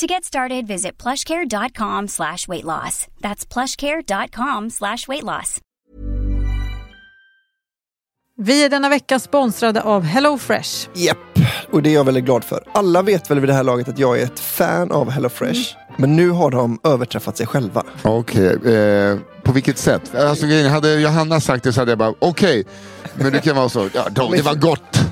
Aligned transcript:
To 0.00 0.06
get 0.06 0.24
started, 0.24 0.66
visit 0.66 1.02
plushcare.com 1.02 2.08
slash 2.08 2.48
weight 2.48 2.64
loss. 2.64 3.06
That's 3.20 3.46
plushcare.com 3.46 4.70
slash 4.70 5.08
weight 5.08 5.22
loss. 5.22 5.60
Vi 8.36 8.64
är 8.64 8.68
denna 8.68 8.88
vecka 8.88 9.18
sponsrade 9.18 9.82
av 9.82 10.02
HelloFresh. 10.02 10.88
Japp, 10.94 11.18
och 11.72 11.82
det 11.82 11.90
är 11.90 11.94
jag 11.94 12.04
väldigt 12.04 12.24
glad 12.24 12.44
för. 12.44 12.64
Alla 12.72 13.02
vet 13.02 13.30
väl 13.30 13.40
vid 13.40 13.48
det 13.48 13.54
här 13.54 13.62
laget 13.62 13.88
att 13.88 13.98
jag 13.98 14.20
är 14.20 14.24
ett 14.24 14.40
fan 14.40 14.92
av 14.92 15.10
HelloFresh. 15.10 15.76
Mm. 15.76 15.96
Men 15.96 16.16
nu 16.16 16.30
har 16.30 16.50
de 16.50 16.78
överträffat 16.84 17.36
sig 17.36 17.46
själva. 17.46 17.82
Okej, 18.02 18.74
eh, 18.74 19.18
på 19.42 19.52
vilket 19.52 19.78
sätt? 19.78 20.14
Alltså, 20.14 20.46
hade 20.46 20.94
Johanna 20.94 21.40
sagt 21.40 21.64
det 21.64 21.72
så 21.72 21.80
hade 21.80 21.90
jag 21.90 21.98
bara 21.98 22.14
okej. 22.18 22.64
Men 23.14 23.32
det 23.32 23.40
kan 23.40 23.56
vara 23.56 23.68
så, 23.68 23.88
ja, 23.94 24.06
då, 24.10 24.30
det 24.30 24.42
var 24.42 24.54
gott. 24.54 25.03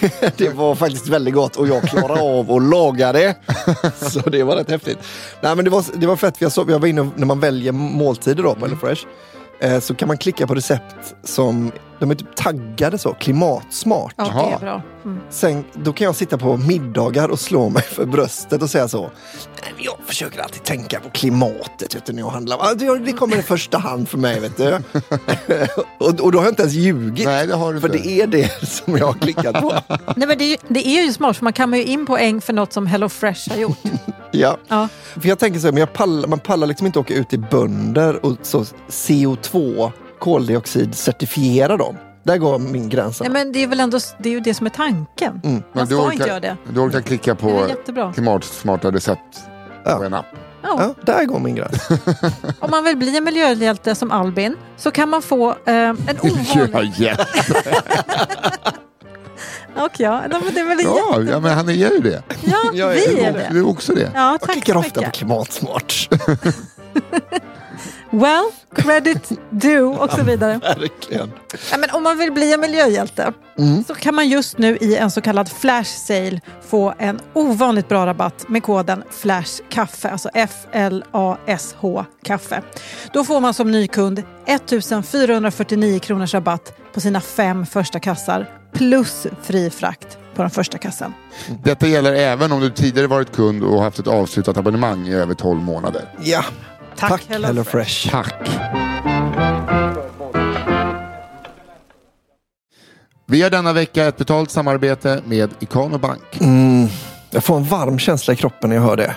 Det 0.36 0.48
var 0.48 0.74
faktiskt 0.74 1.08
väldigt 1.08 1.34
gott 1.34 1.56
och 1.56 1.68
jag 1.68 1.82
klarade 1.82 2.20
av 2.20 2.52
att 2.52 2.62
laga 2.62 3.12
det. 3.12 3.34
Så 4.10 4.20
det 4.20 4.42
var 4.42 4.56
rätt 4.56 4.70
häftigt. 4.70 4.98
Nej 5.40 5.56
men 5.56 5.64
det 5.64 5.70
var, 5.70 5.84
det 5.94 6.06
var 6.06 6.16
fett, 6.16 6.36
för 6.36 6.44
jag, 6.44 6.52
såg, 6.52 6.70
jag 6.70 6.78
var 6.78 6.88
inne 6.88 7.10
när 7.16 7.26
man 7.26 7.40
väljer 7.40 7.72
måltider 7.72 8.42
då 8.42 8.54
på 8.54 8.60
HelloFresh. 8.60 9.02
Eh, 9.60 9.80
så 9.80 9.94
kan 9.94 10.08
man 10.08 10.18
klicka 10.18 10.46
på 10.46 10.54
recept 10.54 11.14
som, 11.24 11.72
de 12.00 12.10
är 12.10 12.14
typ 12.14 12.36
taggade 12.36 12.98
så, 12.98 13.12
klimatsmart. 13.14 14.14
Ja, 14.16 14.24
det 14.24 14.54
är 14.54 14.58
bra. 14.58 14.82
Mm. 15.04 15.18
Sen, 15.30 15.64
då 15.72 15.92
kan 15.92 16.04
jag 16.04 16.16
sitta 16.16 16.38
på 16.38 16.56
middagar 16.56 17.28
och 17.28 17.40
slå 17.40 17.68
mig 17.68 17.82
för 17.82 18.06
bröstet 18.06 18.62
och 18.62 18.70
säga 18.70 18.88
så. 18.88 19.00
"Nej, 19.00 19.72
men 19.76 19.84
Jag 19.84 19.94
försöker 20.06 20.40
alltid 20.42 20.64
tänka 20.64 21.00
på 21.00 21.10
klimatet 21.10 21.94
vet 21.94 22.06
du, 22.06 22.12
när 22.12 22.22
jag 22.22 22.30
handlar. 22.30 22.74
Det- 22.74 22.98
Det 22.98 23.12
kommer 23.12 23.36
i 23.38 23.42
första 23.42 23.78
hand 23.78 24.08
för 24.08 24.18
mig. 24.18 24.40
Vet 24.40 24.56
du. 24.56 24.72
och, 25.98 26.20
och 26.20 26.32
då 26.32 26.38
har 26.38 26.44
jag 26.44 26.52
inte 26.52 26.62
ens 26.62 26.74
ljugit. 26.74 27.26
Nej, 27.26 27.46
det 27.46 27.54
har 27.54 27.72
du 27.72 27.80
för 27.80 27.88
inte. 27.96 28.08
det 28.08 28.20
är 28.22 28.26
det 28.26 28.68
som 28.68 28.96
jag 28.96 29.06
har 29.06 29.12
klickat 29.12 29.60
på. 29.60 29.72
Nej, 30.16 30.28
men 30.28 30.38
det, 30.38 30.44
är 30.44 30.48
ju, 30.50 30.56
det 30.68 30.86
är 30.88 31.04
ju 31.06 31.12
smart, 31.12 31.36
för 31.36 31.44
man 31.44 31.52
kan 31.52 31.72
ju 31.72 31.84
in 31.84 32.06
poäng 32.06 32.40
för 32.40 32.52
något 32.52 32.72
som 32.72 32.86
HelloFresh 32.86 33.50
har 33.50 33.56
gjort. 33.56 33.78
ja. 34.32 34.56
Ja. 34.68 34.88
För 35.20 35.28
jag 35.28 35.38
tänker 35.38 35.60
så 35.60 35.66
här, 35.66 35.72
men 35.72 35.80
jag 35.80 35.92
pallar, 35.92 36.28
man 36.28 36.38
pallar 36.38 36.66
liksom 36.66 36.86
inte 36.86 36.98
åka 36.98 37.14
ut 37.14 37.28
till 37.28 37.40
bönder 37.50 38.26
och 38.26 38.36
så 38.42 38.64
CO2, 38.90 39.92
koldioxid, 40.18 40.94
certifiera 40.94 41.76
dem. 41.76 41.96
Där 42.22 42.36
går 42.36 42.58
min 42.58 42.88
gräns. 42.88 43.20
Nej, 43.20 43.30
men 43.30 43.52
det 43.52 43.62
är 43.62 43.66
väl 43.66 43.80
ändå 43.80 43.98
det, 44.18 44.28
är 44.28 44.32
ju 44.32 44.40
det 44.40 44.54
som 44.54 44.66
är 44.66 44.70
tanken. 44.70 45.40
Men 45.42 45.62
Man 45.72 45.86
du 45.86 45.94
ska 45.94 46.04
orkar, 46.04 46.12
inte 46.12 46.28
göra 46.28 46.40
det. 46.40 46.56
Du 46.72 46.80
orkar 46.80 47.00
klicka 47.00 47.34
på 47.34 47.66
klimatsmarta 48.14 48.90
recept 48.92 49.20
Ja. 49.84 49.96
på 49.96 50.04
en 50.04 50.14
app. 50.14 50.26
Ja. 50.62 50.76
Ja, 50.78 50.94
där 51.12 51.24
går 51.24 51.38
min 51.40 51.54
gräns. 51.54 51.88
Om 52.60 52.70
man 52.70 52.84
vill 52.84 52.96
bli 52.96 53.16
en 53.16 53.24
miljöhjälte 53.24 53.94
som 53.94 54.10
Albin 54.10 54.56
så 54.76 54.90
kan 54.90 55.08
man 55.08 55.22
få 55.22 55.50
eh, 55.50 55.74
en 55.74 55.96
ovanlig... 56.22 57.14
Och 59.76 59.90
ja, 60.00 60.22
men 60.30 60.54
det 60.54 60.60
är 60.60 60.68
väl 60.68 60.78
ja, 60.84 60.96
jättebra. 61.10 61.32
ja, 61.32 61.40
men 61.40 61.52
han 61.54 61.68
är 61.68 61.72
ju 61.72 61.98
det. 62.00 62.22
Ja, 62.44 62.58
Jag 62.74 62.90
är- 62.98 63.08
vi 63.14 63.20
är 63.20 63.32
Du 63.32 63.38
det. 63.38 63.44
är 63.58 63.66
också 63.68 63.94
det. 63.94 64.10
Ja, 64.14 64.30
Jag 64.30 64.40
tack 64.40 64.52
klickar 64.52 64.72
så 64.72 64.78
ofta 64.78 65.02
på 65.02 65.10
klimatsmart. 65.10 66.08
Well, 68.10 68.44
credit 68.74 69.30
due 69.50 69.82
och 69.98 70.10
så 70.10 70.22
vidare. 70.22 70.58
Verkligen. 70.62 71.32
Ja, 71.70 71.76
men 71.78 71.90
om 71.90 72.02
man 72.02 72.18
vill 72.18 72.32
bli 72.32 72.52
en 72.52 72.60
miljöhjälte 72.60 73.32
Mm. 73.58 73.84
så 73.84 73.94
kan 73.94 74.14
man 74.14 74.28
just 74.28 74.58
nu 74.58 74.76
i 74.80 74.96
en 74.96 75.10
så 75.10 75.20
kallad 75.20 75.48
flash 75.48 75.90
sale 76.06 76.40
få 76.68 76.94
en 76.98 77.20
ovanligt 77.34 77.88
bra 77.88 78.06
rabatt 78.06 78.44
med 78.48 78.62
koden 78.62 79.02
FLASHKAFFE, 79.10 80.08
alltså 80.10 80.28
F-L-A-S-H 80.34 82.04
kaffe. 82.24 82.62
Då 83.12 83.24
får 83.24 83.40
man 83.40 83.54
som 83.54 83.70
nykund 83.70 84.22
1449 84.46 85.98
kronors 85.98 86.34
rabatt 86.34 86.72
på 86.94 87.00
sina 87.00 87.20
fem 87.20 87.66
första 87.66 88.00
kassar 88.00 88.50
plus 88.72 89.26
fri 89.42 89.70
frakt 89.70 90.18
på 90.34 90.42
den 90.42 90.50
första 90.50 90.78
kassan. 90.78 91.14
Detta 91.64 91.86
gäller 91.86 92.12
även 92.14 92.52
om 92.52 92.60
du 92.60 92.70
tidigare 92.70 93.06
varit 93.06 93.32
kund 93.32 93.62
och 93.64 93.82
haft 93.82 93.98
ett 93.98 94.06
avslutat 94.06 94.56
abonnemang 94.56 95.08
i 95.08 95.14
över 95.14 95.34
12 95.34 95.60
månader. 95.62 96.02
Ja, 96.22 96.44
Tack, 96.98 97.10
tack 97.10 97.24
Hello 97.28 97.46
Hello 97.46 97.64
Fresh. 97.64 98.10
Fresh. 98.10 98.10
Tack! 98.10 98.34
Vi 103.26 103.42
har 103.42 103.50
denna 103.50 103.72
vecka 103.72 104.06
ett 104.06 104.16
betalt 104.16 104.50
samarbete 104.50 105.22
med 105.26 105.50
Ikano 105.60 105.98
Bank. 105.98 106.40
Mm, 106.40 106.88
jag 107.30 107.44
får 107.44 107.56
en 107.56 107.64
varm 107.64 107.98
känsla 107.98 108.34
i 108.34 108.36
kroppen 108.36 108.70
när 108.70 108.76
jag 108.76 108.82
hör 108.82 108.96
det. 108.96 109.16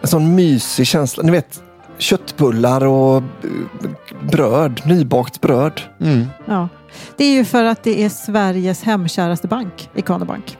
En 0.00 0.08
sån 0.08 0.34
mysig 0.34 0.86
känsla. 0.86 1.22
Ni 1.22 1.32
vet, 1.32 1.62
köttbullar 1.98 2.84
och 2.84 3.16
eh, 3.16 3.90
bröd, 4.30 4.80
nybakt 4.84 5.40
bröd. 5.40 5.80
Mm. 6.00 6.26
Ja. 6.46 6.68
Det 7.16 7.24
är 7.24 7.32
ju 7.32 7.44
för 7.44 7.64
att 7.64 7.82
det 7.82 8.04
är 8.04 8.08
Sveriges 8.08 8.82
hemkäraste 8.82 9.48
bank, 9.48 9.90
Ikano 9.94 10.24
Bank. 10.24 10.58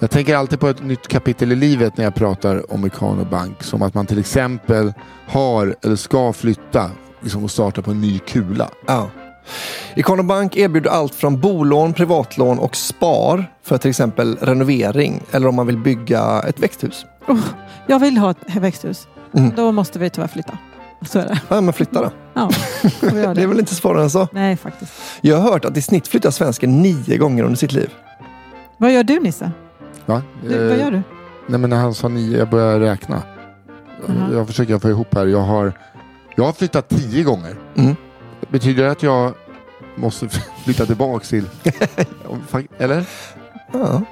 Jag 0.00 0.10
tänker 0.10 0.36
alltid 0.36 0.60
på 0.60 0.68
ett 0.68 0.82
nytt 0.82 1.08
kapitel 1.08 1.52
i 1.52 1.56
livet 1.56 1.96
när 1.96 2.04
jag 2.04 2.14
pratar 2.14 2.72
om 2.72 2.86
Ikano 2.86 3.24
Bank. 3.24 3.62
Som 3.62 3.82
att 3.82 3.94
man 3.94 4.06
till 4.06 4.18
exempel 4.18 4.92
har 5.28 5.74
eller 5.82 5.96
ska 5.96 6.32
flytta 6.32 6.90
liksom, 7.20 7.44
och 7.44 7.50
starta 7.50 7.82
på 7.82 7.90
en 7.90 8.00
ny 8.00 8.18
kula. 8.18 8.68
Ja. 8.86 9.10
Ikano 9.94 10.22
Bank 10.22 10.56
erbjuder 10.56 10.90
allt 10.90 11.14
från 11.14 11.40
bolån, 11.40 11.92
privatlån 11.92 12.58
och 12.58 12.76
spar 12.76 13.52
för 13.62 13.78
till 13.78 13.90
exempel 13.90 14.36
renovering 14.40 15.20
eller 15.30 15.48
om 15.48 15.54
man 15.54 15.66
vill 15.66 15.78
bygga 15.78 16.42
ett 16.48 16.58
växthus. 16.60 17.06
Oh, 17.28 17.38
jag 17.86 17.98
vill 17.98 18.18
ha 18.18 18.30
ett 18.30 18.56
växthus. 18.56 19.08
Mm. 19.36 19.52
Då 19.56 19.72
måste 19.72 19.98
vi 19.98 20.10
tyvärr 20.10 20.28
flytta. 20.28 20.58
Så 21.08 21.18
är 21.18 21.24
det. 21.28 21.40
Ja, 21.48 21.60
men 21.60 21.72
flytta 21.72 22.02
då. 22.02 22.10
Ja, 22.34 22.50
göra 23.02 23.12
Det 23.14 23.20
är 23.30 23.34
det. 23.34 23.46
väl 23.46 23.58
inte 23.58 23.74
svårare 23.74 24.02
än 24.02 24.10
så. 24.10 24.28
Nej, 24.32 24.56
faktiskt. 24.56 24.92
Jag 25.20 25.36
har 25.36 25.50
hört 25.52 25.64
att 25.64 25.76
i 25.76 25.82
snitt 25.82 26.08
flyttar 26.08 26.30
svensken 26.30 26.82
nio 26.82 27.16
gånger 27.18 27.42
under 27.42 27.56
sitt 27.56 27.72
liv. 27.72 27.90
Vad 28.76 28.92
gör 28.92 29.02
du 29.02 29.20
Nisse? 29.20 29.52
Va? 30.06 30.22
Du, 30.42 30.58
vad 30.58 30.70
Eh, 30.72 30.80
gör 30.80 30.90
du? 30.90 31.02
Nej 31.46 31.60
men 31.60 31.70
när 31.70 31.76
han 31.76 31.94
sa 31.94 32.08
nio, 32.08 32.38
jag 32.38 32.50
började 32.50 32.80
räkna. 32.92 33.22
Mhm. 34.06 34.32
Jag 34.36 34.46
försöker 34.46 34.78
få 34.78 34.88
ihop 34.90 35.14
här. 35.14 35.26
Jag 35.26 35.40
har, 35.40 35.72
jag 36.36 36.44
har 36.44 36.52
flyttat 36.52 36.88
tio 36.88 37.24
gånger. 37.24 37.56
Mm. 37.76 37.96
Betyder 38.48 38.84
det 38.84 38.90
att 38.90 39.02
jag 39.02 39.32
måste 39.96 40.28
flytta 40.64 40.86
tillbaks 40.86 41.28
till... 41.28 41.44
Eller? 42.78 43.04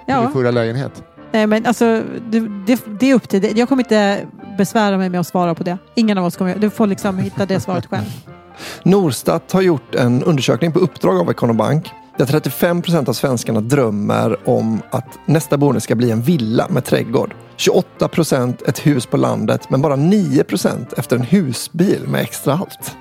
Ja. 0.06 0.20
Min 0.22 0.32
förra 0.32 0.50
lägenhet? 0.50 1.02
Nej, 1.32 1.46
men 1.46 1.66
alltså, 1.66 2.02
det, 2.30 2.40
det, 2.66 2.80
det 3.00 3.10
är 3.10 3.14
upp 3.14 3.28
till 3.28 3.40
dig. 3.40 3.52
Jag 3.58 3.68
kommer 3.68 3.82
inte 3.82 4.26
besvära 4.58 4.98
mig 4.98 5.08
med 5.08 5.20
att 5.20 5.26
svara 5.26 5.54
på 5.54 5.62
det. 5.64 5.78
Ingen 5.94 6.18
av 6.18 6.24
oss 6.24 6.36
kommer 6.36 6.56
Du 6.56 6.70
får 6.70 6.86
liksom 6.86 7.18
hitta 7.18 7.46
det 7.46 7.60
svaret 7.60 7.86
själv. 7.86 8.04
Norstat 8.82 9.52
har 9.52 9.60
gjort 9.62 9.94
en 9.94 10.22
undersökning 10.22 10.72
på 10.72 10.78
uppdrag 10.78 11.18
av 11.20 11.30
Econobank 11.30 11.90
där 12.18 12.26
35 12.26 12.82
procent 12.82 13.08
av 13.08 13.12
svenskarna 13.12 13.60
drömmer 13.60 14.48
om 14.48 14.82
att 14.90 15.18
nästa 15.26 15.56
boende 15.56 15.80
ska 15.80 15.94
bli 15.94 16.10
en 16.10 16.22
villa 16.22 16.66
med 16.68 16.84
trädgård. 16.84 17.34
28 17.56 18.08
procent 18.08 18.62
ett 18.62 18.86
hus 18.86 19.06
på 19.06 19.16
landet 19.16 19.70
men 19.70 19.82
bara 19.82 19.96
9 19.96 20.44
procent 20.44 20.92
efter 20.92 21.16
en 21.16 21.22
husbil 21.22 22.04
med 22.08 22.20
extra 22.20 22.52
allt. 22.52 22.96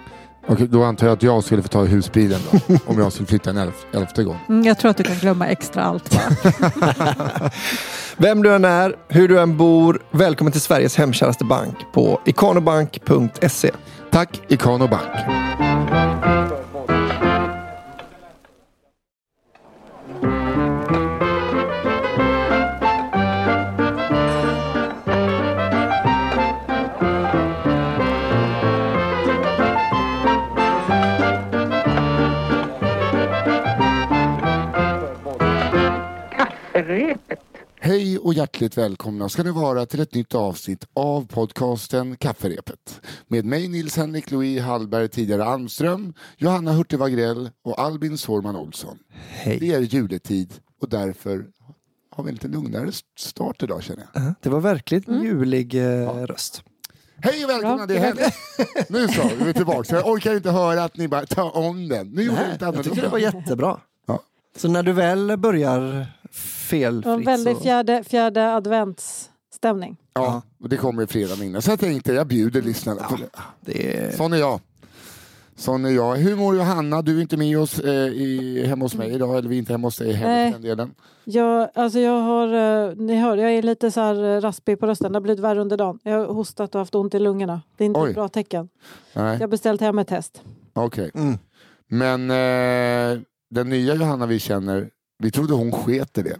Okej, 0.47 0.67
då 0.67 0.83
antar 0.83 1.07
jag 1.07 1.13
att 1.13 1.23
jag 1.23 1.43
skulle 1.43 1.61
få 1.61 1.67
ta 1.67 1.83
husbilen 1.83 2.39
då, 2.51 2.75
om 2.85 2.99
jag 2.99 3.13
skulle 3.13 3.27
flytta 3.27 3.49
en 3.49 3.57
elf, 3.57 3.85
elfte 3.93 4.23
gång. 4.23 4.37
Mm, 4.49 4.63
jag 4.63 4.79
tror 4.79 4.91
att 4.91 4.97
du 4.97 5.03
kan 5.03 5.15
glömma 5.15 5.47
extra 5.47 5.83
allt. 5.83 6.17
Vem 8.17 8.43
du 8.43 8.55
än 8.55 8.65
är, 8.65 8.95
hur 9.07 9.27
du 9.27 9.39
än 9.39 9.57
bor, 9.57 10.01
välkommen 10.11 10.51
till 10.51 10.61
Sveriges 10.61 10.95
hemkäraste 10.95 11.45
bank 11.45 11.75
på 11.93 12.21
ikanobank.se. 12.25 13.71
Tack 14.11 14.41
Ikano 14.47 14.87
Hej 37.87 38.17
och 38.17 38.33
hjärtligt 38.33 38.77
välkomna 38.77 39.29
ska 39.29 39.43
ni 39.43 39.51
vara 39.51 39.85
till 39.85 39.99
ett 39.99 40.13
nytt 40.13 40.35
avsnitt 40.35 40.87
av 40.93 41.27
podcasten 41.27 42.17
Kafferepet. 42.17 43.01
Med 43.27 43.45
mig 43.45 43.67
Nils 43.67 43.97
Henrik 43.97 44.31
Louis 44.31 44.61
Hallberg, 44.61 45.07
tidigare 45.09 45.45
Almström, 45.45 46.13
Johanna 46.37 46.71
Hurtig 46.71 46.99
Wagrell 46.99 47.49
och 47.63 47.79
Albin 47.79 48.17
Sårman 48.17 48.55
Olsson. 48.55 48.97
Hej. 49.29 49.59
Det 49.59 49.73
är 49.73 49.79
juletid 49.79 50.53
och 50.81 50.89
därför 50.89 51.45
har 52.11 52.23
vi 52.23 52.29
en 52.29 52.35
lite 52.35 52.47
lugnare 52.47 52.91
start 53.17 53.63
idag 53.63 53.83
känner 53.83 54.07
jag. 54.13 54.23
Uh, 54.23 54.31
Det 54.41 54.49
var 54.49 54.59
verkligt 54.59 55.07
julig 55.07 55.75
eh, 55.75 56.25
röst. 56.25 56.63
Hej 57.17 57.43
och 57.45 57.49
välkomna, 57.49 57.79
Ja, 57.79 57.85
det 57.85 57.97
är 57.97 57.99
Henrik. 57.99 58.33
Nu 58.89 59.07
så, 59.07 59.29
vi 59.43 59.49
är 59.49 59.53
tillbaka. 59.53 59.95
Jag 59.95 60.07
orkar 60.07 60.35
inte 60.35 60.51
höra 60.51 60.83
att 60.83 60.97
ni 60.97 61.07
bara 61.07 61.25
tar 61.25 61.57
om 61.57 61.87
den. 61.87 62.07
Nu 62.07 62.23
gjorde 62.23 62.57
jag 62.59 62.83
tycker 62.83 63.01
det 63.01 63.09
var 63.09 63.19
jättebra. 63.19 63.79
Ja. 64.07 64.23
Så 64.57 64.67
när 64.67 64.83
du 64.83 64.93
väl 64.93 65.37
börjar 65.37 66.07
Det 66.69 66.89
var 66.89 66.93
en 66.93 67.01
felfritt 67.03 67.27
väldigt 67.27 67.57
så... 67.57 67.63
fjärde, 67.63 68.03
fjärde 68.03 68.53
adventsstämning. 68.55 69.97
Ja, 70.13 70.41
och 70.59 70.69
det 70.69 70.77
kommer 70.77 71.05
fredag 71.05 71.35
minne. 71.35 71.61
Så 71.61 71.71
jag 71.71 71.79
tänkte, 71.79 72.13
jag 72.13 72.27
bjuder 72.27 72.61
lyssnarna 72.61 73.03
på 73.03 73.17
det. 73.61 73.97
Är... 73.97 74.11
Sån 74.11 74.33
är 74.33 74.37
jag. 74.37 74.59
Sån 75.55 75.85
är 75.85 75.89
jag. 75.89 76.15
Hur 76.15 76.35
mår 76.35 76.55
Johanna? 76.55 77.01
Du 77.01 77.17
är 77.17 77.21
inte 77.21 77.37
med 77.37 77.59
oss 77.59 77.79
eh, 77.79 78.07
i, 78.07 78.63
hemma 78.67 78.85
hos 78.85 78.95
mig 78.95 79.11
idag, 79.13 79.37
eller 79.37 79.49
vi 79.49 79.55
är 79.55 79.59
inte 79.59 79.73
hemma 79.73 79.87
hos 79.87 79.97
dig 79.97 80.13
heller 80.13 80.33
Nej. 80.33 80.51
för 80.51 80.59
den 80.59 80.69
delen. 80.69 80.93
Jag, 81.23 81.69
alltså 81.73 81.99
jag 81.99 82.21
har, 82.21 82.47
eh, 82.53 82.95
ni 82.95 83.15
hör, 83.15 83.37
jag 83.37 83.51
är 83.51 83.61
lite 83.61 83.91
så 83.91 84.01
här 84.01 84.35
eh, 84.35 84.41
raspig 84.41 84.79
på 84.79 84.87
rösten. 84.87 85.11
Det 85.11 85.15
har 85.15 85.21
blivit 85.21 85.39
värre 85.39 85.61
under 85.61 85.77
dagen. 85.77 85.99
Jag 86.03 86.17
har 86.17 86.25
hostat 86.33 86.75
och 86.75 86.79
haft 86.79 86.95
ont 86.95 87.15
i 87.15 87.19
lungorna. 87.19 87.61
Det 87.77 87.83
är 87.83 87.85
inte 87.85 87.99
Oj. 87.99 88.09
ett 88.09 88.15
bra 88.15 88.27
tecken. 88.27 88.69
Nej, 89.13 89.33
Jag 89.33 89.39
har 89.39 89.47
beställt 89.47 89.81
hem 89.81 89.99
ett 89.99 90.07
test. 90.07 90.41
okej. 90.73 91.11
Mm. 91.13 91.37
Men 91.87 92.31
eh, 92.31 93.21
den 93.49 93.69
nya 93.69 93.95
Johanna 93.95 94.25
vi 94.25 94.39
känner, 94.39 94.89
vi 95.19 95.31
trodde 95.31 95.53
hon 95.53 95.71
sket 95.71 96.17
i 96.17 96.21
det. 96.21 96.37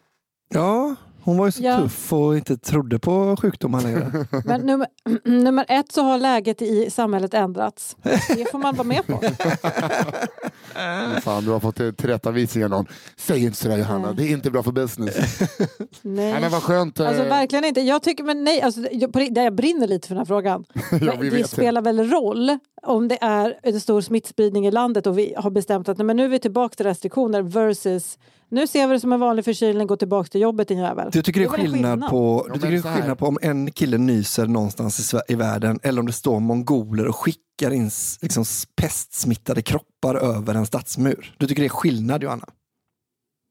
Ja, 0.49 0.95
hon 1.23 1.37
var 1.37 1.45
ju 1.45 1.51
så 1.51 1.63
Ja. 1.63 1.77
tuff 1.77 2.13
och 2.13 2.35
inte 2.37 2.57
trodde 2.57 2.99
på 2.99 3.37
sjukdomar 3.41 3.81
längre. 3.81 4.25
Men 4.45 4.61
nummer, 4.61 4.87
nummer 5.23 5.65
ett 5.69 5.91
så 5.91 6.01
har 6.03 6.17
läget 6.17 6.61
i 6.61 6.89
samhället 6.89 7.33
ändrats. 7.33 7.95
Det 8.35 8.51
får 8.51 8.59
man 8.59 8.75
vara 8.75 8.87
med 8.87 9.07
på. 9.07 9.21
Fan, 11.21 11.45
du 11.45 11.51
har 11.51 11.59
fått 11.59 11.75
tillrättavisning 11.97 12.63
av 12.63 12.69
någon. 12.69 12.85
Säg 13.15 13.43
inte 13.43 13.57
sådär 13.57 13.77
Johanna, 13.77 14.07
Nej. 14.07 14.15
det 14.17 14.23
är 14.23 14.31
inte 14.33 14.51
bra 14.51 14.63
för 14.63 14.71
business. 14.71 15.39
Nej. 16.01 16.31
Nej 16.31 16.41
men 16.41 16.51
vad 16.51 16.63
skönt. 16.63 16.99
eh, 16.99 17.07
Alltså 17.07 17.23
verkligen 17.23 17.65
inte. 17.65 17.81
Jag 17.81 18.03
tycker, 18.03 18.23
men 18.23 18.43
nej, 18.43 18.61
alltså, 18.61 18.81
jag, 18.91 19.11
det- 19.11 19.41
jag 19.43 19.55
brinner 19.55 19.87
lite 19.87 20.07
för 20.07 20.15
den 20.15 20.19
här 20.19 20.25
frågan. 20.25 20.65
ja, 21.01 21.13
det 21.31 21.47
spelar 21.47 21.81
väl 21.81 22.09
roll 22.11 22.57
om 22.81 23.07
det 23.07 23.17
är 23.23 23.59
en 23.63 23.81
stor 23.81 24.01
smittspridning 24.01 24.67
i 24.67 24.71
landet 24.71 25.07
och 25.07 25.17
vi 25.17 25.33
har 25.37 25.49
bestämt 25.49 25.89
att 25.89 25.97
nej, 25.97 26.05
men 26.05 26.17
nu 26.17 26.23
är 26.25 26.29
vi 26.29 26.39
tillbaka 26.39 26.75
till 26.75 26.85
restriktioner 26.85 27.41
versus 27.41 28.17
nu 28.49 28.67
ser 28.67 28.87
vi 28.87 28.93
det 28.93 28.99
som 28.99 29.13
en 29.13 29.19
vanlig 29.19 29.45
förkylning, 29.45 29.87
gå 29.87 29.95
tillbaka 29.95 30.27
till 30.29 30.41
jobbet 30.41 30.67
din 30.67 30.77
jävel. 30.77 31.09
Du 31.11 31.21
tycker 31.21 31.39
det 31.39 31.45
är 31.45 31.59
en 31.59 31.71
skillnad 31.71 32.09
på, 32.09 32.45
Ja, 32.47 32.53
du 32.53 32.59
tycker 32.59 32.71
det 32.71 32.89
är 32.89 32.95
skillnad 32.97 33.17
på 33.19 33.25
om 33.25 33.37
en 33.41 33.71
kille 33.71 33.97
nyser 33.97 34.45
någonstans 34.47 35.13
i, 35.13 35.33
i 35.33 35.35
världen 35.35 35.79
eller 35.83 35.99
om 35.99 36.05
det 36.05 36.13
står 36.13 36.39
mongoler 36.39 37.07
och 37.07 37.15
skickar 37.15 37.71
in 37.71 37.89
liksom, 38.21 38.43
pestsmittade 38.75 39.61
kroppar 39.61 40.15
över 40.15 40.55
en 40.55 40.65
stadsmur. 40.65 41.35
Du 41.37 41.47
tycker 41.47 41.61
det 41.61 41.67
är 41.67 41.69
skillnad 41.69 42.23
Johanna? 42.23 42.45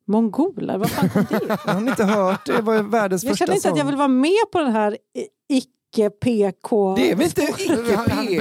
Mongoler, 0.09 0.79
vad 0.79 0.91
fan 0.91 1.09
kom 1.11 1.27
det? 1.31 1.59
Jag 1.67 1.73
har 1.75 1.81
inte 1.81 2.05
hört, 2.05 2.47
det 2.47 2.61
var 2.61 2.83
världens 2.83 3.25
Jag 3.25 3.31
första 3.31 3.45
känner 3.47 3.57
inte 3.57 3.69
att 3.69 3.77
jag 3.77 3.85
sång. 3.85 3.91
vill 3.91 3.97
vara 3.99 4.09
med 4.09 4.51
på 4.53 4.59
den 4.59 4.73
här 4.73 4.99
i- 5.99 6.03
icke-PK. 6.03 6.95
Det 6.97 7.11
är 7.11 7.17
väl 7.17 7.27
inte 7.27 7.43
Han- 7.97 8.11
han- 8.11 8.27
Det 8.27 8.37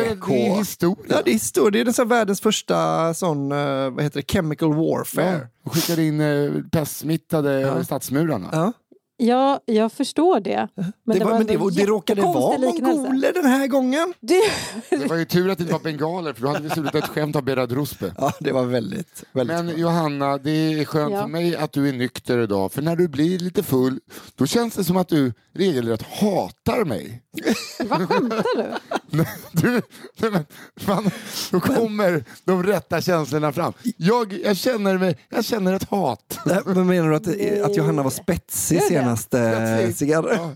är 0.48 0.58
historia. 0.58 1.06
Ja, 1.10 1.22
det 1.26 1.32
är 1.32 1.34
historia. 1.34 1.72
Det 1.72 1.80
är 1.92 1.94
den 1.98 2.08
världens 2.08 2.42
första 2.42 3.14
sån, 3.14 3.52
eh, 3.52 3.90
vad 3.90 4.04
heter 4.04 4.22
det, 4.22 4.32
chemical 4.32 4.74
warfare. 4.74 5.26
Ja, 5.26 5.40
och 5.66 5.74
skickade 5.76 6.04
in 6.04 6.22
eh, 6.22 6.52
pestsmittade 6.72 7.60
Ja. 7.62 7.84
stadsmurarna. 7.84 8.50
Ja. 8.52 8.74
Ja, 9.18 9.60
jag 9.66 9.92
förstår 9.92 10.40
det. 10.40 10.68
Men 10.76 10.94
det, 11.06 11.20
det, 11.20 11.26
var, 11.26 11.38
men 11.38 11.48
det, 11.48 11.58
var, 11.58 11.72
det 11.72 11.86
råkade 11.86 12.22
vara 12.22 12.58
mongoler 12.58 13.34
den 13.34 13.46
här 13.46 13.68
gången. 13.68 14.14
Det, 14.20 14.42
Det 14.90 15.06
var 15.06 15.16
ju 15.16 15.26
tur 15.26 15.50
att 15.50 15.58
det 15.58 15.62
inte 15.62 15.74
var 15.74 15.80
bengaler 15.80 16.34
för 16.34 16.42
då 16.42 16.48
hade 16.48 16.60
vi 16.64 16.70
slutat 16.70 16.96
ett 16.96 17.08
skämt 17.08 17.36
av 17.36 17.44
Berad 17.44 17.72
Ruspe. 17.72 18.14
Ja, 18.18 18.34
det 18.40 18.52
var 18.52 18.64
väldigt, 18.66 19.24
väldigt 19.34 19.56
Men 19.58 19.66
bra. 19.68 19.76
Johanna, 19.78 20.38
det 20.38 20.52
är 20.52 20.86
skönt 20.86 21.12
Ja. 21.14 21.22
för 21.22 21.28
mig 21.28 21.56
att 21.56 21.72
du 21.72 21.90
är 21.90 21.94
nykter 21.94 22.38
idag. 22.40 22.72
För 22.72 22.82
när 22.82 22.96
du 22.96 23.08
blir 23.08 23.40
lite 23.40 23.64
full, 23.64 24.00
då 24.36 24.46
känns 24.46 24.76
det 24.76 24.84
som 24.84 24.98
att 24.98 25.08
du 25.08 25.34
regelrätt 25.54 26.02
hatar 26.02 26.86
mig. 26.86 27.22
vad 27.90 28.10
skämtar 28.10 28.58
du? 28.58 28.66
Du, 29.52 29.82
nej 30.18 30.32
men, 30.32 30.46
fan, 30.80 31.12
då 31.52 31.60
kommer 31.60 32.24
de 32.46 32.64
rätta 32.64 33.02
känslorna 33.02 33.52
fram. 33.54 33.74
Jag, 33.98 34.34
jag, 34.44 34.58
känner, 34.58 34.98
mig, 34.98 35.18
jag 35.30 35.46
känner 35.46 35.74
ett 35.74 35.90
hat. 35.90 36.40
Nej, 36.46 36.60
Men 36.66 36.88
menar 36.88 37.10
du 37.10 37.16
att, 37.16 37.66
att 37.70 37.78
Johanna 37.78 38.04
var 38.04 38.10
spetsig 38.10 38.78
det? 38.78 38.86
senaste 39.32 39.94
cigarr? 39.94 40.30
Ja. 40.32 40.52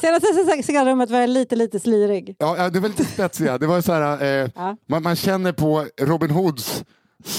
Senaste 0.00 0.62
cigarrummet 0.62 1.10
var 1.10 1.18
jag 1.18 1.30
lite, 1.30 1.56
lite 1.56 1.80
slirig. 1.80 2.36
Ja, 2.38 2.70
det 2.70 2.80
var 2.80 2.88
lite 2.88 3.04
spetsiga. 3.04 3.58
Det 3.58 3.66
var 3.66 3.80
så 3.80 3.92
här, 3.92 4.22
eh, 4.22 4.50
Ja. 4.54 4.76
man, 4.88 5.02
man 5.02 5.16
känner 5.16 5.52
på 5.52 5.86
Robin 6.00 6.30
Hoods 6.30 6.84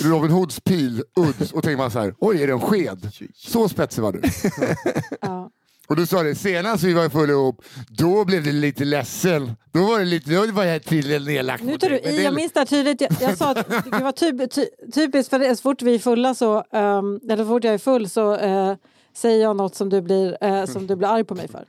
Robin 0.04 0.32
Hoods 0.32 0.60
pil, 0.60 1.04
udd, 1.16 1.52
och 1.54 1.64
tänker 1.64 1.78
man 1.78 1.92
så 1.92 2.00
här, 2.00 2.14
oj 2.20 2.44
är 2.44 2.48
det 2.48 2.54
en 2.54 2.62
sked? 2.62 3.12
Så 3.36 3.70
spetsig 3.70 4.02
var 4.02 4.12
du. 4.12 4.22
Ja. 5.22 5.50
Och 5.88 5.96
du 5.98 6.06
sa 6.06 6.24
det, 6.24 6.36
senast 6.36 6.84
vi 6.84 6.94
var 6.94 7.10
fulla 7.10 7.34
ihop, 7.34 7.62
då 7.90 8.26
blev 8.26 8.44
det 8.44 8.52
lite 8.52 8.86
ledsen. 8.86 9.52
Då 9.72 9.84
var 9.86 10.00
det 10.00 10.06
lite, 10.06 10.32
då 10.32 10.52
var 10.52 10.64
jag 10.64 10.84
till 10.84 11.26
nedlagt 11.26 11.64
Nu 11.64 11.78
tar 11.78 11.90
du 11.90 12.00
i, 12.00 12.24
jag 12.24 12.34
minns 12.34 12.52
det 12.52 12.66
tydligt. 12.66 13.02
Jag, 13.02 13.12
jag 13.22 13.38
sa 13.38 13.52
att 13.52 13.70
det 13.92 14.04
var 14.04 14.12
typ, 14.12 14.52
ty, 14.52 14.66
typiskt 14.94 15.30
för 15.30 15.40
det, 15.40 15.56
så 15.56 15.62
fort 15.62 15.82
vi 15.82 15.96
är 15.96 16.00
fulla 16.00 16.36
så, 16.36 16.56
um, 16.58 17.20
eller 17.30 17.38
så 17.38 17.46
fort 17.46 17.64
jag 17.64 17.74
är 17.74 17.78
full 17.78 18.10
så 18.10 18.36
eh, 18.36 18.76
säger 19.14 19.42
jag 19.42 19.56
något 19.56 19.76
som 19.76 19.90
du, 19.90 20.02
blir, 20.02 20.38
eh, 20.42 20.66
som 20.66 20.88
du 20.88 20.96
blir 20.96 21.08
arg 21.08 21.24
på 21.24 21.36
mig 21.36 21.48
för. 21.48 21.66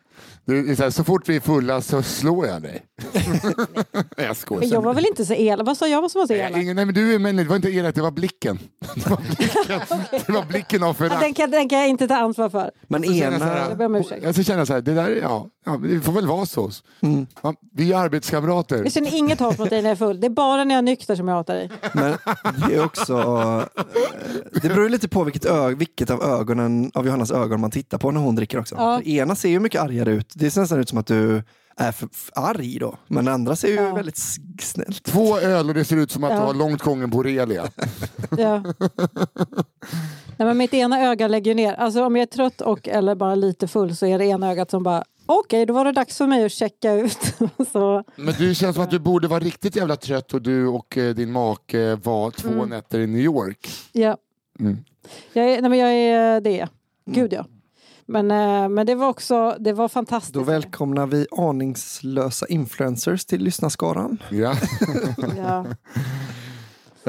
Är 0.47 0.75
så, 0.75 0.83
här, 0.83 0.91
så 0.91 1.05
fort 1.05 1.29
vi 1.29 1.37
är 1.37 1.41
fulla 1.41 1.81
så 1.81 2.03
slår 2.03 2.47
jag 2.47 2.63
dig. 2.63 2.83
Nej, 3.15 4.05
jag 4.27 4.37
skojar. 4.37 4.61
Men 4.61 4.69
jag 4.69 4.83
var 4.83 4.95
väl 4.95 5.07
inte 5.07 5.25
så 5.25 5.35
elak? 5.35 5.67
Vad 5.67 5.77
sa 5.77 5.87
jag 5.89 6.11
som 6.11 6.19
var 6.21 6.27
så 6.27 6.33
elak? 6.33 6.63
ingen, 6.63 6.77
nej 6.77 6.85
men 6.85 6.95
du 6.95 7.15
är 7.15 7.19
men 7.19 7.37
det 7.37 7.45
var 7.45 7.57
inte 7.57 7.71
elakt, 7.71 7.95
det 7.97 8.03
var 8.03 8.11
blicken. 8.11 8.59
Det 8.95 9.11
var 9.11 9.17
blicken, 9.17 10.21
det 10.27 10.33
var 10.33 10.43
blicken 10.45 10.83
av 10.83 10.89
Ja, 10.89 10.95
förakt. 10.95 11.21
den, 11.21 11.35
kan, 11.35 11.51
den 11.51 11.69
kan 11.69 11.79
jag 11.79 11.89
inte 11.89 12.09
ta 12.09 12.17
ansvar 12.17 12.49
för. 12.51 12.71
Men 12.89 13.03
jag 13.03 13.13
så 13.13 13.19
ena... 13.25 13.45
här, 13.45 13.69
Jag 13.69 13.79
ber 13.79 13.85
om 13.87 13.95
ursäkt. 13.95 14.25
Jag 14.25 14.35
så 14.35 14.43
känner 14.43 14.59
jag 14.59 14.67
så 14.67 14.73
här, 14.75 14.81
det 14.81 14.95
där, 14.95 15.09
är- 15.09 15.21
ja, 15.23 15.47
ja, 15.67 15.77
det 15.77 16.01
får 16.01 16.13
väl 16.13 16.27
vara 16.27 16.47
så. 16.47 16.71
Mm. 17.01 17.27
Man, 17.43 17.57
vi 17.75 17.93
är 17.93 17.97
arbetskamrater. 17.99 18.77
Jag 18.77 18.93
känner 18.93 19.15
inget 19.17 19.41
hat 19.41 19.59
mot 19.59 19.71
dig 19.71 19.83
när 19.83 19.89
jag 19.89 19.93
är 19.95 19.97
full. 20.07 20.21
Det 20.21 20.27
är 20.27 20.31
bara 20.31 20.65
när 20.65 20.75
jag 20.75 20.79
är 20.79 20.83
nykter 20.83 21.17
som 21.17 21.29
jag 21.29 21.35
hatar 21.35 21.55
dig. 21.55 21.71
Men 21.93 22.15
det 22.69 22.75
är 22.75 22.85
också... 22.85 23.15
Det 24.63 24.69
beror 24.69 24.89
lite 24.89 25.09
på 25.09 25.25
vilket, 25.25 25.45
ö, 25.45 25.69
vilket 25.75 26.11
av 26.11 26.23
ögonen 26.23 26.91
av 26.95 27.07
Johannas 27.07 27.31
ögon 27.31 27.61
man 27.61 27.71
tittar 27.71 27.99
på 27.99 28.11
när 28.11 28.21
hon 28.21 28.35
dricker 28.37 28.59
också. 28.59 28.75
Ja. 28.79 29.03
Ena 29.03 29.35
ser 29.37 29.49
ju 29.49 29.61
mycket 29.61 29.81
argare 29.83 30.11
ut. 30.13 30.32
Det 30.35 30.51
ser 30.51 30.61
nästan 30.61 30.81
ut 30.81 30.89
som 30.89 30.99
att 30.99 31.07
du 31.07 31.43
är 31.77 31.93
för, 31.93 32.09
för 32.13 32.33
arg 32.51 32.79
då. 32.79 32.97
Men 33.09 33.25
det 33.25 33.33
andra 33.33 33.57
ser 33.57 33.69
ju 33.69 33.75
Ja. 33.75 33.95
väldigt 33.95 34.19
snällt. 34.61 35.03
Två 35.03 35.39
öl 35.39 35.69
och 35.69 35.75
det 35.75 35.85
ser 35.85 35.97
ut 35.97 36.11
som 36.11 36.25
att 36.25 36.31
Ja. 36.31 36.37
du 36.41 36.43
har 36.47 36.55
långt 36.55 36.83
gången 36.83 37.11
borrelia. 37.11 37.69
Ja. 38.39 38.63
Nej, 40.37 40.47
men 40.49 40.59
mitt 40.59 40.75
ena 40.75 41.01
öga 41.01 41.29
lägger 41.29 41.55
ner. 41.55 41.75
Alltså 41.75 42.05
om 42.05 42.17
jag 42.17 42.23
är 42.23 42.27
trött 42.27 42.61
och 42.61 42.89
eller 42.89 43.15
bara 43.15 43.35
lite 43.35 43.69
full 43.69 43.97
så 43.97 44.07
är 44.07 44.19
det 44.19 44.25
ena 44.27 44.51
ögat 44.51 44.71
som 44.71 44.83
bara 44.83 45.05
okej, 45.27 45.67
då 45.67 45.75
var 45.75 45.85
det 45.85 45.93
dags 45.93 46.19
för 46.19 46.27
mig 46.27 46.45
att 46.45 46.53
checka 46.53 46.93
ut. 46.93 47.19
så, 47.73 48.05
Men 48.17 48.35
du 48.39 48.55
känns 48.55 48.75
som 48.77 48.85
att 48.85 48.91
du 48.91 48.99
borde 48.99 49.29
vara 49.29 49.41
riktigt 49.41 49.77
jävla 49.77 49.97
trött 49.97 50.35
och 50.35 50.43
du 50.43 50.67
och 50.67 50.97
eh, 50.99 51.15
din 51.15 51.33
make 51.33 51.95
var 51.95 52.31
två 52.31 52.49
Mm. 52.49 52.69
nätter 52.69 53.01
i 53.01 53.07
New 53.07 53.21
York. 53.21 53.69
ja. 53.93 54.17
Mm. 54.61 54.79
Jag 55.33 55.45
är, 55.53 55.61
nej, 55.61 55.71
men 55.71 55.79
jag 55.79 55.93
är 55.93 56.41
det. 56.41 56.69
Gud 57.07 57.33
ja. 57.33 57.47
Men, 58.13 58.31
eh, 58.31 58.69
men 58.69 58.87
det 58.87 58.95
var 58.95 59.09
också 59.09 59.57
det 59.61 59.73
var 59.73 59.89
fantastiskt. 59.89 60.35
Då 60.35 60.43
välkomnar 60.43 61.07
vi 61.07 61.27
aningslösa 61.31 62.47
influencers 62.47 63.25
till 63.25 63.43
lyssnarskaran. 63.45 64.19
Ja. 64.31 64.57
ja. 65.37 65.67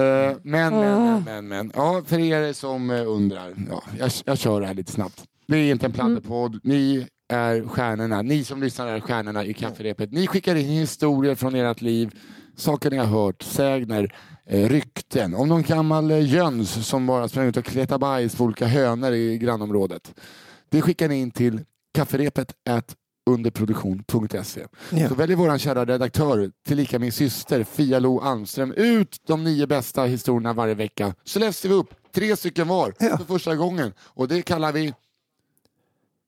Eh, 0.04 0.36
men, 0.44 0.74
Ah. 0.74 0.80
men, 0.82 1.24
men, 1.24 1.24
men, 1.24 1.48
men. 1.48 1.72
Ja, 1.76 2.02
för 2.06 2.20
er 2.20 2.54
som 2.54 2.90
eh, 2.92 3.08
undrar. 3.12 3.54
Ja, 3.70 3.84
jag, 4.00 4.12
jag 4.26 4.38
kör 4.38 4.62
det 4.62 4.68
här 4.68 4.74
lite 4.74 4.92
snabbt. 4.92 5.24
Det 5.48 5.58
är 5.58 5.72
inte 5.72 5.86
en 5.86 5.92
Mm. 5.92 6.00
pladderpodd. 6.00 6.60
Ni 6.64 7.08
är 7.30 7.68
stjärnorna, 7.68 8.22
ni 8.22 8.44
som 8.44 8.62
lyssnar 8.64 8.88
är 8.88 9.00
stjärnorna 9.00 9.46
i 9.46 9.54
kafferepet. 9.54 10.12
Ni 10.12 10.28
skickar 10.28 10.56
in 10.56 10.66
historier 10.70 11.36
från 11.36 11.56
ert 11.56 11.82
liv, 11.82 12.12
saker 12.56 12.92
ni 12.92 12.98
har 12.98 13.06
hört, 13.06 13.42
sägner, 13.42 14.16
rykten. 14.50 15.36
Om 15.36 15.50
någon 15.50 15.62
gammal 15.62 16.12
jöns 16.12 16.88
som 16.88 17.08
bara 17.08 17.28
sprang 17.28 17.46
ut 17.48 17.58
och 17.58 17.66
kletade 17.66 18.00
bajs 18.00 18.36
på 18.36 18.44
olika 18.44 18.66
hönor 18.66 19.12
i 19.12 19.38
grannområdet. 19.38 20.14
Det 20.74 20.82
skickar 20.82 21.08
ni 21.08 21.16
in 21.22 21.32
till 21.32 21.62
kafferepet 21.94 22.54
underproduktion.se. 23.30 24.66
Ja. 24.92 25.10
Så 25.10 25.16
väljer 25.16 25.38
vår 25.38 25.58
kära 25.58 25.86
redaktör, 25.86 26.52
tillika 26.68 27.00
min 27.00 27.12
syster 27.12 27.64
Fia 27.64 28.00
Lo 28.00 28.20
Almström, 28.20 28.72
ut 28.78 29.18
de 29.28 29.44
nio 29.44 29.68
bästa 29.68 30.04
historierna 30.04 30.54
varje 30.54 30.74
vecka. 30.74 31.16
Så 31.24 31.40
läser 31.40 31.70
vi 31.70 31.76
upp 31.76 31.94
tre 32.16 32.36
stycken 32.36 32.68
var 32.68 32.94
Ja. 33.00 33.18
för 33.18 33.26
första 33.26 33.56
gången. 33.56 33.94
Och 34.00 34.28
det 34.28 34.42
kallar 34.42 34.72
vi 34.72 34.94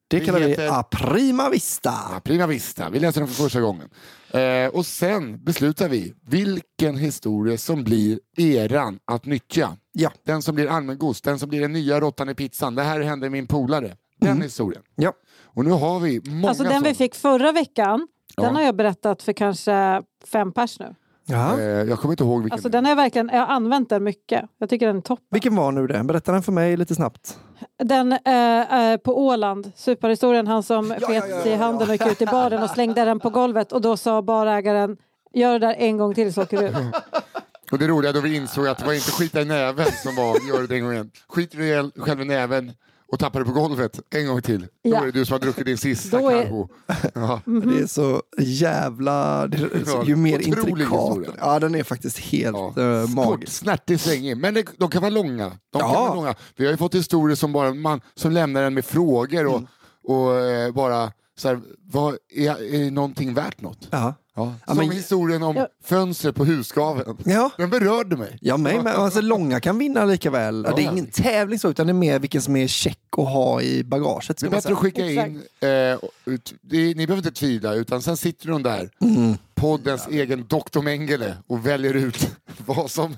Det 0.08 0.20
kallar 0.20 0.40
vi 0.40 0.48
heter- 0.48 0.80
A 0.80 0.84
Prima 0.92 1.50
Vista. 1.50 1.94
Ja, 2.12 2.20
prima 2.24 2.48
vista. 2.48 2.90
Vi 2.90 3.00
läser 3.00 3.22
den 3.22 3.28
för 3.28 3.44
första 3.44 3.62
gången. 3.62 3.90
Eh, 4.32 4.68
och 4.68 4.86
sen 4.86 5.44
beslutar 5.44 5.90
vi 5.90 6.14
vilken 6.28 6.98
historia 6.98 7.58
som 7.58 7.84
blir 7.84 8.20
eran 8.38 9.00
att 9.06 9.26
nyttja. 9.26 9.78
Ja. 9.92 10.12
Den 10.26 10.42
som 10.42 10.56
blir 10.56 10.68
allmängods, 10.68 11.22
den 11.22 11.40
som 11.40 11.50
blir 11.50 11.62
den 11.62 11.74
nya 11.74 12.00
råttan 12.00 12.30
i 12.30 12.36
pizzan. 12.36 12.76
Det 12.76 12.84
här 12.84 13.00
hände 13.02 13.30
min 13.30 13.48
polare. 13.48 13.96
Den 14.26 14.42
historien. 14.42 14.82
Ja. 14.96 15.14
Och 15.44 15.66
nu 15.66 15.72
har 15.72 16.00
vi 16.00 16.22
många 16.26 16.48
Alltså 16.50 16.64
den 16.64 16.72
vi 16.72 16.78
sådana. 16.78 16.96
fick 16.96 17.16
förra 17.16 17.52
veckan, 17.52 18.08
Ja. 18.38 18.44
den 18.44 18.56
har 18.56 18.62
jag 18.62 18.76
berättat 18.76 19.24
för 19.24 19.34
kanske 19.34 20.02
fem 20.32 20.52
pers 20.52 20.80
nu. 20.80 20.96
Ja. 21.26 21.60
Eh, 21.60 21.66
jag 21.66 22.00
kommer 22.00 22.14
inte 22.14 22.24
ihåg 22.24 22.42
vilken. 22.44 22.54
Alltså 22.54 22.70
den 22.70 22.86
jag 22.86 22.96
verkligen, 22.96 23.30
jag 23.34 23.40
har 23.40 23.48
använt 23.48 23.90
den 23.90 24.04
mycket. 24.04 24.46
Jag 24.58 24.70
tycker 24.70 24.88
den 24.88 24.98
är 24.98 25.02
toppen. 25.02 25.26
Vilken 25.32 25.56
var 25.56 25.72
nu 25.72 25.88
det? 25.88 26.04
Berätta 26.04 26.32
den 26.32 26.44
för 26.44 26.52
mig 26.52 26.78
lite 26.78 26.96
snabbt. 26.96 27.40
Den 27.84 28.12
eh, 28.12 28.98
på 28.98 29.26
Åland, 29.26 29.72
superhistorien, 29.76 30.48
han 30.48 30.64
som 30.64 30.96
ja, 31.02 31.08
sket 31.08 31.24
ja, 31.30 31.42
sig 31.42 31.52
i 31.52 31.56
handen 31.56 31.88
och 31.88 31.94
gick 31.94 32.08
ut 32.08 32.22
i 32.22 32.26
baren 32.26 32.64
och 32.64 32.70
slängde 32.70 33.06
den 33.06 33.20
på 33.20 33.30
golvet 33.30 33.72
och 33.72 33.82
då 33.82 33.98
sa 33.98 34.22
barägaren 34.22 34.98
Gör 35.34 35.60
det 35.60 35.68
där 35.68 35.74
en 35.74 35.98
gång 35.98 36.14
till 36.14 36.34
så 36.34 36.42
åker 36.42 36.58
du 36.58 36.68
ut. 36.68 36.76
Och 37.72 37.80
det 37.80 37.88
roliga 37.88 38.12
då 38.12 38.20
vi 38.20 38.36
insåg 38.36 38.68
att 38.68 38.78
det 38.78 38.86
var 38.86 38.94
inte 38.94 39.12
skita 39.12 39.42
i 39.42 39.46
näven 39.46 39.86
som 40.04 40.16
var 40.16 40.48
gör 40.48 40.68
det 40.68 40.76
en 40.76 40.84
gång 40.84 40.94
igen. 40.94 41.12
I 41.38 42.00
själv 42.02 42.22
i 42.22 42.26
näven 42.26 42.72
och 43.08 43.20
tappar 43.20 43.40
det 43.40 43.46
på 43.46 43.52
golvet 43.52 44.00
en 44.10 44.28
gång 44.28 44.42
till. 44.42 44.62
Då 44.62 44.68
Ja. 44.82 45.02
är 45.02 45.06
det 45.06 45.12
du 45.12 45.26
som 45.26 45.34
har 45.34 45.40
druckit 45.40 45.66
din 45.66 45.78
sista 45.78 46.20
Då 46.20 46.30
är-. 46.30 46.68
Ja. 47.14 47.42
Det 47.46 47.80
är 47.80 47.88
så 47.88 48.22
jävla... 48.40 49.48
Det 49.48 49.58
är 49.58 49.86
så, 49.86 50.04
ju 50.06 50.16
mer 50.16 50.40
Otrolig 50.40 50.48
intrikat. 50.58 50.92
historia. 50.92 51.32
Ja, 51.40 51.60
den 51.60 51.76
är 51.76 51.84
faktiskt 51.84 52.18
helt 52.20 52.58
Ja. 52.58 52.74
Kort, 52.74 53.10
magisk. 53.16 53.52
snärtig, 53.52 54.00
svängig. 54.00 54.38
Men 54.38 54.54
det, 54.54 54.66
de 54.78 54.90
kan 54.90 55.02
vara 55.02 55.10
långa. 55.10 55.52
De 55.72 55.82
kan 55.82 55.92
vara 55.92 56.14
långa. 56.14 56.36
Vi 56.56 56.66
har 56.66 56.72
ju 56.72 56.78
fått 56.78 56.96
historier 56.96 57.36
som, 57.36 57.54
bara 57.54 57.74
man, 57.74 58.02
som 58.16 58.32
lämnar 58.32 58.64
en 58.64 58.74
med 58.74 58.86
frågor 58.86 59.46
och, 59.46 59.56
Mm. 59.58 59.68
och 60.08 60.36
eh, 60.40 60.72
bara 60.74 61.12
så 61.38 61.48
här, 61.48 61.62
vad, 61.92 62.18
är, 62.36 62.74
är 62.74 62.92
någonting 62.92 63.34
värt 63.34 63.62
något? 63.62 63.88
Ja. 63.92 64.14
Ja. 64.38 64.54
Ja, 64.68 64.74
som 64.74 64.78
men- 64.88 64.92
historien 64.96 65.44
om 65.44 65.56
Ja. 65.56 65.68
fönstret 65.84 66.36
på 66.36 66.46
husgaveln. 66.46 67.18
Ja. 67.26 67.50
Den 67.58 67.70
berörde 67.70 68.16
mig. 68.18 68.38
Ja, 68.42 68.58
mig 68.58 68.82
med. 68.84 68.96
Alltså, 68.96 69.22
långa 69.22 69.60
kan 69.60 69.78
vinna 69.78 70.06
lika 70.06 70.32
väl. 70.32 70.66
Ja. 70.70 70.76
Det 70.76 70.84
är 70.86 70.92
ingen 70.92 71.06
tävling 71.08 71.60
så, 71.60 71.70
utan 71.70 71.88
det 71.88 71.92
är 71.92 71.94
mer 71.94 72.20
vilken 72.20 72.42
som 72.42 72.56
är 72.56 72.68
check 72.68 73.00
att 73.18 73.28
ha 73.30 73.62
i 73.62 73.84
bagaget. 73.84 74.38
Det 74.38 74.46
är 74.46 74.50
bättre 74.50 74.74
att 74.74 74.80
skicka 74.80 75.06
Exakt. 75.10 75.28
in, 75.30 75.42
eh, 75.60 75.98
ut, 76.34 76.54
det, 76.62 76.78
ni 76.78 76.96
behöver 76.96 77.18
inte 77.18 77.32
tvivla, 77.40 77.74
utan 77.74 78.02
sen 78.02 78.18
sitter 78.18 78.48
de 78.48 78.64
där, 78.64 78.90
Mm. 79.02 79.38
poddens 79.56 80.08
egen 80.08 80.46
Dr. 80.48 80.82
Mengele 80.82 81.38
och 81.48 81.66
väljer 81.66 81.94
ut 81.94 82.30
vad 82.66 82.92
som 82.92 83.18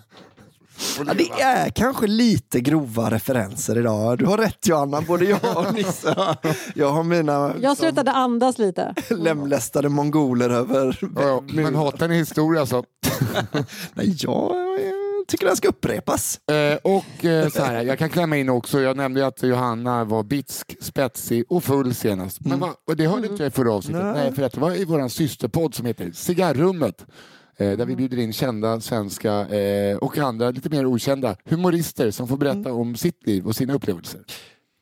Ja, 1.08 1.14
det 1.14 1.30
är 1.42 1.70
kanske 1.70 2.08
lite 2.08 2.60
grova 2.62 3.12
referenser 3.12 3.78
idag. 3.78 4.18
Du 4.18 4.26
har 4.26 4.38
rätt 4.38 4.68
Johanna, 4.68 5.02
både 5.02 5.26
jag 5.26 5.58
och 5.58 5.74
Nisse. 5.74 6.36
Jag 6.76 6.90
har 6.92 7.04
mina 7.04 7.54
Jag 7.62 7.78
slutade 7.78 8.12
andas 8.12 8.58
lite. 8.58 8.94
lemlästade 9.10 9.90
mongoler 9.90 10.50
över... 10.50 10.98
Ja, 11.02 11.10
ja, 11.22 11.44
men 11.48 11.76
hatar 11.76 12.08
ni 12.08 12.16
historia 12.18 12.66
så 12.66 12.84
Nej, 13.94 14.16
jag, 14.20 14.56
jag 15.20 15.28
tycker 15.28 15.46
den 15.46 15.56
ska 15.56 15.68
upprepas. 15.68 16.40
Eh, 16.52 16.78
och 16.84 17.26
eh, 17.26 17.50
så 17.50 17.62
här, 17.64 17.84
jag 17.84 18.00
kan 18.00 18.10
klämma 18.10 18.38
in 18.38 18.50
också, 18.50 18.80
jag 18.82 18.98
nämnde 18.98 19.28
att 19.28 19.44
Johanna 19.44 20.04
var 20.04 20.24
bitsk, 20.24 20.76
spetsig 20.82 21.44
och 21.50 21.64
full 21.64 21.96
senast. 21.96 22.38
Men 22.46 22.60
va, 22.60 22.74
och 22.88 22.98
det 22.98 23.08
hörde 23.08 23.28
inte 23.28 23.44
jag 23.44 23.48
i 23.48 23.52
förra 23.52 23.72
avsnittet, 23.74 24.04
Nej. 24.04 24.14
Nej. 24.14 24.34
för 24.34 24.44
att 24.44 24.52
det 24.54 24.60
var 24.60 24.76
i 24.76 24.86
vår 24.86 25.08
systerpodd 25.08 25.76
som 25.76 25.86
heter 25.86 26.12
Cigarrummet. 26.14 27.06
Eh, 27.60 27.78
där 27.78 27.86
vi 27.86 27.96
bjuder 27.96 28.18
in 28.18 28.34
kända 28.34 28.80
svenska 28.82 29.48
eh, 29.48 29.98
och 29.98 30.18
andra 30.18 30.52
lite 30.52 30.70
mer 30.70 30.86
okända 30.86 31.36
humorister 31.46 32.12
som 32.12 32.28
får 32.28 32.38
berätta 32.38 32.74
om 32.74 32.96
sitt 32.96 33.28
liv 33.28 33.48
och 33.48 33.56
sina 33.56 33.74
upplevelser. 33.74 34.22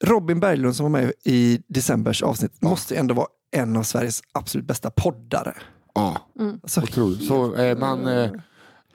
Robin 0.04 0.40
Berglund 0.40 0.76
som 0.76 0.84
var 0.92 1.02
med 1.02 1.14
i 1.24 1.62
decembers 1.68 2.24
avsnitt 2.24 2.62
måste 2.62 2.96
ändå 2.96 3.14
vara 3.16 3.28
en 3.52 3.78
av 3.78 3.84
Sveriges 3.84 4.22
absolut 4.32 4.68
bästa 4.68 4.90
poddare. 4.92 5.54
Ja, 5.96 6.18
Alltså, 6.64 6.82
otroligt. 6.82 7.28
Så 7.28 7.56
eh, 7.56 7.78
man, 7.78 8.08
eh, 8.08 8.32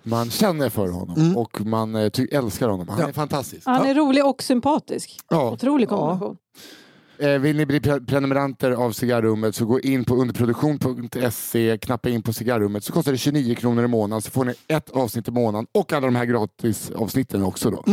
man 0.03 0.31
känner 0.31 0.69
för 0.69 0.89
honom 0.89 1.37
och 1.37 1.61
man 1.61 1.95
eh, 1.95 2.09
ty- 2.09 2.27
älskar 2.33 2.69
honom. 2.69 2.89
Han 2.89 3.01
Ja. 3.01 3.09
är 3.09 3.13
fantastisk. 3.13 3.63
Han 3.67 3.87
är 3.87 3.95
rolig 3.95 4.27
och 4.27 4.43
sympatisk. 4.43 5.19
Ja. 5.31 5.51
Otrolig 5.51 5.89
kombination. 5.89 6.37
Eh, 6.37 6.61
vill 7.21 7.57
ni 7.57 7.67
bli 7.67 7.79
pre- 7.79 8.07
prenumeranter 8.07 8.71
av 8.71 8.93
Cigarrummet 8.93 9.55
så 9.55 9.65
gå 9.67 9.81
in 9.81 10.05
på 10.05 10.15
underproduktion.se, 10.15 11.79
knappa 11.79 12.09
in 12.09 12.23
på 12.23 12.33
Cigarrummet 12.33 12.85
så 12.85 12.93
kostar 12.93 13.13
det 13.13 13.19
29 13.19 13.55
kronor 13.55 13.85
i 13.85 13.89
månaden 13.89 14.23
så 14.23 14.31
får 14.31 14.45
ni 14.45 14.55
ett 14.69 14.91
avsnitt 14.91 15.29
i 15.29 15.31
månaden 15.31 15.67
och 15.73 15.93
alla 15.93 16.07
de 16.07 16.17
här 16.17 16.25
gratis 16.25 16.91
avsnitten 16.91 17.43
också 17.45 17.71
då. 17.71 17.85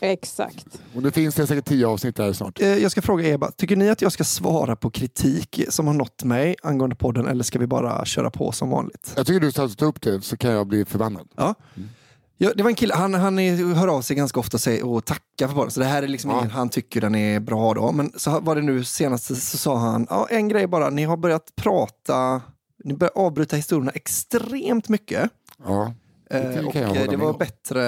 Exakt. 0.00 0.66
Och 0.94 1.02
det 1.02 1.10
finns 1.10 1.34
det 1.34 1.46
säkert 1.46 1.64
10 1.64 1.86
avsnitt 1.86 2.16
där 2.16 2.32
snart. 2.32 2.60
eh, 2.60 2.68
jag 2.78 2.90
ska 2.90 3.02
fråga 3.02 3.38
bara, 3.38 3.50
tycker 3.50 3.76
ni 3.76 3.90
att 3.90 4.02
jag 4.02 4.12
ska 4.12 4.24
svara 4.24 4.76
på 4.76 4.90
kritik 4.90 5.60
som 5.68 5.86
har 5.86 5.94
nått 5.94 6.24
mig 6.24 6.56
angående 6.62 6.96
podden 6.96 7.26
eller 7.26 7.44
ska 7.44 7.58
vi 7.58 7.66
bara 7.66 8.04
köra 8.04 8.30
på 8.30 8.52
som 8.52 8.70
vanligt? 8.70 9.12
Jag 9.16 9.26
tycker 9.26 9.40
du 9.40 9.50
ska 9.52 9.68
ta 9.68 9.84
upp 9.86 10.00
det 10.00 10.20
så 10.24 10.36
kan 10.36 10.50
jag 10.50 10.66
bli 10.66 10.84
förbannad. 10.84 11.28
Ja. 11.36 11.54
Ja, 12.38 12.52
det 12.56 12.62
var 12.62 12.70
en 12.70 12.76
kille, 12.76 12.94
han, 12.94 13.14
han 13.14 13.38
är, 13.38 13.74
hör 13.74 13.88
av 13.88 14.02
sig 14.02 14.16
ganska 14.16 14.40
ofta 14.40 14.58
och 14.84 15.04
tackar 15.04 15.48
för 15.48 15.54
podden. 15.54 15.70
Så 15.70 15.80
det 15.80 15.86
här 15.86 16.02
är 16.02 16.08
liksom 16.08 16.30
Ja. 16.30 16.38
ingen 16.38 16.50
han 16.50 16.68
tycker 16.68 17.00
den 17.00 17.14
är 17.14 17.40
bra 17.40 17.74
då. 17.74 17.92
Men 17.92 18.12
så 18.16 18.40
var 18.40 18.54
det 18.56 18.62
nu 18.62 18.84
senast 18.84 19.24
så 19.50 19.58
sa 19.58 19.76
han, 19.78 20.06
ja, 20.10 20.26
en 20.30 20.48
grej 20.48 20.66
bara, 20.66 20.90
ni 20.90 21.04
har 21.04 21.16
börjat 21.16 21.56
prata, 21.56 22.42
ni 22.84 22.94
börjar 22.94 23.12
avbryta 23.16 23.56
historierna 23.56 23.90
extremt 23.94 24.88
mycket. 24.88 25.30
Ja, 25.64 25.94
Eh, 26.38 26.54
kan 26.54 26.66
och 26.66 26.76
eh, 26.96 27.10
det 27.10 27.16
var 27.16 27.30
om. 27.30 27.38
bättre, 27.38 27.80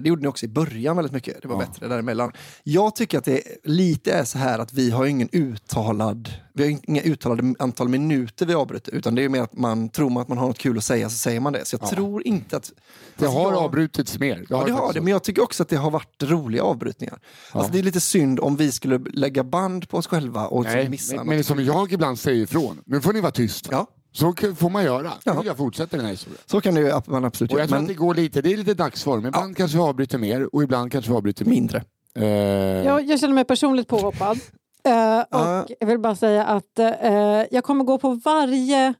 det 0.00 0.08
gjorde 0.08 0.22
ni 0.22 0.28
också 0.28 0.46
i 0.46 0.48
början 0.48 0.96
väldigt 0.96 1.12
mycket. 1.12 1.42
Det 1.42 1.48
var 1.48 1.54
Ja. 1.54 1.66
bättre 1.68 1.88
däremellan. 1.88 2.32
Jag 2.62 2.96
tycker 2.96 3.18
att 3.18 3.24
det 3.24 3.42
lite 3.64 4.12
är 4.12 4.24
så 4.24 4.38
här 4.38 4.58
att 4.58 4.72
vi 4.72 4.90
har 4.90 5.06
ingen 5.06 5.28
uttalad, 5.32 6.32
vi 6.54 6.62
har 6.64 6.78
inga 6.88 7.02
uttalade 7.02 7.54
antal 7.58 7.88
minuter 7.88 8.46
vi 8.46 8.54
avbryter. 8.54 8.94
Utan 8.94 9.14
det 9.14 9.24
är 9.24 9.28
mer 9.28 9.42
att 9.42 9.52
man 9.58 9.88
tror 9.88 10.20
att 10.20 10.28
man 10.28 10.38
har 10.38 10.46
något 10.46 10.58
kul 10.58 10.78
att 10.78 10.84
säga 10.84 11.10
så 11.10 11.16
säger 11.16 11.40
man 11.40 11.52
det. 11.52 11.64
Så 11.64 11.76
jag 11.80 11.90
tror 11.90 12.26
inte 12.26 12.56
att... 12.56 12.72
det 13.16 13.24
Alltså, 13.26 13.38
har 13.40 13.52
jag- 13.52 13.62
avbrutits 13.62 14.18
mer. 14.18 14.46
Ja, 14.48 14.62
det 14.66 14.72
har 14.72 14.92
det, 14.92 15.00
men 15.00 15.10
jag 15.12 15.22
tycker 15.22 15.42
också 15.42 15.62
att 15.62 15.68
det 15.68 15.76
har 15.76 15.90
varit 15.90 16.22
roliga 16.22 16.62
avbrytningar. 16.62 17.18
Alltså, 17.52 17.72
det 17.72 17.78
är 17.78 17.82
lite 17.82 18.00
synd 18.00 18.40
om 18.40 18.56
vi 18.56 18.72
skulle 18.72 18.98
lägga 18.98 19.44
band 19.44 19.88
på 19.88 19.96
oss 19.96 20.06
själva 20.06 20.46
och 20.46 20.64
Nej, 20.64 20.88
missa 20.88 21.16
men, 21.16 21.26
något. 21.26 21.34
men 21.34 21.44
som 21.44 21.64
jag 21.64 21.92
ibland 21.92 22.18
säger 22.18 22.42
ifrån, 22.42 22.82
nu 22.86 23.00
får 23.00 23.12
ni 23.12 23.20
vara 23.20 23.32
tysta. 23.32 23.68
Ja. 23.72 23.86
Så 24.16 24.34
får 24.56 24.70
man 24.70 24.84
göra. 24.84 25.12
Ja. 25.24 25.42
jag 25.44 25.56
fortsätta 25.56 25.96
den 25.96 26.06
här 26.06 26.12
historien. 26.12 26.40
Så 26.46 26.60
kan 26.60 26.74
det 26.74 26.80
ju 26.80 26.92
man 27.06 27.24
absolut 27.24 27.52
Och 27.52 27.58
jag 27.58 27.62
göra, 27.62 27.68
tror 27.68 27.76
men 27.78 27.84
att 27.84 27.88
det 27.88 27.94
går 27.94 28.14
lite, 28.14 28.42
det 28.42 28.52
är 28.52 28.56
lite 28.56 28.74
dagsform. 28.74 29.26
Ibland 29.26 29.56
kanske 29.56 29.76
vi 29.78 29.82
avbryter 29.84 30.18
mer 30.18 30.54
och 30.54 30.62
ibland 30.62 30.92
kanske 30.92 31.10
vi 31.10 31.16
avbryter 31.16 31.44
mindre. 31.44 31.82
mindre. 32.14 32.30
Eh, 32.32 32.84
Jag, 32.86 33.04
jag 33.04 33.20
känner 33.20 33.34
mig 33.34 33.44
personligt 33.44 33.88
påhoppad. 33.88 34.38
Ja. 34.82 35.24
och 35.64 35.70
jag 35.80 35.86
vill 35.86 35.98
bara 35.98 36.14
säga 36.16 36.44
att 36.44 36.78
eh, 36.78 37.44
jag 37.50 37.64
kommer 37.64 37.84
gå 37.84 37.98
på 37.98 38.10
varje 38.24 38.94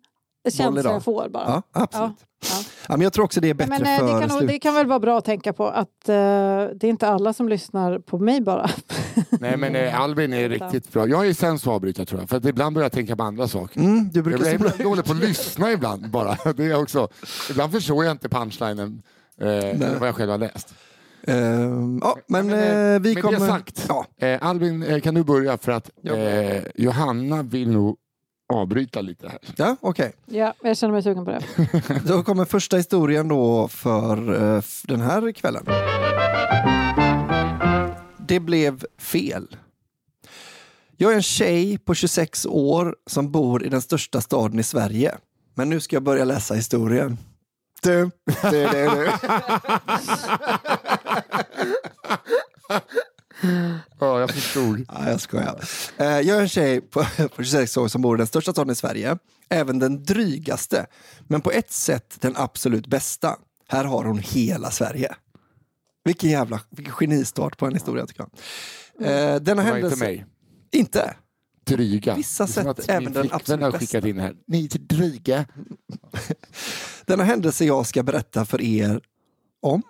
känsla 0.50 0.80
idag. 0.80 0.94
jag 0.94 1.04
får 1.04 1.28
bara. 1.28 1.44
Ja, 1.46 1.62
absolut. 1.82 2.12
Ja. 2.18 2.26
Ja, 2.88 2.96
men 2.96 3.00
jag 3.00 3.12
tror 3.12 3.24
också 3.24 3.40
det 3.40 3.46
är 3.46 3.48
Ja, 3.48 3.54
bättre 3.54 3.70
Men, 3.78 3.82
eh, 3.82 3.98
för 3.98 4.20
det, 4.20 4.28
kan, 4.28 4.46
det 4.46 4.58
kan 4.58 4.74
väl 4.74 4.86
vara 4.86 4.98
bra 5.00 5.18
att 5.18 5.24
tänka 5.24 5.52
på 5.52 5.68
att 5.68 6.08
eh, 6.08 6.14
det 6.14 6.82
är 6.82 6.84
inte 6.84 7.08
alla 7.08 7.32
som 7.32 7.48
lyssnar 7.48 7.98
på 7.98 8.18
mig 8.18 8.40
bara. 8.40 8.70
Nej 9.40 9.56
men 9.56 9.76
eh, 9.76 10.00
Albin 10.00 10.32
är 10.32 10.48
riktigt 10.48 10.92
bra. 10.92 11.08
Jag 11.08 11.26
är 11.26 11.34
sämst 11.34 11.64
på 11.64 11.70
att 11.70 11.74
avbryta 11.74 12.04
tror 12.04 12.20
jag. 12.20 12.28
För 12.28 12.36
att 12.36 12.44
ibland 12.44 12.74
börjar 12.74 12.84
jag 12.84 12.92
tänka 12.92 13.16
på 13.16 13.22
andra 13.22 13.48
saker. 13.48 13.80
Mm, 13.80 14.08
du 14.08 14.18
Jag 14.18 14.24
brukar 14.24 14.38
blir 14.38 14.44
säga 14.44 14.54
ibland 14.54 14.78
dålig 14.78 15.04
på 15.04 15.12
att 15.12 15.18
lyssna 15.18 15.72
ibland 15.72 16.10
bara. 16.10 16.36
Det 16.56 16.64
är 16.64 16.82
också. 16.82 17.08
Ibland 17.50 17.72
förstår 17.72 18.04
jag 18.04 18.12
inte 18.12 18.28
punchlinen. 18.28 19.02
Eh, 19.40 19.48
eller 19.48 19.98
vad 19.98 20.08
jag 20.08 20.14
själv 20.14 20.30
har 20.30 20.38
läst. 20.38 20.74
Ehm, 21.26 21.98
ja, 22.02 22.16
men 22.26 22.52
eh, 22.52 22.94
eh, 22.94 23.00
vi 23.00 23.14
med 23.14 23.22
kommer... 23.22 23.38
det 23.40 23.46
sagt, 23.46 23.86
Ja, 23.88 24.06
eh, 24.26 24.38
Albin 24.48 24.82
eh, 24.82 25.00
kan 25.00 25.14
du 25.14 25.24
börja 25.24 25.58
för 25.58 25.72
att 25.72 25.90
eh, 26.04 26.62
Johanna 26.74 27.42
vill 27.42 27.70
nog 27.70 27.96
avbryta 28.48 29.00
lite 29.00 29.28
här. 29.28 29.38
ja 29.56 29.76
okej. 29.80 30.12
ja, 30.26 30.54
jag 30.62 30.76
känner 30.76 30.92
mig 30.92 31.02
sugen 31.02 31.24
på 31.24 31.30
det. 31.30 31.42
Då 32.06 32.22
kommer 32.22 32.44
första 32.44 32.76
historien 32.76 33.28
då 33.28 33.68
för 33.68 34.42
eh, 34.56 34.62
den 34.84 35.00
här 35.00 35.32
kvällen. 35.32 35.64
Det 38.18 38.40
blev 38.40 38.84
fel. 38.98 39.56
Jag 40.96 41.12
är 41.12 41.16
en 41.16 41.22
tjej 41.22 41.78
på 41.78 41.94
26 41.94 42.46
år 42.46 42.96
som 43.06 43.32
bor 43.32 43.64
i 43.64 43.68
den 43.68 43.82
största 43.82 44.20
staden 44.20 44.58
i 44.58 44.62
Sverige. 44.62 45.14
Men 45.54 45.68
nu 45.68 45.80
ska 45.80 45.96
jag 45.96 46.02
börja 46.02 46.24
läsa 46.24 46.54
historien. 46.54 47.18
Du, 47.82 48.10
du, 48.42 48.50
du, 48.50 48.88
du. 48.88 49.10
Ja, 53.98 54.20
jag 54.20 54.30
förstod. 54.30 54.84
Ja, 54.88 55.10
jag 55.10 55.20
skojar. 55.20 55.60
Eh, 55.96 56.06
Jag 56.06 56.36
är 56.36 56.40
en 56.40 56.48
tjej 56.48 56.80
på, 56.80 57.00
på 57.36 57.42
26 57.44 57.76
år 57.76 57.88
som 57.88 58.02
bor 58.02 58.16
i 58.16 58.18
den 58.18 58.26
största 58.26 58.52
staden 58.52 58.72
i 58.72 58.74
Sverige. 58.74 59.18
Även 59.48 59.78
den 59.78 60.04
drygaste, 60.04 60.86
men 61.28 61.40
på 61.40 61.50
ett 61.50 61.72
sätt 61.72 62.16
den 62.20 62.36
absolut 62.36 62.86
bästa. 62.86 63.36
Här 63.68 63.84
har 63.84 64.04
hon 64.04 64.18
hela 64.18 64.70
Sverige. 64.70 65.14
Vilken 66.04 66.30
jävla 66.30 66.60
vilken 66.70 66.94
genistart 66.94 67.58
på 67.58 67.66
en 67.66 67.74
historia 67.74 68.06
tycker 68.06 68.26
jag. 68.98 69.06
Eh, 69.08 69.40
Denna 69.40 69.40
Det 69.40 69.54
var 69.54 69.62
händelse... 69.62 69.94
inte 69.94 70.04
mig. 70.04 70.26
Inte? 70.72 71.14
Dryga. 71.66 72.14
Vissa 72.14 72.46
sätt 72.46 72.88
även 72.88 73.12
den 73.12 73.28
absolut 73.32 73.62
har 73.62 73.70
bästa. 73.70 73.78
skickat 73.86 74.04
in 74.04 74.18
här. 74.20 74.34
Ni 74.46 74.64
är 74.64 74.78
dryga. 74.78 75.44
Denna 77.06 77.24
händelse 77.24 77.64
jag 77.64 77.86
ska 77.86 78.02
berätta 78.02 78.44
för 78.44 78.60
er 78.62 79.00
om 79.62 79.82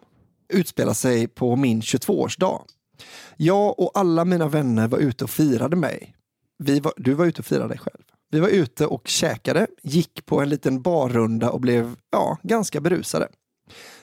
utspelar 0.49 0.95
sig 0.95 1.29
på 1.29 1.57
min 1.57 1.81
22-årsdag. 1.81 2.63
Jag 3.37 3.79
och 3.79 3.91
alla 3.95 4.25
mina 4.25 4.49
vänner 4.49 4.89
var 4.89 4.99
ute 4.99 5.25
och 5.25 5.31
firade 5.31 5.77
mig. 5.77 6.15
Vi 6.59 6.81
var, 6.81 6.93
du 6.97 7.15
var 7.15 7.27
ute 7.27 7.39
och 7.41 7.47
firade 7.47 7.69
dig 7.69 7.79
själv. 7.79 8.03
Vi 8.31 8.41
var 8.41 8.49
ute 8.49 8.87
och 8.87 9.09
käkade, 9.09 9.67
gick 9.83 10.27
på 10.27 10.41
en 10.41 10.49
liten 10.49 10.83
barrunda 10.83 11.51
och 11.51 11.61
blev 11.61 11.97
ja, 12.11 12.39
ganska 12.43 12.81
berusade. 12.81 13.29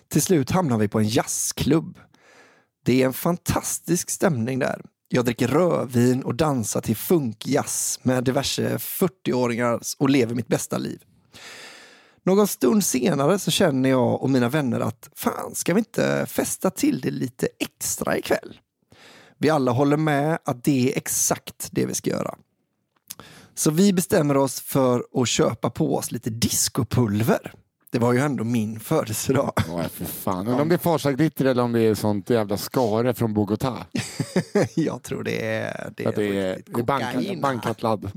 Till 0.07 0.21
slut 0.21 0.51
hamnade 0.51 0.81
vi 0.81 0.87
på 0.87 0.99
en 0.99 1.07
jazzklubb. 1.07 1.99
Det 2.85 3.01
är 3.01 3.05
en 3.05 3.13
fantastisk 3.13 4.09
stämning 4.09 4.59
där. 4.59 4.81
Jag 5.07 5.25
dricker 5.25 5.47
rödvin 5.47 6.23
och 6.23 6.35
dansar 6.35 6.81
till 6.81 6.95
funkjazz 6.95 7.99
med 8.03 8.23
diverse 8.23 8.77
40-åringar 8.77 9.79
och 9.99 10.09
lever 10.09 10.35
mitt 10.35 10.47
bästa 10.47 10.77
liv. 10.77 11.03
Någon 12.23 12.47
stund 12.47 12.83
senare 12.83 13.39
så 13.39 13.51
känner 13.51 13.89
jag 13.89 14.21
och 14.21 14.29
mina 14.29 14.49
vänner 14.49 14.79
att 14.79 15.09
fan, 15.15 15.55
ska 15.55 15.73
vi 15.73 15.79
inte 15.79 16.25
festa 16.29 16.69
till 16.69 17.01
det 17.01 17.11
lite 17.11 17.47
extra 17.59 18.17
ikväll? 18.17 18.59
Vi 19.43 19.49
alla 19.49 19.71
håller 19.71 19.97
med 19.97 20.37
att 20.45 20.63
det 20.63 20.91
är 20.91 20.97
exakt 20.97 21.69
det 21.71 21.85
vi 21.85 21.93
ska 21.93 22.09
göra. 22.09 22.35
Så 23.55 23.71
vi 23.71 23.93
bestämmer 23.93 24.37
oss 24.37 24.61
för 24.61 25.03
att 25.13 25.27
köpa 25.27 25.69
på 25.69 25.95
oss 25.95 26.11
lite 26.11 26.29
discopulver. 26.29 27.53
Det 27.91 27.99
var 27.99 28.13
ju 28.13 28.19
ändå 28.19 28.43
min 28.43 28.79
födelsedag. 28.79 29.53
Åh, 29.69 29.87
för 29.87 30.05
fan. 30.05 30.47
Om 30.47 30.69
det 30.69 30.75
är 30.75 30.79
Farsa-glitter 30.79 31.45
eller 31.45 31.63
om 31.63 31.71
det 31.71 31.81
är 31.81 31.95
sånt 31.95 32.29
jävla 32.29 32.57
skare 32.57 33.13
från 33.13 33.37
Bogotá. 33.37 33.77
jag 34.75 35.03
tror 35.03 35.23
det 35.23 35.45
är... 35.45 35.93
Det 35.97 36.05
är, 36.05 36.11
det 36.15 36.39
är 36.79 36.83
bankat, 36.83 37.13
kokain. 37.13 37.41
bankat 37.41 37.81
ladd. 37.81 38.11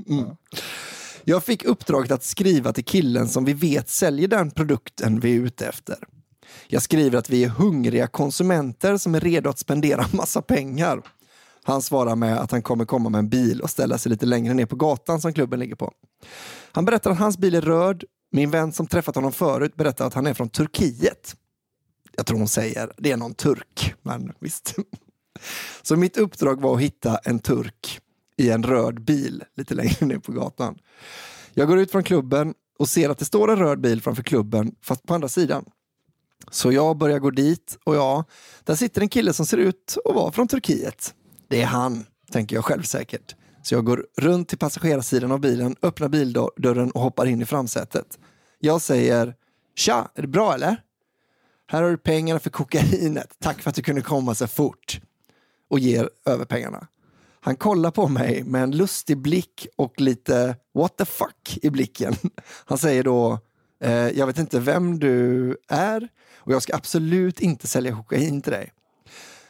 Jag 1.25 1.45
fick 1.45 1.65
uppdraget 1.65 2.11
att 2.11 2.25
skriva 2.25 2.73
till 2.73 2.85
killen 2.85 3.29
som 3.29 3.45
vi 3.45 3.53
vet 3.53 3.89
säljer 3.89 4.29
den 4.29 4.51
produkten 4.51 5.21
vi 5.21 5.37
är 5.37 5.41
ute 5.41 5.67
efter. 5.67 5.97
Jag 6.69 6.83
skriver 6.83 7.19
att 7.19 7.31
vi 7.31 7.45
är 7.45 7.49
hungriga 7.49 8.07
konsumenter 8.07 8.97
som 8.97 9.15
är 9.15 9.21
redo 9.21 9.51
att 9.51 9.59
spendera 9.59 10.07
massa 10.13 10.43
pengar. 10.43 11.03
Han 11.67 11.83
svarar 11.83 12.17
med 12.17 12.39
att 12.39 12.51
han 12.51 12.63
kommer 12.63 12.85
komma 12.85 13.09
med 13.09 13.19
en 13.19 13.29
bil 13.29 13.61
och 13.61 13.71
ställa 13.71 13.99
sig 13.99 14.11
lite 14.11 14.27
längre 14.27 14.55
ner 14.55 14.67
på 14.67 14.77
gatan 14.77 15.21
som 15.21 15.33
klubben 15.33 15.61
ligger 15.61 15.75
på. 15.75 15.93
Han 16.73 16.85
berättar 16.85 17.11
att 17.11 17.19
hans 17.19 17.39
bil 17.39 17.55
är 17.55 17.61
röd. 17.61 18.05
Min 18.33 18.51
vän 18.51 18.73
som 18.73 18.87
träffat 18.87 19.15
honom 19.15 19.33
förut 19.33 19.77
berättar 19.77 20.07
att 20.07 20.15
han 20.15 20.27
är 20.27 20.35
från 20.35 20.49
Turkiet. 20.49 21.37
Jag 22.17 22.27
tror 22.27 22.39
hon 22.39 22.49
säger 22.49 22.93
det 22.97 23.13
är 23.13 23.17
någon 23.17 23.35
turk, 23.35 23.95
men 24.03 24.33
visst. 24.41 24.75
Så 25.83 25.97
mitt 25.97 26.17
uppdrag 26.17 26.61
var 26.61 26.75
att 26.75 26.81
hitta 26.81 27.19
en 27.19 27.39
turk 27.39 28.01
i 28.37 28.51
en 28.51 28.63
röd 28.63 29.05
bil 29.05 29.45
lite 29.57 29.75
längre 29.75 30.07
ner 30.07 30.19
på 30.19 30.33
gatan. 30.33 30.79
Jag 31.55 31.69
går 31.69 31.79
ut 31.79 31.91
från 31.91 32.05
klubben 32.05 32.55
och 32.79 32.89
ser 32.89 33.11
att 33.11 33.19
det 33.19 33.25
står 33.25 33.51
en 33.51 33.59
röd 33.59 33.81
bil 33.81 34.03
framför 34.03 34.23
klubben, 34.23 34.75
fast 34.83 35.03
på 35.03 35.15
andra 35.15 35.29
sidan. 35.29 35.65
Så 36.51 36.73
jag 36.73 36.99
börjar 36.99 37.19
gå 37.19 37.31
dit 37.31 37.79
och 37.85 37.97
ja, 37.97 38.25
där 38.65 38.75
sitter 38.75 39.01
en 39.01 39.09
kille 39.09 39.33
som 39.33 39.47
ser 39.47 39.59
ut 39.59 39.99
att 40.05 40.15
vara 40.15 40.33
från 40.33 40.49
Turkiet. 40.49 41.15
Det 41.49 41.63
är 41.63 41.67
han, 41.67 42.07
tänker 42.33 42.57
jag 42.57 42.65
självsäkert. 42.65 43.35
Så 43.63 43.75
jag 43.75 43.85
går 43.85 44.07
runt 44.17 44.49
till 44.49 44.59
passagerarsidan 44.59 45.33
av 45.33 45.41
bilen, 45.41 45.77
öppnar 45.83 46.09
bildörren 46.09 46.91
och 46.91 47.01
hoppar 47.01 47.27
in 47.27 47.43
i 47.43 47.45
framsätet. 47.45 48.19
Jag 48.59 48.81
säger 48.81 49.35
Tja, 49.75 50.09
är 50.15 50.23
det 50.23 50.29
bra 50.29 50.55
eller? 50.55 50.77
Här 51.69 51.83
har 51.83 51.91
du 51.91 51.97
pengarna 51.97 52.41
för 52.41 52.51
kokainet. 52.51 53.37
Tack 53.39 53.63
för 53.63 53.71
att 53.71 53.77
du 53.77 53.83
kunde 53.83 54.03
komma 54.03 54.35
så 54.35 54.47
fort. 54.47 55.01
Och 55.71 55.79
ger 55.79 56.11
över 56.25 56.45
pengarna. 56.45 56.87
Han 57.41 57.57
kollar 57.57 57.91
på 57.91 58.09
mig 58.09 58.43
med 58.45 58.63
en 58.63 58.71
lustig 58.71 59.19
blick 59.19 59.67
och 59.77 60.01
lite 60.01 60.57
what 60.75 60.97
the 60.97 61.05
fuck 61.05 61.59
i 61.63 61.71
blicken. 61.71 62.15
Han 62.65 62.79
säger 62.79 63.03
då, 63.03 63.39
eh, 63.81 63.93
jag 63.93 64.27
vet 64.27 64.39
inte 64.39 64.61
vem 64.61 64.99
du 64.99 65.57
är 65.69 66.09
och 66.37 66.53
jag 66.53 66.63
ska 66.63 66.75
absolut 66.75 67.41
inte 67.41 67.67
sälja 67.67 67.93
kokain 67.93 68.43
till 68.43 68.53
dig. 68.53 68.73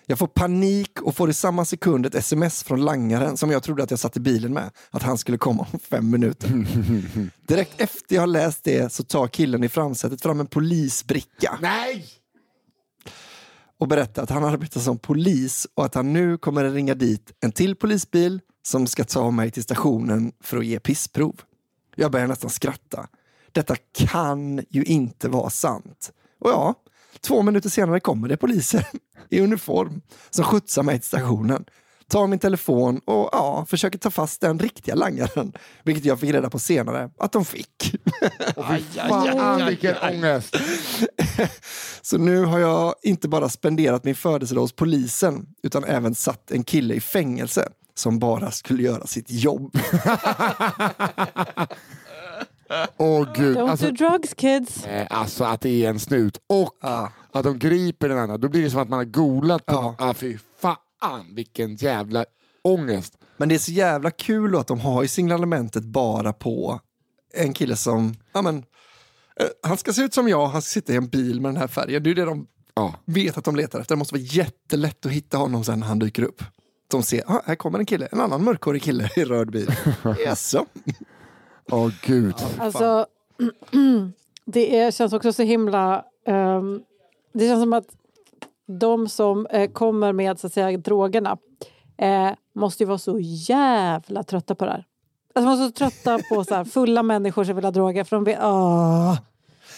Jag 0.09 0.19
får 0.19 0.27
panik 0.27 1.03
och 1.03 1.17
får 1.17 1.31
i 1.31 1.33
samma 1.33 1.65
sekund 1.65 2.07
ett 2.07 2.15
sms 2.15 2.63
från 2.63 2.85
langaren 2.85 3.37
som 3.37 3.51
jag 3.51 3.63
trodde 3.63 3.83
att 3.83 3.91
jag 3.91 4.01
satt 4.01 4.17
i 4.17 4.21
bilen 4.21 4.53
med, 4.53 4.71
att 4.91 5.03
han 5.03 5.19
skulle 5.19 5.39
komma 5.39 5.67
om 5.73 5.79
fem 5.79 6.11
minuter. 6.11 6.49
Direkt 7.47 7.81
efter 7.81 8.15
jag 8.15 8.23
har 8.23 8.27
läst 8.27 8.65
det 8.65 8.93
så 8.93 9.05
tar 9.05 9.29
killen 9.29 9.65
i 9.65 9.69
framsätet 9.69 10.23
fram 10.23 10.41
en 10.41 10.47
polisbricka 10.47 11.59
Nej! 11.63 12.07
och 13.79 13.89
berättar 13.89 14.23
att 14.23 14.31
han 14.31 14.45
arbetar 14.45 14.81
som 14.81 14.99
polis 14.99 15.67
och 15.75 15.85
att 15.85 15.95
han 15.95 16.13
nu 16.13 16.39
kommer 16.39 16.65
att 16.65 16.75
ringa 16.75 16.95
dit 16.95 17.33
en 17.41 17.53
till 17.53 17.77
polisbil 17.77 18.41
som 18.63 18.87
ska 18.87 19.05
ta 19.05 19.31
mig 19.31 19.51
till 19.51 19.63
stationen 19.63 20.33
för 20.41 20.57
att 20.57 20.67
ge 20.67 20.81
pissprov. 20.81 21.41
Jag 21.95 22.13
börjar 22.13 22.27
nästan 22.27 22.51
skratta. 22.51 23.09
Detta 23.53 23.77
kan 23.93 24.61
ju 24.69 24.85
inte 24.85 25.29
vara 25.29 25.51
sant. 25.51 26.13
Och 26.41 26.51
ja, 26.51 26.75
två 27.21 27.43
minuter 27.43 27.69
senare 27.69 28.01
kommer 28.01 28.29
det 28.29 28.37
poliser 28.37 28.87
i 29.31 29.41
uniform 29.41 30.01
som 30.31 30.45
skjutsar 30.45 30.83
mig 30.83 30.99
till 30.99 31.09
stationen. 31.09 31.65
Tar 32.09 32.27
min 32.27 32.39
telefon 32.39 32.99
och 33.05 33.29
ja, 33.33 33.67
försöker 33.69 33.99
ta 33.99 34.11
fast 34.11 34.41
den 34.41 34.59
riktiga 34.59 34.95
langaren. 34.95 35.53
Vilket 35.85 36.05
jag 36.05 36.21
fick 36.21 36.31
reda 36.31 36.51
på 36.51 36.59
senare 36.59 37.11
att 37.19 37.33
de 37.33 37.45
fick. 37.45 37.95
Fan 39.09 39.67
vilken 39.67 39.95
ångest! 40.03 40.57
Så 42.03 42.19
nu 42.19 42.45
har 42.45 42.59
jag 42.59 42.95
inte 43.03 43.29
bara 43.29 43.49
spenderat 43.49 44.05
min 44.05 44.15
födelsedag 44.15 44.61
hos 44.61 44.73
polisen 44.73 45.47
utan 45.63 45.85
även 45.85 46.15
satt 46.15 46.51
en 46.51 46.65
kille 46.65 46.95
i 46.95 47.01
fängelse 47.01 47.69
som 47.95 48.19
bara 48.19 48.51
skulle 48.51 48.83
göra 48.83 49.07
sitt 49.07 49.31
jobb. 49.31 49.79
Åh 52.97 53.29
gud. 53.35 53.57
Don't 53.57 53.71
Alltså, 53.71 53.87
do 53.87 53.93
drugs 54.09 54.35
kids. 54.35 54.87
eh, 54.87 55.07
alltså 55.11 55.45
att 55.45 55.61
det 55.61 55.85
är 55.85 55.89
en 55.91 56.01
snut 56.01 56.41
och 56.47 56.71
Ja. 56.83 57.13
att 57.33 57.45
de 57.45 57.59
griper 57.59 58.09
den 58.09 58.19
andra. 58.19 58.37
Då 58.39 58.49
blir 58.49 58.63
det 58.63 58.71
som 58.71 58.81
att 58.81 58.89
man 58.89 58.97
har 58.99 59.05
golat 59.05 59.67
på 59.67 59.75
någon. 59.83 59.95
ah, 59.99 60.15
Fy 60.15 60.39
fan 60.61 61.35
vilken 61.35 61.77
jävla 61.77 62.25
ångest. 62.65 63.19
Men 63.37 63.49
det 63.49 63.55
är 63.55 63.59
så 63.59 63.73
jävla 63.73 64.11
kul 64.11 64.57
att 64.57 64.67
de 64.67 64.81
har 64.81 65.03
ju 65.03 65.09
signalementet 65.09 65.85
bara 65.85 66.33
på 66.33 66.81
en 67.35 67.53
kille 67.53 67.77
som, 67.77 68.15
ja 68.33 68.43
men, 68.43 68.57
eh, 69.41 69.47
han 69.63 69.77
ska 69.79 69.93
se 69.93 70.03
ut 70.03 70.15
som 70.15 70.29
jag, 70.29 70.47
han 70.47 70.63
ska 70.63 70.69
sitta 70.71 70.93
i 70.93 70.97
en 70.97 71.09
bil 71.09 71.41
med 71.41 71.49
den 71.49 71.57
här 71.61 71.69
färgen. 71.69 72.03
Det 72.03 72.11
är 72.11 72.15
det 72.15 72.25
de 72.25 72.47
Ja. 72.75 72.95
vet 73.05 73.39
att 73.39 73.45
de 73.45 73.57
letar 73.57 73.81
efter. 73.81 73.95
Det 73.95 73.99
måste 73.99 74.15
vara 74.15 74.23
jättelätt 74.23 75.07
att 75.07 75.13
hitta 75.13 75.39
honom 75.39 75.65
sen 75.65 75.81
när 75.81 75.87
han 75.87 75.99
dyker 75.99 76.23
upp. 76.23 76.43
De 76.91 77.03
ser, 77.03 77.23
ah, 77.27 77.43
här 77.47 77.55
kommer 77.55 77.79
en 77.79 77.87
kille, 77.87 78.09
en 78.13 78.21
annan 78.21 78.45
mörkhårig 78.45 78.83
kille 78.83 79.11
i 79.17 79.25
röd 79.25 79.51
bil. 79.51 79.75
Jaså? 80.25 80.67
Åh 81.71 81.91
gud. 82.03 82.35
Alltså, 82.59 83.07
det 84.45 84.79
är, 84.79 84.91
känns 84.91 85.13
också 85.13 85.33
så 85.33 85.43
himla... 85.43 86.05
ehm, 86.27 86.83
det 87.33 87.47
känns 87.49 87.63
som 87.63 87.73
att 87.73 87.87
de 88.67 89.09
som 89.09 89.47
eh, 89.47 89.71
kommer 89.71 90.13
med 90.13 90.39
så 90.41 90.47
att 90.47 90.53
säga, 90.53 90.79
drogerna 90.79 91.39
eh, 91.99 92.31
måste 92.55 92.83
ju 92.83 92.87
vara 92.87 92.99
så 92.99 93.19
jävla 93.21 94.23
trötta 94.23 94.55
på 94.55 94.65
det 94.65 94.71
här. 94.71 94.85
Alltså, 95.35 95.57
de 95.57 95.63
är 95.63 95.67
så 95.67 95.73
trötta 95.73 96.19
på 96.29 96.45
så 96.45 96.55
här, 96.55 96.65
fulla 96.65 97.03
människor 97.03 97.45
som 97.45 97.57
vill 97.57 97.65
ha 97.65 97.71
droger. 97.73 98.05
För 98.05 98.17
de 98.17 98.25
vet, 98.25 98.39
åh, 98.43 99.19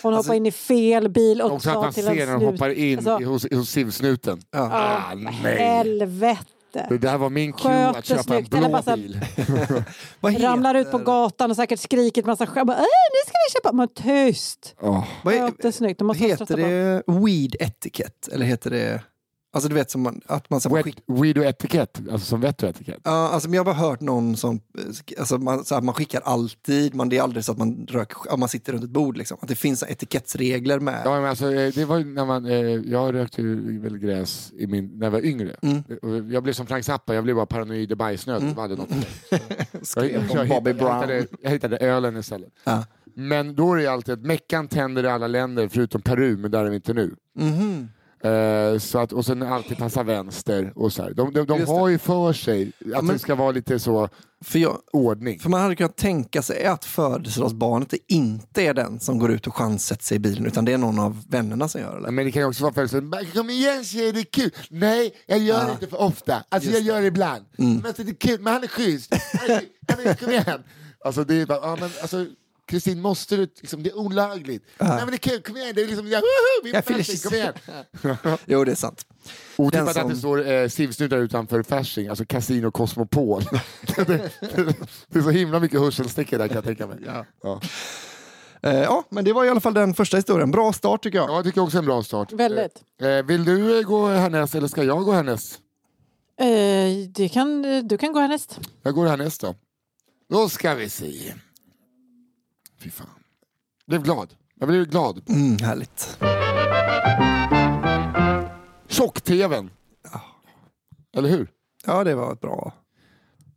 hon 0.03 0.14
hoppar 0.14 0.35
in 0.35 0.46
i 0.46 0.53
fel 0.53 1.09
bil 1.09 1.42
och 1.42 1.53
Också 1.53 1.70
att 1.70 1.77
man 1.77 1.92
till 1.92 2.05
ser 2.05 2.27
när 2.27 2.33
de 2.38 2.44
hoppar 2.46 2.70
in 2.70 2.98
Alltså, 2.98 3.20
i- 3.20 3.24
hos, 3.24 3.46
hos 3.53 3.70
sivsnuten. 3.70 4.40
Ah, 4.51 5.14
nej. 5.14 5.57
Helvete! 5.59 6.44
Det 6.72 6.98
där 6.98 7.18
var 7.18 7.31
min 7.31 7.52
cue 7.52 7.87
att 7.88 8.04
köpa 8.07 8.18
en 8.20 8.24
snyggt, 8.24 8.54
eller 8.54 8.68
blå 8.68 8.83
här- 8.87 8.96
bil. 8.96 9.20
Vad 10.20 10.33
heter, 10.33 10.46
Ramlar 10.46 10.74
ut 10.74 10.90
på 10.90 10.98
gatan 10.98 11.50
och 11.50 11.57
säkert 11.57 11.81
skrikit 11.81 12.26
massa 12.26 12.46
skämt. 12.46 12.70
"Äh, 12.70 12.76
Nu 12.78 12.85
ska 13.26 13.33
vi 13.48 13.52
köpa! 13.52 13.72
Men 13.72 13.88
tyst! 13.88 14.74
Är, 14.83 15.02
Sköter 15.24 15.70
snyggt. 15.70 15.98
De 15.98 16.07
måste 16.07 16.24
heter 16.24 16.57
det 16.57 17.02
weed 17.07 17.57
etiquette? 17.61 18.33
Eller 18.33 18.46
heter 18.46 18.70
det, 18.70 19.02
alltså 19.51 19.69
du 19.69 19.75
vet 19.75 19.91
som 19.91 20.03
man, 20.03 20.21
att 20.27 20.51
man 20.51 20.61
så 20.61 20.75
Wet, 20.75 20.85
skick, 20.85 21.03
weed 21.07 21.39
och 21.39 21.45
etikett, 21.45 22.01
alltså 22.13 22.27
som 22.27 22.41
vett 22.41 22.63
och 22.63 22.69
etikett. 22.69 23.01
Ja, 23.05 23.29
alltså, 23.29 23.49
men 23.49 23.57
jag 23.57 23.61
har 23.65 23.75
bara 23.75 23.89
hört 23.89 24.01
någon 24.01 24.37
som, 24.37 24.61
alltså, 25.19 25.39
man, 25.39 25.65
så 25.65 25.75
här, 25.75 25.83
man 25.83 25.95
skickar 25.95 26.21
alltid, 26.21 26.95
man, 26.95 27.09
det 27.09 27.19
är 27.19 27.23
aldrig 27.23 27.45
så 27.45 27.53
att 27.53 27.59
man, 27.59 27.87
rök, 27.91 28.13
ja, 28.29 28.37
man 28.37 28.49
sitter 28.49 28.73
runt 28.73 28.85
ett 28.85 28.91
bord. 28.91 29.17
Liksom. 29.17 29.39
Att 29.43 29.49
det 29.49 29.55
finns 29.55 29.83
etikettsregler 29.83 30.81
med. 30.81 31.03
Ja, 31.05 31.21
men 31.21 31.31
alltså, 31.31 31.53
eh, 31.53 31.73
det 31.75 31.85
var 31.85 32.01
när 32.01 32.25
man, 32.25 32.47
eh, 32.47 32.53
jag 32.93 33.15
rökte 33.15 33.43
väl 33.43 33.99
gräs 33.99 34.53
i 34.59 34.67
min, 34.67 34.99
när 34.99 35.07
jag 35.07 35.11
var 35.11 35.25
yngre. 35.25 35.57
Mm. 35.63 36.33
Jag 36.33 36.43
blev 36.43 36.53
som 36.53 36.67
Frank 36.67 36.85
Zappa, 36.85 37.15
jag 37.15 37.25
blev 37.25 37.37
bara 37.37 37.47
paranoid 37.47 37.93
och 37.93 37.99
bajsnödig. 37.99 38.43
Mm. 38.43 38.55
Jag 38.57 38.63
hade 38.63 38.77
något. 38.77 38.91
Skrev 39.83 40.31
jag, 40.33 40.47
jag, 40.47 40.49
Bobby 40.49 40.71
jag, 40.71 40.95
hittade, 40.95 41.27
jag 41.43 41.51
hittade 41.51 41.77
ölen 41.77 42.17
istället. 42.17 42.53
Ja. 42.65 42.85
Men 43.15 43.55
då 43.55 43.75
är 43.75 43.79
det 43.79 43.87
alltid 43.87 44.15
att 44.15 44.21
meckan 44.21 44.69
tänder 44.69 45.05
i 45.05 45.09
alla 45.09 45.27
länder 45.27 45.69
förutom 45.69 46.03
Peru, 46.03 46.37
men 46.37 46.51
där 46.51 46.65
är 46.65 46.71
vi 46.71 46.77
inte 46.77 46.95
nu. 46.95 47.15
Mhm. 47.35 47.89
Eh, 48.24 48.78
så 48.78 48.98
att, 48.98 49.12
och 49.12 49.26
sen 49.26 49.42
alltid 49.42 49.78
passa 49.78 50.02
vänster 50.02 50.72
och 50.76 50.92
så 50.92 51.02
här. 51.02 51.14
De, 51.14 51.33
de, 51.33 51.46
de 51.46 51.59
Just 51.59 51.70
har 51.72 51.88
ju 51.88 51.98
för 51.98 52.33
sig 52.33 52.72
att 52.94 53.04
men- 53.04 53.07
det 53.07 53.18
ska 53.18 53.35
vara 53.35 53.50
lite 53.50 53.78
så 53.78 54.09
För, 54.44 54.59
jag, 54.59 54.78
ordning. 54.92 55.38
för 55.40 55.50
man 55.50 55.61
hade 55.61 55.76
kunnat 55.76 55.96
tänka 55.96 56.42
sig 56.42 56.64
att 56.64 56.85
födelsedagsbarnet 56.85 57.94
inte 58.09 58.62
är 58.62 58.74
den 58.74 59.00
som 59.00 59.18
går 59.18 59.31
ut 59.31 59.46
och 59.46 59.57
chanssätter 59.57 60.04
sig 60.04 60.16
i 60.16 60.18
bilen 60.20 60.46
utan 60.46 60.64
det 60.64 60.72
är 60.72 60.78
någon 60.78 60.98
av 60.98 61.22
vännerna 61.28 61.68
som 61.68 61.81
gör 61.81 62.00
det. 62.00 62.11
Men 62.11 62.24
det 62.24 62.33
kan 62.33 62.42
ju 62.42 62.48
också 62.48 62.62
vara 62.62 62.74
födelsedag. 62.74 63.26
Kom 63.35 63.50
igen 63.50 63.85
tjej, 63.85 64.12
det 64.12 64.20
är 64.20 64.24
kul. 64.24 64.50
Nej, 64.70 65.14
jag 65.26 65.38
gör 65.38 65.66
det 65.66 65.72
inte 65.72 65.87
för 65.87 66.00
ofta. 66.00 66.44
Alltså 66.48 66.70
jag 66.70 66.81
gör 66.81 67.00
det 67.00 67.07
ibland. 67.07 67.44
Men 67.57 67.87
alltså, 67.87 68.02
det 68.04 68.11
är 68.11 68.14
kul, 68.14 68.40
men 68.40 68.52
han 68.52 68.62
är 68.62 68.68
schysst. 68.68 69.14
Han 69.40 69.50
är- 69.50 69.62
han 69.88 70.07
är- 70.07 70.14
Kom 70.14 70.31
igen. 70.31 70.62
Alltså 71.04 71.24
det 71.24 71.35
är 71.35 71.46
bara, 71.46 71.59
ja, 71.62 71.76
men 71.81 71.90
alltså 72.02 72.26
Kristin, 72.68 73.00
måste 73.00 73.37
du, 73.37 73.42
liksom, 73.42 73.83
det 73.83 73.90
är 73.90 73.98
olagligt. 73.98 74.64
Nej 74.78 74.88
men 74.98 75.07
det 75.07 75.14
är 75.14 75.18
kul, 75.18 75.42
kom 75.42 75.57
igen. 75.57 75.72
Det 75.74 75.83
är 75.83 75.87
liksom, 75.87 76.09
ja, 76.09 76.18
woho, 76.18 76.64
vi 76.64 76.72
är 76.74 76.83
Fasching, 76.83 77.18
kom 77.18 77.35
igen. 77.35 77.54
Jo, 78.46 78.64
det 78.64 78.70
är 78.72 78.76
sant. 78.76 79.07
Otippat 79.57 79.94
Den 79.94 80.02
att 80.02 80.09
det 80.09 80.14
som- 80.14 80.18
står 80.20 80.50
eh, 80.50 80.68
simsnuttar 80.68 81.16
utanför 81.16 81.62
Fasching, 81.62 82.09
alltså 82.09 82.24
Casino 82.24 82.70
Cosmopol. 82.70 83.42
det, 83.96 84.04
det, 84.04 84.74
det 85.09 85.18
är 85.18 85.22
så 85.22 85.31
himla 85.31 85.61
mycket 85.61 85.81
hörselstickor 85.81 86.38
där 86.38 86.48
kan 86.48 86.54
jag 86.54 86.64
tänka 86.64 86.87
mig. 86.87 86.98
Ja. 87.07 87.24
Ja. 87.42 87.61
Eh, 88.62 88.74
ja, 88.83 89.04
men 89.11 89.24
det 89.24 89.33
var 89.33 89.44
i 89.44 89.48
alla 89.48 89.61
fall 89.61 89.74
den 89.74 89.94
första 89.94 90.16
historien. 90.16 90.50
Bra 90.50 90.72
start 90.72 91.02
tycker 91.02 91.18
jag. 91.18 91.31
jag 91.31 91.44
tycker 91.44 91.61
också 91.61 91.78
en 91.78 91.85
bra 91.87 92.02
start. 92.02 92.33
Väldigt. 92.33 92.83
Eh, 93.00 93.22
vill 93.22 93.44
du 93.44 93.78
eh, 93.78 93.85
gå 93.85 94.07
härnäst 94.09 94.54
eller 94.54 94.68
ska 94.68 94.85
jag 94.85 95.04
gå 95.04 95.12
härnäst? 95.12 95.59
Eh, 96.40 96.46
det 97.14 97.28
kan, 97.28 97.62
du 97.88 97.98
kan 97.98 98.12
gå 98.12 98.20
härnäst. 98.20 98.59
Jag 98.83 98.94
går 98.94 99.07
härnäst 99.07 99.40
då. 99.40 99.54
Då 100.31 100.48
ska 100.48 100.74
vi 100.74 100.88
se. 100.88 101.35
Fy 102.81 102.91
fan. 102.91 103.09
Blev 103.87 104.03
glad. 104.03 104.35
Jag 104.55 104.69
blev 104.69 104.87
glad. 104.87 105.23
Mm, 105.29 105.59
härligt. 105.59 106.19
Tjock-tvn. 108.88 109.71
Eller 111.17 111.29
hur? 111.29 111.51
Ja, 111.87 112.05
det 112.05 112.14
var 112.14 112.35
bra. 112.35 112.75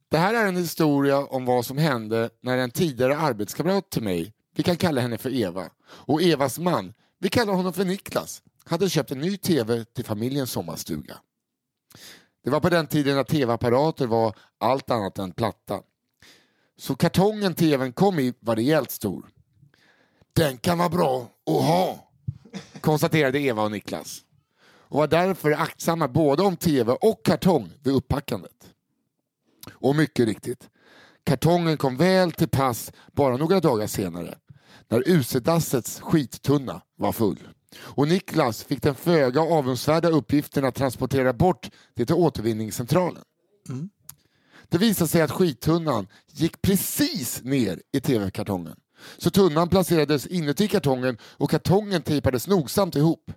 Det 0.09 0.17
här 0.17 0.33
är 0.33 0.47
en 0.47 0.57
historia 0.57 1.17
om 1.17 1.45
vad 1.45 1.65
som 1.65 1.77
hände 1.77 2.29
när 2.41 2.57
en 2.57 2.71
tidigare 2.71 3.17
arbetskamrat 3.17 3.89
till 3.89 4.03
mig, 4.03 4.33
vi 4.55 4.63
kan 4.63 4.77
kalla 4.77 5.01
henne 5.01 5.17
för 5.17 5.33
Eva, 5.33 5.69
och 5.83 6.21
Evas 6.21 6.59
man, 6.59 6.93
vi 7.19 7.29
kallar 7.29 7.53
honom 7.53 7.73
för 7.73 7.85
Niklas, 7.85 8.43
hade 8.65 8.89
köpt 8.89 9.11
en 9.11 9.19
ny 9.19 9.37
tv 9.37 9.85
till 9.85 10.05
familjens 10.05 10.51
sommarstuga. 10.51 11.17
Det 12.43 12.49
var 12.49 12.59
på 12.59 12.69
den 12.69 12.87
tiden 12.87 13.15
när 13.15 13.23
tv-apparater 13.23 14.07
var 14.07 14.35
allt 14.57 14.91
annat 14.91 15.19
än 15.19 15.31
platta. 15.31 15.81
Så 16.77 16.95
kartongen 16.95 17.55
tvn 17.55 17.93
kom 17.93 18.19
i 18.19 18.33
var 18.39 18.55
rejält 18.55 18.91
stor. 18.91 19.29
Den 20.33 20.57
kan 20.57 20.77
vara 20.77 20.89
bra 20.89 21.21
att 21.45 21.63
ha, 21.63 22.11
konstaterade 22.81 23.39
Eva 23.39 23.63
och 23.63 23.71
Niklas. 23.71 24.21
Och 24.63 24.97
var 24.97 25.07
därför 25.07 25.51
aktsamma 25.51 26.07
både 26.07 26.43
om 26.43 26.57
tv 26.57 26.91
och 26.91 27.25
kartong 27.25 27.69
vid 27.83 27.93
uppackandet. 27.93 28.73
Och 29.71 29.95
mycket 29.95 30.25
riktigt, 30.25 30.69
kartongen 31.23 31.77
kom 31.77 31.97
väl 31.97 32.31
till 32.31 32.49
pass 32.49 32.91
bara 33.11 33.37
några 33.37 33.59
dagar 33.59 33.87
senare 33.87 34.37
när 34.87 35.09
usedassets 35.09 35.99
skittunna 35.99 36.81
var 36.95 37.11
full. 37.11 37.47
Och 37.79 38.07
Niklas 38.07 38.63
fick 38.63 38.81
den 38.81 38.95
föga 38.95 39.41
avundsvärda 39.41 40.09
uppgiften 40.09 40.65
att 40.65 40.75
transportera 40.75 41.33
bort 41.33 41.69
det 41.93 42.05
till 42.05 42.15
återvinningscentralen. 42.15 43.23
Mm. 43.69 43.89
Det 44.71 44.77
visade 44.77 45.07
sig 45.07 45.21
att 45.21 45.31
skittunnan 45.31 46.07
gick 46.31 46.61
precis 46.61 47.43
ner 47.43 47.81
i 47.91 47.99
tv-kartongen. 48.01 48.75
Så 49.17 49.29
tunnan 49.29 49.69
placerades 49.69 50.27
inuti 50.27 50.67
kartongen 50.67 51.17
och 51.23 51.49
kartongen 51.49 52.01
tejpades 52.01 52.47
nogsamt 52.47 52.95
ihop. 52.95 53.31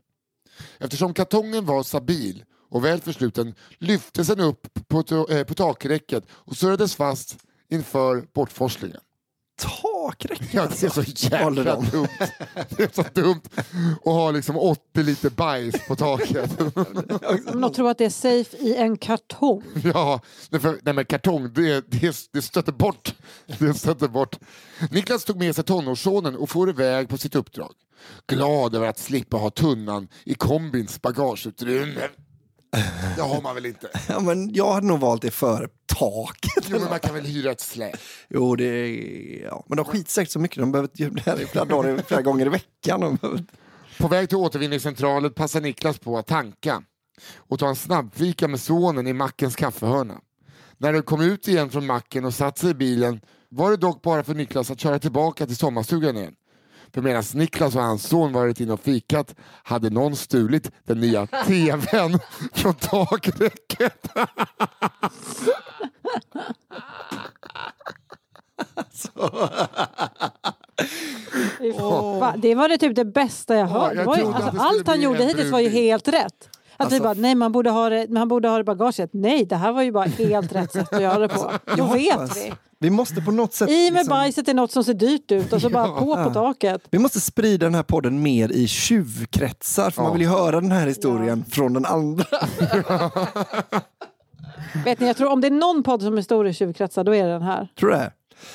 Eftersom 0.79 1.15
kartongen 1.15 1.65
var 1.67 1.83
stabil 1.83 2.45
och 2.71 2.85
väl 2.85 3.01
försluten 3.01 3.55
lyftes 3.79 4.27
den 4.27 4.41
upp 4.41 4.69
på, 4.89 5.03
to- 5.03 5.33
eh, 5.33 5.45
på 5.45 5.55
takräcket 5.55 6.25
och 6.31 6.57
surrades 6.57 6.95
fast 6.97 7.37
inför 7.71 8.27
bortforslingen. 8.35 9.01
Takräcket 9.57 10.55
Ja, 10.55 10.67
det 10.67 10.83
är 10.83 10.89
så 10.89 11.03
jävla 11.31 11.63
de. 11.65 11.85
dumt. 11.91 12.09
Det 12.77 12.83
är 12.83 13.03
så 13.03 13.05
dumt 13.15 13.41
att 13.97 14.05
ha 14.05 14.31
liksom 14.31 14.57
80 14.57 15.03
liter 15.03 15.31
bajs 15.31 15.87
på 15.89 15.97
taket. 15.97 16.51
Men 17.45 17.65
att 17.65 17.75
tro 17.75 17.87
att 17.87 17.99
det 17.99 18.05
är 18.05 18.11
safe 18.11 18.57
i 18.57 18.77
en 18.77 18.97
kartong. 18.97 19.63
Ja, 19.85 20.21
för, 20.61 20.79
nej 20.83 20.95
men 20.95 21.05
kartong, 21.05 21.53
det, 21.53 21.91
det, 21.91 22.17
det 22.33 22.43
stöter 22.43 22.73
bort. 22.73 23.15
Det 23.59 23.75
stöter 23.75 24.09
bort. 24.09 24.39
Niklas 24.91 25.25
tog 25.25 25.37
med 25.37 25.55
sig 25.55 25.65
tonårssonen 25.65 26.37
och 26.37 26.51
for 26.51 26.69
iväg 26.71 27.09
på 27.09 27.19
sitt 27.19 27.35
uppdrag. 27.35 27.73
Glad 28.27 28.75
över 28.75 28.87
att 28.87 28.99
slippa 28.99 29.37
ha 29.37 29.51
tunnan 29.51 30.09
i 30.25 30.35
kombins 30.35 31.03
bagageutrymme. 31.03 32.09
Det 33.17 33.23
har 33.23 33.43
man 33.43 33.55
väl 33.55 33.67
inte? 33.67 33.91
Ja, 34.09 34.21
men 34.21 34.55
jag 34.55 34.73
hade 34.73 34.87
nog 34.87 35.01
valt 35.01 35.23
det 35.23 35.31
före 35.31 35.69
taket. 35.87 36.65
Jo, 36.69 36.79
men 36.79 36.89
man 36.89 37.01
kan 37.01 37.15
väl 37.15 37.25
hyra 37.25 37.51
ett 37.51 37.61
släp? 37.61 37.97
Jo, 38.29 38.57
det 38.57 38.65
är... 38.65 39.43
Ja. 39.45 39.65
Men 39.67 39.77
de 39.77 39.85
skiter 39.85 40.11
säkert 40.11 40.33
så 40.33 40.39
mycket. 40.39 40.59
De 40.59 40.73
behöver 40.73 40.91
göra 40.95 41.11
det 41.11 41.23
här 41.27 41.41
i 41.41 41.47
flera, 41.47 41.65
dagar, 41.65 42.03
flera 42.07 42.23
gånger 42.23 42.47
i 42.47 42.49
veckan. 42.49 43.01
De 43.01 43.17
behöver... 43.17 43.45
På 43.99 44.09
väg 44.09 44.29
till 44.29 44.39
återvinningscentralen 44.39 45.33
passar 45.33 45.61
Niklas 45.61 45.99
på 45.99 46.19
att 46.19 46.27
tanka 46.27 46.83
och 47.37 47.59
ta 47.59 47.69
en 47.69 47.77
snabbfika 47.77 48.49
med 48.49 48.61
sonen 48.61 49.07
i 49.07 49.13
mackens 49.13 49.57
kaffehörna. 49.57 50.21
När 50.79 50.93
de 50.93 51.03
kom 51.03 51.21
ut 51.21 51.49
igen 51.49 51.71
från 51.71 51.87
macken 51.87 52.25
och 52.25 52.35
satt 52.35 52.59
sig 52.59 52.71
i 52.71 52.75
bilen 52.75 53.21
var 53.49 53.71
det 53.71 53.77
dock 53.77 54.03
bara 54.03 54.25
för 54.25 54.35
Niklas 54.35 54.71
att 54.71 54.81
köra 54.81 54.99
tillbaka 54.99 55.47
till 55.47 55.57
sommarstugan 55.57 56.17
igen. 56.17 56.35
För 56.95 57.03
medan 57.03 57.23
Niklas 57.35 57.77
och 57.77 57.83
hans 57.83 58.09
son 58.09 58.33
varit 58.33 58.61
inne 58.61 58.73
och 58.73 58.81
fikat 58.81 59.35
hade 59.63 59.91
någon 59.91 60.17
stulit 60.17 60.71
den 60.85 61.01
nya 61.01 61.27
TVn 61.47 62.19
från 62.53 62.75
takräcket. 62.75 64.09
Va? 72.21 72.35
Det 72.37 72.55
var 72.55 72.69
det 72.69 72.79
typ 72.79 72.97
det 72.97 73.05
bästa 73.05 73.57
jag 73.57 73.67
hört. 73.67 73.93
att 73.99 74.09
alltså, 74.09 74.53
allt 74.59 74.87
han 74.87 75.01
gjorde 75.01 75.25
hittills 75.25 75.51
var 75.53 75.61
ju 75.61 75.69
helt 75.69 76.09
rätt. 76.09 76.49
Att 76.77 76.93
vi 76.93 76.97
Alltså- 76.97 77.03
bara, 77.03 77.15
nej 77.15 77.35
man 77.35 77.53
borde 77.53 77.71
ha 77.71 77.89
det, 77.89 78.07
man 78.11 78.29
borde 78.29 78.49
ha 78.49 78.57
det 78.57 78.61
i 78.61 78.65
bagaget. 78.65 79.11
Nej, 79.13 79.45
det 79.45 79.57
här 79.57 79.73
var 79.73 79.83
ju 79.83 79.93
bara 79.93 80.05
helt 80.05 80.53
rätt 80.53 80.73
sätt 80.73 80.93
att 80.93 81.03
göra 81.03 81.19
det 81.19 81.29
på. 81.29 81.53
Då 81.77 81.87
vet 81.87 82.37
vi. 82.37 82.53
Vi 82.85 82.91
måste 82.91 83.21
på 83.21 83.31
något 83.31 83.55
sätt... 83.55 83.71
I 83.71 83.91
med 83.91 83.93
liksom- 83.93 84.09
bajset 84.09 84.49
är 84.49 84.55
något 84.55 84.73
som 84.73 84.85
ser 84.85 84.95
dyrt 84.95 85.33
ut 85.33 85.53
och 85.53 85.61
så 85.61 85.71
bara 85.71 85.89
på 86.01 86.25
på 86.25 86.31
taket. 86.35 86.83
Vi 86.91 86.99
måste 86.99 87.21
sprida 87.21 87.67
den 87.67 87.75
här 87.75 87.83
podden 87.83 88.23
mer 88.23 88.53
i 88.53 88.69
tjuvkretsar 88.69 89.91
för 89.91 90.03
man 90.03 90.13
vill 90.13 90.23
ju 90.23 90.29
höra 90.29 90.61
den 90.61 90.73
här 90.73 90.87
historien 90.87 91.45
från 91.51 91.73
den 91.73 91.85
andra. 91.85 92.25
Vet 94.85 95.01
ni, 95.01 95.07
jag 95.07 95.17
tror 95.17 95.31
om 95.31 95.41
det 95.41 95.47
är 95.47 95.51
någon 95.51 95.83
podd 95.83 96.03
som 96.03 96.19
är 96.19 96.23
stor 96.23 96.49
i 96.49 96.55
tjuvkretsar, 96.55 97.05
då 97.05 97.15
är 97.15 97.25
det 97.25 97.33
den 97.33 97.43
här. 97.43 97.69
Tror 97.79 97.91
du 97.91 97.97
det? 97.97 98.13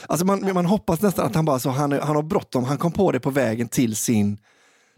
Alltså 0.07 0.25
man, 0.25 0.53
man 0.53 0.65
hoppas 0.65 1.01
nästan 1.01 1.25
att 1.25 1.35
han 1.35 1.45
bara 1.45 1.59
så, 1.59 1.69
han, 1.69 1.91
han 1.91 2.15
har 2.15 2.23
bråttom, 2.23 2.63
han 2.63 2.77
kom 2.77 2.91
på 2.91 3.11
det 3.11 3.19
på 3.19 3.29
vägen 3.29 3.67
till 3.67 3.95
sin 3.95 4.37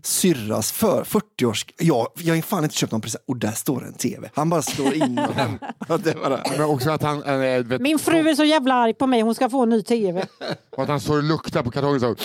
syrras 0.06 0.72
för 0.72 1.04
40-års... 1.04 1.66
Ja, 1.78 2.14
jag 2.18 2.36
har 2.36 2.42
fan 2.42 2.64
inte 2.64 2.76
köpt 2.76 2.92
någon 2.92 3.02
present 3.02 3.24
och 3.28 3.38
där 3.38 3.52
står 3.52 3.86
en 3.86 3.94
tv. 3.94 4.30
Han 4.36 4.50
bara 4.50 4.62
slår 4.62 4.94
in 4.94 5.16
den. 5.16 5.60
Det 6.04 6.16
var 6.16 6.30
det. 6.30 6.44
Men 6.58 6.62
också 6.62 6.92
att 6.92 7.02
han, 7.02 7.24
äh, 7.24 7.64
vet, 7.64 7.82
Min 7.82 8.00
fru 8.00 8.30
är 8.30 8.36
så 8.36 8.44
jävla 8.44 8.74
arg 8.74 8.94
på 8.94 9.08
mig, 9.08 9.22
hon 9.22 9.36
ska 9.36 9.50
få 9.50 9.64
en 9.64 9.70
ny 9.70 9.84
tv. 9.84 10.26
och 10.78 10.84
att 10.84 10.90
han 10.90 11.00
står 11.00 11.18
och 11.18 11.24
luktar 11.24 11.64
på 11.64 11.72
kartongen 11.72 12.00
så. 12.00 12.16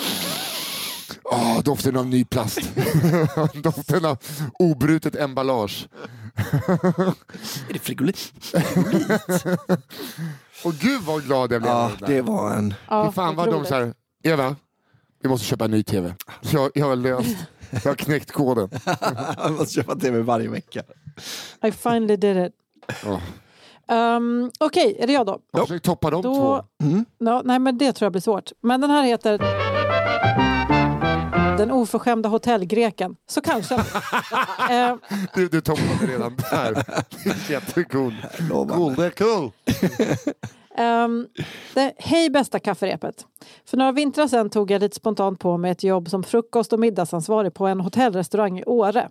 Åh, 1.23 1.59
doften 1.63 1.97
av 1.97 2.07
ny 2.07 2.25
plast. 2.25 2.59
doften 3.53 4.05
av 4.05 4.17
obrutet 4.59 5.15
emballage. 5.15 5.87
Är 7.69 7.73
det 7.73 7.79
frigolit? 7.79 8.33
Och 10.63 10.73
gud 10.73 11.01
vad 11.01 11.23
glad 11.23 11.51
jag 11.51 11.61
blev. 11.61 11.73
Ja, 11.73 11.91
det 12.07 12.21
var 12.21 12.53
en... 12.53 12.73
Ja, 12.89 13.11
fan 13.11 13.35
vad 13.35 13.51
de 13.51 13.65
så 13.65 13.75
här, 13.75 13.93
Eva, 14.23 14.55
vi 15.23 15.29
måste 15.29 15.45
köpa 15.45 15.65
en 15.65 15.71
ny 15.71 15.83
tv. 15.83 16.15
Jag, 16.41 16.71
jag 16.75 16.85
har 16.85 16.95
löst, 16.95 17.37
jag 17.83 17.91
har 17.91 17.95
knäckt 17.95 18.31
koden. 18.31 18.69
Han 19.37 19.53
måste 19.53 19.73
köpa 19.73 19.95
tv 19.95 20.19
varje 20.21 20.49
vecka. 20.49 20.83
I 21.63 21.71
finally 21.71 22.15
did 22.15 22.37
it. 22.37 22.53
Um, 23.89 24.51
Okej, 24.59 24.97
är 24.99 25.07
det 25.07 25.13
jag 25.13 25.25
då? 25.25 25.39
Jag 25.51 25.61
försöker 25.67 25.83
toppa 25.85 26.09
de 26.09 26.21
Då- 26.21 26.35
två. 26.35 26.63
Ja, 27.17 27.41
nej, 27.45 27.59
men 27.59 27.77
det 27.77 27.93
tror 27.93 28.05
jag 28.05 28.11
blir 28.11 28.21
svårt. 28.21 28.51
Men 28.61 28.81
den 28.81 28.89
här 28.89 29.03
heter 29.03 29.37
Den 31.57 31.71
oförskämda 31.71 32.29
hotellgreken. 32.29 33.15
Så 33.29 33.41
kanske. 33.41 33.75
eh, 34.69 34.95
Du, 35.35 35.47
du 35.47 35.61
toppade 35.61 36.07
redan 36.07 36.37
där. 36.51 36.83
Jättecool. 37.51 38.13
Cool, 38.49 38.95
det 38.95 39.05
är 39.05 39.09
cool. 39.09 39.51
Ehm, 40.77 41.27
det, 41.73 41.93
hej 41.97 42.29
bästa 42.29 42.59
kafferepet. 42.59 43.25
För 43.65 43.77
några 43.77 43.91
vintrar 43.91 44.27
sedan 44.27 44.49
tog 44.49 44.71
jag 44.71 44.79
lite 44.79 44.95
spontant 44.95 45.39
på 45.39 45.57
mig 45.57 45.71
ett 45.71 45.83
jobb 45.83 46.09
som 46.09 46.23
frukost 46.23 46.73
och 46.73 46.79
middagsansvarig 46.79 47.53
på 47.53 47.67
en 47.67 47.79
hotellrestaurang 47.79 48.59
i 48.59 48.63
Åre. 48.65 49.09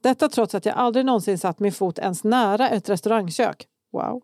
Detta 0.00 0.28
trots 0.28 0.54
att 0.54 0.66
jag 0.66 0.74
aldrig 0.74 1.06
någonsin 1.06 1.38
satt 1.38 1.60
min 1.60 1.72
fot 1.72 1.98
ens 1.98 2.24
nära 2.24 2.68
ett 2.68 2.88
restaurangkök. 2.88 3.66
Wow. 3.92 4.22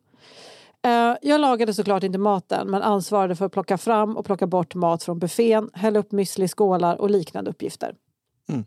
Eh, 0.83 1.16
jag 1.23 1.40
lagade 1.40 1.75
såklart 1.75 2.03
inte 2.03 2.18
maten 2.18 2.71
men 2.71 2.83
ansvarade 2.83 3.37
för 3.37 3.47
att 3.47 3.53
plocka 3.53 3.79
fram 3.79 4.16
och 4.16 4.25
plocka 4.25 4.47
bort 4.47 4.75
mat 4.75 5.03
från 5.03 5.18
buffén, 5.18 5.71
hälla 5.75 5.99
upp 5.99 6.12
müsli 6.12 6.44
i 6.44 6.49
skålar 6.49 7.01
och 7.01 7.11
liknande 7.11 7.51
uppgifter. 7.51 7.94
Mm. 8.49 8.64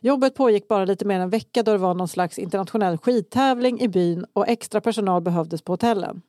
Jobbet 0.00 0.34
pågick 0.34 0.68
bara 0.68 0.84
lite 0.84 1.04
mer 1.04 1.14
än 1.14 1.20
en 1.20 1.30
vecka 1.30 1.62
då 1.62 1.72
det 1.72 1.78
var 1.78 1.94
någon 1.94 2.08
slags 2.08 2.38
internationell 2.38 2.98
skidtävling 2.98 3.80
i 3.80 3.88
byn 3.88 4.26
och 4.32 4.48
extra 4.48 4.80
personal 4.80 5.22
behövdes 5.22 5.62
på 5.62 5.72
hotellen. 5.72 6.22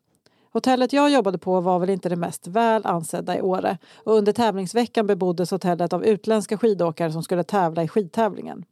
Hotellet 0.53 0.93
jag 0.93 1.09
jobbade 1.11 1.37
på 1.37 1.61
var 1.61 1.79
väl 1.79 1.89
inte 1.89 2.09
det 2.09 2.15
mest 2.15 2.47
väl 2.47 2.85
ansedda 2.85 3.37
i 3.37 3.41
Åre 3.41 3.77
och 4.03 4.13
under 4.13 4.31
tävlingsveckan 4.31 5.07
beboddes 5.07 5.51
hotellet 5.51 5.93
av 5.93 6.05
utländska 6.05 6.57
skidåkare 6.57 7.11
som 7.11 7.23
skulle 7.23 7.43
tävla 7.43 7.83
i 7.83 7.87
skidtävlingen. 7.87 8.65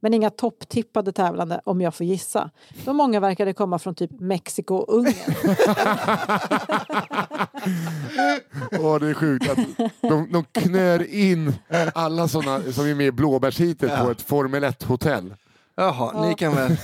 Men 0.00 0.14
inga 0.14 0.30
topptippade 0.30 1.12
tävlande 1.12 1.60
om 1.64 1.80
jag 1.80 1.94
får 1.94 2.06
gissa. 2.06 2.50
Då 2.84 2.92
många 2.92 3.20
verkade 3.20 3.52
komma 3.52 3.78
från 3.78 3.94
typ 3.94 4.20
Mexiko 4.20 4.74
och 4.74 4.94
Ungern. 4.94 5.14
Åh, 8.80 8.98
det 8.98 9.08
är 9.08 9.14
sjukt 9.14 9.50
att 9.50 9.58
de, 10.00 10.32
de 10.32 10.44
knör 10.52 11.14
in 11.14 11.54
alla 11.94 12.28
sådana 12.28 12.72
som 12.72 12.86
är 12.86 12.94
med 12.94 13.06
i 13.06 13.12
blåbärshitet 13.12 14.00
på 14.00 14.10
ett 14.10 14.22
Formel 14.22 14.64
1-hotell. 14.64 15.34
Jaha, 15.78 16.28
ni 16.28 16.34
kan 16.34 16.54
väl... 16.54 16.76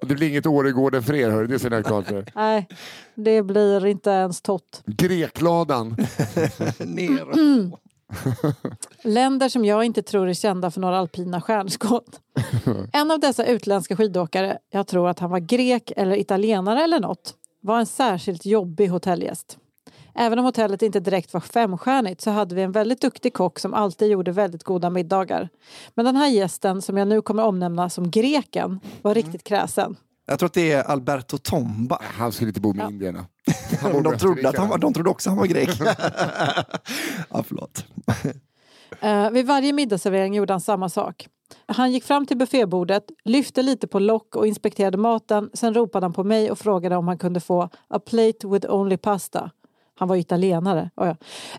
Det 0.00 0.14
blir 0.14 0.28
inget 0.28 0.46
Åregården 0.46 1.02
för 1.02 1.14
er, 1.14 1.30
hör, 1.30 1.46
det 1.46 1.58
ser 1.58 1.70
ni 1.70 1.82
klart 1.82 2.06
för. 2.06 2.24
Nej, 2.34 2.68
det 3.14 3.42
blir 3.42 3.86
inte 3.86 4.10
ens 4.10 4.40
tott. 4.42 4.82
Grekladan. 4.86 5.88
Ner. 6.78 7.26
Länder 9.08 9.48
som 9.48 9.64
jag 9.64 9.84
inte 9.84 10.02
tror 10.02 10.28
är 10.28 10.34
kända 10.34 10.70
för 10.70 10.80
några 10.80 10.98
alpina 10.98 11.40
stjärnskott. 11.40 12.20
En 12.92 13.10
av 13.10 13.20
dessa 13.20 13.46
utländska 13.46 13.96
skidåkare, 13.96 14.58
jag 14.70 14.86
tror 14.86 15.08
att 15.08 15.18
han 15.18 15.30
var 15.30 15.38
grek 15.38 15.92
eller 15.96 16.16
italienare 16.16 16.84
eller 16.84 17.00
något, 17.00 17.34
var 17.60 17.78
en 17.78 17.86
särskilt 17.86 18.46
jobbig 18.46 18.88
hotellgäst. 18.88 19.58
Även 20.20 20.38
om 20.38 20.44
hotellet 20.44 20.82
inte 20.82 21.00
direkt 21.00 21.32
var 21.34 21.40
femstjärnigt 21.40 22.20
så 22.20 22.30
hade 22.30 22.54
vi 22.54 22.62
en 22.62 22.72
väldigt 22.72 23.00
duktig 23.00 23.34
kock 23.34 23.58
som 23.58 23.74
alltid 23.74 24.10
gjorde 24.10 24.32
väldigt 24.32 24.64
goda 24.64 24.90
middagar. 24.90 25.48
Men 25.94 26.04
den 26.04 26.16
här 26.16 26.28
gästen, 26.28 26.82
som 26.82 26.96
jag 26.96 27.08
nu 27.08 27.22
kommer 27.22 27.42
omnämna 27.42 27.90
som 27.90 28.10
greken, 28.10 28.80
var 29.02 29.14
riktigt 29.14 29.44
kräsen. 29.44 29.96
Jag 30.26 30.38
tror 30.38 30.46
att 30.46 30.52
det 30.54 30.72
är 30.72 30.82
Alberto 30.82 31.38
Tomba. 31.38 31.98
Han 32.02 32.32
skulle 32.32 32.48
inte 32.48 32.60
bo 32.60 32.72
med 32.74 32.90
indierna. 32.90 33.26
Han 33.82 33.92
bor 33.92 34.02
De 34.02 34.18
trodde, 34.18 34.48
att 34.48 34.56
han, 34.56 34.68
var- 34.68 34.78
de 34.78 34.92
trodde 34.92 35.10
också 35.10 35.30
han 35.30 35.38
var 35.38 35.46
grek. 35.46 35.70
ja, 37.30 37.42
förlåt. 37.48 37.84
Eh, 39.00 39.30
vid 39.30 39.46
varje 39.46 39.72
middagsservering 39.72 40.34
gjorde 40.34 40.52
han 40.52 40.60
samma 40.60 40.88
sak. 40.88 41.28
Han 41.66 41.92
gick 41.92 42.04
fram 42.04 42.26
till 42.26 42.36
buffébordet, 42.36 43.04
lyfte 43.24 43.62
lite 43.62 43.86
på 43.86 43.98
lock 43.98 44.36
och 44.36 44.46
inspekterade 44.46 44.98
maten. 44.98 45.50
Sen 45.54 45.74
ropade 45.74 46.04
han 46.04 46.12
på 46.12 46.24
mig 46.24 46.50
och 46.50 46.58
frågade 46.58 46.96
om 46.96 47.08
han 47.08 47.18
kunde 47.18 47.40
få 47.40 47.68
a 47.88 47.98
plate 48.06 48.48
with 48.48 48.70
only 48.70 48.96
pasta. 48.96 49.50
Han 49.98 50.08
var 50.08 50.16
italienare. 50.16 50.90
Oh 50.96 51.06
ja. 51.06 51.16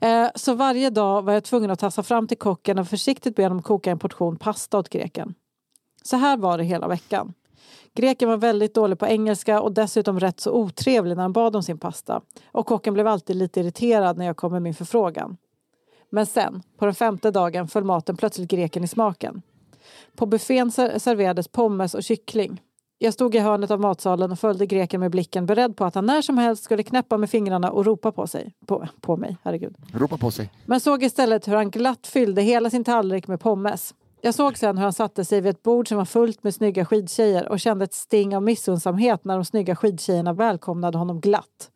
eh, 0.08 0.30
så 0.36 0.54
varje 0.54 0.90
dag 0.90 1.22
var 1.22 1.34
jag 1.34 1.44
tvungen 1.44 1.72
att 1.72 1.80
tassa 1.80 2.04
fram 2.04 2.28
till 2.28 2.38
kocken 2.38 2.80
och 2.80 2.88
försiktigt 2.88 3.36
be 3.36 3.44
honom 3.44 3.62
koka 3.62 3.92
en 3.92 4.00
portion 4.00 4.38
pasta 4.38 4.78
åt 4.78 4.90
greken. 4.90 5.34
Så 6.04 6.18
här 6.18 6.38
var 6.38 6.58
det 6.58 6.64
hela 6.64 6.88
veckan. 6.88 7.34
Greken 7.94 8.30
var 8.30 8.38
väldigt 8.38 8.74
dålig 8.74 9.00
på 9.00 9.08
engelska 9.08 9.62
och 9.62 9.74
dessutom 9.74 10.20
rätt 10.20 10.40
så 10.40 10.52
otrevlig 10.52 11.16
när 11.16 11.22
han 11.22 11.34
bad 11.34 11.56
om 11.56 11.64
sin 11.64 11.78
pasta. 11.78 12.22
Och 12.52 12.66
kocken 12.66 12.94
blev 12.94 13.08
alltid 13.08 13.36
lite 13.36 13.60
irriterad 13.60 14.18
när 14.18 14.26
jag 14.26 14.38
kom 14.38 14.52
med 14.52 14.62
min 14.62 14.74
förfrågan. 14.74 15.38
Men 16.10 16.26
sen, 16.26 16.64
på 16.78 16.86
den 16.86 16.96
femte 16.96 17.32
dagen, 17.32 17.68
föll 17.68 17.84
maten 17.84 18.18
plötsligt 18.18 18.50
greken 18.50 18.84
i 18.84 18.88
smaken. 18.88 19.42
På 20.16 20.26
buffén 20.26 20.72
serverades 20.72 21.48
pommes 21.48 21.94
och 21.96 22.04
kyckling. 22.04 22.62
Jag 23.02 23.14
stod 23.14 23.36
i 23.36 23.40
hörnet 23.40 23.72
av 23.72 23.80
matsalen 23.80 24.32
och 24.32 24.40
följde 24.40 24.66
greken 24.66 25.00
med 25.00 25.12
blicken 25.12 25.46
beredd 25.46 25.78
på 25.78 25.86
att 25.86 25.96
han 25.96 26.06
när 26.06 26.22
som 26.22 26.38
helst 26.38 26.64
skulle 26.64 26.84
knäppa 26.84 27.18
med 27.18 27.30
fingrarna 27.30 27.72
och 27.72 27.86
ropa 27.86 28.12
på 28.12 28.28
sig. 28.28 28.54
På, 28.66 28.88
på 29.02 29.18
mig, 29.18 29.38
herregud. 29.44 29.76
Ropa 29.94 30.18
på 30.18 30.32
sig. 30.32 30.52
Men 30.66 30.80
såg 30.80 31.04
istället 31.04 31.48
hur 31.48 31.56
han 31.56 31.70
glatt 31.72 32.08
fyllde 32.08 32.42
hela 32.42 32.70
sin 32.70 32.84
tallrik 32.84 33.28
med 33.28 33.40
pommes. 33.40 33.94
Jag 34.22 34.36
såg 34.36 34.58
sen 34.58 34.78
hur 34.78 34.84
han 34.84 34.94
satte 34.94 35.26
sig 35.26 35.42
vid 35.42 35.50
ett 35.50 35.64
bord 35.64 35.88
som 35.88 35.98
var 35.98 36.06
fullt 36.06 36.44
med 36.44 36.56
snygga 36.56 36.86
skidtjejer 36.86 37.48
och 37.48 37.60
kände 37.60 37.86
ett 37.86 37.94
sting 37.94 38.36
av 38.36 38.44
missundsamhet 38.44 39.26
när 39.26 39.36
de 39.36 39.46
snygga 39.46 39.76
skidtjejerna 39.76 40.34
välkomnade 40.34 40.98
honom 40.98 41.22
glatt. 41.22 41.70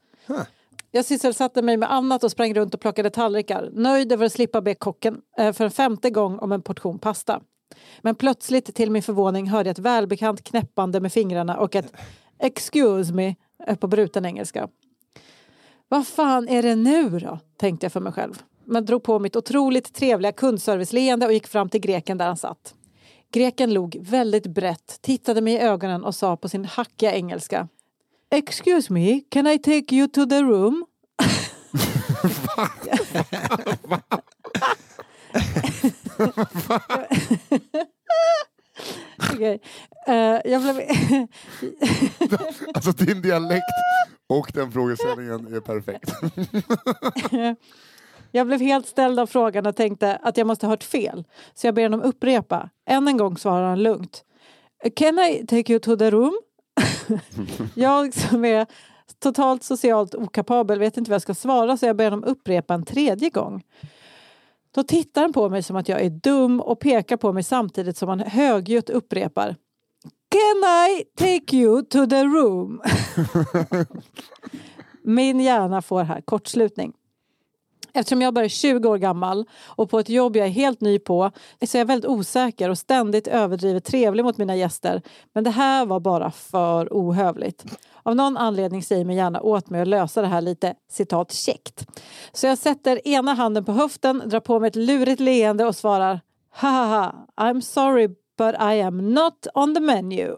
Jag 0.91 1.05
sysselsatte 1.05 1.61
mig 1.61 1.77
med 1.77 1.91
annat 1.91 2.23
och 2.23 2.31
sprang 2.31 2.53
runt 2.53 2.73
och 2.73 2.81
plockade 2.81 3.09
tallrikar, 3.09 3.69
nöjd 3.73 4.11
över 4.11 4.25
att 4.25 4.31
slippa 4.31 4.61
be 4.61 4.75
kocken 4.75 5.21
eh, 5.37 5.53
för 5.53 5.65
en 5.65 5.71
femte 5.71 6.09
gång 6.09 6.39
om 6.39 6.51
en 6.51 6.61
portion 6.61 6.99
pasta. 6.99 7.41
Men 8.01 8.15
plötsligt 8.15 8.75
till 8.75 8.91
min 8.91 9.03
förvåning 9.03 9.49
hörde 9.49 9.69
jag 9.69 9.71
ett 9.71 9.79
välbekant 9.79 10.43
knäppande 10.43 10.99
med 10.99 11.13
fingrarna 11.13 11.57
och 11.57 11.75
ett 11.75 11.93
“excuse 12.39 13.13
me” 13.13 13.35
eh, 13.67 13.75
på 13.75 13.87
bruten 13.87 14.25
engelska. 14.25 14.67
Vad 15.87 16.07
fan 16.07 16.47
är 16.47 16.63
det 16.63 16.75
nu 16.75 17.19
då? 17.19 17.39
tänkte 17.57 17.85
jag 17.85 17.93
för 17.93 17.99
mig 17.99 18.13
själv. 18.13 18.41
Men 18.65 18.85
drog 18.85 19.03
på 19.03 19.19
mitt 19.19 19.35
otroligt 19.35 19.93
trevliga 19.93 20.31
kundserviceleende 20.31 21.25
och 21.25 21.33
gick 21.33 21.47
fram 21.47 21.69
till 21.69 21.81
greken 21.81 22.17
där 22.17 22.27
han 22.27 22.37
satt. 22.37 22.73
Greken 23.31 23.73
log 23.73 23.97
väldigt 24.01 24.47
brett, 24.47 25.01
tittade 25.01 25.41
mig 25.41 25.53
i 25.53 25.59
ögonen 25.59 26.03
och 26.03 26.15
sa 26.15 26.37
på 26.37 26.49
sin 26.49 26.65
hackiga 26.65 27.13
engelska 27.13 27.67
Excuse 28.31 28.93
me, 28.93 29.21
can 29.29 29.47
I 29.47 29.59
take 29.59 29.95
you 29.95 30.07
to 30.07 30.25
the 30.25 30.41
room? 30.41 30.85
Okej. 39.33 39.61
Eh, 40.07 40.41
jag 40.45 40.61
blev... 40.61 40.81
Alltså 42.73 42.91
din 42.91 43.21
dialekt 43.21 43.63
och 44.29 44.51
den 44.53 44.71
frågeställningen 44.71 45.53
är 45.53 45.59
perfekt. 45.59 46.11
Jag 48.35 48.47
blev 48.47 48.59
helt 48.59 48.87
ställd 48.87 49.19
av 49.19 49.27
frågan 49.27 49.65
och 49.65 49.75
tänkte 49.75 50.19
att 50.23 50.37
jag 50.37 50.47
måste 50.47 50.65
ha 50.65 50.71
hört 50.71 50.83
fel. 50.83 51.23
Så 51.53 51.67
jag 51.67 51.75
ber 51.75 51.83
honom 51.83 52.01
upprepa. 52.01 52.69
Än 52.89 53.07
en 53.07 53.17
gång 53.17 53.37
svarar 53.37 53.69
han 53.69 53.83
lugnt. 53.83 54.23
Can 54.95 55.19
I 55.19 55.45
take 55.47 55.73
you 55.73 55.79
to 55.79 55.97
the 55.97 56.11
room? 56.11 56.39
jag 57.75 58.13
som 58.13 58.45
är 58.45 58.65
totalt 59.19 59.63
socialt 59.63 60.15
okapabel 60.15 60.79
vet 60.79 60.97
inte 60.97 61.11
vad 61.11 61.15
jag 61.15 61.21
ska 61.21 61.33
svara 61.33 61.77
så 61.77 61.85
jag 61.85 61.95
ber 61.95 62.11
honom 62.11 62.23
upprepa 62.23 62.73
en 62.73 62.85
tredje 62.85 63.29
gång. 63.29 63.63
Då 64.75 64.83
tittar 64.83 65.21
han 65.21 65.33
på 65.33 65.49
mig 65.49 65.63
som 65.63 65.75
att 65.75 65.89
jag 65.89 66.01
är 66.01 66.09
dum 66.09 66.59
och 66.59 66.79
pekar 66.79 67.17
på 67.17 67.33
mig 67.33 67.43
samtidigt 67.43 67.97
som 67.97 68.09
han 68.09 68.19
högljutt 68.19 68.89
upprepar. 68.89 69.55
Can 70.29 70.63
I 70.89 71.03
take 71.17 71.55
you 71.55 71.81
to 71.85 72.07
the 72.07 72.23
room? 72.23 72.81
Min 75.03 75.39
hjärna 75.39 75.81
får 75.81 76.03
här 76.03 76.21
kortslutning. 76.21 76.93
Eftersom 77.93 78.21
jag 78.21 78.33
bara 78.33 78.45
är 78.45 78.49
20 78.49 78.89
år 78.89 78.97
gammal 78.97 79.45
och 79.65 79.89
på 79.89 79.99
ett 79.99 80.09
jobb 80.09 80.35
jag 80.35 80.47
är 80.47 80.51
helt 80.51 80.81
ny 80.81 80.99
på 80.99 81.31
så 81.65 81.77
är 81.77 81.79
jag 81.79 81.85
väldigt 81.85 82.09
osäker 82.09 82.69
och 82.69 82.77
ständigt 82.77 83.27
överdrivet 83.27 83.85
trevlig 83.85 84.23
mot 84.23 84.37
mina 84.37 84.55
gäster. 84.55 85.01
Men 85.33 85.43
det 85.43 85.49
här 85.49 85.85
var 85.85 85.99
bara 85.99 86.31
för 86.31 86.87
ohövligt. 86.91 87.65
Av 88.03 88.15
någon 88.15 88.37
anledning 88.37 88.83
säger 88.83 89.05
min 89.05 89.17
hjärna 89.17 89.41
åt 89.41 89.69
mig 89.69 89.81
att 89.81 89.87
lösa 89.87 90.21
det 90.21 90.27
här 90.27 90.41
lite 90.41 90.75
citat 90.91 91.31
käckt. 91.31 91.85
Så 92.31 92.47
jag 92.47 92.57
sätter 92.57 93.07
ena 93.07 93.33
handen 93.33 93.65
på 93.65 93.71
höften, 93.71 94.23
drar 94.25 94.39
på 94.39 94.59
mig 94.59 94.67
ett 94.67 94.75
lurigt 94.75 95.19
leende 95.19 95.65
och 95.65 95.75
svarar 95.75 96.21
Haha, 96.51 97.15
I'm 97.37 97.61
sorry 97.61 98.07
but 98.37 98.55
I 98.59 98.81
am 98.81 99.13
not 99.13 99.47
on 99.53 99.75
the 99.75 99.81
menu. 99.81 100.35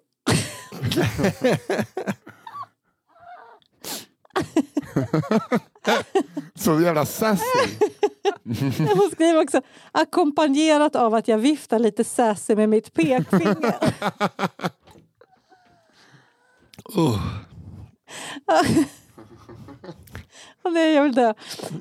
Så 6.56 6.82
jävla 6.82 7.06
sassy. 7.06 7.44
Får 8.78 9.12
skriva 9.12 9.42
också 9.42 9.62
ackompanjerat 9.92 10.96
av 10.96 11.14
att 11.14 11.28
jag 11.28 11.38
viftar 11.38 11.80
lite 11.80 12.04
sassy 12.04 12.56
med 12.56 12.70
mitt 12.70 12.94
pekfinger. 12.94 13.76
Åh 16.96 17.20
nej, 20.76 20.94
jag 20.94 21.04
vill 21.04 21.14
dö. 21.14 21.34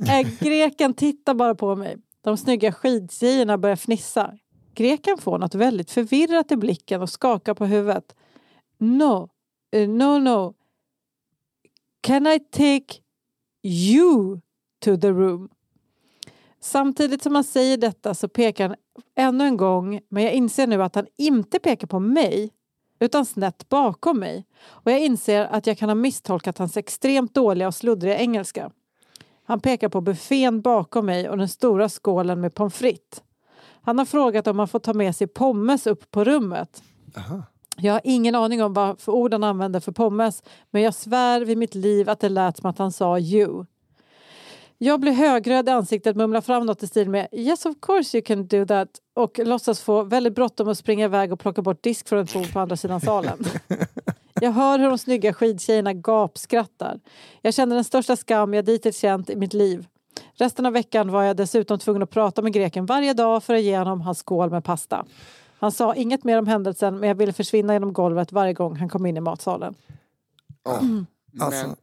Äh, 0.09 0.29
greken 0.41 0.95
tittar 0.95 1.35
bara 1.35 1.55
på 1.55 1.77
mig. 1.77 1.97
De 2.21 2.37
snygga 2.37 2.73
skidtjejerna 2.73 3.59
börjar 3.59 3.77
fnissa. 3.77 4.35
Greken 4.75 5.19
får 5.19 5.39
något 5.39 5.55
väldigt 5.55 5.91
förvirrat 5.91 6.53
i 6.53 6.57
blicken 6.57 7.03
och 7.03 7.11
skakar 7.11 7.55
på 7.55 7.67
huvudet. 7.67 8.17
No, 8.79 9.29
eh, 9.73 9.89
no, 9.89 10.19
no. 10.19 10.55
Can 12.01 12.27
I 12.27 12.41
take 12.41 13.01
you 13.65 14.41
to 14.81 14.97
the 14.97 15.11
room? 15.11 15.49
Samtidigt 16.61 17.23
som 17.23 17.35
han 17.35 17.45
säger 17.45 17.77
detta 17.77 18.15
så 18.15 18.29
pekar 18.29 18.69
han 18.69 18.77
ännu 19.17 19.45
en 19.45 19.57
gång 19.57 20.01
men 20.09 20.23
jag 20.23 20.33
inser 20.33 20.67
nu 20.67 20.83
att 20.83 20.95
han 20.95 21.07
inte 21.17 21.59
pekar 21.59 21.87
på 21.87 22.01
mig 22.01 22.51
utan 22.99 23.27
snett 23.27 23.69
bakom 23.69 24.19
mig. 24.19 24.47
Och 24.67 24.91
jag 24.91 25.01
inser 25.01 25.45
att 25.45 25.67
jag 25.67 25.79
kan 25.79 25.89
ha 25.89 25.95
misstolkat 25.95 26.59
hans 26.59 26.77
extremt 26.77 27.35
dåliga 27.35 27.69
och 27.69 27.75
sluddriga 27.75 28.19
engelska. 28.19 28.71
Han 29.45 29.61
pekar 29.61 29.89
på 29.89 30.01
buffén 30.01 30.61
bakom 30.61 31.07
mig 31.07 31.29
och 31.29 31.39
den 31.39 31.49
stora 31.49 31.89
skålen 31.89 32.41
med 32.41 32.55
pommes 32.55 32.75
frites. 32.75 33.23
Han 33.83 33.99
har 33.99 34.05
frågat 34.05 34.47
om 34.47 34.59
han 34.59 34.69
får 34.69 34.79
ta 34.79 34.95
med 34.95 35.17
sig 35.17 35.27
pommes 35.27 35.87
upp 35.87 36.11
på 36.11 36.25
rummet. 36.25 36.83
Jag 37.77 37.93
har 37.93 38.01
ingen 38.05 38.35
aning 38.35 38.63
om 38.63 38.73
vad 38.73 39.01
för 39.01 39.13
ord 39.13 39.33
han 39.33 39.45
använder 39.45 39.81
för 39.81 39.93
pommes 39.93 40.43
men 40.71 40.83
jag 40.83 40.95
svär 40.95 41.41
vid 41.41 41.59
mitt 41.59 41.75
liv 41.75 42.11
att 42.11 42.21
det 42.21 42.29
lät 42.29 42.57
som 42.57 42.71
att 42.71 42.79
han 42.79 42.93
sa 42.93 43.19
you. 43.19 43.65
Jag 44.79 45.01
blir 45.01 45.13
högröd 45.13 45.69
i 45.69 45.71
ansiktet, 45.71 46.17
mumlar 46.17 46.41
fram 46.41 46.67
något 46.67 46.83
i 46.83 46.87
stil 46.87 47.11
med 47.11 47.29
Yes 47.33 47.67
of 47.67 47.75
course 47.83 48.17
you 48.17 48.25
can 48.25 48.47
do 48.47 48.67
that 48.67 48.89
och 49.15 49.39
låtsas 49.39 49.81
få 49.81 50.03
väldigt 50.03 50.35
bråttom 50.35 50.69
att 50.69 50.79
springa 50.79 51.05
iväg 51.05 51.33
och 51.33 51.41
plocka 51.41 51.63
bort 51.63 51.83
disk 51.83 52.09
från 52.09 52.21
ett 52.21 52.33
bord 52.33 52.53
på 52.53 52.61
andra 52.61 52.77
sidan 52.77 53.01
salen. 53.01 53.45
Jag 54.41 54.53
hör 54.53 54.79
hur 54.79 54.89
de 54.89 54.99
snygga 54.99 55.33
skidtjejerna 55.33 55.93
gapskrattar. 55.93 57.01
Jag 57.43 57.55
känner 57.55 57.75
den 57.75 57.85
största 57.85 58.17
skam 58.17 58.55
jag 58.55 58.65
dittills 58.65 58.99
känt 58.99 59.31
i 59.31 59.37
mitt 59.37 59.53
liv. 59.53 59.87
Resten 60.35 60.67
av 60.67 60.73
veckan 60.73 61.11
var 61.11 61.23
jag 61.23 61.37
dessutom 61.37 61.79
tvungen 61.79 62.03
att 62.03 62.11
prata 62.11 62.43
med 62.43 62.53
greken 62.53 62.87
varje 62.87 63.15
dag 63.15 63.45
för 63.45 63.55
att 63.55 63.63
ge 63.63 63.79
honom 63.79 64.01
hans 64.01 64.19
skål 64.19 64.51
med 64.51 64.65
pasta. 64.65 65.05
Han 65.65 65.73
sa 65.73 65.95
inget 65.95 66.25
mer 66.25 66.39
om 66.39 66.47
händelsen 66.47 66.99
men 67.01 67.09
jag 67.09 67.15
ville 67.17 67.33
försvinna 67.33 67.73
genom 67.73 67.93
golvet 67.93 68.33
varje 68.33 68.53
gång 68.53 68.77
han 68.77 68.89
kom 68.89 69.07
in 69.07 69.17
i 69.17 69.21
matsalen. 69.21 69.75
Alltså, 71.41 71.67
Men- 71.67 71.77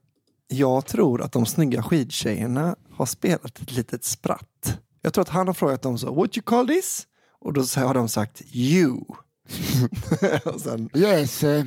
jag 0.48 0.86
tror 0.86 1.22
att 1.22 1.32
de 1.32 1.46
snygga 1.46 1.84
skidtjejerna 1.84 2.76
har 2.94 3.06
spelat 3.06 3.60
ett 3.60 3.72
litet 3.72 4.04
spratt. 4.04 4.78
Jag 5.02 5.14
tror 5.14 5.22
att 5.22 5.30
han 5.30 5.48
har 5.48 5.54
frågat 5.54 5.82
dem 5.82 5.98
så, 5.98 6.14
what 6.14 6.38
you 6.38 6.44
call 6.44 6.68
this? 6.68 7.08
Och 7.40 7.54
då 7.54 7.62
har 7.76 7.94
de 7.94 8.10
sagt 8.10 8.42
you. 8.54 9.00
och 10.46 10.62
sen, 10.62 10.90
Yes, 10.94 11.44
uh, 11.48 11.66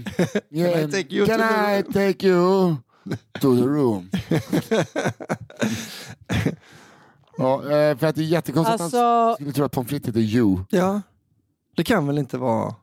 yeah, 0.50 0.84
I 0.84 0.92
take 0.92 1.14
you 1.14 1.26
can 1.26 1.38
to 1.40 1.44
the 1.46 1.78
I 1.78 1.82
take 1.82 2.26
you 2.26 2.76
to 3.40 3.56
the 3.56 3.62
room? 3.62 4.10
ja, 7.36 7.62
eh, 7.62 7.96
för 7.98 8.06
att 8.06 8.14
det 8.14 8.20
är 8.20 8.24
jättekonstigt 8.24 8.74
att 8.74 8.80
Alltså- 8.80 8.98
han 8.98 9.34
skulle 9.34 9.52
tro 9.52 9.64
att 9.64 9.72
pommes 9.72 9.90
frites 9.90 10.08
heter 10.08 10.20
you. 10.20 10.58
ja, 10.70 11.02
det 11.76 11.84
kan 11.84 12.06
väl 12.06 12.18
inte 12.18 12.38
vara... 12.38 12.74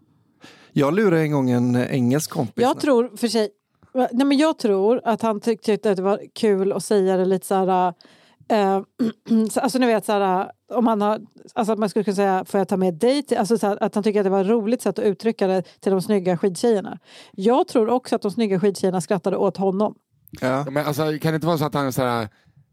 Jag 0.74 0.94
lurade 0.94 1.22
en 1.22 1.32
gång 1.32 1.50
en 1.50 1.76
engelsk 1.76 2.30
kompis. 2.32 2.62
Jag 2.64 2.80
tror 2.80 3.18
för 3.18 3.28
sig... 3.28 3.50
Nej, 3.94 4.26
men 4.26 4.38
jag 4.38 4.58
tror 4.58 5.02
att 5.04 5.22
han 5.22 5.40
tyckte 5.40 5.74
att 5.74 5.84
det 5.84 6.02
var 6.02 6.20
kul 6.34 6.72
att 6.72 6.84
säga 6.84 7.18
det 7.18 7.26
lite 7.26 7.48
så 7.48 7.56
här... 7.56 7.94
Eh, 8.50 8.82
så- 9.52 9.60
alltså 9.60 9.78
ni 9.80 9.86
vet 9.86 10.06
så 10.06 10.12
här, 10.12 10.52
om 10.74 10.86
man 10.86 11.02
har, 11.02 11.22
alltså 11.54 11.74
att 11.74 11.80
man 11.80 11.90
skulle 11.90 12.04
kunna 12.04 12.16
säga 12.16 12.46
får 12.46 12.58
jag 12.58 12.68
ta 12.68 12.78
med 12.78 12.94
dig 12.94 13.24
till, 13.24 13.38
alltså 13.38 13.58
så 13.58 13.68
här, 13.68 13.84
att 13.84 13.96
han 13.96 14.04
tycker 14.04 14.20
att 14.20 14.24
det 14.24 14.30
var 14.30 14.42
ett 14.42 14.48
roligt 14.50 14.82
sätt 14.82 15.00
att 15.00 15.06
uttrycka 15.06 15.48
det 15.48 15.64
till 15.80 15.92
de 15.92 16.02
snygga 16.02 16.38
skidtjejerna. 16.38 17.00
Jag 17.32 17.68
tror 17.68 17.90
också 17.90 18.16
att 18.16 18.22
de 18.22 18.32
snygga 18.32 18.60
skidtjejerna 18.60 19.02
skrattade 19.02 19.38
åt 19.38 19.58
honom. 19.58 19.96
Ja. 20.42 20.66
Men 20.72 20.86
alltså, 20.86 21.02
kan 21.22 21.32
det 21.32 21.36
inte 21.36 21.48
vara 21.48 21.58
så 21.58 21.66
att 21.66 21.74
han 21.74 21.88
är 21.88 21.92
såhär, 21.92 22.22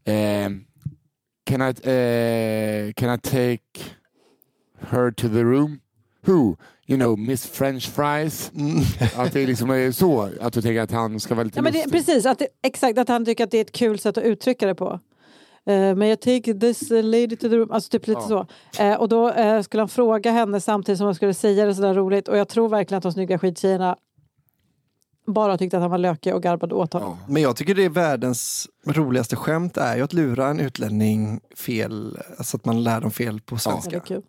eh, 0.04 0.50
can, 1.44 1.62
I, 1.62 1.68
eh, 1.68 2.92
can 2.92 3.14
I 3.14 3.18
take 3.18 3.90
her 4.81 5.11
to 5.11 5.28
the 5.28 5.42
room? 5.42 5.81
Who? 6.29 6.57
You 6.87 6.99
know, 6.99 7.19
Miss 7.19 7.47
French 7.47 7.91
fries? 7.91 8.53
Mm. 8.55 8.85
Att 9.17 9.33
det 9.33 9.47
liksom 9.47 9.71
är 9.71 9.93
så, 9.93 10.31
att 10.41 10.53
du 10.53 10.62
tänker 10.62 10.81
att 10.81 10.91
han 10.91 11.21
ska 11.21 11.35
vara 11.35 11.45
lite 11.45 11.59
Ja, 11.59 11.62
men 11.62 11.73
det, 11.73 11.79
lustig. 11.79 11.93
precis, 11.93 12.27
att 12.27 12.38
det, 12.38 12.49
exakt 12.62 12.99
att 12.99 13.09
han 13.09 13.25
tycker 13.25 13.45
att 13.45 13.51
det 13.51 13.59
är 13.59 13.62
ett 13.64 13.73
kul 13.73 13.99
sätt 13.99 14.19
att 14.19 14.25
uttrycka 14.25 14.67
det 14.67 14.75
på. 14.75 15.01
Uh, 15.71 15.95
men 15.95 16.09
jag 16.09 16.21
take 16.21 16.55
this 16.55 16.91
uh, 16.91 17.03
lady 17.03 17.37
to 17.37 17.49
the 17.49 17.57
room, 17.57 17.71
alltså 17.71 17.91
typ 17.91 18.07
lite 18.07 18.21
så. 18.21 18.47
Eh, 18.79 18.95
och 18.95 19.09
då 19.09 19.31
eh, 19.31 19.62
skulle 19.62 19.81
han 19.81 19.88
fråga 19.88 20.31
henne 20.31 20.61
samtidigt 20.61 20.99
som 20.99 21.05
han 21.05 21.14
skulle 21.14 21.35
säga 21.35 21.67
det 21.67 21.75
sådär 21.75 21.95
roligt. 21.95 22.29
Och 22.29 22.38
jag 22.38 22.49
tror 22.49 22.69
verkligen 22.69 22.99
att 22.99 23.03
de 23.03 23.12
snygga 23.12 23.38
skittjejerna 23.38 23.97
bara 25.27 25.59
tyckte 25.59 25.77
att 25.77 25.81
han 25.81 25.91
var 25.91 25.99
lökig 25.99 26.35
och 26.35 26.43
garbade 26.43 26.75
åt 26.75 26.93
honom. 26.93 27.17
Men 27.29 27.43
jag 27.43 27.57
tycker 27.57 27.75
det 27.75 27.85
är 27.85 27.88
världens 27.91 28.69
roligaste 28.87 29.37
skämt 29.37 29.77
är 29.77 29.97
ju 29.97 30.03
att 30.03 30.12
lura 30.12 30.49
en 30.49 30.61
utlänning 30.61 31.41
fel, 31.57 32.19
alltså 32.38 32.57
att 32.57 32.64
man 32.64 32.83
lär 32.83 33.01
dem 33.01 33.11
fel 33.11 33.41
på 33.41 33.55
Ja. 33.55 33.59
svenska. 33.59 33.91
Det 33.91 33.97
är 33.97 34.01
kul. 34.01 34.23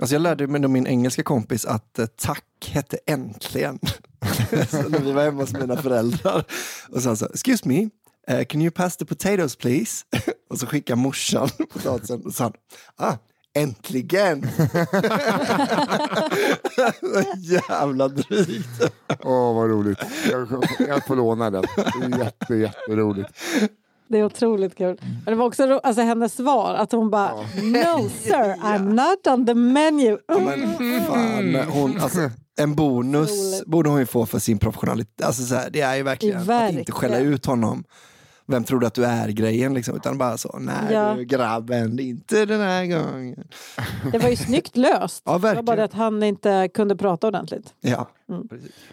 Alltså 0.00 0.14
jag 0.14 0.22
lärde 0.22 0.46
mig 0.46 0.64
av 0.64 0.70
min 0.70 0.86
engelska 0.86 1.22
kompis 1.22 1.64
att 1.66 1.98
eh, 1.98 2.06
tack 2.06 2.70
hette 2.72 2.98
äntligen. 3.06 3.78
så 4.70 4.88
när 4.88 5.00
vi 5.00 5.12
var 5.12 5.24
hemma 5.24 5.40
hos 5.40 5.52
mina 5.52 5.76
föräldrar. 5.76 6.44
Och 6.88 7.02
så 7.02 7.08
han 7.08 7.16
så, 7.16 7.26
excuse 7.26 7.68
me, 7.68 7.88
uh, 8.30 8.44
can 8.44 8.62
you 8.62 8.70
pass 8.70 8.96
the 8.96 9.04
potatoes 9.04 9.56
please? 9.56 10.04
och 10.50 10.58
så 10.58 10.66
skickade 10.66 11.00
morsan 11.00 11.48
potatisen 11.72 12.22
och 12.26 12.34
sa 12.34 12.52
ah, 12.96 13.16
äntligen! 13.54 14.40
Jävla 17.36 18.08
drygt. 18.08 18.82
Åh, 19.20 19.54
vad 19.54 19.70
roligt. 19.70 19.98
Jag, 20.30 20.48
jag 20.88 21.06
får 21.06 21.16
låna 21.16 21.50
den. 21.50 21.64
Det 21.76 22.16
är 22.16 22.18
jätte, 22.24 22.54
jätteroligt. 22.54 23.30
Det 24.08 24.18
är 24.18 24.24
otroligt 24.24 24.74
kul. 24.78 24.96
Men 25.00 25.24
det 25.24 25.34
var 25.34 25.46
också 25.46 25.66
ro- 25.66 25.80
alltså, 25.82 26.02
hennes 26.02 26.34
svar, 26.34 26.74
att 26.74 26.92
hon 26.92 27.10
bara 27.10 27.32
No 27.62 28.08
sir, 28.22 28.54
I'm 28.62 28.92
not 28.94 29.26
on 29.34 29.46
the 29.46 29.54
menu. 29.54 30.18
Men 30.28 31.02
fan, 31.06 31.54
hon, 31.72 32.00
alltså, 32.00 32.30
en 32.60 32.74
bonus 32.74 33.30
Otroligt. 33.30 33.66
borde 33.66 33.88
hon 33.90 33.98
ju 33.98 34.06
få 34.06 34.26
för 34.26 34.38
sin 34.38 34.58
professionalitet. 34.58 35.24
Alltså, 35.26 35.42
så 35.42 35.54
här, 35.54 35.70
det 35.70 35.80
är 35.80 35.96
ju 35.96 36.02
verkligen, 36.02 36.40
att 36.40 36.46
Verkligen. 36.46 36.78
inte 36.78 36.92
skälla 36.92 37.18
ut 37.18 37.46
honom. 37.46 37.84
Vem 38.46 38.64
tror 38.64 38.80
du 38.80 38.86
att 38.86 38.94
du 38.94 39.04
är 39.04 39.28
grejen 39.28 39.74
liksom, 39.74 39.96
utan 39.96 40.18
bara 40.18 40.36
så, 40.38 40.56
nej 40.60 40.74
Ja. 40.90 41.14
du 41.18 41.24
grabben, 41.24 41.98
inte 41.98 42.44
den 42.44 42.60
här 42.60 42.86
gången. 42.86 43.44
Det 44.12 44.18
var 44.18 44.28
ju 44.28 44.36
snyggt 44.46 44.76
löst. 44.76 45.22
Ja, 45.26 45.32
det 45.38 45.54
var 45.54 45.62
bara 45.62 45.76
det 45.76 45.84
att 45.84 45.92
han 45.92 46.22
inte 46.22 46.68
kunde 46.74 46.96
prata 46.96 47.26
ordentligt. 47.26 47.74
Ja, 47.80 48.08
Mm. 48.36 48.48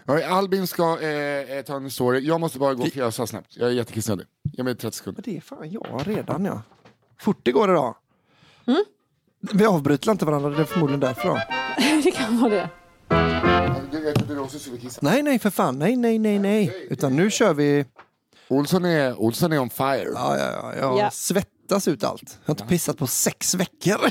Ja, 0.06 0.26
Albin 0.26 0.66
ska 0.66 1.00
eh, 1.00 1.56
eh, 1.56 1.64
ta 1.64 1.76
en 1.76 1.90
story. 1.90 2.20
Jag 2.20 2.40
måste 2.40 2.58
bara 2.58 2.74
gå 2.74 2.82
och 2.82 2.88
fjösa 2.88 3.26
snabbt. 3.26 3.56
Jag 3.56 3.68
är 3.68 3.72
jättekissnödig. 3.72 4.26
Ge 4.52 4.62
mig 4.62 4.74
30 4.76 4.96
sekunder. 4.96 5.22
Men 5.26 5.32
det 5.34 5.38
är 5.38 5.40
fan 5.40 5.70
jag 5.70 6.02
redan 6.04 6.44
ja. 6.44 6.62
Fort 7.20 7.38
det 7.42 7.52
går 7.52 7.70
idag. 7.70 7.96
Mm. 8.66 8.84
Vi 9.52 9.66
avbryter 9.66 10.10
inte 10.10 10.24
varandra, 10.24 10.50
det 10.50 10.60
är 10.60 10.64
förmodligen 10.64 11.00
därför 11.00 11.28
då. 11.28 11.38
det 12.04 12.10
kan 12.10 12.40
vara 12.40 12.50
det. 12.50 12.68
Du 13.90 14.00
vet 14.00 14.22
att 14.22 14.28
du 14.28 14.38
också 14.38 14.58
skulle 14.58 14.78
kissa. 14.78 14.98
Nej, 15.02 15.22
nej 15.22 15.38
för 15.38 15.50
fan, 15.50 15.78
nej, 15.78 15.96
nej, 15.96 16.18
nej, 16.18 16.38
nej. 16.38 16.86
Utan 16.90 17.16
nu 17.16 17.30
kör 17.30 17.54
vi, 17.54 17.84
Olsson 18.48 18.84
är, 18.84 19.20
Olsson 19.20 19.52
är 19.52 19.58
on 19.58 19.70
fire. 19.70 20.08
ja, 20.14 20.38
ja, 20.38 20.52
ja, 20.62 20.74
jag 20.76 20.98
Ja. 20.98 21.10
svettas 21.10 21.88
ut 21.88 22.04
allt. 22.04 22.38
Jag 22.44 22.54
har 22.54 22.54
inte 22.54 22.66
pissat 22.66 22.98
på 22.98 23.06
sex 23.06 23.54
veckor. 23.54 24.00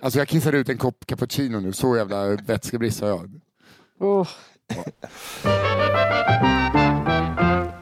Alltså 0.00 0.18
jag 0.18 0.28
kissade 0.28 0.58
ut 0.58 0.68
en 0.68 0.78
kopp 0.78 1.06
cappuccino 1.06 1.60
nu. 1.60 1.72
Så 1.72 1.96
jävla 1.96 2.26
vätskebrist 2.26 3.00
har 3.00 3.08
jag. 3.08 3.40
Oh. 3.98 4.28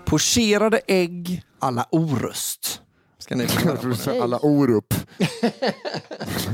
Pocherade 0.04 0.80
ägg 0.86 1.42
alla 1.58 1.86
orust. 1.90 2.80
Ska 3.24 3.36
ni 3.36 3.46
få 3.46 3.60
höra 3.60 3.70
Jag 3.70 3.76
på 3.76 3.80
tror 3.80 3.90
du 3.90 3.96
sa 3.96 4.22
alla 4.22 4.38
Orup. 4.38 4.94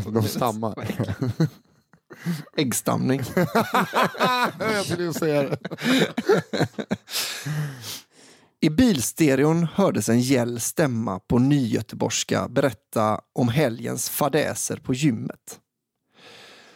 De 0.12 0.22
stammar. 0.22 0.74
Äggstamning. 2.56 3.22
jag 4.58 4.84
skulle 4.84 5.02
ju 5.02 5.12
säga 5.12 5.42
det. 5.42 5.58
I 8.60 8.70
bilstereon 8.70 9.68
hördes 9.74 10.08
en 10.08 10.20
gäll 10.20 10.60
stämma 10.60 11.18
på 11.18 11.38
nygöteborgska 11.38 12.48
berätta 12.48 13.20
om 13.32 13.48
helgens 13.48 14.10
fadäser 14.10 14.76
på 14.76 14.94
gymmet. 14.94 15.60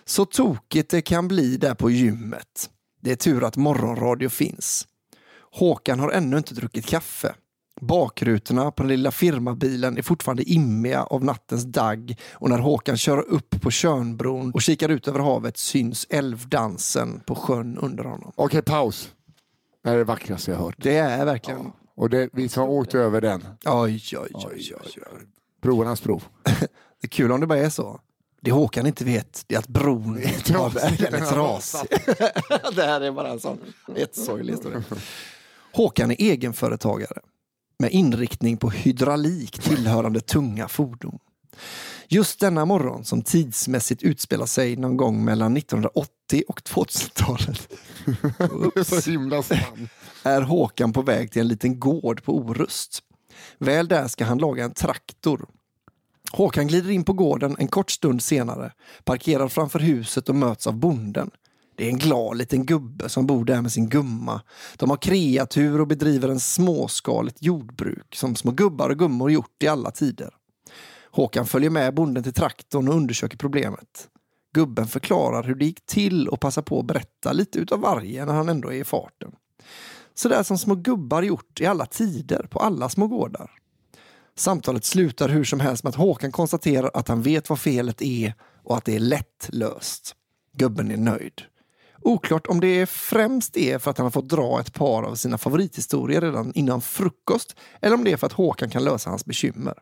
Så 0.05 0.25
tokigt 0.25 0.91
det 0.91 1.03
kan 1.03 1.29
bli 1.29 1.57
där 1.57 1.75
på 1.75 1.91
gymmet. 1.91 2.71
Det 3.05 3.13
är 3.13 3.17
tur 3.17 3.45
att 3.45 3.57
morgonradio 3.57 4.29
finns. 4.29 4.87
Håkan 5.51 6.01
har 6.01 6.11
ännu 6.11 6.37
inte 6.37 6.55
druckit 6.55 6.87
kaffe. 6.87 7.35
Bakrutorna 7.81 8.71
på 8.71 8.83
den 8.83 8.89
lilla 8.89 9.11
firmabilen 9.11 9.99
är 9.99 10.03
fortfarande 10.03 10.43
immiga 10.43 11.03
av 11.03 11.25
nattens 11.25 11.65
dagg 11.65 12.21
och 12.33 12.51
när 12.51 12.59
Håkan 12.59 12.97
kör 12.97 13.19
upp 13.19 13.61
på 13.63 13.71
Tjörnbron 13.71 14.53
och 14.53 14.63
kikar 14.63 14.89
ut 14.89 15.09
över 15.09 15.19
havet 15.19 15.57
syns 15.57 16.07
älvdansen 16.11 17.21
på 17.27 17.35
sjön 17.35 17.79
under 17.79 18.05
honom. 18.05 18.33
Okej, 18.35 18.63
paus. 18.63 19.13
Det 19.83 19.89
här 19.89 19.95
är 19.95 19.99
det 19.99 20.05
vackraste 20.05 20.51
jag 20.51 20.59
hört. 20.59 20.77
Det 20.79 20.97
är 20.97 21.25
verkligen... 21.25 21.73
Och 21.97 22.11
det, 22.11 22.29
vi 22.33 22.49
har 22.57 22.69
åkt 22.69 22.95
över 22.95 23.21
den. 23.21 23.47
Oj, 23.65 24.03
oj, 24.13 24.29
oj, 24.35 24.47
oj, 24.53 24.75
oj. 24.83 25.27
Broarnas 25.63 26.03
bro. 26.03 26.21
Det 27.01 27.07
är 27.07 27.09
kul 27.09 27.33
om 27.33 27.41
det 27.41 27.47
bara 27.47 27.59
är 27.59 27.71
så. 27.71 28.01
Det 28.45 28.51
Håkan 28.51 28.87
inte 28.87 29.05
vet 29.05 29.45
är 29.49 29.59
att 29.59 29.69
bron 29.69 30.21
trasig. 30.45 30.99
den 30.99 31.15
är 31.23 31.27
trasig. 31.27 31.89
det 32.77 32.83
här 32.83 33.01
är 33.01 33.13
bara 33.13 33.29
en 33.29 33.41
sån 33.41 33.59
jättesorglig 33.97 34.53
historia. 34.53 34.83
Håkan 35.73 36.11
är 36.11 36.17
egenföretagare 36.19 37.21
med 37.79 37.91
inriktning 37.91 38.57
på 38.57 38.71
hydraulik 38.71 39.59
tillhörande 39.59 40.21
tunga 40.21 40.69
fordon. 40.69 41.19
Just 42.09 42.41
denna 42.41 42.65
morgon 42.65 43.05
som 43.05 43.23
tidsmässigt 43.23 44.03
utspelar 44.03 44.47
sig 44.47 44.77
någon 44.77 44.97
gång 44.97 45.25
mellan 45.25 45.57
1980 45.57 46.45
och 46.49 46.61
2000-talet 46.61 47.69
Det 48.75 48.81
är 48.81 49.01
så 49.01 49.11
himla 49.11 49.43
sant. 49.43 49.61
är 50.23 50.41
Håkan 50.41 50.93
på 50.93 51.03
väg 51.03 51.33
till 51.33 51.43
en 51.43 51.49
liten 51.49 51.81
gård 51.81 52.25
på 52.25 52.37
Orust. 52.37 53.01
Väl 53.59 53.89
där 53.89 54.09
ska 54.09 54.25
han 54.25 54.39
laga 54.39 54.65
en 54.65 54.75
traktor. 54.75 55.47
Håkan 56.33 56.67
glider 56.67 56.91
in 56.91 57.05
på 57.05 57.13
gården 57.13 57.57
en 57.59 57.69
kort 57.69 57.91
stund 57.91 58.23
senare, 58.23 58.73
parkerar 59.05 59.49
framför 59.49 59.79
huset 59.79 60.29
och 60.29 60.35
möts 60.35 60.67
av 60.67 60.77
bonden. 60.77 61.31
Det 61.77 61.85
är 61.85 61.89
en 61.89 61.99
glad 61.99 62.37
liten 62.37 62.67
gubbe 62.67 63.09
som 63.09 63.27
bor 63.27 63.45
där 63.45 63.63
med 63.63 63.73
sin 63.73 63.89
gumma. 63.89 64.41
De 64.77 64.91
har 64.91 64.97
kreatur 64.97 65.81
och 65.81 65.87
bedriver 65.87 66.29
en 66.29 66.41
småskaligt 66.41 67.43
jordbruk 67.43 68.15
som 68.15 68.37
små 68.37 68.51
gubbar 68.51 68.91
och 68.91 68.99
gummor 68.99 69.31
gjort 69.31 69.63
i 69.63 69.69
alla 69.69 69.91
tider. 69.91 70.31
Håkan 71.11 71.47
följer 71.47 71.71
med 71.71 71.95
bonden 71.95 72.23
till 72.23 72.33
traktorn 72.33 72.89
och 72.89 72.95
undersöker 72.95 73.37
problemet. 73.37 74.09
Gubben 74.55 74.87
förklarar 74.87 75.43
hur 75.43 75.55
det 75.55 75.65
gick 75.65 75.87
till 75.87 76.29
och 76.29 76.41
passar 76.41 76.63
på 76.63 76.79
att 76.79 76.87
berätta 76.87 77.33
lite 77.33 77.59
utav 77.59 77.81
varje 77.81 78.25
när 78.25 78.35
han 78.35 78.49
ändå 78.49 78.73
är 78.73 78.77
i 78.77 78.85
farten. 78.85 79.33
Sådär 80.15 80.43
som 80.43 80.59
små 80.59 80.75
gubbar 80.75 81.23
gjort 81.23 81.61
i 81.61 81.67
alla 81.67 81.87
tider 81.87 82.47
på 82.51 82.59
alla 82.59 82.89
små 82.89 83.07
gårdar. 83.07 83.51
Samtalet 84.37 84.85
slutar 84.85 85.29
hur 85.29 85.45
som 85.45 85.61
helst 85.61 85.85
med 85.85 85.91
att 85.91 85.97
Håkan 85.97 86.33
konstaterar 86.33 86.91
att 86.95 87.09
han 87.09 87.23
vet 87.23 87.49
vad 87.49 87.59
felet 87.61 88.03
är 88.03 88.35
och 88.65 88.77
att 88.77 88.85
det 88.85 88.95
är 88.95 89.01
lätt 89.01 89.49
löst. 89.49 90.15
Gubben 90.57 90.91
är 90.91 90.97
nöjd. 90.97 91.43
Oklart 92.01 92.47
om 92.47 92.61
det 92.61 92.87
främst 92.87 93.57
är 93.57 93.79
för 93.79 93.91
att 93.91 93.99
han 93.99 94.05
har 94.05 94.11
fått 94.11 94.29
dra 94.29 94.61
ett 94.61 94.75
par 94.75 95.03
av 95.03 95.15
sina 95.15 95.39
favorithistorier 95.39 96.21
redan 96.21 96.53
innan 96.55 96.81
frukost 96.81 97.57
eller 97.83 97.95
om 97.95 98.05
det 98.05 98.13
är 98.13 98.17
för 98.17 98.27
att 98.27 98.33
Håkan 98.33 98.71
kan 98.71 98.85
lösa 98.85 99.11
hans 99.11 99.25
bekymmer. 99.25 99.75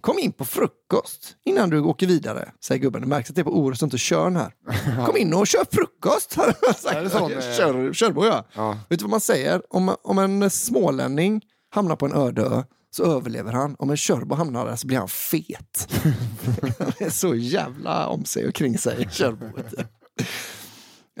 Kom 0.00 0.18
in 0.18 0.32
på 0.32 0.44
frukost 0.44 1.36
innan 1.44 1.70
du 1.70 1.80
åker 1.80 2.06
vidare, 2.06 2.52
säger 2.60 2.80
gubben. 2.80 3.00
Det 3.00 3.08
märks 3.08 3.30
att 3.30 3.36
det 3.36 3.42
är 3.42 3.44
på 3.44 3.58
Orust 3.58 3.82
och 3.82 3.86
inte 3.86 3.98
Tjörn 3.98 4.36
här. 4.36 4.52
Kom 5.06 5.16
in 5.16 5.34
och 5.34 5.46
kör 5.46 5.64
frukost! 5.70 6.34
har 6.34 6.54
han 6.66 6.74
sagt. 6.74 7.12
Sån? 7.12 7.30
Kör, 7.30 7.92
Körbo 7.92 8.24
ja. 8.24 8.44
Ja. 8.54 8.78
Vet 8.88 8.98
du 8.98 9.02
vad 9.02 9.10
man 9.10 9.20
säger? 9.20 9.62
Om, 9.70 9.94
om 10.02 10.18
en 10.18 10.50
smålänning 10.50 11.42
hamnar 11.70 11.96
på 11.96 12.06
en 12.06 12.12
öde 12.12 12.42
ö 12.42 12.62
så 12.98 13.04
överlever 13.04 13.52
han. 13.52 13.76
Om 13.78 13.90
en 13.90 13.96
körbo 13.96 14.34
hamnar 14.34 14.66
där 14.66 14.76
så 14.76 14.86
blir 14.86 14.98
han 14.98 15.08
fet. 15.08 15.88
han 16.78 16.92
är 16.98 17.10
så 17.10 17.34
jävla 17.34 18.08
om 18.08 18.24
sig 18.24 18.48
och 18.48 18.54
kring 18.54 18.78
sig, 18.78 19.08
körbo. 19.10 19.46
vet 19.56 19.70
du. 19.70 19.84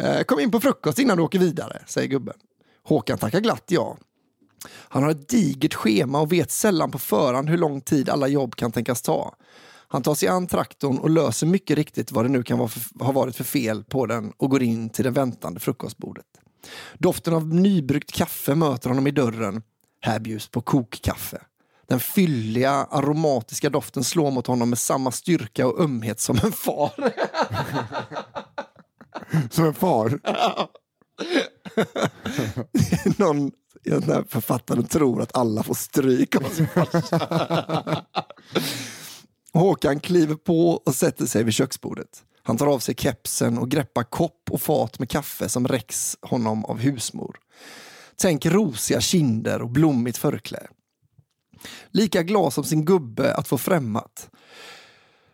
Eh, 0.04 0.22
Kom 0.22 0.40
in 0.40 0.50
på 0.50 0.60
frukost 0.60 0.98
innan 0.98 1.16
du 1.16 1.22
åker 1.22 1.38
vidare, 1.38 1.82
säger 1.86 2.08
gubben. 2.08 2.34
Håkan 2.84 3.18
tackar 3.18 3.40
glatt 3.40 3.64
ja. 3.66 3.96
Han 4.68 5.02
har 5.02 5.10
ett 5.10 5.28
digert 5.28 5.74
schema 5.74 6.20
och 6.20 6.32
vet 6.32 6.50
sällan 6.50 6.90
på 6.90 6.98
förhand 6.98 7.48
hur 7.50 7.58
lång 7.58 7.80
tid 7.80 8.08
alla 8.08 8.28
jobb 8.28 8.56
kan 8.56 8.72
tänkas 8.72 9.02
ta. 9.02 9.34
Han 9.88 10.02
tar 10.02 10.14
sig 10.14 10.28
an 10.28 10.46
traktorn 10.46 10.98
och 10.98 11.10
löser 11.10 11.46
mycket 11.46 11.76
riktigt 11.76 12.12
vad 12.12 12.24
det 12.24 12.28
nu 12.28 12.42
kan 12.42 12.58
ha 13.00 13.12
varit 13.12 13.36
för 13.36 13.44
fel 13.44 13.84
på 13.84 14.06
den 14.06 14.32
och 14.36 14.50
går 14.50 14.62
in 14.62 14.90
till 14.90 15.04
det 15.04 15.10
väntande 15.10 15.60
frukostbordet. 15.60 16.26
Doften 16.98 17.34
av 17.34 17.54
nybryggt 17.54 18.12
kaffe 18.12 18.54
möter 18.54 18.88
honom 18.88 19.06
i 19.06 19.10
dörren. 19.10 19.62
Här 20.00 20.18
bjuds 20.20 20.48
på 20.48 20.60
kokkaffe. 20.60 21.38
Den 21.88 22.00
fylliga, 22.00 22.70
aromatiska 22.70 23.70
doften 23.70 24.04
slår 24.04 24.30
mot 24.30 24.46
honom 24.46 24.70
med 24.70 24.78
samma 24.78 25.10
styrka 25.10 25.66
och 25.66 25.80
ömhet 25.80 26.20
som 26.20 26.38
en 26.42 26.52
far. 26.52 26.92
Som 29.50 29.64
en 29.64 29.74
far. 29.74 30.20
Någon 33.22 33.50
den 33.90 34.02
här 34.02 34.24
författaren 34.28 34.84
tror 34.84 35.22
att 35.22 35.36
alla 35.36 35.62
får 35.62 35.74
stryk 35.74 36.36
av 36.36 36.48
sin 36.48 36.68
farsa. 36.68 38.04
Håkan 39.52 40.00
kliver 40.00 40.34
på 40.34 40.70
och 40.70 40.94
sätter 40.94 41.26
sig 41.26 41.44
vid 41.44 41.54
köksbordet. 41.54 42.24
Han 42.42 42.56
tar 42.56 42.66
av 42.66 42.78
sig 42.78 42.94
kepsen 42.94 43.58
och 43.58 43.70
greppar 43.70 44.02
kopp 44.02 44.50
och 44.50 44.60
fat 44.60 44.98
med 44.98 45.10
kaffe 45.10 45.48
som 45.48 45.68
räcks 45.68 46.16
honom 46.22 46.64
av 46.64 46.78
husmor. 46.78 47.36
Tänk 48.16 48.46
rosiga 48.46 49.00
kinder 49.00 49.62
och 49.62 49.70
blommigt 49.70 50.18
förklä. 50.18 50.66
Lika 51.90 52.22
glad 52.22 52.52
som 52.52 52.64
sin 52.64 52.84
gubbe 52.84 53.34
att 53.34 53.48
få 53.48 53.58
främmat. 53.58 54.30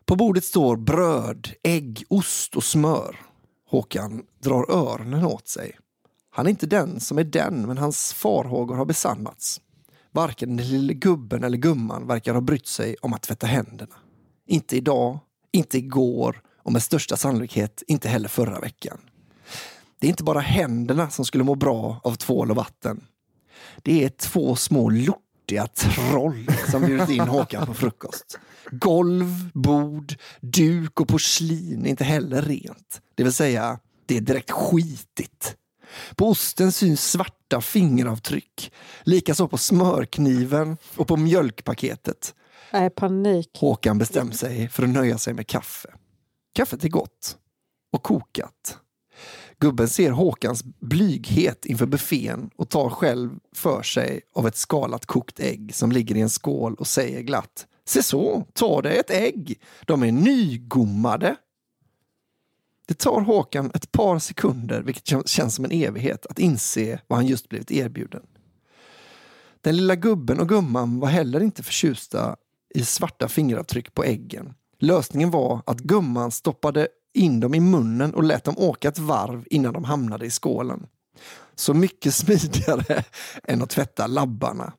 På 0.04 0.16
bordet 0.16 0.44
står 0.44 0.76
bröd, 0.76 1.48
ägg, 1.62 2.04
ost 2.08 2.56
och 2.56 2.64
smör. 2.64 3.20
Håkan 3.68 4.22
drar 4.42 4.70
öronen 4.70 5.24
åt 5.24 5.48
sig. 5.48 5.78
Han 6.30 6.46
är 6.46 6.50
inte 6.50 6.66
den 6.66 7.00
som 7.00 7.18
är 7.18 7.24
den, 7.24 7.66
men 7.66 7.78
hans 7.78 8.12
farhågor 8.12 8.76
har 8.76 8.84
besannats. 8.84 9.60
Varken 10.12 10.56
den 10.56 10.68
lille 10.68 10.94
gubben 10.94 11.44
eller 11.44 11.58
gumman 11.58 12.06
verkar 12.06 12.34
ha 12.34 12.40
brytt 12.40 12.66
sig 12.66 12.96
om 13.02 13.12
att 13.12 13.22
tvätta 13.22 13.46
händerna. 13.46 13.94
Inte 14.46 14.76
idag, 14.76 15.18
inte 15.52 15.78
igår 15.78 16.42
och 16.62 16.72
med 16.72 16.82
största 16.82 17.16
sannolikhet 17.16 17.82
inte 17.86 18.08
heller 18.08 18.28
förra 18.28 18.60
veckan. 18.60 19.00
Det 19.98 20.06
är 20.06 20.08
inte 20.08 20.24
bara 20.24 20.40
händerna 20.40 21.10
som 21.10 21.24
skulle 21.24 21.44
må 21.44 21.54
bra 21.54 22.00
av 22.04 22.14
tvål 22.14 22.50
och 22.50 22.56
vatten. 22.56 23.04
Det 23.82 24.04
är 24.04 24.08
två 24.08 24.56
små 24.56 24.88
lortiga 25.44 25.66
troll 25.66 26.46
som 26.70 26.86
bjudit 26.86 27.08
in 27.08 27.20
Håkan 27.20 27.66
på 27.66 27.74
frukost. 27.74 28.38
Golv, 28.70 29.50
bord, 29.54 30.14
duk 30.40 31.00
och 31.00 31.08
porslin 31.08 31.86
är 31.86 31.90
inte 31.90 32.04
heller 32.04 32.42
rent. 32.42 33.00
Det 33.14 33.24
vill 33.24 33.32
säga, 33.32 33.78
det 34.06 34.16
är 34.16 34.20
direkt 34.20 34.50
skitigt. 34.50 35.56
På 36.16 36.28
osten 36.28 36.72
syns 36.72 37.10
svarta 37.10 37.60
fingeravtryck. 37.60 38.72
Likaså 39.02 39.48
på 39.48 39.58
smörkniven 39.58 40.76
och 40.96 41.08
på 41.08 41.16
mjölkpaketet. 41.16 42.34
Nej, 42.72 42.90
panik. 42.90 43.50
Håkan 43.58 43.98
bestämmer 43.98 44.32
sig 44.32 44.68
för 44.68 44.82
att 44.82 44.88
nöja 44.88 45.18
sig 45.18 45.34
med 45.34 45.46
kaffe. 45.46 45.88
Kaffet 46.54 46.84
är 46.84 46.88
gott 46.88 47.36
och 47.92 48.02
kokat. 48.02 48.78
Gubben 49.58 49.88
ser 49.88 50.10
Håkans 50.10 50.64
blyghet 50.64 51.66
inför 51.66 51.86
buffén 51.86 52.50
och 52.56 52.68
tar 52.68 52.90
själv 52.90 53.30
för 53.54 53.82
sig 53.82 54.20
av 54.34 54.46
ett 54.46 54.56
skalat 54.56 55.06
kokt 55.06 55.40
ägg 55.40 55.74
som 55.74 55.92
ligger 55.92 56.16
i 56.16 56.20
en 56.20 56.30
skål 56.30 56.74
och 56.74 56.86
säger 56.86 57.20
glatt 57.20 57.66
Se 57.86 58.02
så, 58.02 58.46
ta 58.52 58.82
dig 58.82 58.98
ett 58.98 59.10
ägg. 59.10 59.60
De 59.86 60.02
är 60.02 60.12
nygommade. 60.12 61.36
Det 62.86 62.94
tar 62.94 63.20
Håkan 63.20 63.70
ett 63.74 63.92
par 63.92 64.18
sekunder, 64.18 64.82
vilket 64.82 65.28
känns 65.28 65.54
som 65.54 65.64
en 65.64 65.72
evighet, 65.72 66.26
att 66.26 66.38
inse 66.38 67.00
vad 67.06 67.18
han 67.18 67.26
just 67.26 67.48
blivit 67.48 67.70
erbjuden. 67.70 68.22
Den 69.60 69.76
lilla 69.76 69.96
gubben 69.96 70.40
och 70.40 70.48
gumman 70.48 71.00
var 71.00 71.08
heller 71.08 71.40
inte 71.40 71.62
förtjusta 71.62 72.36
i 72.74 72.84
svarta 72.84 73.28
fingeravtryck 73.28 73.94
på 73.94 74.04
äggen. 74.04 74.54
Lösningen 74.78 75.30
var 75.30 75.62
att 75.66 75.80
gumman 75.80 76.30
stoppade 76.30 76.88
in 77.14 77.40
dem 77.40 77.54
i 77.54 77.60
munnen 77.60 78.14
och 78.14 78.24
lät 78.24 78.44
dem 78.44 78.54
åka 78.58 78.88
ett 78.88 78.98
varv 78.98 79.44
innan 79.50 79.72
de 79.72 79.84
hamnade 79.84 80.26
i 80.26 80.30
skålen. 80.30 80.86
Så 81.54 81.74
mycket 81.74 82.14
smidigare 82.14 83.04
än 83.44 83.62
att 83.62 83.70
tvätta 83.70 84.06
labbarna. 84.06 84.72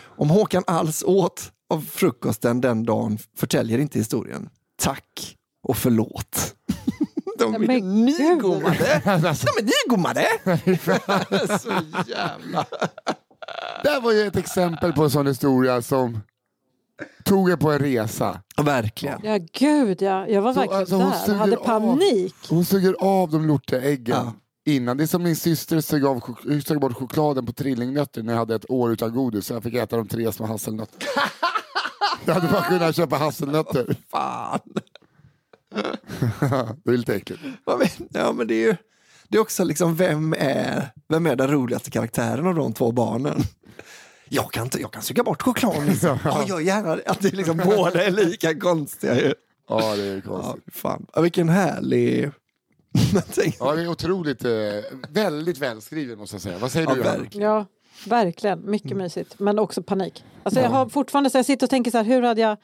Om 0.00 0.30
Håkan 0.30 0.62
alls 0.66 1.02
åt 1.06 1.52
av 1.70 1.80
frukosten 1.80 2.60
den 2.60 2.84
dagen 2.84 3.18
förtäljer 3.36 3.78
inte 3.78 3.98
historien. 3.98 4.48
Tack 4.82 5.36
och 5.62 5.76
förlåt. 5.76 6.54
De 7.38 7.54
är 7.54 7.58
Men 7.58 8.04
nygommade! 8.04 9.02
De 9.04 9.10
är 9.10 9.86
nygommade! 9.86 10.28
Så 11.58 11.82
jävla... 12.06 12.66
Det 13.82 14.00
var 14.00 14.12
ju 14.12 14.26
ett 14.26 14.36
exempel 14.36 14.92
på 14.92 15.04
en 15.04 15.10
sån 15.10 15.26
historia 15.26 15.82
som 15.82 16.20
tog 17.24 17.50
er 17.50 17.56
på 17.56 17.70
en 17.72 17.78
resa. 17.78 18.40
Verkligen. 18.62 19.20
Ja, 19.22 19.38
gud 19.52 20.02
ja. 20.02 20.28
Jag 20.28 20.42
var 20.42 20.52
Så, 20.54 20.60
verkligen 20.60 20.80
alltså, 20.80 20.96
hon 20.96 21.10
där. 21.10 21.18
suger 21.18 21.38
Hade 21.38 21.56
av. 21.56 21.64
panik. 21.64 22.34
Hon 22.48 22.64
suger 22.64 22.94
av 23.00 23.30
de 23.30 23.46
lortiga 23.46 23.80
äggen 23.82 24.16
Ja. 24.16 24.32
innan. 24.72 24.96
Det 24.96 25.02
är 25.04 25.06
som 25.06 25.22
min 25.22 25.36
syster 25.36 25.80
sög, 25.80 26.04
av, 26.04 26.20
sög 26.66 26.80
bort 26.80 26.94
chokladen 26.96 27.46
på 27.46 27.52
trillingnötter 27.52 28.22
när 28.22 28.32
jag 28.32 28.38
hade 28.38 28.54
ett 28.54 28.70
år 28.70 28.92
utan 28.92 29.14
godis. 29.14 29.46
Så 29.46 29.54
jag 29.54 29.62
fick 29.62 29.74
äta 29.74 29.96
de 29.96 30.08
tre 30.08 30.32
små 30.32 30.46
hasselnötter. 30.46 31.08
jag 32.24 32.34
hade 32.34 32.48
bara 32.48 32.62
kunnat 32.62 32.96
köpa 32.96 33.16
hasselnötter. 33.16 33.96
Fan. 34.10 34.60
det 36.84 36.90
är 36.92 36.96
lite 36.96 37.14
äckligt. 37.14 37.40
Ja, 38.10 38.32
men 38.32 38.46
det 38.46 38.54
är 38.54 38.66
ju 38.66 38.76
det 39.30 39.36
är 39.36 39.40
också 39.40 39.64
liksom, 39.64 39.96
vem 39.96 40.32
är, 40.38 40.92
vem 41.08 41.26
är 41.26 41.36
den 41.36 41.50
roligaste 41.50 41.90
karaktären 41.90 42.46
av 42.46 42.54
de 42.54 42.72
två 42.72 42.92
barnen? 42.92 43.42
Jag 44.28 44.52
kan, 44.52 44.64
inte, 44.64 44.80
jag 44.80 44.90
kan 44.92 45.02
suga 45.02 45.22
bort 45.24 45.42
chokladen. 45.42 45.86
Liksom. 45.86 46.18
Ja, 46.24 46.44
jag 46.48 46.62
gärna 46.62 46.96
det. 46.96 47.02
Att 47.06 47.20
det 47.20 47.28
är 47.28 47.36
liksom, 47.36 47.56
båda 47.64 48.04
är 48.04 48.10
lika 48.10 48.54
konstiga 48.54 49.14
ju. 49.20 49.34
Ja, 49.68 49.96
det 49.96 50.02
är 50.02 50.14
Ja, 50.14 50.20
konstigt. 50.32 50.74
fan. 50.74 51.06
Ja, 51.14 51.20
vilken 51.20 51.48
härlig... 51.48 52.30
Ja, 53.60 53.74
det 53.74 53.82
är 53.82 53.88
otroligt, 53.88 54.44
eh, 54.44 54.50
väldigt 55.08 55.58
välskriven 55.58 56.18
måste 56.18 56.34
jag 56.34 56.42
säga. 56.42 56.58
Vad 56.58 56.72
säger 56.72 56.86
Ja, 56.88 56.94
du? 56.94 57.00
Verkligen. 57.02 57.48
Ja, 57.48 57.66
verkligen. 58.06 58.70
Mycket 58.70 58.96
mysigt. 58.96 59.38
Men 59.38 59.58
också 59.58 59.82
panik. 59.82 60.24
Alltså 60.42 60.60
jag 60.60 60.70
har 60.70 60.88
fortfarande 60.88 61.30
så 61.30 61.38
jag 61.38 61.44
sitter 61.46 61.66
och 61.66 61.70
tänker 61.70 61.90
så 61.90 61.96
här, 61.96 62.04
hur 62.04 62.22
hade 62.22 62.40
jag... 62.40 62.56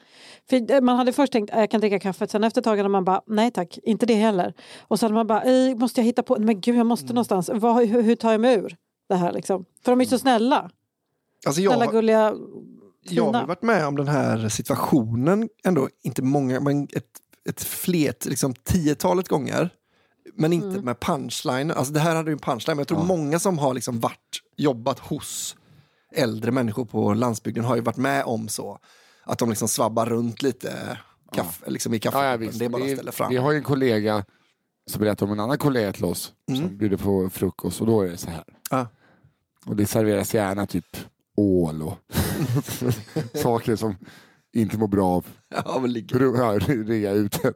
För 0.49 0.81
man 0.81 0.97
hade 0.97 1.13
först 1.13 1.33
tänkt, 1.33 1.53
"Äh, 1.53 1.59
jag 1.59 1.71
kan 1.71 1.79
dricka 1.81 1.99
kaffet. 1.99 2.31
Sen 2.31 2.43
efter 2.43 2.61
ett 2.61 2.65
tag 2.65 2.77
hade 2.77 2.89
man 2.89 3.03
bara, 3.05 3.21
nej 3.27 3.51
tack, 3.51 3.77
inte 3.83 4.05
det 4.05 4.13
heller. 4.13 4.53
Och 4.81 4.99
så 4.99 5.05
hade 5.05 5.15
man 5.15 5.27
bara, 5.27 5.41
"Ej, 5.41 5.75
måste 5.75 6.01
jag 6.01 6.05
hitta 6.05 6.23
på, 6.23 6.39
men 6.39 6.61
gud 6.61 6.75
jag 6.75 6.85
måste 6.85 7.07
någonstans. 7.07 7.49
Vad, 7.53 7.87
hur, 7.87 8.01
hur 8.01 8.15
tar 8.15 8.31
jag 8.31 8.41
mig 8.41 8.55
ur 8.55 8.75
det 9.09 9.15
här 9.15 9.31
liksom? 9.31 9.65
För 9.85 9.91
de 9.91 10.01
är 10.01 10.05
så 10.05 10.19
snälla. 10.19 10.69
Alltså, 11.45 11.61
jag, 11.61 11.73
Snälla, 11.75 11.91
gulliga, 11.91 12.33
jag 13.01 13.31
har 13.31 13.47
varit 13.47 13.61
med 13.61 13.87
om 13.87 13.95
den 13.97 14.07
här 14.07 14.49
situationen 14.49 15.49
ändå, 15.63 15.89
inte 16.03 16.21
många, 16.21 16.59
men 16.59 16.83
ett, 16.93 17.05
ett 17.49 17.63
flet, 17.63 18.25
liksom 18.25 18.53
tiotalet 18.53 19.27
gånger. 19.27 19.69
Men 20.37 20.53
inte 20.53 20.67
Mm. 20.67 20.81
med 20.85 20.99
punchline. 20.99 21.71
Alltså 21.71 21.93
det 21.93 21.99
här 21.99 22.15
hade 22.15 22.29
ju 22.29 22.33
en 22.33 22.39
punchline, 22.39 22.75
men 22.75 22.79
jag 22.81 22.87
tror 22.87 23.03
många 23.03 23.39
som 23.39 23.57
har 23.57 23.73
liksom 23.73 23.99
varit, 23.99 24.41
jobbat 24.57 24.99
hos 24.99 25.55
äldre 26.13 26.51
människor 26.51 26.85
på 26.85 27.13
landsbygden 27.13 27.63
har 27.65 27.75
ju 27.75 27.81
varit 27.81 27.97
med 27.97 28.23
om 28.23 28.47
så. 28.47 28.79
Att 29.23 29.39
de 29.39 29.49
liksom 29.49 29.67
svabbar 29.67 30.05
runt 30.05 30.41
lite 30.41 30.97
kaffe, 31.31 31.69
liksom 31.71 31.93
i 31.93 31.99
Ja, 32.03 32.25
ja, 32.31 32.37
det 32.37 32.65
är 32.65 32.69
bara 32.69 32.83
att 32.83 32.89
Vi- 32.89 32.93
ställa 32.95 33.11
fram. 33.11 33.29
Vi 33.29 33.37
har 33.37 33.51
ju 33.51 33.57
en 33.57 33.63
kollega 33.63 34.25
som 34.91 34.99
berättar 34.99 35.25
om 35.25 35.31
en 35.31 35.39
annan 35.39 35.57
kollega 35.57 35.93
till 35.93 36.05
oss 36.05 36.33
Mm. 36.49 36.61
som 36.61 36.77
bjuder 36.77 36.97
på 36.97 37.29
frukost 37.29 37.81
och 37.81 37.87
då 37.87 38.01
är 38.01 38.07
det 38.07 38.17
så 38.17 38.29
här. 38.29 38.43
Ja. 38.71 38.87
Och 39.65 39.75
det 39.75 39.85
serveras 39.85 40.33
gärna 40.33 40.65
typ 40.65 40.97
ål 41.35 41.81
och 41.81 41.97
saker 43.33 43.75
som 43.75 43.95
inte 44.53 44.77
mår 44.77 44.87
bra 44.87 45.07
av 45.07 45.25
Ja, 45.65 45.79
men 45.81 45.93
ligger. 45.93 46.19
ja, 46.19 46.59
rea 46.59 47.11
utet. 47.11 47.55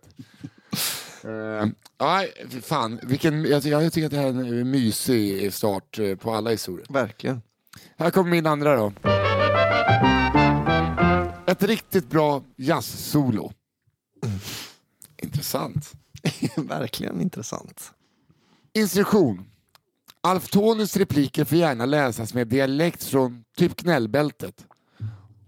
Uh, 1.26 1.66
nej, 2.00 2.34
fy 2.50 2.62
fan. 2.62 3.00
Vilken, 3.04 3.46
jag, 3.46 3.66
jag 3.66 3.94
tycker 3.94 4.06
att 4.06 4.12
det 4.12 4.18
här 4.18 4.26
är 4.28 4.60
en 4.62 4.72
mysig 4.72 5.54
start 5.54 6.00
eh, 6.00 6.16
på 6.16 6.32
alla 6.32 6.50
historier. 6.50 6.86
Verkligen. 6.90 7.42
Här 7.98 8.12
kommer 8.12 8.30
min 8.32 8.46
andra 8.46 8.76
då. 8.76 8.94
Ett 11.48 11.64
riktigt 11.64 12.10
bra 12.10 12.44
jazz-solo. 12.56 13.52
Intressant. 15.22 15.92
Verkligen 16.56 17.22
intressant. 17.22 17.92
Instruktion. 18.74 19.46
Alf 20.24 20.50
Tonys 20.50 20.98
repliker 20.98 21.46
får 21.46 21.58
gärna 21.58 21.86
läsas 21.86 22.34
med 22.34 22.48
dialekt 22.48 23.04
från 23.04 23.44
typ 23.58 23.76
gnällbältet. 23.76 24.66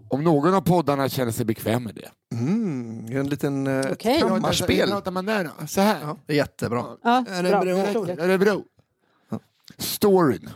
Om 0.10 0.24
någon 0.24 0.54
av 0.54 0.62
poddarna 0.62 1.10
känner 1.10 1.32
sig 1.32 1.46
bekväm 1.46 1.84
med 1.84 1.96
det. 1.96 2.36
Mm, 2.36 3.06
en 3.18 3.30
liten 3.30 3.68
uh, 3.68 3.92
Okej. 3.92 4.20
kammarspel. 4.20 4.80
Hur 4.80 4.88
pratar 4.96 5.12
man 5.12 5.26
där 5.26 5.44
då? 5.60 5.68
Så 5.68 5.82
här. 5.82 5.98
Ja, 6.28 6.34
jättebra. 6.34 6.86
Ja, 7.04 7.26
Är 7.30 7.44
det 7.44 7.50
bra. 7.50 8.24
Örebro. 8.26 8.64
Storyn. 9.78 10.50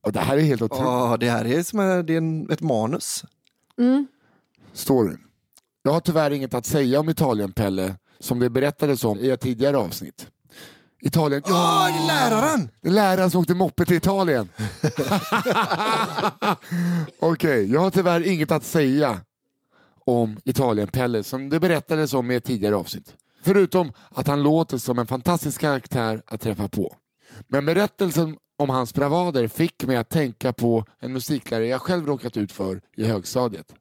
Och 0.00 0.12
det 0.12 0.20
här 0.20 0.36
är 0.36 0.40
helt 0.40 0.62
otroligt. 0.62 0.84
Ja, 0.84 1.16
det 1.20 1.30
här 1.30 1.44
är 1.44 1.62
som 1.62 1.80
en- 1.80 2.06
det 2.06 2.12
är 2.12 2.18
en, 2.18 2.50
ett 2.50 2.60
manus. 2.60 3.24
Mm. 3.78 4.06
Storyn. 4.72 5.18
Jag 5.82 5.92
har 5.92 6.00
tyvärr 6.00 6.30
inget 6.30 6.54
att 6.54 6.66
säga 6.66 7.00
om 7.00 7.08
Italien, 7.08 7.52
Pelle, 7.52 7.94
som 8.18 8.38
det 8.38 8.50
berättades 8.50 9.04
om 9.04 9.18
i 9.18 9.30
ett 9.30 9.40
tidigare 9.40 9.76
avsnitt. 9.76 10.26
Italien... 11.06 11.42
Ja, 11.46 11.90
det 11.92 11.98
är 11.98 12.06
läraren! 12.06 12.70
Det 12.80 12.88
är 12.88 12.92
läraren 12.92 13.30
som 13.30 13.40
åkte 13.40 13.54
moppe 13.54 13.84
till 13.84 13.96
Italien. 13.96 14.48
Okej, 17.20 17.72
jag 17.72 17.80
har 17.80 17.90
tyvärr 17.90 18.26
inget 18.26 18.50
att 18.50 18.64
säga 18.64 19.20
om 20.04 20.36
Italien-Pelle 20.44 21.22
som 21.22 21.48
det 21.48 21.60
berättades 21.60 22.14
om 22.14 22.30
i 22.30 22.34
ett 22.34 22.44
tidigare 22.44 22.76
avsnitt. 22.76 23.14
Förutom 23.42 23.92
att 24.10 24.26
han 24.26 24.42
låter 24.42 24.78
som 24.78 24.98
en 24.98 25.06
fantastisk 25.06 25.60
karaktär 25.60 26.22
att 26.26 26.40
träffa 26.40 26.68
på. 26.68 26.96
Men 27.48 27.66
berättelsen 27.66 28.36
om 28.58 28.70
hans 28.70 28.94
bravader 28.94 29.48
fick 29.48 29.84
mig 29.84 29.96
att 29.96 30.08
tänka 30.08 30.52
på 30.52 30.84
en 31.00 31.12
musiklärare 31.12 31.66
jag 31.66 31.80
själv 31.80 32.06
råkat 32.06 32.36
ut 32.36 32.52
för 32.52 32.80
i 32.96 33.04
högstadiet. 33.04 33.74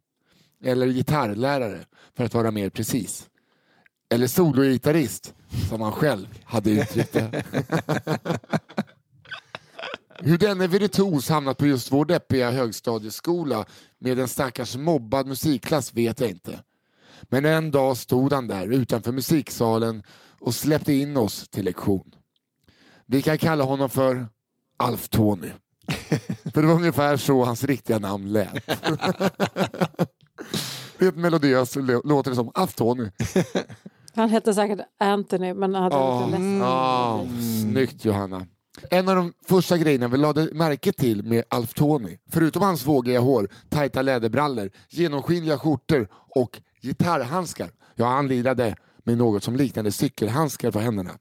Eller 0.63 0.87
gitarrlärare, 0.87 1.79
för 2.17 2.23
att 2.23 2.33
vara 2.33 2.51
mer 2.51 2.69
precis. 2.69 3.29
Eller 4.09 4.27
sologitarrist, 4.27 5.33
som 5.69 5.81
han 5.81 5.91
själv 5.91 6.27
hade 6.43 6.69
uttryckt 6.69 7.13
det. 7.13 7.43
Hur 10.19 10.37
denne 10.37 10.67
virtuos 10.67 11.29
hamnat 11.29 11.57
på 11.57 11.65
just 11.65 11.91
vår 11.91 12.05
deppiga 12.05 12.51
högstadieskola 12.51 13.65
med 13.99 14.19
en 14.19 14.27
stackars 14.27 14.75
mobbad 14.75 15.27
musikklass 15.27 15.93
vet 15.93 16.19
jag 16.19 16.29
inte. 16.29 16.59
Men 17.21 17.45
en 17.45 17.71
dag 17.71 17.97
stod 17.97 18.33
han 18.33 18.47
där 18.47 18.67
utanför 18.67 19.11
musiksalen 19.11 20.03
och 20.39 20.55
släppte 20.55 20.93
in 20.93 21.17
oss 21.17 21.49
till 21.49 21.65
lektion. 21.65 22.11
Vi 23.05 23.21
kan 23.21 23.37
kalla 23.37 23.63
honom 23.63 23.89
för 23.89 24.27
Alf 24.77 25.09
Tony. 25.09 25.49
för 26.53 26.61
det 26.61 26.67
var 26.67 26.75
ungefär 26.75 27.17
så 27.17 27.43
hans 27.43 27.63
riktiga 27.63 27.99
namn 27.99 28.33
lät. 28.33 28.53
Helt 31.03 31.15
melodiöst 31.15 31.75
låter 32.03 32.29
det 32.31 32.35
som 32.35 32.51
Alf 32.53 32.73
Tony. 32.75 33.09
Han 34.15 34.29
hette 34.29 34.53
säkert 34.53 34.79
Anthony 34.99 35.53
men 35.53 35.75
hade 35.75 35.95
Ja, 35.95 36.19
lite 36.25 36.31
ledsen. 36.31 36.57
ja, 36.59 37.25
snyggt 37.61 38.05
Johanna. 38.05 38.45
En 38.89 39.09
av 39.09 39.15
de 39.15 39.33
första 39.45 39.77
grejerna 39.77 40.07
vi 40.07 40.17
lade 40.17 40.49
märke 40.53 40.91
till 40.93 41.23
med 41.23 41.43
Alf 41.49 41.73
Tony, 41.73 42.17
förutom 42.29 42.61
hans 42.61 42.85
vågiga 42.85 43.19
hår, 43.19 43.49
tajta 43.69 44.01
läderbrallor, 44.01 44.69
genomskinliga 44.89 45.57
skjortor 45.57 46.07
och 46.35 46.61
gitarrhandskar. 46.81 47.69
Ja, 47.95 48.05
han 48.05 48.27
lirade 48.27 48.75
med 49.03 49.17
något 49.17 49.43
som 49.43 49.55
liknade 49.55 49.91
cykelhandskar 49.91 50.71
på 50.71 50.79
händerna. 50.79 51.11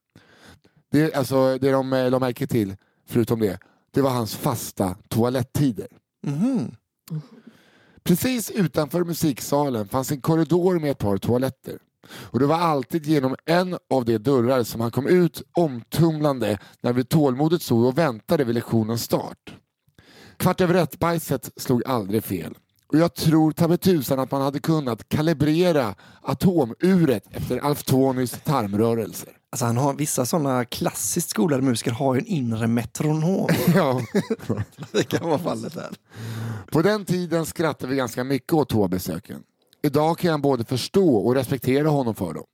Det, 0.92 1.14
alltså, 1.14 1.58
det 1.58 1.70
de 1.70 1.92
eh, 1.92 2.10
la 2.10 2.18
märke 2.18 2.46
till, 2.46 2.76
förutom 3.08 3.40
det, 3.40 3.58
det 3.90 4.02
var 4.02 4.10
hans 4.10 4.36
fasta 4.36 4.96
toaletttider. 5.08 5.86
Mhm. 6.26 6.74
Precis 8.04 8.50
utanför 8.50 9.04
musiksalen 9.04 9.88
fanns 9.88 10.10
en 10.10 10.20
korridor 10.20 10.78
med 10.78 10.90
ett 10.90 10.98
par 10.98 11.16
toaletter. 11.16 11.78
Och 12.08 12.38
det 12.38 12.46
var 12.46 12.58
alltid 12.58 13.06
genom 13.06 13.36
en 13.46 13.78
av 13.90 14.04
de 14.04 14.18
dörrar 14.18 14.62
som 14.62 14.80
han 14.80 14.90
kom 14.90 15.06
ut 15.06 15.42
omtumlande 15.56 16.58
när 16.80 16.92
vi 16.92 17.04
tålmodigt 17.04 17.62
stod 17.62 17.86
och 17.86 17.98
väntade 17.98 18.44
vid 18.44 18.54
lektionens 18.54 19.02
start. 19.02 19.56
Kvart 20.36 20.60
över 20.60 20.74
ett-bajset 20.74 21.50
slog 21.56 21.86
aldrig 21.86 22.24
fel. 22.24 22.54
Och 22.86 22.98
jag 22.98 23.14
tror 23.14 23.52
ta 23.52 23.68
mig 23.68 23.78
tusan 23.78 24.18
att 24.18 24.30
man 24.30 24.42
hade 24.42 24.58
kunnat 24.58 25.08
kalibrera 25.08 25.94
atomuret 26.22 27.24
efter 27.30 27.58
Alf 27.58 27.82
Tonys 27.82 28.30
tarmrörelser. 28.44 29.41
Alltså 29.52 29.64
han 29.64 29.76
har 29.76 29.94
vissa 29.94 30.26
sådana 30.26 30.64
klassiskt 30.64 31.30
skolade 31.30 31.62
musiker 31.62 31.90
har 31.90 32.14
ju 32.14 32.20
en 32.20 32.26
inre 32.26 32.66
metronom. 32.66 33.48
Ja. 33.74 34.00
det 34.92 35.04
kan 35.04 35.28
vara 35.28 35.38
fallet 35.38 35.74
här. 35.74 35.90
På 36.70 36.82
den 36.82 37.04
tiden 37.04 37.46
skrattade 37.46 37.90
vi 37.90 37.96
ganska 37.96 38.24
mycket 38.24 38.52
åt 38.52 38.68
toabesöken. 38.68 39.42
Idag 39.82 40.18
kan 40.18 40.30
jag 40.30 40.40
både 40.40 40.64
förstå 40.64 41.16
och 41.16 41.34
respektera 41.34 41.88
honom 41.88 42.14
för 42.14 42.34
dem. 42.34 42.44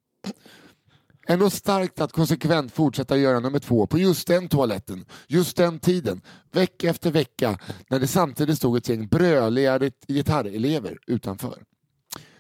Ändå 1.28 1.50
starkt 1.50 2.00
att 2.00 2.12
konsekvent 2.12 2.72
fortsätta 2.72 3.16
göra 3.16 3.40
nummer 3.40 3.58
två 3.58 3.86
på 3.86 3.98
just 3.98 4.28
den 4.28 4.48
toaletten, 4.48 5.04
just 5.26 5.56
den 5.56 5.78
tiden, 5.78 6.20
vecka 6.52 6.90
efter 6.90 7.10
vecka, 7.10 7.58
när 7.90 7.98
det 8.00 8.06
samtidigt 8.06 8.56
stod 8.56 8.76
ett 8.76 8.88
gäng 8.88 9.08
bröliga 9.08 9.80
gitarrelever 10.08 10.98
utanför. 11.06 11.62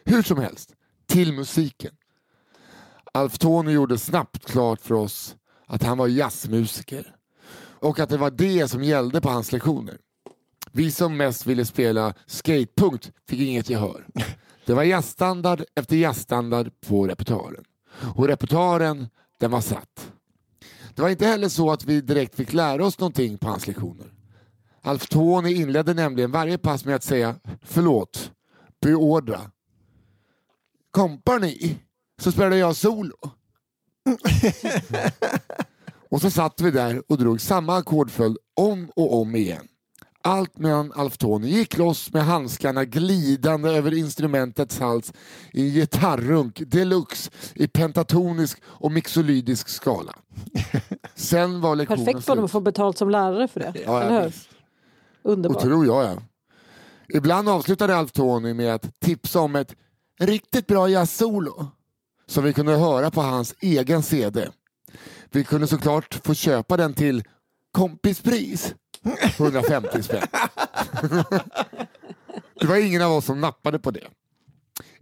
Hur 0.04 0.22
som 0.22 0.38
helst, 0.38 0.74
till 1.06 1.32
musiken. 1.32 1.92
Alf 3.12 3.38
Tony 3.38 3.72
gjorde 3.72 3.98
snabbt 3.98 4.44
klart 4.44 4.80
för 4.80 4.94
oss 4.94 5.36
att 5.66 5.82
han 5.82 5.98
var 5.98 6.08
jazzmusiker 6.08 7.14
och 7.80 7.98
att 7.98 8.08
det 8.08 8.16
var 8.16 8.30
det 8.30 8.68
som 8.68 8.84
gällde 8.84 9.20
på 9.20 9.28
hans 9.28 9.52
lektioner. 9.52 9.98
Vi 10.72 10.90
som 10.90 11.16
mest 11.16 11.46
ville 11.46 11.64
spela 11.64 12.14
skatepunkt 12.26 13.12
fick 13.28 13.40
inget 13.40 13.70
gehör. 13.70 14.06
Det 14.66 14.74
var 14.74 14.82
jazzstandard 14.82 15.64
efter 15.74 15.96
jazzstandard 15.96 16.70
på 16.80 17.06
repertoaren. 17.06 17.64
Och 18.16 18.26
repertoaren, 18.26 19.08
den 19.40 19.50
var 19.50 19.60
satt. 19.60 20.12
Det 20.94 21.02
var 21.02 21.08
inte 21.08 21.26
heller 21.26 21.48
så 21.48 21.70
att 21.70 21.84
vi 21.84 22.00
direkt 22.00 22.34
fick 22.34 22.52
lära 22.52 22.86
oss 22.86 22.98
någonting 22.98 23.38
på 23.38 23.48
hans 23.48 23.66
lektioner. 23.66 24.12
Alf 24.82 25.08
Tony 25.08 25.52
inledde 25.52 25.94
nämligen 25.94 26.30
varje 26.30 26.58
pass 26.58 26.84
med 26.84 26.94
att 26.94 27.04
säga 27.04 27.36
förlåt, 27.62 28.32
beordra. 28.80 29.40
Kompani, 30.90 31.78
så 32.18 32.32
spelade 32.32 32.56
jag 32.56 32.76
solo. 32.76 33.16
och 36.10 36.20
så 36.20 36.30
satt 36.30 36.60
vi 36.60 36.70
där 36.70 37.02
och 37.08 37.18
drog 37.18 37.40
samma 37.40 37.76
ackordföljd 37.76 38.36
om 38.56 38.90
och 38.96 39.20
om 39.20 39.36
igen. 39.36 39.68
Allt 40.22 40.58
medan 40.58 40.92
Alf 40.96 41.18
Tony 41.18 41.48
gick 41.48 41.78
loss 41.78 42.12
med 42.12 42.24
handskarna 42.24 42.84
glidande 42.84 43.70
över 43.70 43.94
instrumentets 43.94 44.78
hals 44.78 45.12
i 45.52 45.68
en 45.68 45.74
gitarrunk 45.74 46.62
deluxe 46.66 47.30
i 47.54 47.68
pentatonisk 47.68 48.62
och 48.64 48.92
mixolydisk 48.92 49.68
skala. 49.68 50.14
Sen 51.14 51.60
var 51.60 51.76
lektionen 51.76 52.04
Perfekt 52.04 52.24
för 52.24 52.32
honom 52.32 52.44
att 52.44 52.50
få 52.50 52.60
betalt 52.60 52.98
som 52.98 53.10
lärare 53.10 53.48
för 53.48 53.60
det. 53.60 53.72
Ja, 53.86 54.02
eller 54.02 54.14
ja, 54.14 54.22
hur? 54.22 54.32
Underbart. 55.22 55.56
Och 55.56 55.62
tror 55.62 55.86
jag 55.86 56.04
ja. 56.04 56.22
Ibland 57.14 57.48
avslutade 57.48 57.96
Alf 57.96 58.12
Tony 58.12 58.54
med 58.54 58.74
att 58.74 59.00
tipsa 59.00 59.40
om 59.40 59.56
ett 59.56 59.74
riktigt 60.20 60.66
bra 60.66 60.88
jazzsolo 60.88 61.66
som 62.28 62.44
vi 62.44 62.52
kunde 62.52 62.76
höra 62.76 63.10
på 63.10 63.20
hans 63.20 63.54
egen 63.60 64.02
CD. 64.02 64.48
Vi 65.30 65.44
kunde 65.44 65.66
såklart 65.66 66.20
få 66.24 66.34
köpa 66.34 66.76
den 66.76 66.94
till 66.94 67.24
kompispris. 67.72 68.74
150 69.38 70.02
spänn. 70.02 70.26
det 72.60 72.66
var 72.66 72.76
ingen 72.76 73.02
av 73.02 73.12
oss 73.12 73.24
som 73.24 73.40
nappade 73.40 73.78
på 73.78 73.90
det. 73.90 74.08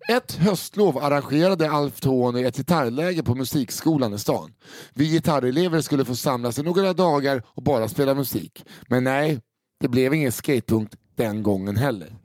Ett 0.08 0.32
höstlov 0.32 0.98
arrangerade 0.98 1.70
Alf 1.70 2.00
Tony 2.00 2.44
ett 2.44 2.56
gitarrläger 2.56 3.22
på 3.22 3.34
musikskolan 3.34 4.14
i 4.14 4.18
stan. 4.18 4.52
Vi 4.94 5.10
gitarrelever 5.10 5.80
skulle 5.80 6.04
få 6.04 6.16
samlas 6.16 6.58
i 6.58 6.62
några 6.62 6.92
dagar 6.92 7.42
och 7.46 7.62
bara 7.62 7.88
spela 7.88 8.14
musik. 8.14 8.64
Men 8.88 9.04
nej, 9.04 9.40
det 9.80 9.88
blev 9.88 10.14
ingen 10.14 10.32
skatepunkt 10.32 10.94
den 11.16 11.42
gången 11.42 11.76
heller. 11.76 12.16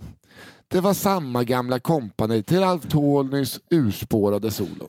Det 0.71 0.81
var 0.81 0.93
samma 0.93 1.43
gamla 1.43 1.79
kompani 1.79 2.43
till 2.43 2.63
Alf 2.63 2.87
Tonys 2.87 3.59
urspårade 3.69 4.51
solo. 4.51 4.87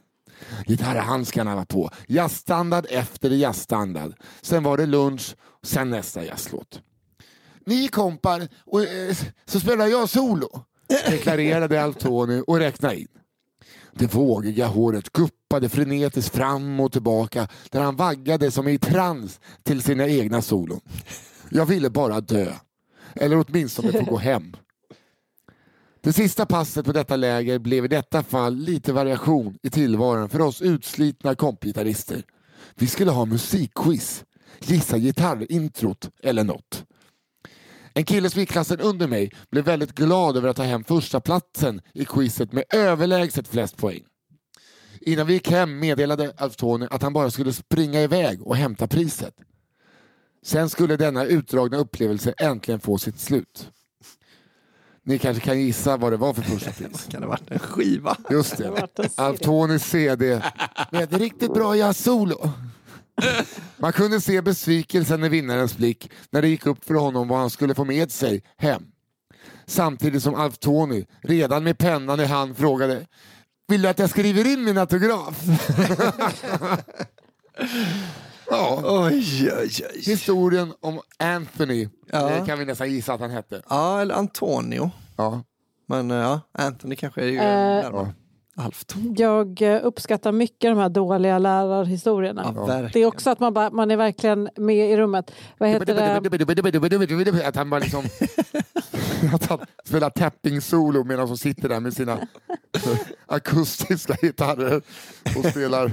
Gitarrhandskarna 0.66 1.56
var 1.56 1.64
på, 1.64 1.90
jazzstandard 2.06 2.86
efter 2.90 3.30
jazzstandard. 3.30 4.14
Sen 4.42 4.62
var 4.62 4.76
det 4.76 4.86
lunch, 4.86 5.36
sen 5.62 5.90
nästa 5.90 6.24
jazzlåt. 6.24 6.80
Ni 7.66 7.88
kompar, 7.88 8.48
och, 8.66 8.82
eh, 8.82 9.16
så 9.44 9.60
spelar 9.60 9.86
jag 9.86 10.08
solo, 10.08 10.48
deklarerade 11.10 11.82
Alf 11.82 11.96
Tony 11.96 12.40
och 12.40 12.58
räknade 12.58 13.00
in. 13.00 13.08
Det 13.92 14.14
vågiga 14.14 14.66
håret 14.66 15.12
guppade 15.12 15.68
frenetiskt 15.68 16.36
fram 16.36 16.80
och 16.80 16.92
tillbaka 16.92 17.48
där 17.70 17.80
han 17.80 17.96
vaggade 17.96 18.50
som 18.50 18.68
i 18.68 18.78
trans 18.78 19.40
till 19.62 19.82
sina 19.82 20.08
egna 20.08 20.42
solon. 20.42 20.80
Jag 21.50 21.66
ville 21.66 21.90
bara 21.90 22.20
dö. 22.20 22.52
Eller 23.14 23.44
åtminstone 23.48 23.92
få 23.92 24.04
gå 24.04 24.18
hem. 24.18 24.56
Det 26.04 26.12
sista 26.12 26.46
passet 26.46 26.86
på 26.86 26.92
detta 26.92 27.16
läger 27.16 27.58
blev 27.58 27.84
i 27.84 27.88
detta 27.88 28.22
fall 28.22 28.56
lite 28.56 28.92
variation 28.92 29.58
i 29.62 29.70
tillvaron 29.70 30.28
för 30.28 30.40
oss 30.40 30.62
utslitna 30.62 31.34
kompgitarrister. 31.34 32.22
Vi 32.74 32.86
skulle 32.86 33.10
ha 33.10 33.24
musikquiz, 33.24 34.24
gissa 34.60 34.98
gitarrintrot 34.98 36.10
eller 36.22 36.44
något. 36.44 36.84
En 37.94 38.04
kille 38.04 38.30
som 38.30 38.40
gick 38.40 38.50
klassen 38.50 38.80
under 38.80 39.08
mig 39.08 39.30
blev 39.50 39.64
väldigt 39.64 39.94
glad 39.94 40.36
över 40.36 40.48
att 40.48 40.56
ta 40.56 40.62
hem 40.62 40.84
första 40.84 41.20
platsen 41.20 41.80
i 41.94 42.04
quizet 42.04 42.52
med 42.52 42.64
överlägset 42.74 43.48
flest 43.48 43.76
poäng. 43.76 44.02
Innan 45.00 45.26
vi 45.26 45.32
gick 45.32 45.50
hem 45.50 45.78
meddelade 45.78 46.32
Alf 46.36 46.56
Tony 46.56 46.86
att 46.90 47.02
han 47.02 47.12
bara 47.12 47.30
skulle 47.30 47.52
springa 47.52 48.00
iväg 48.00 48.42
och 48.42 48.56
hämta 48.56 48.86
priset. 48.86 49.34
Sen 50.44 50.68
skulle 50.68 50.96
denna 50.96 51.24
utdragna 51.24 51.76
upplevelse 51.76 52.34
äntligen 52.38 52.80
få 52.80 52.98
sitt 52.98 53.20
slut. 53.20 53.70
Ni 55.04 55.18
kanske 55.18 55.44
kan 55.44 55.60
gissa 55.60 55.96
vad 55.96 56.12
det 56.12 56.16
var 56.16 56.34
för 56.34 56.42
första 56.42 56.70
pris? 56.70 57.06
Kan 57.10 57.20
det 57.20 57.26
ha 57.26 57.30
varit 57.30 57.50
en 57.50 57.58
skiva? 57.58 58.16
Just 58.30 58.56
det. 58.56 58.88
Alf 59.14 59.40
Tonys 59.40 59.84
CD 59.84 60.42
med 60.90 61.02
ett 61.02 61.12
riktigt 61.12 61.54
bra 61.54 61.76
jazz-solo. 61.76 62.50
Man 63.76 63.92
kunde 63.92 64.20
se 64.20 64.42
besvikelsen 64.42 65.24
i 65.24 65.28
vinnarens 65.28 65.76
blick 65.76 66.10
när 66.30 66.42
det 66.42 66.48
gick 66.48 66.66
upp 66.66 66.84
för 66.84 66.94
honom 66.94 67.28
vad 67.28 67.38
han 67.38 67.50
skulle 67.50 67.74
få 67.74 67.84
med 67.84 68.12
sig 68.12 68.42
hem. 68.56 68.82
Samtidigt 69.66 70.22
som 70.22 70.34
Alf 70.34 70.58
Tony 70.58 71.04
redan 71.22 71.64
med 71.64 71.78
pennan 71.78 72.20
i 72.20 72.24
hand 72.24 72.56
frågade 72.56 73.06
Vill 73.68 73.82
du 73.82 73.88
att 73.88 73.98
jag 73.98 74.10
skriver 74.10 74.46
in 74.46 74.64
min 74.64 74.78
autograf? 74.78 75.42
ja. 78.56 78.80
Oj, 78.84 79.50
oj, 79.60 79.70
oj. 79.94 80.00
Historien 80.06 80.72
om 80.80 81.00
Anthony 81.18 81.88
Ja. 82.12 82.30
eh, 82.30 82.46
kan 82.46 82.58
vi 82.58 82.64
nästan 82.64 82.90
gissa 82.90 83.14
att 83.14 83.20
han 83.20 83.30
hette. 83.30 83.62
Ja, 83.68 84.00
eller 84.00 84.14
Antonio. 84.14 84.90
Ja. 85.16 85.42
Men 85.88 86.10
eh, 86.10 86.16
ja, 86.16 86.40
Anthony 86.52 86.96
kanske 86.96 87.20
är 87.22 87.26
ju 87.26 87.36
Eh, 87.36 87.42
närmare. 87.44 88.14
Alft. 88.56 88.94
Jag 89.16 89.62
eh, 89.62 89.80
uppskattar 89.82 90.32
mycket 90.32 90.70
de 90.70 90.78
här 90.78 90.88
dåliga 90.88 91.38
lärarhistorierna. 91.38 92.52
Ja, 92.56 92.88
Det 92.92 93.00
är 93.00 93.06
också 93.06 93.30
att 93.30 93.40
man, 93.40 93.54
bara, 93.54 93.70
man 93.70 93.90
är 93.90 93.96
verkligen 93.96 94.48
med 94.56 94.90
i 94.90 94.96
rummet. 94.96 95.30
Vad 95.58 95.68
heter 95.68 95.94
det? 97.32 97.46
Att 97.46 97.56
han 97.56 97.70
bara 97.70 97.80
liksom 97.80 98.04
att 99.34 99.46
han 99.46 99.58
spelar 99.84 100.10
tapping-solo 100.10 101.04
medan 101.04 101.26
de 101.28 101.36
sitter 101.38 101.68
där 101.68 101.80
med 101.80 101.94
sina 101.94 102.18
akustiska 103.26 104.14
gitarrer 104.22 104.82
och 105.38 105.44
spelar. 105.50 105.90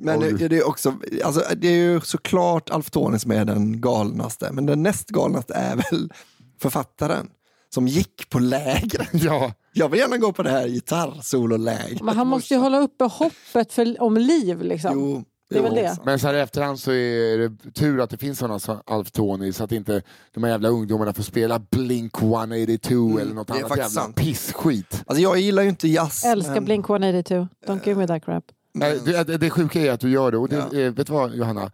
Men 0.00 0.20
det, 0.20 0.48
det 0.48 0.56
är 0.58 0.68
också, 0.68 0.94
alltså, 1.24 1.42
det 1.56 1.68
är 1.68 1.72
ju 1.76 2.00
såklart 2.00 2.70
Alf 2.70 2.90
Tony 2.90 3.18
som 3.18 3.30
är 3.30 3.44
den 3.44 3.80
galnaste, 3.80 4.52
men 4.52 4.66
den 4.66 4.82
näst 4.82 5.08
galnaste 5.08 5.54
är 5.54 5.76
väl 5.76 6.12
författaren 6.60 7.28
som 7.74 7.88
gick 7.88 8.30
på 8.30 8.38
lägret. 8.38 9.08
Ja, 9.12 9.52
Jag 9.72 9.88
vill 9.88 10.00
gärna 10.00 10.16
gå 10.18 10.32
på 10.32 10.42
det 10.42 10.50
här 10.50 10.68
gitarrsololägret. 10.68 12.02
Men 12.02 12.16
han 12.16 12.26
måste 12.26 12.54
ju 12.54 12.60
hålla 12.60 12.80
uppe 12.80 13.04
hoppet 13.04 13.72
för, 13.72 14.02
om 14.02 14.16
liv. 14.16 14.62
Liksom. 14.62 14.90
Jo, 14.94 15.24
Det 15.50 15.58
är 15.58 15.62
väl 15.62 15.72
jo. 15.76 15.82
det. 15.82 15.96
men 16.04 16.18
så 16.18 16.26
här 16.26 16.34
i 16.34 16.40
efterhand 16.40 16.80
så 16.80 16.92
är 16.92 17.38
det 17.38 17.72
tur 17.74 18.00
att 18.00 18.10
det 18.10 18.18
finns 18.18 18.38
sådana 18.38 18.58
som 18.58 18.80
Alf 18.86 19.10
Tony 19.10 19.52
så 19.52 19.64
att 19.64 19.72
inte 19.72 20.02
de 20.34 20.44
här 20.44 20.50
jävla 20.50 20.68
ungdomarna 20.68 21.12
får 21.12 21.22
spela 21.22 21.58
Blink 21.58 22.22
182 22.22 23.18
eller 23.18 23.34
något 23.34 23.46
det 23.48 23.52
är 23.52 23.56
annat 23.56 23.68
faktiskt 23.68 23.96
jävla 23.96 24.02
sant. 24.02 24.16
pissskit. 24.16 25.02
Alltså 25.06 25.22
jag 25.22 25.38
gillar 25.40 25.62
ju 25.62 25.68
inte 25.68 25.88
jazz. 25.88 26.24
Älskar 26.24 26.54
men- 26.54 26.64
Blink 26.64 26.88
182. 26.90 27.48
Don't 27.66 27.80
give 27.86 28.00
me 28.00 28.06
that 28.06 28.24
crap. 28.24 28.44
Nej, 28.72 29.00
Det, 29.04 29.24
det, 29.24 29.36
det 29.36 29.50
sjuka 29.50 29.80
är 29.80 29.90
att 29.92 30.00
du 30.00 30.10
gör 30.10 30.30
det 30.32 30.38
och 30.38 30.48
det, 30.48 30.56
Ja. 30.72 30.90
vet 30.90 31.06
du 31.06 31.12
vad 31.12 31.34
Johanna? 31.34 31.70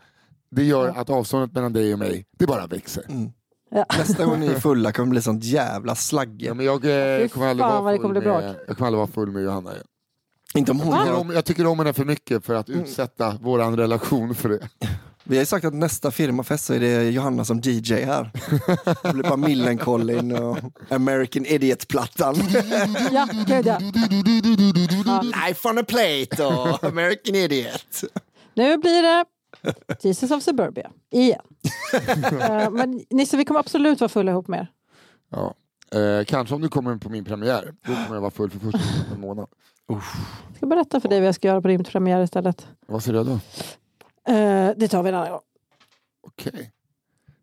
Det 0.50 0.64
gör 0.64 0.88
att 0.88 1.10
avståndet 1.10 1.52
mellan 1.52 1.72
dig 1.72 1.92
och 1.92 1.98
mig, 1.98 2.26
det 2.38 2.46
bara 2.46 2.66
växer. 2.66 3.04
Nästa 3.98 4.24
gång 4.24 4.40
ni 4.40 4.46
är 4.46 4.54
fulla 4.60 4.92
kommer 4.92 5.06
det 5.06 5.10
bli 5.10 5.22
sånt 5.22 5.44
jävla 5.44 5.94
slagge. 5.94 6.46
Ja, 6.46 6.54
men 6.54 6.66
jag, 6.66 6.84
eh, 6.84 7.18
Fy 7.22 7.28
kommer 7.28 7.46
aldrig 7.46 7.66
vara 7.68 7.92
full 7.92 8.00
kommer 8.02 8.20
med, 8.20 8.54
jag 8.66 8.76
kommer 8.76 8.86
aldrig 8.86 8.98
vara 8.98 9.06
full 9.06 9.30
med 9.30 9.42
Johanna 9.42 9.72
igen. 9.72 9.84
Inte 10.54 10.70
om 10.72 10.80
hon 10.80 10.92
Jag 10.94 11.04
tycker, 11.06 11.20
om, 11.20 11.30
jag 11.30 11.44
tycker 11.44 11.66
om 11.66 11.78
henne 11.78 11.92
för 11.92 12.04
mycket 12.04 12.44
för 12.44 12.54
att 12.54 12.68
utsätta 12.68 13.30
våran 13.42 13.76
relation 13.76 14.34
för 14.34 14.48
det. 14.48 14.68
Vi 15.28 15.36
har 15.36 15.42
ju 15.42 15.46
sagt 15.46 15.64
att 15.64 15.74
nästa 15.74 16.10
firmafest 16.10 16.64
så 16.64 16.74
är 16.74 16.80
det 16.80 17.10
Johanna 17.10 17.44
som 17.44 17.60
DJ 17.60 17.94
här. 17.94 18.30
Det 19.02 19.12
blir 19.12 19.22
bara 19.22 19.36
Millencolin 19.36 20.32
och 20.38 20.58
American 20.90 21.46
Idiot-plattan. 21.46 22.34
Ja, 23.12 23.28
gud 23.46 23.66
ja. 23.66 23.78
Knife 25.20 25.68
on 25.68 25.78
a 25.78 25.84
plate 25.88 26.44
och 26.46 26.84
American 26.84 27.34
Idiot. 27.34 28.00
Nu 28.54 28.76
blir 28.76 29.02
det 29.02 29.24
Jesus 30.00 30.30
of 30.30 30.42
Suburbia 30.42 30.90
igen. 31.12 31.40
Eh, 32.40 32.70
Men 32.70 33.04
Nisse, 33.10 33.36
vi 33.36 33.44
kommer 33.44 33.60
absolut 33.60 34.00
vara 34.00 34.08
fulla 34.08 34.30
ihop 34.30 34.48
med 34.48 34.60
er. 34.60 34.70
Ja. 35.30 35.54
Eh, 36.00 36.24
kanske 36.24 36.54
om 36.54 36.60
du 36.62 36.68
kommer 36.68 36.96
på 36.96 37.08
min 37.08 37.24
premiär, 37.24 37.74
då 37.86 37.92
kommer 37.94 38.14
jag 38.14 38.20
vara 38.20 38.30
full 38.30 38.50
för 38.50 38.58
första 38.58 38.78
gången 38.78 39.04
på 39.08 39.14
en 39.14 39.20
månad. 39.20 39.46
Jag 39.88 40.02
ska 40.56 40.66
berätta 40.66 41.00
för 41.00 41.08
dig 41.08 41.20
vad 41.20 41.28
jag 41.28 41.34
ska 41.34 41.48
göra 41.48 41.62
på 41.62 41.68
din 41.68 41.84
premiär 41.84 42.22
istället. 42.22 42.66
Vad 42.86 43.02
säger 43.02 43.18
du 43.18 43.24
då? 43.24 43.40
Eh, 44.26 44.70
Det 44.76 44.88
tar 44.88 45.02
vi 45.02 45.08
en 45.08 45.14
annan 45.14 45.30
gång. 45.30 45.40
Okej. 46.26 46.72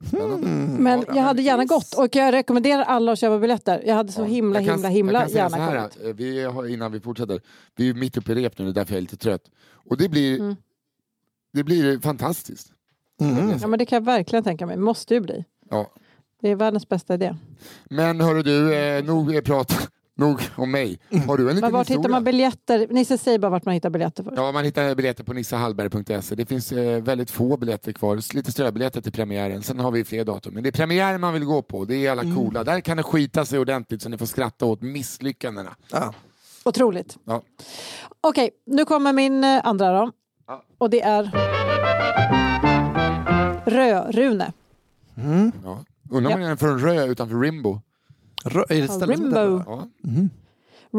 Spännande. 0.07 0.47
Men 0.81 0.99
Ja, 1.07 1.15
jag 1.15 1.23
hade 1.23 1.41
gärna 1.41 1.65
gått 1.65 1.93
och 1.97 2.15
jag 2.15 2.33
rekommenderar 2.33 2.83
alla 2.83 3.11
att 3.11 3.19
köpa 3.19 3.39
biljetter. 3.39 3.83
Jag 3.85 3.95
hade 3.95 4.11
så 4.11 4.21
Ja. 4.21 4.25
himla, 4.25 4.59
Jag 4.61 4.67
kan- 4.67 4.75
himla, 4.75 4.89
himla 4.89 5.13
jag 5.13 5.21
kan 5.21 5.29
säga 5.29 5.43
gärna 5.43 5.57
här, 5.57 5.89
kommit. 5.89 6.05
eh, 6.07 6.13
vi 6.15 6.43
har, 6.43 6.67
Innan 6.67 6.91
vi 6.91 6.99
fortsätter, 6.99 7.41
vi 7.75 7.89
är 7.89 7.93
mitt 7.93 8.17
uppe 8.17 8.31
i 8.31 8.35
rep 8.35 8.57
nu, 8.57 8.65
det 8.65 8.71
är 8.71 8.73
därför 8.73 8.93
jag 8.93 8.97
är 8.97 9.01
lite 9.01 9.17
trött. 9.17 9.51
Och 9.89 9.97
det 9.97 10.09
blir, 10.09 10.39
Mm. 10.39 10.55
det 11.53 11.63
blir 11.63 11.99
fantastiskt. 11.99 12.71
Mm. 13.21 13.57
Ja, 13.61 13.67
men 13.67 13.79
det 13.79 13.85
kan 13.85 13.95
jag 13.97 14.05
verkligen 14.05 14.43
tänka 14.43 14.65
mig. 14.65 14.77
Måste 14.77 15.13
ju 15.13 15.19
bli. 15.19 15.45
Ja. 15.69 15.91
Det 16.41 16.49
är 16.49 16.55
världens 16.55 16.89
bästa 16.89 17.13
idé. 17.13 17.35
Men 17.85 18.21
hörru 18.21 18.43
du, 18.43 18.75
eh, 18.75 19.03
nog 19.03 19.35
eh, 19.35 19.41
prat 19.41 19.89
nog 20.15 20.41
om 20.55 20.71
mig. 20.71 20.99
Har 21.27 21.37
du 21.37 21.49
en 21.49 21.55
liten 21.55 21.71
vart 21.71 21.89
hittar 21.89 22.09
man 22.09 22.23
biljetter? 22.23 22.87
Nisse, 22.89 23.17
säg 23.17 23.39
bara 23.39 23.49
vart 23.51 23.65
man 23.65 23.73
hittar 23.73 23.89
biljetter 23.89 24.23
först. 24.23 24.37
Ja, 24.37 24.51
man 24.51 24.65
hittar 24.65 24.95
biljetter 24.95 25.23
på 25.23 25.33
nissahallberg.se. 25.33 26.35
Det 26.35 26.45
finns 26.45 26.71
eh, 26.71 27.03
väldigt 27.03 27.31
få 27.31 27.57
biljetter 27.57 27.91
kvar, 27.91 28.35
lite 28.35 28.51
ströbiljetter 28.51 29.01
till 29.01 29.11
premiären. 29.11 29.63
Sen 29.63 29.79
har 29.79 29.91
vi 29.91 30.03
fler 30.05 30.23
datum. 30.25 30.53
Men 30.53 30.63
det 30.63 30.69
är 30.69 30.71
premiären 30.71 31.21
man 31.21 31.33
vill 31.33 31.45
gå 31.45 31.61
på, 31.61 31.85
det 31.85 31.95
är 32.05 32.11
alla 32.11 32.21
Mm. 32.21 32.35
coola. 32.35 32.63
Där 32.63 32.79
kan 32.79 32.97
det 32.97 33.03
skita 33.03 33.45
sig 33.45 33.59
ordentligt 33.59 34.01
så 34.01 34.09
ni 34.09 34.17
får 34.17 34.25
skratta 34.25 34.65
åt 34.65 34.81
misslyckandena. 34.81 35.75
Ja. 35.91 36.13
Otroligt. 36.65 37.17
Ja. 37.25 37.41
Okej, 38.21 38.49
nu 38.65 38.85
kommer 38.85 39.13
min 39.13 39.43
eh, 39.43 39.61
andra 39.63 39.91
då. 39.99 40.11
Ja. 40.47 40.63
Och 40.77 40.89
det 40.89 41.01
är 41.01 41.31
Rö-Rune. 43.65 44.53
Ja. 45.63 45.83
Undrar 46.11 46.33
om 46.33 46.41
Ja. 46.41 46.47
den 46.47 46.51
är 46.51 46.55
från 46.55 46.79
Rö 46.79 47.05
utanför 47.05 47.39
Rimbo. 47.39 47.81
Är 48.45 48.99
det 48.99 49.05
Rimbo. 49.05 49.63
Ja. 49.65 49.87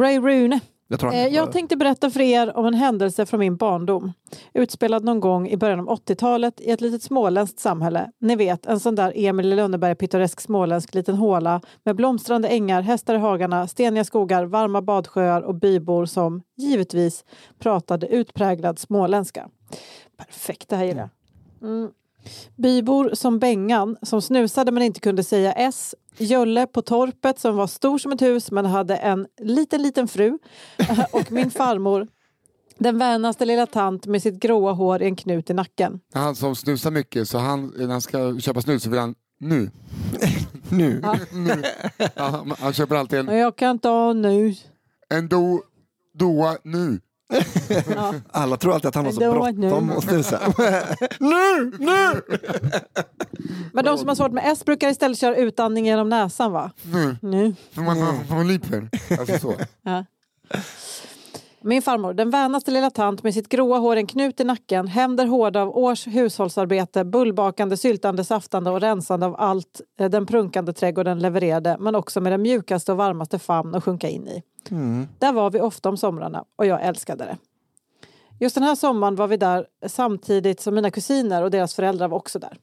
Ray 0.01 0.18
Rune. 0.18 0.61
Jag 0.88 1.14
Eh, 1.14 1.26
jag 1.26 1.53
tänkte 1.53 1.76
berätta 1.76 2.11
för 2.11 2.20
er 2.20 2.57
om 2.57 2.66
en 2.66 2.74
händelse 2.74 3.26
från 3.26 3.40
min 3.40 3.57
barndom. 3.57 4.12
Utspelad 4.55 5.05
någon 5.05 5.20
gång 5.20 5.49
i 5.49 5.57
början 5.57 5.80
av 5.80 5.86
80-talet 5.88 6.61
i 6.61 6.70
ett 6.70 6.80
litet 6.80 7.03
småländskt 7.03 7.61
samhälle. 7.61 8.11
Ni 8.18 8.36
vet, 8.36 8.66
en 8.66 8.80
sån 8.80 8.95
där 8.95 9.12
Emil 9.16 9.53
i 9.53 9.57
Lönneberg 9.57 9.95
pittoresk 9.95 10.40
småländsk 10.40 10.95
liten 10.95 11.16
håla 11.16 11.61
med 11.82 11.97
blomstrande 11.97 12.49
ängar, 12.49 12.82
hästar 12.82 13.14
i 13.14 13.18
hagarna, 13.18 13.68
steniga 13.68 14.05
skogar, 14.05 14.45
varma 14.45 14.82
badsjöar 14.82 15.42
och 15.42 15.55
bybor 15.55 16.07
som 16.07 16.42
givetvis 16.57 17.24
pratade 17.59 18.07
utpräglad 18.07 18.78
småländska. 18.78 19.49
Perfekt, 20.16 20.68
det 20.68 20.76
här 20.76 20.84
gillar 20.84 21.09
jag. 21.61 21.70
Mm. 21.70 21.90
Bybor 22.57 23.11
som 23.14 23.39
Bengan 23.39 23.97
som 24.03 24.22
snusade 24.22 24.72
men 24.72 24.83
inte 24.83 25.01
kunde 25.01 25.25
säga 25.25 25.53
S. 25.53 25.95
Jölle 26.18 26.66
på 26.66 26.83
torpet 26.83 27.39
som 27.39 27.57
var 27.57 27.66
stor 27.66 27.99
som 27.99 28.12
ett 28.12 28.22
hus 28.22 28.51
men 28.51 28.64
hade 28.66 28.97
en 28.97 29.27
liten 29.41 29.83
liten 29.83 30.09
fru. 30.09 30.39
Och 31.12 31.33
min 31.33 31.51
farmor, 31.51 32.07
den 32.79 32.99
vänaste 32.99 33.45
lilla 33.45 33.66
tant 33.66 34.07
med 34.07 34.22
sitt 34.22 34.35
gråa 34.35 34.72
hår 34.72 35.03
i 35.03 35.05
en 35.05 35.16
knut 35.16 35.51
i 35.51 35.55
nacken. 35.55 36.01
Han 36.14 36.35
som 36.35 36.57
snusar 36.57 36.91
mycket, 36.91 37.29
så 37.29 37.39
han, 37.39 37.72
när 37.77 37.87
han 37.89 38.01
ska 38.01 38.39
köpa 38.41 38.61
snus 38.61 38.83
så 38.83 38.91
vill 38.91 38.99
han 39.01 39.14
nu. 39.41 39.70
Nu. 40.70 41.01
Ja, 41.03 41.16
han- 42.16 42.55
han 42.59 42.72
köper 42.72 42.97
alltid 42.97 43.18
en, 43.18 43.37
jag 43.39 43.57
kan 43.57 43.79
ta 43.79 44.12
nu. 44.12 44.55
en 45.09 45.29
do, 45.29 45.61
doa 46.18 46.57
nu. 46.64 47.01
Alla 48.30 48.57
tror 48.57 48.74
alltid 48.74 48.89
att 48.89 48.95
han 48.95 49.05
har 49.05 49.12
så 49.12 49.20
bråttom 49.20 49.87
nu. 49.87 49.95
att 49.95 50.05
snusa. 50.05 50.41
nu, 51.20 51.72
nu! 51.78 52.22
Men 53.72 53.85
de 53.85 53.99
som 53.99 54.09
har 54.09 54.14
svårt 54.14 54.32
med 54.32 54.45
S 54.53 54.64
brukar 54.64 54.89
istället 54.89 55.18
köra 55.18 55.37
utandning 55.37 55.87
genom 55.87 56.09
näsan 56.09 56.53
va? 56.53 56.70
Nu. 56.82 57.16
Nu. 57.22 57.55
För 57.72 57.82
man, 57.82 57.99
man, 57.99 58.14
man 58.28 58.49
liper. 58.49 58.89
Alltså 59.18 59.39
så. 59.39 59.55
Ja. 59.82 60.05
Min 61.67 61.83
farmor, 61.83 62.15
den 62.15 62.31
vänaste 62.31 62.71
lilla 62.71 62.91
tant 62.91 63.23
med 63.23 63.35
sitt 63.35 63.49
gråa 63.49 63.79
hår, 63.79 63.97
en 63.97 64.07
knut 64.07 64.41
i 64.41 64.45
nacken, 64.45 64.87
händer 64.87 65.27
hårda 65.27 65.62
av 65.62 65.77
års 65.77 66.07
hushållsarbete, 66.07 67.05
bullbakande, 67.05 67.77
syltande, 67.77 68.25
saftande 68.25 68.71
och 68.71 68.81
rensande 68.81 69.27
av 69.27 69.37
allt 69.39 69.81
eh, 70.01 70.11
den 70.11 70.27
prunkande 70.27 70.73
trädgården 70.73 71.19
levererade, 71.19 71.77
men 71.81 71.95
också 71.95 72.21
med 72.21 72.33
den 72.33 72.43
mjukaste 72.43 72.93
och 72.93 72.99
varmaste 72.99 73.39
famn 73.39 73.75
att 73.75 73.85
sjunka 73.85 74.09
in 74.09 74.29
i. 74.29 74.43
Där 75.19 75.33
var 75.33 75.51
vi 75.51 75.61
ofta 75.61 75.89
om 75.89 75.97
somrarna 75.97 76.45
och 76.57 76.67
jag 76.67 76.83
älskade 76.83 77.25
det. 77.25 77.37
Just 78.41 78.55
den 78.55 78.65
här 78.65 78.75
sommaren 78.75 79.17
var 79.17 79.27
vi 79.27 79.37
där 79.37 79.67
samtidigt 79.87 80.61
som 80.61 80.75
mina 80.75 80.91
kusiner 80.91 81.43
och 81.43 81.51
deras 81.51 81.75
föräldrar 81.75 82.09
var 82.09 82.19
också 82.19 82.39
där. 82.39 82.57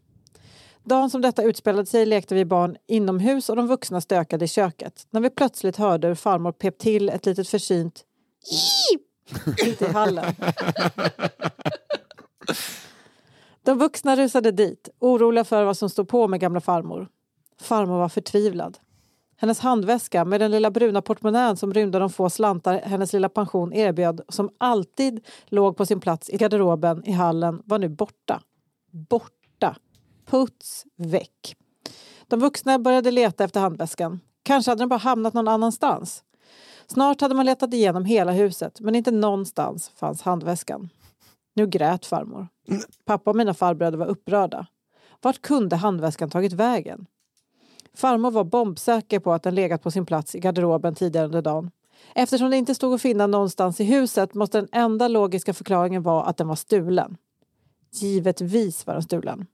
Dagen 0.83 1.09
som 1.09 1.21
detta 1.21 1.43
utspelade 1.43 1.85
sig 1.85 2.05
lekte 2.05 2.35
vi 2.35 2.45
barn 2.45 2.77
inomhus 2.87 3.49
och 3.49 3.55
de 3.55 3.67
vuxna 3.67 4.01
stökade 4.01 4.45
i 4.45 4.47
köket. 4.47 5.07
När 5.09 5.21
vi 5.21 5.29
plötsligt 5.29 5.77
hörde 5.77 6.07
hur 6.07 6.15
farmor 6.15 6.51
pep 6.51 6.77
till 6.77 7.09
ett 7.09 7.25
litet 7.25 7.49
försynt! 7.49 8.05
Ute 9.65 9.85
i 9.85 9.91
hallen. 9.91 10.33
De 13.63 13.77
vuxna 13.77 14.15
rusade 14.15 14.51
dit, 14.51 14.89
oroliga 14.99 15.43
för 15.43 15.63
vad 15.63 15.77
som 15.77 15.89
stod 15.89 16.07
på 16.07 16.27
med 16.27 16.39
gamla 16.39 16.61
farmor. 16.61 17.07
Farmor 17.61 17.97
var 17.97 18.09
förtvivlad. 18.09 18.77
Hennes 19.37 19.59
handväska 19.59 20.25
med 20.25 20.41
den 20.41 20.51
lilla 20.51 20.71
bruna 20.71 21.01
portmonnän 21.01 21.57
som 21.57 21.73
rymde 21.73 21.99
de 21.99 22.09
få 22.09 22.29
slantar 22.29 22.81
hennes 22.81 23.13
lilla 23.13 23.29
pension 23.29 23.73
erbjöd 23.73 24.21
som 24.29 24.49
alltid 24.57 25.25
låg 25.45 25.77
på 25.77 25.85
sin 25.85 25.99
plats 25.99 26.29
i 26.29 26.37
garderoben 26.37 27.05
i 27.05 27.11
hallen 27.11 27.61
var 27.65 27.79
nu 27.79 27.89
borta. 27.89 28.41
Borta. 28.91 29.75
Puts 30.25 30.85
väck. 30.97 31.55
De 32.27 32.39
vuxna 32.39 32.79
började 32.79 33.11
leta 33.11 33.43
efter 33.43 33.59
handväskan. 33.59 34.19
Kanske 34.43 34.71
hade 34.71 34.81
den 34.81 34.89
bara 34.89 34.99
hamnat 34.99 35.33
någon 35.33 35.47
annanstans. 35.47 36.23
Snart 36.91 37.21
hade 37.21 37.35
man 37.35 37.45
letat 37.45 37.73
igenom 37.73 38.05
hela 38.05 38.31
huset 38.31 38.79
men 38.79 38.95
inte 38.95 39.11
någonstans 39.11 39.91
fanns 39.95 40.21
handväskan. 40.21 40.89
Nu 41.53 41.67
grät 41.67 42.05
farmor. 42.05 42.47
Pappa 43.05 43.29
och 43.29 43.35
mina 43.35 43.53
farbröder 43.53 43.97
var 43.97 44.05
upprörda. 44.05 44.67
Vart 45.21 45.41
kunde 45.41 45.75
handväskan 45.75 46.29
tagit 46.29 46.53
vägen? 46.53 47.05
Farmor 47.93 48.31
var 48.31 48.43
bombsäker 48.43 49.19
på 49.19 49.33
att 49.33 49.43
den 49.43 49.55
legat 49.55 49.83
på 49.83 49.91
sin 49.91 50.05
plats 50.05 50.35
i 50.35 50.39
garderoben 50.39 50.95
tidigare 50.95 51.25
under 51.25 51.41
dagen. 51.41 51.71
Eftersom 52.15 52.49
det 52.49 52.57
inte 52.57 52.75
stod 52.75 52.93
att 52.93 53.01
finna 53.01 53.27
någonstans 53.27 53.79
i 53.79 53.83
huset 53.83 54.33
måste 54.33 54.57
den 54.57 54.69
enda 54.71 55.07
logiska 55.07 55.53
förklaringen 55.53 56.03
vara 56.03 56.23
att 56.23 56.37
den 56.37 56.47
var 56.47 56.55
stulen. 56.55 57.17
Givetvis 57.91 58.87
var 58.87 58.93
den 58.93 59.03
stulen. 59.03 59.45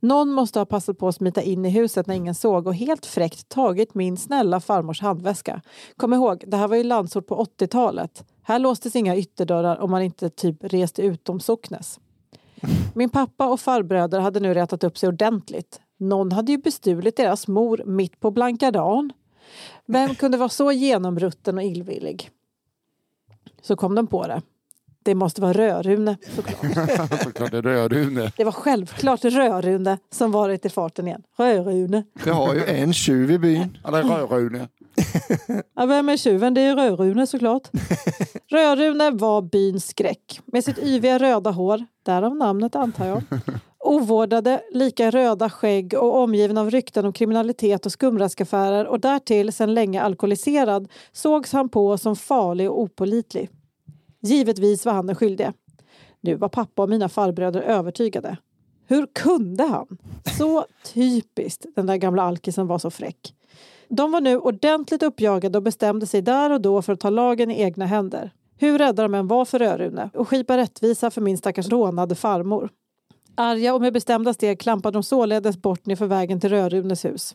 Någon 0.00 0.32
måste 0.32 0.58
ha 0.58 0.66
passat 0.66 0.98
på 0.98 1.08
att 1.08 1.14
smita 1.14 1.42
in 1.42 1.64
i 1.64 1.70
huset 1.70 2.06
när 2.06 2.14
ingen 2.14 2.34
såg 2.34 2.66
och 2.66 2.74
helt 2.74 3.06
fräckt 3.06 3.48
tagit 3.48 3.94
min 3.94 4.16
snälla 4.16 4.60
farmors 4.60 5.00
handväska. 5.00 5.62
Kom 5.96 6.12
ihåg, 6.12 6.44
det 6.46 6.56
här 6.56 6.68
var 6.68 6.76
ju 6.76 6.82
landsort 6.82 7.26
på 7.26 7.44
80-talet. 7.44 8.24
Här 8.42 8.58
låstes 8.58 8.96
inga 8.96 9.16
ytterdörrar 9.16 9.76
om 9.76 9.90
man 9.90 10.02
inte 10.02 10.30
typ 10.30 10.56
reste 10.60 11.02
utom 11.02 11.40
socknes. 11.40 12.00
Min 12.94 13.10
pappa 13.10 13.48
och 13.48 13.60
farbröder 13.60 14.20
hade 14.20 14.40
nu 14.40 14.54
rätat 14.54 14.84
upp 14.84 14.98
sig 14.98 15.08
ordentligt. 15.08 15.80
Någon 15.96 16.32
hade 16.32 16.52
ju 16.52 16.58
bestulit 16.58 17.16
deras 17.16 17.48
mor 17.48 17.82
mitt 17.86 18.20
på 18.20 18.30
blanka 18.30 18.70
dagen. 18.70 19.12
Vem 19.86 20.14
kunde 20.14 20.38
vara 20.38 20.48
så 20.48 20.72
genomrutten 20.72 21.58
och 21.58 21.64
illvillig? 21.64 22.30
Så 23.62 23.76
kom 23.76 23.94
de 23.94 24.06
på 24.06 24.26
det. 24.26 24.42
Det 25.04 25.14
måste 25.14 25.40
vara 25.40 25.52
Rödrune 25.52 26.16
såklart. 26.36 27.20
Såklart 27.22 27.50
det 27.50 27.58
är 27.58 27.62
Rödrune. 27.62 28.32
Det 28.36 28.44
var 28.44 28.52
självklart 28.52 29.24
Rödrune 29.24 29.98
som 30.10 30.32
varit 30.32 30.66
i 30.66 30.68
farten 30.68 31.06
igen. 31.06 31.22
Rödrune. 31.38 32.04
Vi 32.24 32.30
har 32.30 32.54
ju 32.54 32.64
en 32.64 32.92
tjuv 32.92 33.30
i 33.30 33.38
byn. 33.38 33.78
Ja, 33.84 33.90
det 33.90 33.98
är 33.98 34.02
Rödrune. 34.02 34.68
Ja, 35.74 35.86
vem 35.86 36.08
är 36.08 36.16
tjuven? 36.16 36.54
Det 36.54 36.60
är 36.60 36.76
Rödrune 36.76 37.26
såklart. 37.26 37.68
Rödrune 38.48 39.10
var 39.10 39.42
byns 39.42 39.86
skräck. 39.86 40.40
Med 40.44 40.64
sitt 40.64 40.78
yviga 40.78 41.18
röda 41.18 41.50
hår, 41.50 41.86
därav 42.02 42.36
namnet 42.36 42.74
antar 42.76 43.06
jag. 43.06 43.22
Ovårdade, 43.84 44.60
lika 44.72 45.10
röda 45.10 45.50
skägg 45.50 45.94
och 45.94 46.16
omgiven 46.16 46.58
av 46.58 46.70
rykten 46.70 47.04
om 47.04 47.12
kriminalitet 47.12 47.86
och 47.86 47.92
skumraskaffärer 47.92 48.86
och 48.86 49.00
därtill 49.00 49.52
sedan 49.52 49.74
länge 49.74 50.02
alkoholiserad 50.02 50.88
sågs 51.12 51.52
han 51.52 51.68
på 51.68 51.98
som 51.98 52.16
farlig 52.16 52.70
och 52.70 52.80
opålitlig. 52.80 53.50
Givetvis 54.20 54.86
var 54.86 54.92
han 54.92 55.06
den 55.06 55.16
skyldige. 55.16 55.52
Nu 56.20 56.34
var 56.34 56.48
pappa 56.48 56.82
och 56.82 56.88
mina 56.88 57.08
farbröder 57.08 57.60
övertygade. 57.60 58.36
Hur 58.86 59.06
kunde 59.12 59.64
han? 59.64 59.98
Så 60.38 60.66
typiskt, 60.94 61.66
den 61.76 61.86
där 61.86 61.96
gamla 61.96 62.22
alkisen 62.22 62.66
var 62.66 62.78
så 62.78 62.90
fräck. 62.90 63.34
De 63.88 64.12
var 64.12 64.20
nu 64.20 64.38
ordentligt 64.38 65.02
uppjagade 65.02 65.58
och 65.58 65.62
bestämde 65.62 66.06
sig 66.06 66.22
där 66.22 66.50
och 66.50 66.60
då 66.60 66.82
för 66.82 66.92
att 66.92 67.00
ta 67.00 67.10
lagen 67.10 67.50
i 67.50 67.62
egna 67.62 67.86
händer. 67.86 68.30
Hur 68.56 68.78
rädda 68.78 69.02
de 69.02 69.14
än 69.14 69.28
var 69.28 69.44
för 69.44 69.58
Rödrune 69.58 70.10
och 70.14 70.28
skipa 70.28 70.56
rättvisa 70.56 71.10
för 71.10 71.20
min 71.20 71.38
stackars 71.38 71.68
rånade 71.68 72.14
farmor. 72.14 72.70
Arga 73.34 73.74
och 73.74 73.80
med 73.80 73.92
bestämda 73.92 74.34
steg 74.34 74.60
klampade 74.60 74.96
de 74.96 75.02
således 75.02 75.56
bort 75.56 75.86
nerför 75.86 76.06
vägen 76.06 76.40
till 76.40 76.50
Rödrunes 76.50 77.04
hus. 77.04 77.34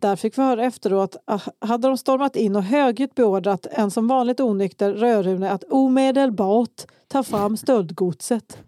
Där 0.00 0.16
fick 0.16 0.38
vi 0.38 0.42
höra 0.42 0.64
efteråt 0.64 1.16
att 1.24 1.48
hade 1.58 1.88
de 1.88 1.98
stormat 1.98 2.36
in 2.36 2.56
och 2.56 2.62
högljutt 2.62 3.14
beordrat 3.14 3.66
en 3.70 3.90
som 3.90 4.08
vanligt 4.08 4.40
onykter 4.40 4.92
Rödrune 4.92 5.50
att 5.50 5.64
omedelbart 5.64 6.86
ta 7.08 7.22
fram 7.22 7.56
stöldgodset. 7.56 8.58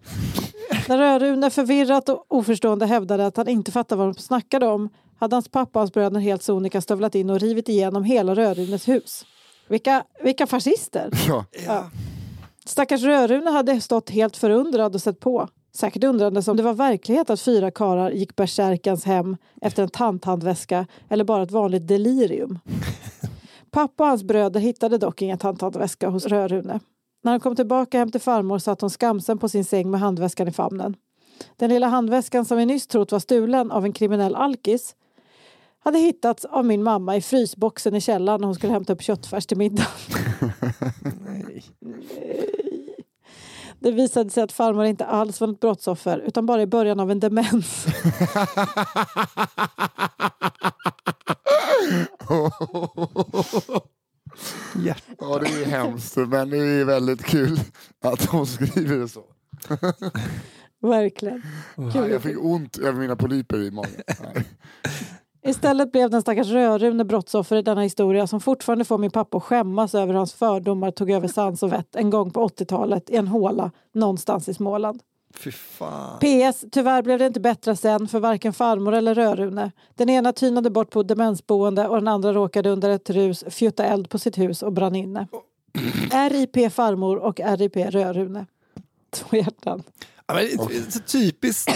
När 0.89 0.99
Rödrune 0.99 1.51
förvirrat 1.51 2.09
och 2.09 2.25
oförstående 2.29 2.87
hävdade 2.87 3.27
att 3.27 3.37
han 3.37 3.49
inte 3.49 3.73
fattade 3.73 3.99
vad 3.99 4.09
de 4.09 4.21
snackade 4.21 4.67
om 4.67 4.89
hade 5.19 5.37
hans 5.37 5.49
pappa 5.49 5.79
och 5.79 5.81
hans 5.81 5.93
bröder 5.93 6.21
helt 6.21 6.43
sonika 6.43 6.81
stövlat 6.81 7.15
in 7.15 7.31
och 7.31 7.41
rivit 7.41 7.69
igenom 7.69 8.05
hela 8.05 8.35
Rödrunes 8.35 8.89
hus. 8.89 9.25
Vilka, 9.69 10.05
vilka 10.23 10.47
fascister! 10.47 11.11
Ja. 11.29 11.45
Ja. 11.67 11.91
Stackars 12.65 13.03
Rödrune 13.03 13.51
hade 13.51 13.81
stått 13.81 14.11
helt 14.11 14.37
förundrad 14.37 14.95
och 14.95 15.03
sett 15.03 15.21
på. 15.21 15.49
Säkert 15.73 16.05
undrande 16.05 16.43
om 16.49 16.57
det 16.57 16.63
var 16.63 16.75
verklighet 16.75 17.31
att 17.31 17.41
fyra 17.41 17.71
karlar 17.71 18.11
gick 18.11 18.37
bärsärkans 18.37 19.05
hem 19.05 19.37
efter 19.61 19.83
en 19.83 19.89
tanthandväska 19.89 20.87
eller 21.09 21.25
bara 21.25 21.43
ett 21.43 21.51
vanligt 21.51 21.89
delirium. 21.89 22.59
Pappa 23.71 24.05
och 24.05 24.09
hans 24.09 24.23
bröder 24.23 24.61
hittade 24.61 24.99
dock 24.99 25.23
ingen 25.23 25.39
tanthandväska 25.39 26.09
hos 26.09 26.27
Rödrune. 26.27 26.81
När 27.23 27.33
han 27.33 27.41
kom 27.41 27.57
tillbaka 27.57 27.99
hem 27.99 28.11
till 28.11 28.21
farmor 28.21 28.59
satt 28.59 28.81
hon 28.81 28.91
skamsen 28.91 29.39
på 29.39 29.49
sin 29.49 29.65
säng 29.65 29.91
med 29.91 30.01
handväskan 30.01 30.49
i 30.49 30.53
famnen. 30.53 30.97
Den 31.57 31.71
lilla 31.71 31.87
handväskan 31.87 32.45
som 32.45 32.59
vi 32.59 32.67
nyss 32.67 32.87
trott 32.87 33.13
var 33.13 33.19
stulen 33.19 33.71
av 33.71 33.85
en 33.85 33.93
kriminell 33.93 34.35
alkis 34.35 34.95
hade 35.79 35.99
hittats 35.99 36.45
av 36.45 36.65
min 36.65 36.83
mamma 36.83 37.17
i 37.17 37.21
frysboxen 37.21 37.95
i 37.95 38.01
källaren 38.01 38.41
när 38.41 38.47
hon 38.47 38.55
skulle 38.55 38.73
hämta 38.73 38.93
upp 38.93 39.03
köttfärs 39.03 39.47
till 39.47 39.59
middag. 39.59 39.87
Det 43.81 43.91
visade 43.91 44.31
sig 44.31 44.43
att 44.43 44.53
farmor 44.53 44.85
inte 44.85 45.05
alls 45.07 45.41
var 45.41 45.49
något 45.49 45.61
brottsoffer 45.61 46.19
utan 46.19 46.47
bara 46.47 46.63
i 46.63 46.67
början 46.67 47.01
av 47.01 47.11
en 47.11 47.21
demens. 47.21 47.87
Ja, 55.19 55.39
det 55.39 55.47
är 55.47 55.59
ju 55.59 55.65
hemskt, 55.65 56.17
men 56.17 56.51
det 56.51 56.59
är 56.59 56.85
väldigt 56.85 57.25
kul 57.25 57.61
att 58.05 58.31
de 58.31 58.47
skriver 58.47 58.97
det 58.97 59.09
så. 59.09 59.25
Verkligen. 60.83 61.43
Ja, 61.77 62.09
jag 62.09 62.23
fick 62.23 62.45
ont 62.45 62.79
över 62.79 63.01
mina 63.01 63.17
polyper 63.17 63.59
i 63.59 63.71
magen. 63.71 64.03
Istället 65.43 65.93
blev 65.93 66.11
den 66.11 66.23
stackars 66.23 66.49
Rödrune 66.49 67.05
brottsoffer 67.05 67.57
i 67.57 67.63
denna 67.63 67.83
historia 67.83 68.27
som 68.27 68.41
fortfarande 68.41 68.85
får 68.85 68.99
min 68.99 69.11
pappa 69.11 69.37
att 69.37 69.43
skämmas 69.43 69.95
över 69.95 70.07
hur 70.07 70.15
hans 70.15 70.35
fördomar 70.35 70.91
tog 70.91 71.11
över 71.11 71.29
sans 71.29 71.63
och 71.63 71.73
vett 71.73 71.97
en 71.97 72.11
gång 72.11 72.31
på 72.31 72.49
80-talet 72.49 73.11
i 73.11 73.17
en 73.17 73.29
håla 73.29 73.71
någonstans 73.93 74.49
i 74.49 74.55
Småland. 74.55 75.03
Fy 75.35 75.53
fan. 75.53 76.19
PS. 76.19 76.65
Tyvärr 76.73 77.03
blev 77.03 77.19
det 77.19 77.27
inte 77.27 77.41
bättre 77.41 77.77
sen 77.77 78.09
för 78.09 78.21
varken 78.21 78.53
farmor 78.53 78.95
eller 78.95 79.15
Rödrune. 79.15 79.73
Den 79.95 80.09
ena 80.09 80.33
tynade 80.33 80.71
bort 80.71 80.91
på 80.91 81.03
demensboende 81.03 81.89
och 81.89 81.97
den 81.97 82.09
andra 82.09 82.33
råkade 82.33 82.71
under 82.71 82.91
ett 82.91 83.11
rus 83.11 83.45
fjutta 83.49 83.85
eld 83.85 84.11
på 84.11 84.19
sitt 84.19 84.39
hus 84.39 84.63
och 84.63 84.73
brann 84.73 84.95
inne. 84.95 85.27
RIP 86.31 86.73
farmor 86.73 87.17
och 87.17 87.41
RIP 87.41 87.77
Rödrune. 87.77 88.47
Två 89.11 89.37
hjärtan. 89.37 89.83
Ja, 90.29 90.69
typiskt. 91.07 91.69
Eh, 91.69 91.75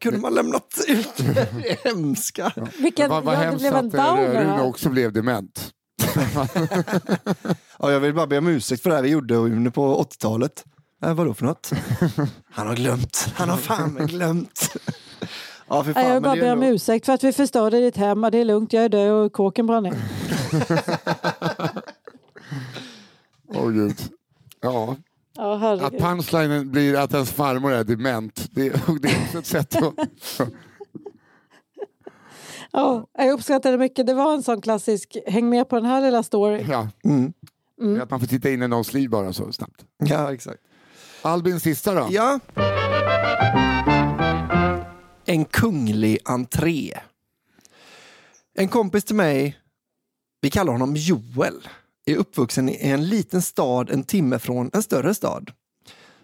kunde 0.00 0.18
man 0.20 0.34
lämnat 0.34 0.84
ut 0.88 1.16
det 1.16 1.78
hemska? 1.84 2.52
Vilken, 2.78 3.10
Vad 3.10 3.24
vad 3.24 3.34
ja, 3.34 3.38
hemskt 3.38 3.60
blev 3.60 3.74
en 3.76 3.86
att 3.86 3.94
eh, 3.94 4.40
Rune 4.40 4.62
också 4.62 4.88
blev 4.88 5.12
dement. 5.12 5.70
Ja, 7.78 7.92
jag 7.92 8.00
vill 8.00 8.14
bara 8.14 8.26
be 8.26 8.38
om 8.38 8.46
ursäkt 8.48 8.82
för 8.82 8.90
det 8.90 8.96
här 8.96 9.02
vi 9.02 9.08
gjorde 9.08 9.34
under 9.34 9.70
på 9.70 10.02
80-talet. 10.02 10.64
Eh, 11.04 11.14
vadå 11.14 11.34
för 11.34 11.44
något? 11.44 11.70
Han 12.50 12.66
har 12.66 12.74
glömt. 12.76 13.26
Han 13.34 13.48
har 13.48 13.56
fan 13.56 13.94
glömt. 14.06 14.72
Ja, 15.68 15.84
för 15.84 15.92
fan, 15.92 16.04
jag 16.06 16.14
vill 16.14 16.22
bara 16.22 16.34
be 16.34 16.52
om 16.52 16.62
ändå- 16.62 16.74
ursäkt 16.74 17.06
för 17.06 17.12
att 17.12 17.24
vi 17.24 17.32
förstörde 17.32 17.80
ditt 17.80 17.96
hem. 17.96 18.22
Ja, 18.22 18.30
Det 18.30 18.38
är 18.38 18.44
lugnt, 18.44 18.72
jag 18.72 18.84
är 18.84 18.88
död 18.88 19.12
och 19.12 19.32
kåken 19.32 19.66
brann 19.66 19.82
ner. 19.82 19.94
Åh 23.54 23.70
gud. 23.70 23.96
Ja, 24.60 24.96
Ja, 25.34 25.72
att 25.86 25.98
punchlinen 25.98 26.70
blir 26.70 26.98
att 26.98 27.14
ens 27.14 27.32
farmor 27.32 27.72
är 27.72 27.84
dement. 27.84 28.48
Det, 28.50 28.68
det 29.02 29.08
är 29.08 29.22
också 29.24 29.38
ett 29.38 29.46
sätt 29.46 29.76
att... 29.76 30.40
Ja, 32.74 33.06
jag 33.18 33.30
uppskattar 33.30 33.72
det 33.72 33.78
mycket. 33.78 34.06
Det 34.06 34.14
var 34.14 34.34
en 34.34 34.42
sån 34.42 34.60
klassisk 34.60 35.16
häng 35.26 35.48
med 35.48 35.68
på 35.68 35.76
den 35.76 35.84
här 35.84 36.00
lilla 36.02 36.22
storyn. 36.22 36.66
Ja. 36.70 36.88
Mm. 37.04 37.32
Att 38.02 38.10
man 38.10 38.20
får 38.20 38.26
titta 38.26 38.50
in 38.50 38.62
i 38.62 38.68
någons 38.68 38.92
liv 38.92 39.10
bara 39.10 39.32
så 39.32 39.52
snabbt. 39.52 39.84
Ja, 39.98 40.32
exakt. 40.32 40.60
Albins 41.22 41.62
sista 41.62 41.94
då? 41.94 42.08
Ja. 42.10 42.40
En 45.24 45.44
kunglig 45.44 46.18
entré. 46.24 46.98
En 48.54 48.68
kompis 48.68 49.04
till 49.04 49.16
mig, 49.16 49.58
vi 50.40 50.50
kallar 50.50 50.72
honom 50.72 50.96
Joel, 50.96 51.68
är 52.06 52.16
uppvuxen 52.16 52.68
i 52.68 52.78
en 52.80 53.08
liten 53.08 53.42
stad 53.42 53.90
en 53.90 54.04
timme 54.04 54.38
från 54.38 54.70
en 54.72 54.82
större 54.82 55.14
stad. 55.14 55.50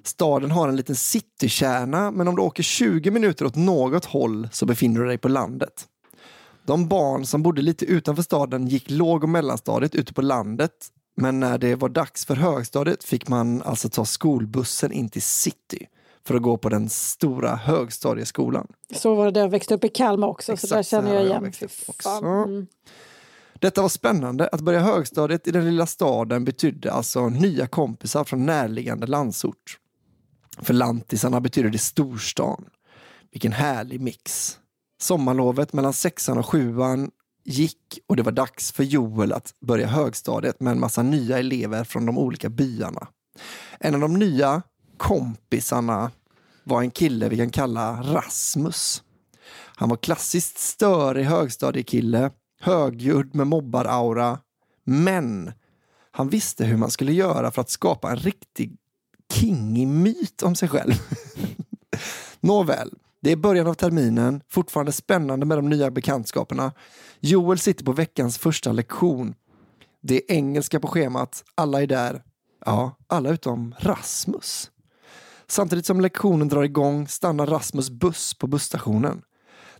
Staden 0.02 0.50
har 0.50 0.68
en 0.68 0.76
liten 0.76 0.96
citykärna, 0.96 2.10
men 2.10 2.28
om 2.28 2.36
du 2.36 2.42
åker 2.42 2.62
20 2.62 3.10
minuter 3.10 3.44
åt 3.44 3.56
något 3.56 4.04
håll 4.04 4.48
så 4.52 4.66
befinner 4.66 5.00
du 5.00 5.06
dig 5.06 5.18
på 5.18 5.28
landet. 5.28 5.86
De 6.66 6.88
barn 6.88 7.26
som 7.26 7.42
bodde 7.42 7.62
lite 7.62 7.84
utanför 7.84 8.22
staden 8.22 8.68
gick 8.68 8.90
låg 8.90 9.22
och 9.22 9.28
mellanstadiet 9.28 9.94
ute 9.94 10.14
på 10.14 10.22
landet, 10.22 10.72
men 11.16 11.40
när 11.40 11.58
det 11.58 11.74
var 11.74 11.88
dags 11.88 12.24
för 12.24 12.34
högstadiet 12.34 13.04
fick 13.04 13.28
man 13.28 13.62
alltså 13.62 13.88
ta 13.88 14.04
skolbussen 14.04 14.92
in 14.92 15.08
till 15.08 15.22
city 15.22 15.86
för 16.26 16.34
att 16.34 16.42
gå 16.42 16.56
på 16.56 16.68
den 16.68 16.88
stora 16.88 17.56
högstadieskolan. 17.56 18.66
Så 18.94 19.14
var 19.14 19.24
det 19.24 19.30
där 19.30 19.40
jag 19.40 19.48
växte 19.48 19.74
upp 19.74 19.84
i 19.84 19.88
Kalmar 19.88 20.28
också, 20.28 20.56
så 20.56 20.66
Exakt 20.66 20.70
där 20.70 20.82
så 20.82 20.88
känner 20.90 21.08
här 21.08 21.14
jag 21.14 21.34
har 21.34 21.34
jag 21.34 22.66
detta 23.60 23.82
var 23.82 23.88
spännande. 23.88 24.48
Att 24.52 24.60
börja 24.60 24.80
högstadiet 24.80 25.48
i 25.48 25.50
den 25.50 25.64
lilla 25.64 25.86
staden 25.86 26.44
betydde 26.44 26.92
alltså 26.92 27.28
nya 27.28 27.66
kompisar 27.66 28.24
från 28.24 28.46
närliggande 28.46 29.06
landsort. 29.06 29.78
För 30.58 30.74
lantisarna 30.74 31.40
betydde 31.40 31.70
det 31.70 31.78
storstan. 31.78 32.64
Vilken 33.32 33.52
härlig 33.52 34.00
mix. 34.00 34.58
Sommarlovet 35.00 35.72
mellan 35.72 35.92
sexan 35.92 36.38
och 36.38 36.46
sjuan 36.46 37.10
gick 37.44 37.98
och 38.06 38.16
det 38.16 38.22
var 38.22 38.32
dags 38.32 38.72
för 38.72 38.84
Joel 38.84 39.32
att 39.32 39.54
börja 39.60 39.86
högstadiet 39.86 40.60
med 40.60 40.70
en 40.70 40.80
massa 40.80 41.02
nya 41.02 41.38
elever 41.38 41.84
från 41.84 42.06
de 42.06 42.18
olika 42.18 42.48
byarna. 42.48 43.08
En 43.80 43.94
av 43.94 44.00
de 44.00 44.14
nya 44.14 44.62
kompisarna 44.96 46.10
var 46.64 46.82
en 46.82 46.90
kille 46.90 47.28
vi 47.28 47.36
kan 47.36 47.50
kalla 47.50 48.02
Rasmus. 48.02 49.02
Han 49.50 49.88
var 49.88 49.96
klassiskt 49.96 50.58
störig 50.58 51.24
högstadiekille, 51.24 52.30
högljudd 52.60 53.34
med 53.34 53.46
mobbaraura. 53.46 54.38
Men 54.84 55.52
han 56.10 56.28
visste 56.28 56.64
hur 56.64 56.76
man 56.76 56.90
skulle 56.90 57.12
göra 57.12 57.50
för 57.50 57.60
att 57.62 57.70
skapa 57.70 58.10
en 58.10 58.16
riktig 58.16 58.76
kingig 59.32 59.88
myt 59.88 60.42
om 60.42 60.54
sig 60.54 60.68
själv. 60.68 60.92
Nåväl, 62.40 62.90
det 63.20 63.32
är 63.32 63.36
början 63.36 63.66
av 63.66 63.74
terminen, 63.74 64.40
fortfarande 64.48 64.92
spännande 64.92 65.46
med 65.46 65.58
de 65.58 65.68
nya 65.68 65.90
bekantskaperna. 65.90 66.72
Joel 67.20 67.58
sitter 67.58 67.84
på 67.84 67.92
veckans 67.92 68.38
första 68.38 68.72
lektion. 68.72 69.34
Det 70.00 70.14
är 70.14 70.36
engelska 70.36 70.80
på 70.80 70.88
schemat, 70.88 71.44
alla 71.54 71.82
är 71.82 71.86
där. 71.86 72.22
Ja, 72.66 72.96
alla 73.06 73.30
utom 73.30 73.74
Rasmus. 73.78 74.70
Samtidigt 75.46 75.86
som 75.86 76.00
lektionen 76.00 76.48
drar 76.48 76.62
igång 76.62 77.08
stannar 77.08 77.46
Rasmus 77.46 77.90
buss 77.90 78.34
på 78.34 78.46
busstationen. 78.46 79.22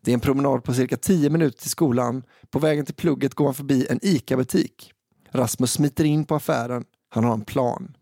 Det 0.01 0.11
är 0.11 0.15
en 0.15 0.21
promenad 0.21 0.65
på 0.65 0.75
cirka 0.75 0.97
10 0.97 1.31
minuter 1.31 1.61
till 1.61 1.71
skolan. 1.71 2.23
På 2.51 2.59
vägen 2.59 2.87
till 2.87 2.95
plugget 2.95 3.35
går 3.35 3.45
han 3.45 3.55
förbi 3.55 3.87
en 3.91 3.99
ICA-butik. 4.03 4.93
Rasmus 5.33 5.73
smiter 5.73 6.05
in 6.05 6.25
på 6.25 6.35
affären. 6.35 6.85
Han 7.09 7.25
har 7.25 7.35
en 7.35 7.45
plan. 7.45 7.97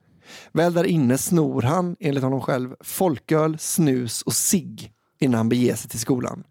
Väl 0.52 0.74
där 0.74 0.84
inne 0.84 1.18
snor 1.18 1.62
han, 1.62 1.96
enligt 2.00 2.24
honom 2.24 2.40
själv, 2.40 2.74
folköl, 2.80 3.58
snus 3.58 4.22
och 4.22 4.32
cigg 4.32 4.92
innan 5.18 5.38
han 5.38 5.48
beger 5.48 5.74
sig 5.74 5.90
till 5.90 6.00
skolan. 6.00 6.44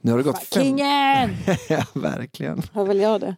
Nu 0.00 0.10
har 0.10 0.18
det 0.18 0.24
gått 0.24 0.42
fem... 0.42 0.62
Kingen! 0.62 1.36
ja, 1.68 1.84
verkligen. 1.94 2.62
Har 2.72 2.86
väl 2.86 3.00
jag 3.00 3.20
det. 3.20 3.36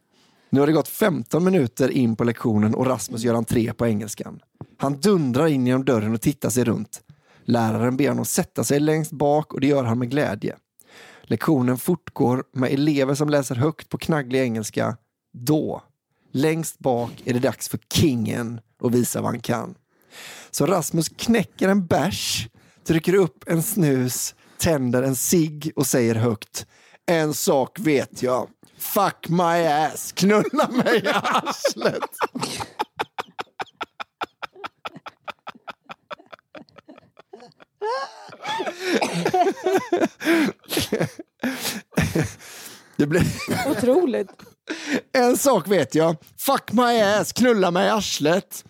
Nu 0.51 0.61
har 0.61 0.67
det 0.67 0.73
gått 0.73 0.89
15 0.89 1.45
minuter 1.45 1.89
in 1.89 2.17
på 2.17 2.25
lektionen 2.25 2.75
och 2.75 2.87
Rasmus 2.87 3.23
gör 3.23 3.35
entré 3.35 3.73
på 3.73 3.87
engelskan. 3.87 4.41
Han 4.77 5.01
dundrar 5.01 5.47
in 5.47 5.67
genom 5.67 5.85
dörren 5.85 6.15
och 6.15 6.21
tittar 6.21 6.51
sig 6.51 6.65
runt. 6.65 7.01
Läraren 7.45 7.97
ber 7.97 8.09
honom 8.09 8.25
sätta 8.25 8.65
sig 8.65 8.81
längst 8.81 9.13
bak 9.13 9.55
och 9.55 9.61
det 9.61 9.67
gör 9.67 9.85
han 9.85 9.99
med 9.99 10.11
glädje. 10.11 10.57
Lektionen 11.31 11.79
fortgår 11.79 12.45
med 12.53 12.73
elever 12.73 13.15
som 13.15 13.29
läser 13.29 13.55
högt 13.55 13.89
på 13.89 13.99
knagglig 13.99 14.41
engelska. 14.41 14.97
Då, 15.33 15.83
längst 16.33 16.79
bak, 16.79 17.11
är 17.25 17.35
det 17.35 17.41
dags 17.41 17.69
för 17.69 17.81
kingen 17.95 18.61
att 18.83 18.95
visa 18.95 19.21
vad 19.21 19.31
han 19.31 19.41
kan. 19.41 19.75
Så 20.51 20.67
Rasmus 20.67 21.09
knäcker 21.09 21.69
en 21.69 21.87
bärs, 21.87 22.49
trycker 22.87 23.15
upp 23.15 23.45
en 23.47 23.63
snus, 23.63 24.35
tänder 24.59 25.03
en 25.03 25.17
cigg 25.17 25.73
och 25.77 25.87
säger 25.87 26.15
högt 26.15 26.67
En 27.07 27.35
sak 27.35 27.79
vet 27.79 28.23
jag. 28.23 28.49
Fuck 28.79 29.29
my 29.29 29.67
ass, 29.67 30.13
knulla 30.13 30.69
mig 30.71 31.03
i 31.05 31.09
arslet. 31.09 32.11
Det 42.97 43.07
blir... 43.07 43.23
Otroligt. 43.71 44.29
En 45.13 45.37
sak 45.37 45.69
vet 45.69 45.95
jag. 45.95 46.17
Fuck 46.39 46.73
my 46.73 47.01
ass, 47.01 47.33
knulla 47.33 47.71
mig 47.71 47.87
i 47.87 47.91
arslet. 47.91 48.65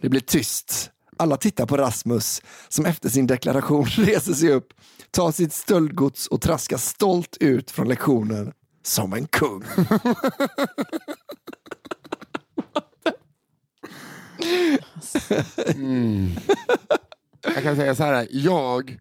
Det 0.00 0.08
blir 0.08 0.20
tyst. 0.20 0.90
Alla 1.16 1.36
tittar 1.36 1.66
på 1.66 1.76
Rasmus 1.76 2.42
som 2.68 2.86
efter 2.86 3.08
sin 3.08 3.26
deklaration 3.26 3.84
reser 3.86 4.32
sig 4.32 4.52
upp, 4.52 4.68
tar 5.10 5.32
sitt 5.32 5.52
stöldgods 5.52 6.26
och 6.26 6.40
traskar 6.40 6.76
stolt 6.76 7.36
ut 7.40 7.70
från 7.70 7.88
lektionen 7.88 8.52
som 8.82 9.12
en 9.12 9.26
kung. 9.26 9.64
Jag 17.42 17.62
kan 17.62 17.76
säga 17.76 17.94
så 17.94 18.04
här, 18.04 18.26
jag 18.30 18.98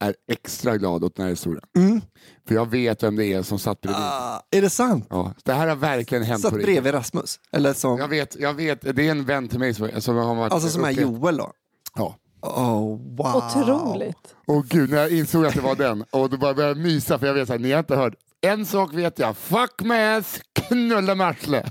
är 0.00 0.14
extra 0.32 0.76
glad 0.76 1.04
åt 1.04 1.16
den 1.16 1.22
här 1.24 1.30
historien. 1.30 1.62
För 2.48 2.54
jag 2.54 2.70
vet 2.70 3.02
vem 3.02 3.16
det 3.16 3.26
är 3.26 3.42
som 3.42 3.58
satt 3.58 3.80
bredvid. 3.80 4.02
Ah, 4.02 4.42
är 4.50 4.62
det 4.62 4.70
sant? 4.70 5.06
Ja, 5.10 5.34
det 5.44 5.52
här 5.52 5.68
har 5.68 5.76
verkligen 5.76 6.24
hänt 6.24 6.42
Satt 6.42 6.50
på 6.50 6.56
riktigt. 6.56 6.74
bredvid 6.74 6.94
Rasmus? 6.94 7.40
Eller 7.52 7.72
som, 7.72 7.98
Jag 7.98 8.08
vet, 8.08 8.36
jag 8.40 8.54
vet, 8.54 8.80
det 8.96 9.06
är 9.06 9.10
en 9.10 9.24
vän 9.24 9.48
till 9.48 9.58
mig 9.58 9.74
som, 9.74 9.90
som 9.98 10.16
har 10.16 10.34
varit 10.34 10.52
alltså 10.52 10.68
som 10.68 10.84
är 10.84 10.90
Joel 10.90 11.36
då? 11.36 11.52
Ja. 11.94 12.16
Oh, 12.40 13.16
wow. 13.16 13.36
Otroligt. 13.36 14.34
Och 14.46 14.64
gud, 14.66 14.90
när 14.90 14.98
jag 14.98 15.10
insåg 15.10 15.46
att 15.46 15.54
det 15.54 15.60
var 15.60 15.74
den, 15.74 16.04
och 16.10 16.30
då 16.30 16.36
bara 16.36 16.54
började 16.54 16.80
jag 16.80 16.86
mysa 16.86 17.18
för 17.18 17.26
jag 17.26 17.34
vet 17.34 17.50
att 17.50 17.60
ni 17.60 17.72
har 17.72 17.78
inte 17.78 17.96
hört. 17.96 18.14
En 18.40 18.66
sak 18.66 18.94
vet 18.94 19.18
jag, 19.18 19.36
fuck 19.36 19.82
my 19.82 19.94
ass, 19.94 20.40
knulla 20.52 21.14
med 21.14 21.26
arslet. 21.26 21.66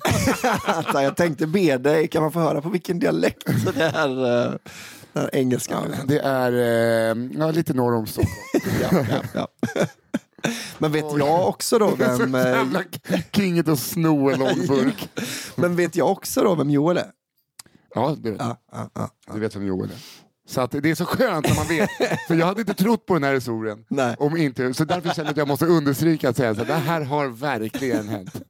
Vänta, 0.67 1.03
jag 1.03 1.15
tänkte 1.17 1.47
be 1.47 1.77
dig, 1.77 2.07
kan 2.07 2.21
man 2.21 2.31
få 2.31 2.39
höra 2.39 2.61
på 2.61 2.69
vilken 2.69 2.99
dialekt 2.99 3.43
det 3.75 3.91
här, 3.95 4.09
uh, 4.47 4.55
den 5.19 5.23
här 5.23 5.35
engelskan? 5.35 5.95
Det 6.07 6.19
är 6.19 6.51
eh, 6.51 7.17
ja, 7.39 7.51
lite 7.51 7.73
norr 7.73 7.95
om 7.95 8.07
Stockholm. 8.07 8.75
ja, 8.81 9.05
ja, 9.09 9.21
ja. 9.33 9.47
Men 10.77 10.91
vet 10.91 11.17
jag 11.17 11.47
också 11.47 11.79
då 11.79 11.95
vem, 11.95 12.35
eh, 12.35 12.41
jävla 12.41 12.83
kinget 13.31 13.67
att 13.67 13.79
sno 13.79 14.29
en 14.29 14.39
lång 14.39 14.67
burk. 14.67 15.09
men 15.55 15.75
vet 15.75 15.95
jag 15.95 16.11
också 16.11 16.43
då 16.43 16.55
vem 16.55 16.69
Joel 16.69 16.97
är? 16.97 17.11
Ja, 17.95 18.15
det 18.19 18.31
vet 18.31 18.39
jag. 18.39 18.57
Ja, 18.71 18.89
ja, 18.93 19.09
ja. 19.27 19.33
Du 19.33 19.39
vet 19.39 19.55
vem 19.55 19.65
Joel 19.65 19.89
är. 19.89 19.97
Så 20.45 20.61
att 20.61 20.71
det 20.71 20.89
är 20.89 20.95
så 20.95 21.05
skönt 21.05 21.47
när 21.47 21.55
man 21.55 21.67
vet. 21.67 21.89
För 22.27 22.35
jag 22.35 22.45
hade 22.45 22.61
inte 22.61 22.73
trott 22.73 23.05
på 23.05 23.13
den 23.13 23.23
här 23.23 23.33
historien. 23.33 23.85
Nej. 23.87 24.15
Om 24.19 24.37
inte, 24.37 24.73
så 24.73 24.85
därför 24.85 25.09
känner 25.09 25.27
jag 25.27 25.31
att 25.31 25.37
jag 25.37 25.47
måste 25.47 25.65
understryka 25.65 26.29
att 26.29 26.37
säga 26.37 26.49
att 26.49 26.67
det 26.67 26.73
här 26.73 27.01
har 27.01 27.27
verkligen 27.27 28.07
hänt. 28.09 28.41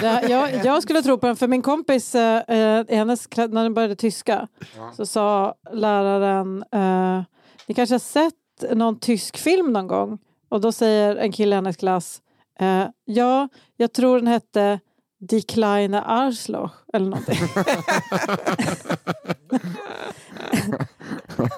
Här, 0.00 0.28
jag, 0.28 0.64
jag 0.64 0.82
skulle 0.82 1.02
tro 1.02 1.18
på 1.18 1.26
den, 1.26 1.36
för 1.36 1.48
min 1.48 1.62
kompis, 1.62 2.14
eh, 2.14 2.56
eh, 2.58 2.84
hennes, 2.88 3.28
när 3.36 3.62
den 3.62 3.74
började 3.74 3.96
tyska, 3.96 4.48
så 4.96 5.06
sa 5.06 5.54
läraren, 5.72 6.64
eh, 6.72 7.22
ni 7.66 7.74
kanske 7.74 7.94
har 7.94 7.98
sett 7.98 8.34
någon 8.72 8.98
tysk 8.98 9.36
film 9.36 9.72
någon 9.72 9.86
gång? 9.86 10.18
Och 10.48 10.60
då 10.60 10.72
säger 10.72 11.16
en 11.16 11.32
kille 11.32 11.54
i 11.54 11.56
hennes 11.56 11.76
klass, 11.76 12.22
eh, 12.60 12.84
ja, 13.04 13.48
jag 13.76 13.92
tror 13.92 14.18
den 14.18 14.26
hette 14.26 14.80
Die 15.20 15.42
kleine 15.42 16.02
Arschloch 16.02 16.72
eller 16.92 17.06
någonting. 17.10 17.38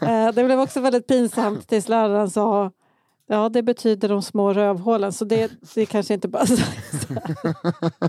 eh, 0.09 0.35
det 0.35 0.45
blev 0.45 0.61
också 0.61 0.81
väldigt 0.81 1.07
pinsamt 1.07 1.69
tills 1.69 1.89
läraren 1.89 2.31
sa 2.31 2.71
Ja, 3.27 3.49
det 3.49 3.63
betyder 3.63 4.09
de 4.09 4.23
små 4.23 4.53
rövhålen, 4.53 5.13
så 5.13 5.25
det, 5.25 5.51
det 5.75 5.87
kanske 5.87 6.15
inte 6.15 6.29
bara... 6.29 6.45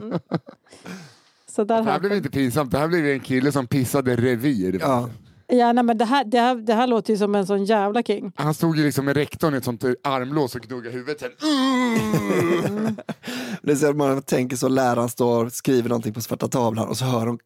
Mm. 0.01 0.19
Så 1.47 1.63
där 1.63 1.77
Det 1.77 1.83
här 1.83 1.91
har 1.91 1.99
blev 1.99 2.13
inte 2.13 2.29
pinsamt, 2.29 2.71
det 2.71 2.77
här 2.77 2.87
blev 2.87 3.05
en 3.05 3.19
kille 3.19 3.51
som 3.51 3.67
pissade 3.67 4.15
revir. 4.15 4.77
Ja. 4.81 5.09
Ja, 5.57 5.73
nej, 5.73 5.83
men 5.83 5.97
det, 5.97 6.05
här, 6.05 6.25
det, 6.25 6.39
här, 6.39 6.55
det 6.55 6.73
här 6.73 6.87
låter 6.87 7.13
ju 7.13 7.19
som 7.19 7.35
en 7.35 7.47
sån 7.47 7.65
jävla 7.65 8.03
king. 8.03 8.31
Han 8.35 8.53
stod 8.53 8.77
ju 8.77 8.83
liksom 8.83 9.05
med 9.05 9.17
rektorn 9.17 9.53
i 9.53 9.57
ett 9.57 9.63
sånt 9.63 9.83
armlås 10.03 10.55
och 10.55 10.61
gnuggade 10.61 10.95
huvudet. 10.95 11.19
Sen, 11.19 11.31
Det 13.61 13.71
är 13.71 13.75
så 13.75 13.89
att 13.89 13.95
man 13.95 14.21
tänker 14.21 14.55
så, 14.55 14.67
läraren 14.67 15.09
står 15.09 15.45
och 15.45 15.51
skriver 15.51 15.89
någonting 15.89 16.13
på 16.13 16.21
svarta 16.21 16.47
tavlan 16.47 16.87
och 16.87 16.97
så 16.97 17.05
hör 17.05 17.27
hon 17.27 17.39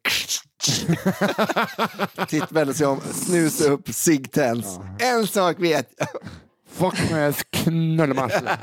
Titt 2.28 2.52
vänder 2.52 2.74
sig 2.74 2.86
om, 2.86 3.00
snus 3.12 3.60
upp, 3.60 3.88
cigg 3.88 4.32
tänds. 4.32 4.78
En 4.98 5.26
sak 5.26 5.60
vet 5.60 5.94
jag. 5.96 6.08
Fuck 6.70 7.10
my 7.10 7.18
ass, 7.18 7.44
arslet. 8.18 8.58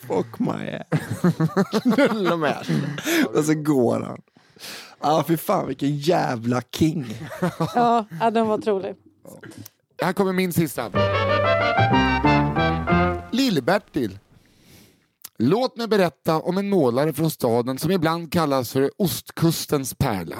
Fuck 0.08 0.38
my 0.38 0.70
ass. 0.70 0.86
Arslet. 2.42 3.36
Och 3.36 3.44
så 3.44 3.54
går 3.54 4.00
han. 4.00 4.18
Ja, 5.00 5.24
fy 5.28 5.36
fan 5.36 5.66
vilken 5.66 5.96
jävla 5.96 6.62
king. 6.76 7.06
Ja, 7.74 8.06
ja 8.20 8.30
den 8.30 8.46
var 8.46 8.58
otrolig. 8.58 8.94
Här 10.02 10.12
kommer 10.12 10.32
min 10.32 10.52
sista. 10.52 10.90
Lill-Bertil. 13.32 14.18
Låt 15.38 15.76
mig 15.76 15.88
berätta 15.88 16.40
om 16.40 16.58
en 16.58 16.68
målare 16.70 17.12
från 17.12 17.30
staden 17.30 17.78
som 17.78 17.90
ibland 17.90 18.32
kallas 18.32 18.72
för 18.72 18.90
ostkustens 18.96 19.94
pärla. 19.94 20.36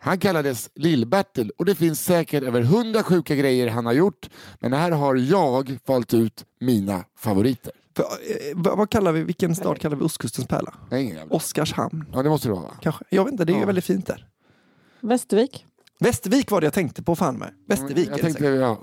Han 0.00 0.18
kallades 0.18 0.70
Lill-Bertil 0.74 1.50
och 1.58 1.64
det 1.64 1.74
finns 1.74 2.04
säkert 2.04 2.42
över 2.42 2.62
hundra 2.62 3.02
sjuka 3.02 3.34
grejer 3.34 3.68
han 3.70 3.86
har 3.86 3.92
gjort. 3.92 4.30
Men 4.60 4.72
här 4.72 4.90
har 4.90 5.16
jag 5.16 5.78
valt 5.86 6.14
ut 6.14 6.44
mina 6.60 7.04
favoriter. 7.18 7.72
För, 7.96 8.02
eh, 8.02 8.08
vad, 8.54 8.78
vad 8.78 8.90
kallar 8.90 9.12
vi, 9.12 9.22
vilken 9.22 9.54
stad 9.56 9.80
kallar 9.80 9.96
vi 9.96 10.04
ostkustens 10.04 10.48
pärla? 10.48 10.74
Ingen 10.92 11.16
jävla- 11.16 11.34
Oskarshamn, 11.36 12.04
Ja, 12.12 12.22
det 12.22 12.28
måste 12.28 12.48
det 12.48 12.52
vara. 12.54 12.62
va? 12.62 12.74
kanske? 12.82 13.04
Jag 13.10 13.24
vet 13.24 13.32
inte, 13.32 13.44
det 13.44 13.52
är 13.52 13.54
ju 13.54 13.60
Ja. 13.60 13.66
väldigt 13.66 13.84
fint 13.84 14.06
där. 14.06 14.26
Västervik. 15.00 15.66
Västervik 16.00 16.50
var 16.50 16.60
det 16.60 16.64
jag 16.64 16.74
tänkte 16.74 17.02
på 17.02 17.16
fan 17.16 17.38
med. 17.38 17.50
Västervik 17.68 18.08
Jag 18.08 18.16
det 18.16 18.22
tänkte, 18.22 18.42
säkert. 18.42 18.60
ja, 18.60 18.78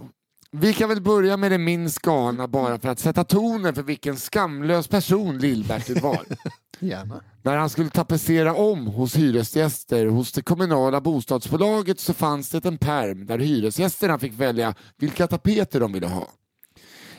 Vi 0.51 0.73
kan 0.73 0.89
väl 0.89 1.01
börja 1.01 1.37
med 1.37 1.51
det 1.51 1.57
minst 1.57 1.99
galna 1.99 2.47
bara 2.47 2.79
för 2.79 2.89
att 2.89 2.99
sätta 2.99 3.23
tonen 3.23 3.75
för 3.75 3.83
vilken 3.83 4.15
skamlös 4.17 4.87
person 4.87 5.39
Lill-Bertil 5.39 6.01
var. 6.01 6.19
Gärna. 6.79 7.21
När 7.43 7.57
han 7.57 7.69
skulle 7.69 7.89
tapetsera 7.89 8.53
om 8.55 8.87
hos 8.87 9.15
hyresgäster 9.15 10.05
hos 10.05 10.31
det 10.31 10.41
kommunala 10.41 11.01
bostadsbolaget 11.01 11.99
så 11.99 12.13
fanns 12.13 12.49
det 12.49 12.65
en 12.65 12.77
perm 12.77 13.25
där 13.25 13.39
hyresgästerna 13.39 14.19
fick 14.19 14.33
välja 14.33 14.75
vilka 14.97 15.27
tapeter 15.27 15.79
de 15.79 15.93
ville 15.93 16.07
ha. 16.07 16.27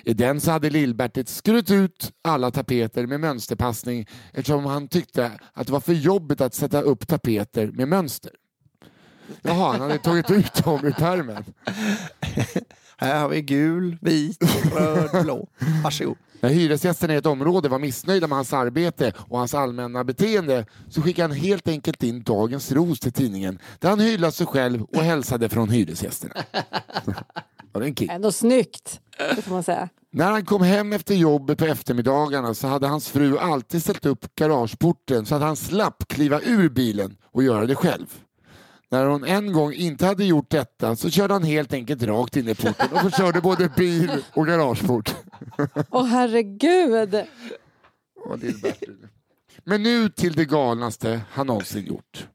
I 0.06 0.14
den 0.14 0.40
så 0.40 0.50
hade 0.50 0.70
Lill-Bertil 0.70 1.26
skurit 1.26 1.70
ut 1.70 2.12
alla 2.22 2.50
tapeter 2.50 3.06
med 3.06 3.20
mönsterpassning 3.20 4.06
eftersom 4.32 4.66
han 4.66 4.88
tyckte 4.88 5.30
att 5.52 5.66
det 5.66 5.72
var 5.72 5.80
för 5.80 5.92
jobbigt 5.92 6.40
att 6.40 6.54
sätta 6.54 6.80
upp 6.80 7.06
tapeter 7.06 7.66
med 7.66 7.88
mönster. 7.88 8.32
Jaha, 9.42 9.72
han 9.72 9.80
hade 9.80 9.98
tagit 9.98 10.30
ut 10.30 10.54
dem 10.54 10.84
ur 10.84 10.92
pärmen. 10.92 11.44
Här 12.96 13.20
har 13.20 13.28
vi 13.28 13.42
gul, 13.42 13.98
vit, 14.00 14.38
röd, 14.74 15.10
blå. 15.24 15.48
Varsågod. 15.84 16.16
När 16.40 16.50
hyresgästerna 16.50 17.14
i 17.14 17.16
ett 17.16 17.26
område 17.26 17.68
var 17.68 17.78
missnöjda 17.78 18.26
med 18.26 18.36
hans 18.36 18.52
arbete 18.52 19.12
och 19.16 19.38
hans 19.38 19.54
allmänna 19.54 20.04
beteende 20.04 20.66
så 20.88 21.02
skickade 21.02 21.28
han 21.28 21.36
helt 21.36 21.68
enkelt 21.68 22.02
in 22.02 22.22
dagens 22.22 22.72
ros 22.72 23.00
till 23.00 23.12
tidningen 23.12 23.58
där 23.78 23.90
han 23.90 24.00
hyllade 24.00 24.32
sig 24.32 24.46
själv 24.46 24.82
och 24.82 25.02
hälsade 25.02 25.48
från 25.48 25.68
hyresgästerna. 25.68 26.34
Var 27.72 27.80
det 27.80 27.86
en 27.86 27.94
kick? 27.94 28.10
Ändå 28.10 28.32
snyggt, 28.32 29.00
det 29.18 29.42
får 29.42 29.50
man 29.52 29.62
säga. 29.62 29.88
När 30.10 30.30
han 30.30 30.44
kom 30.44 30.62
hem 30.62 30.92
efter 30.92 31.14
jobbet 31.14 31.58
på 31.58 31.64
eftermiddagarna 31.64 32.54
så 32.54 32.66
hade 32.66 32.86
hans 32.86 33.08
fru 33.08 33.38
alltid 33.38 33.82
ställt 33.82 34.06
upp 34.06 34.34
garageporten 34.34 35.26
så 35.26 35.34
att 35.34 35.42
han 35.42 35.56
slapp 35.56 36.08
kliva 36.08 36.40
ur 36.40 36.68
bilen 36.68 37.16
och 37.32 37.42
göra 37.42 37.66
det 37.66 37.74
själv. 37.74 38.06
När 38.90 39.06
hon 39.06 39.24
en 39.24 39.52
gång 39.52 39.72
inte 39.72 40.06
hade 40.06 40.24
gjort 40.24 40.50
detta 40.50 40.96
så 40.96 41.10
körde 41.10 41.34
han 41.34 41.42
helt 41.42 41.72
enkelt 41.72 42.02
rakt 42.02 42.36
in 42.36 42.48
i 42.48 42.54
porten 42.54 42.88
och 42.92 43.00
förstörde 43.00 43.40
både 43.40 43.68
bil 43.76 44.10
och 44.34 44.46
garageport. 44.46 45.14
Åh 45.90 46.06
herregud! 46.06 47.14
Åh, 48.16 48.36
Lill-Bertil. 48.36 49.08
Men 49.64 49.82
nu 49.82 50.08
till 50.08 50.32
det 50.32 50.44
galnaste 50.44 51.20
han 51.30 51.46
någonsin 51.46 51.86
gjort. 51.86 52.28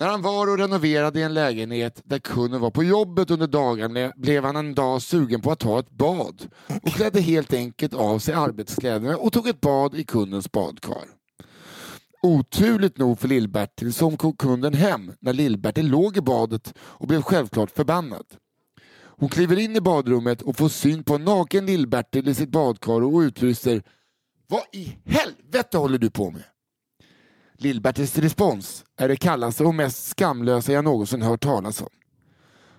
När 0.00 0.08
han 0.08 0.22
var 0.22 0.46
och 0.46 0.58
renoverade 0.58 1.20
i 1.20 1.22
en 1.22 1.34
lägenhet 1.34 2.02
där 2.04 2.18
kunden 2.18 2.60
var 2.60 2.70
på 2.70 2.84
jobbet 2.84 3.30
under 3.30 3.46
dagarna 3.46 4.12
blev 4.16 4.44
han 4.44 4.56
en 4.56 4.74
dag 4.74 5.02
sugen 5.02 5.40
på 5.40 5.52
att 5.52 5.58
ta 5.58 5.78
ett 5.78 5.90
bad 5.90 6.46
och 6.82 6.88
klädde 6.88 7.20
helt 7.20 7.52
enkelt 7.52 7.94
av 7.94 8.18
sig 8.18 8.34
arbetskläderna 8.34 9.16
och 9.16 9.32
tog 9.32 9.48
ett 9.48 9.60
bad 9.60 9.94
i 9.94 10.04
kundens 10.04 10.52
badkar. 10.52 11.04
Oturligt 12.22 12.98
nog 12.98 13.18
för 13.18 13.28
Lill-Bertil 13.28 13.92
så 13.92 14.16
kom 14.16 14.32
kunden 14.32 14.74
hem 14.74 15.12
när 15.20 15.32
Lill-Bertil 15.32 15.88
låg 15.88 16.16
i 16.16 16.20
badet 16.20 16.74
och 16.78 17.06
blev 17.06 17.22
självklart 17.22 17.70
förbannad. 17.70 18.26
Hon 19.02 19.28
kliver 19.28 19.58
in 19.58 19.76
i 19.76 19.80
badrummet 19.80 20.42
och 20.42 20.56
får 20.56 20.68
syn 20.68 21.04
på 21.04 21.14
en 21.14 21.24
naken 21.24 21.66
Lill-Bertil 21.66 22.28
i 22.28 22.34
sitt 22.34 22.50
badkar 22.50 23.02
och 23.02 23.18
utbrister 23.18 23.82
Vad 24.46 24.62
i 24.72 24.96
helvete 25.04 25.78
håller 25.78 25.98
du 25.98 26.10
på 26.10 26.30
med? 26.30 26.42
Lill-Bertils 27.60 28.18
respons 28.18 28.84
är 28.96 29.08
det 29.08 29.16
kallaste 29.16 29.64
och 29.64 29.74
mest 29.74 30.08
skamlösa 30.08 30.72
jag 30.72 30.84
någonsin 30.84 31.22
hört 31.22 31.42
talas 31.42 31.80
om. 31.80 31.88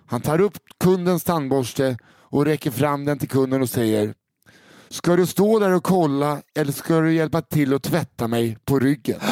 Han 0.06 0.20
tar 0.20 0.40
upp 0.40 0.58
kundens 0.80 1.24
tandborste 1.24 1.96
och 2.06 2.44
räcker 2.44 2.70
fram 2.70 3.04
den 3.04 3.18
till 3.18 3.28
kunden 3.28 3.62
och 3.62 3.68
säger 3.70 4.14
Ska 4.88 5.16
du 5.16 5.26
stå 5.26 5.58
där 5.58 5.70
och 5.72 5.84
kolla 5.84 6.42
eller 6.54 6.72
ska 6.72 7.00
du 7.00 7.14
hjälpa 7.14 7.42
till 7.42 7.74
att 7.74 7.82
tvätta 7.82 8.28
mig 8.28 8.58
på 8.64 8.78
ryggen? 8.78 9.20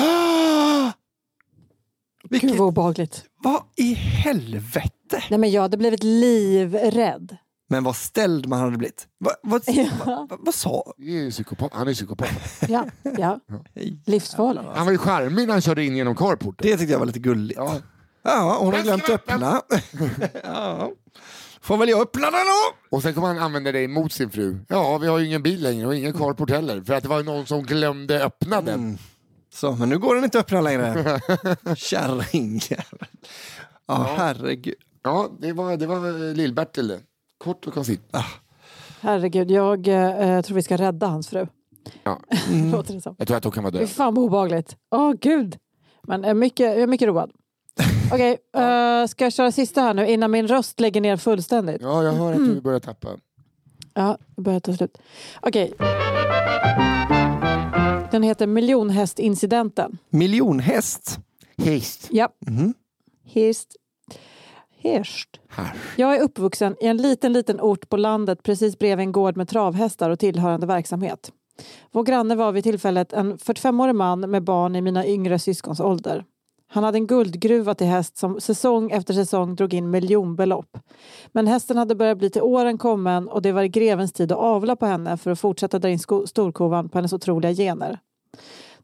Gud 2.22 2.30
Vilket, 2.30 2.58
vad 2.58 2.68
obehagligt. 2.68 3.24
vad 3.42 3.62
i 3.76 3.94
helvete? 3.94 5.22
Nej 5.30 5.38
men 5.38 5.50
jag 5.50 5.62
hade 5.62 5.76
blivit 5.76 6.02
livrädd. 6.02 7.36
Men 7.72 7.84
vad 7.84 7.96
ställd 7.96 8.46
man 8.46 8.60
hade 8.60 8.76
blivit. 8.76 9.06
Va, 9.18 9.30
vad, 9.42 9.62
Ja. 9.66 9.88
va, 10.06 10.26
va, 10.30 10.36
vad 10.40 10.54
sa... 10.54 10.92
Det 10.96 11.18
är 11.26 11.30
psykopat. 11.30 11.70
Han 11.74 11.88
är 11.88 11.94
psykopat. 11.94 12.28
Ja, 12.68 12.86
ja. 13.18 13.40
livsfarligt. 14.06 14.64
Han 14.74 14.84
var 14.86 14.92
ju 14.92 14.98
charmig 14.98 15.46
när 15.46 15.52
han 15.54 15.60
körde 15.62 15.84
in 15.84 15.96
genom 15.96 16.14
carporten. 16.16 16.66
Det 16.70 16.76
tyckte 16.76 16.92
jag 16.92 16.98
var 16.98 17.06
lite 17.06 17.18
gulligt. 17.18 17.58
Ja, 17.58 17.76
Ja. 18.22 18.56
hon 18.60 18.74
har 18.74 18.82
glömt 18.82 19.08
öppna. 19.10 19.62
ja. 20.44 20.90
Får 21.60 21.76
väl 21.76 21.88
jag 21.88 22.00
öppna 22.00 22.30
den 22.30 22.32
då? 22.32 22.96
Och 22.96 23.02
sen 23.02 23.14
kommer 23.14 23.28
han 23.28 23.38
använda 23.38 23.72
det 23.72 23.80
emot 23.82 24.12
sin 24.12 24.30
fru. 24.30 24.58
Ja, 24.68 24.98
vi 24.98 25.06
har 25.06 25.18
ju 25.18 25.26
ingen 25.26 25.42
bil 25.42 25.62
längre 25.62 25.86
och 25.86 25.94
ingen 25.94 26.12
carport 26.12 26.50
heller. 26.50 26.82
För 26.82 26.94
att 26.94 27.02
det 27.02 27.08
var 27.08 27.22
någon 27.22 27.46
som 27.46 27.62
glömde 27.62 28.24
öppna 28.24 28.60
den. 28.60 28.80
Mm. 28.80 28.98
Så, 29.54 29.72
men 29.72 29.88
nu 29.88 29.98
går 29.98 30.14
den 30.14 30.24
inte 30.24 30.38
att 30.38 30.44
öppna 30.44 30.60
längre. 30.60 31.20
Kärringjävel. 31.76 33.06
Ja, 33.86 34.14
herregud. 34.18 34.74
Ja, 35.02 35.30
det 35.40 35.52
var, 35.52 35.76
det 35.76 35.86
var 35.86 36.34
Lill-Bertil 36.34 36.88
det. 36.88 37.00
Kort 37.44 37.66
och 37.66 37.74
koncist. 37.74 38.02
Herregud, 39.00 39.50
jag 39.50 39.88
eh, 39.88 40.40
tror 40.42 40.54
vi 40.54 40.62
ska 40.62 40.76
rädda 40.76 41.06
hans 41.06 41.28
fru. 41.28 41.46
Ja. 42.04 42.20
Låter 42.72 42.94
det 42.94 43.00
som. 43.00 43.14
Jag 43.18 43.28
tror 43.28 43.36
att 43.36 43.44
hon 43.44 43.52
kan 43.52 43.64
vara 43.64 43.72
Fy 43.72 43.78
död. 43.78 43.88
fan 43.88 44.14
vad 44.14 44.24
obehagligt. 44.24 44.76
Åh 44.90 45.12
gud. 45.20 45.56
Men 46.02 46.20
jag 46.22 46.30
är 46.30 46.34
mycket, 46.34 46.66
jag 46.66 46.80
är 46.80 46.86
mycket 46.86 47.08
road. 47.08 47.30
Okej, 48.12 48.36
eh, 48.56 49.06
ska 49.06 49.24
jag 49.24 49.32
köra 49.32 49.52
sista 49.52 49.80
här 49.80 49.94
nu 49.94 50.06
innan 50.08 50.30
min 50.30 50.48
röst 50.48 50.80
lägger 50.80 51.00
ner 51.00 51.16
fullständigt? 51.16 51.82
Ja, 51.82 52.02
jag 52.04 52.12
hör 52.12 52.32
att 52.32 52.38
du 52.38 52.60
börjar 52.60 52.80
tappa. 52.80 53.08
Ja, 53.94 54.18
det 54.36 54.42
börjar 54.42 54.60
ta 54.60 54.74
slut. 54.74 54.98
Okej. 55.40 55.72
Den 58.10 58.22
heter 58.22 58.46
miljonhästincidenten. 58.46 59.98
Miljonhäst. 60.10 61.18
Häst. 61.58 62.08
Ja. 62.10 62.28
Mhm. 62.46 62.74
Hirst. 63.24 63.76
Hirst. 64.82 65.40
Jag 65.96 66.16
är 66.16 66.22
uppvuxen 66.22 66.76
i 66.80 66.86
en 66.86 66.96
liten, 66.96 67.32
liten 67.32 67.60
ort 67.60 67.88
på 67.88 67.96
landet 67.96 68.42
precis 68.42 68.78
bredvid 68.78 69.06
en 69.06 69.12
gård 69.12 69.36
med 69.36 69.48
travhästar 69.48 70.10
och 70.10 70.18
tillhörande 70.18 70.66
verksamhet. 70.66 71.32
Vår 71.92 72.02
granne 72.02 72.34
var 72.34 72.52
vid 72.52 72.64
tillfället 72.64 73.12
en 73.12 73.38
45-årig 73.38 73.94
man 73.94 74.20
med 74.20 74.44
barn 74.44 74.76
i 74.76 74.80
mina 74.80 75.06
yngre 75.06 75.38
syskons 75.38 75.80
ålder. 75.80 76.24
Han 76.72 76.84
hade 76.84 76.98
en 76.98 77.06
guldgruva 77.06 77.74
till 77.74 77.86
häst 77.86 78.18
som 78.18 78.40
säsong 78.40 78.90
efter 78.90 79.14
säsong 79.14 79.54
drog 79.54 79.74
in 79.74 79.90
miljonbelopp. 79.90 80.78
Men 81.32 81.46
hästen 81.46 81.76
hade 81.76 81.94
börjat 81.94 82.18
bli 82.18 82.30
till 82.30 82.42
åren 82.42 82.78
kommen 82.78 83.28
och 83.28 83.42
det 83.42 83.52
var 83.52 83.64
grevens 83.64 84.12
tid 84.12 84.32
att 84.32 84.38
avla 84.38 84.76
på 84.76 84.86
henne 84.86 85.16
för 85.16 85.30
att 85.30 85.40
fortsätta 85.40 85.78
dra 85.78 85.88
in 85.88 85.98
storkovan 86.26 86.88
på 86.88 86.98
hennes 86.98 87.12
otroliga 87.12 87.52
gener. 87.52 87.98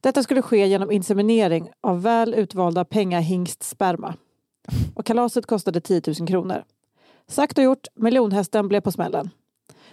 Detta 0.01 0.23
skulle 0.23 0.43
ske 0.43 0.67
genom 0.67 0.91
inseminering 0.91 1.71
av 1.83 2.03
väl 2.03 2.35
utvalda 2.35 2.85
pengahingstsperma. 2.85 4.15
Och 4.95 5.07
kalaset 5.07 5.47
kostade 5.47 5.81
10 5.81 6.03
000 6.07 6.29
kronor. 6.29 6.65
Sagt 7.29 7.59
och 7.59 7.65
gjort, 7.65 7.87
miljonhästen 7.95 8.69
blev 8.69 8.81
på 8.81 8.93
smällen. 8.93 9.31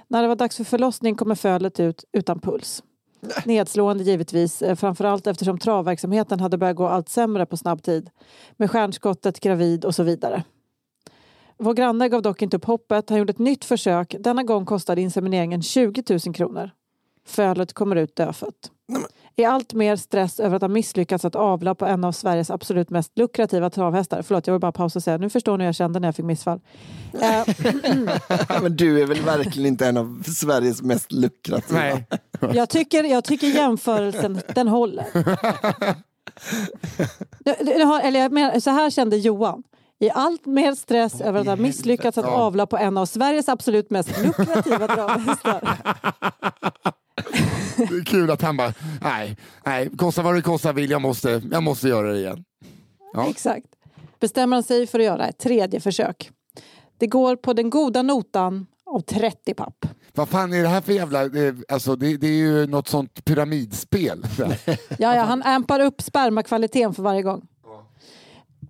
När 0.07 0.21
det 0.21 0.27
var 0.27 0.35
dags 0.35 0.57
för 0.57 0.63
förlossning 0.63 1.15
kommer 1.15 1.35
fölet 1.35 1.79
ut 1.79 2.05
utan 2.11 2.39
puls. 2.39 2.83
Nedslående 3.45 4.03
givetvis, 4.03 4.61
eh, 4.61 4.75
framförallt 4.75 5.27
eftersom 5.27 5.59
travverksamheten 5.59 6.39
hade 6.39 6.57
börjat 6.57 6.75
gå 6.75 6.87
allt 6.87 7.09
sämre 7.09 7.45
på 7.45 7.57
snabb 7.57 7.83
tid. 7.83 8.09
Med 8.57 8.71
stjärnskottet, 8.71 9.39
gravid 9.39 9.85
och 9.85 9.95
så 9.95 10.03
vidare. 10.03 10.43
Vår 11.57 11.73
granne 11.73 12.09
gav 12.09 12.21
dock 12.21 12.41
inte 12.41 12.57
upp 12.57 12.65
hoppet. 12.65 13.09
Han 13.09 13.19
gjorde 13.19 13.31
ett 13.31 13.39
nytt 13.39 13.65
försök. 13.65 14.15
Denna 14.19 14.43
gång 14.43 14.65
kostade 14.65 15.01
insemineringen 15.01 15.61
20 15.61 16.03
000 16.25 16.35
kronor. 16.35 16.71
Fölet 17.25 17.73
kommer 17.73 17.95
ut 17.95 18.15
dödfött. 18.15 18.71
I 19.35 19.45
allt 19.45 19.73
mer 19.73 19.95
stress 19.95 20.39
över 20.39 20.55
att 20.55 20.61
ha 20.61 20.69
misslyckats 20.69 21.25
att 21.25 21.35
avla 21.35 21.75
på 21.75 21.85
en 21.85 22.03
av 22.03 22.11
Sveriges 22.11 22.49
absolut 22.49 22.89
mest 22.89 23.11
lukrativa 23.17 23.69
travhästar. 23.69 24.21
Förlåt, 24.21 24.47
jag 24.47 24.53
vill 24.53 24.61
bara 24.61 24.71
pausa 24.71 24.99
och 24.99 25.03
säga, 25.03 25.17
nu 25.17 25.29
förstår 25.29 25.57
ni 25.57 25.63
hur 25.63 25.67
jag 25.67 25.75
kände 25.75 25.99
när 25.99 26.07
jag 26.07 26.15
fick 26.15 26.25
missfall. 26.25 26.59
Eh, 27.13 27.47
men 28.61 28.75
du 28.75 29.01
är 29.01 29.05
väl 29.05 29.21
verkligen 29.21 29.67
inte 29.67 29.87
en 29.87 29.97
av 29.97 30.23
Sveriges 30.23 30.81
mest 30.81 31.11
lukrativa? 31.11 31.79
Nej. 31.79 32.07
jag, 32.53 32.69
tycker, 32.69 33.03
jag 33.03 33.23
tycker 33.23 33.47
jämförelsen, 33.47 34.41
den 34.55 34.67
håller. 34.67 35.05
Eller 38.03 38.19
jag 38.19 38.31
menar, 38.31 38.59
så 38.59 38.69
här 38.69 38.89
kände 38.89 39.17
Johan. 39.17 39.63
I 39.99 40.09
allt 40.09 40.45
mer 40.45 40.75
stress 40.75 41.21
över 41.21 41.39
att 41.39 41.47
ha 41.47 41.55
misslyckats 41.55 42.17
att 42.17 42.25
avla 42.25 42.65
på 42.65 42.77
en 42.77 42.97
av 42.97 43.05
Sveriges 43.05 43.49
absolut 43.49 43.89
mest 43.89 44.23
lukrativa 44.23 44.87
travhästar. 44.87 45.77
Det 47.77 47.95
är 47.95 48.05
kul 48.05 48.31
att 48.31 48.41
han 48.41 48.57
bara, 48.57 48.73
nej, 49.01 49.37
nej, 49.65 49.89
kosta 49.97 50.21
vad 50.21 50.35
det 50.35 50.41
kostar 50.41 50.73
vill, 50.73 50.91
jag 50.91 51.01
måste, 51.01 51.41
jag 51.51 51.63
måste 51.63 51.87
göra 51.87 52.11
det 52.11 52.19
igen. 52.19 52.43
Ja. 53.13 53.29
Exakt. 53.29 53.65
Bestämmer 54.19 54.55
han 54.55 54.63
sig 54.63 54.87
för 54.87 54.99
att 54.99 55.05
göra 55.05 55.27
ett 55.27 55.37
tredje 55.37 55.79
försök. 55.79 56.31
Det 56.97 57.07
går 57.07 57.35
på 57.35 57.53
den 57.53 57.69
goda 57.69 58.01
notan 58.01 58.65
av 58.85 58.99
30 58.99 59.53
papp. 59.53 59.85
Vad 60.13 60.29
fan 60.29 60.53
är 60.53 60.61
det 60.61 60.67
här 60.67 60.81
för 60.81 60.93
jävla, 60.93 61.23
eh, 61.23 61.53
alltså 61.69 61.95
det, 61.95 62.17
det 62.17 62.27
är 62.27 62.31
ju 62.31 62.67
något 62.67 62.87
sånt 62.87 63.25
pyramidspel. 63.25 64.25
Ja, 64.37 65.15
ja, 65.15 65.23
han 65.23 65.43
ampar 65.45 65.79
upp 65.79 66.01
spermakvaliteten 66.01 66.93
för 66.93 67.03
varje 67.03 67.21
gång. 67.21 67.47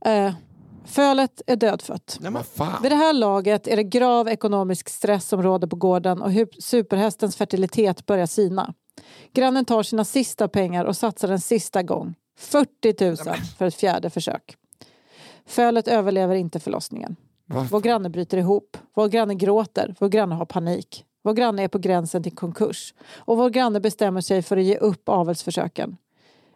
Eh, 0.06 0.34
fölet 0.86 1.42
är 1.48 1.56
dödfött. 1.56 2.20
Fan? 2.54 2.82
Vid 2.82 2.92
det 2.92 2.96
här 2.96 3.14
laget 3.14 3.68
är 3.68 3.76
det 3.76 3.84
grav 3.84 4.28
ekonomisk 4.28 4.90
stress 4.90 5.28
som 5.28 5.44
råder 5.44 5.68
på 5.68 5.76
gården 5.76 6.22
och 6.22 6.32
superhästens 6.60 7.36
fertilitet 7.36 8.06
börjar 8.06 8.26
sina. 8.26 8.74
Grannen 9.34 9.66
tar 9.66 9.84
sina 9.84 10.06
sista 10.06 10.48
pengar 10.48 10.86
och 10.86 10.98
satsar 10.98 11.30
en 11.30 11.40
sista 11.40 11.84
gång. 11.84 12.16
40 12.38 13.06
000 13.06 13.18
för 13.58 13.66
ett 13.66 13.76
fjärde 13.76 14.10
försök. 14.10 14.56
Fölet 15.46 15.88
överlever 15.88 16.36
inte 16.36 16.60
förlossningen. 16.60 17.16
Va? 17.46 17.68
Vår 17.72 17.82
granne 17.82 18.10
bryter 18.10 18.38
ihop. 18.38 18.78
Vår 18.96 19.08
granne 19.08 19.36
gråter. 19.36 19.96
Vår 20.00 20.10
granne 20.10 20.36
har 20.36 20.46
panik. 20.46 21.06
Vår 21.24 21.34
granne 21.34 21.64
är 21.64 21.68
på 21.68 21.78
gränsen 21.78 22.24
till 22.24 22.36
konkurs. 22.36 22.94
Och 23.16 23.38
vår 23.38 23.50
granne 23.50 23.80
bestämmer 23.80 24.22
sig 24.22 24.42
för 24.42 24.58
att 24.58 24.64
ge 24.64 24.78
upp 24.78 25.10
avelsförsöken. 25.10 25.98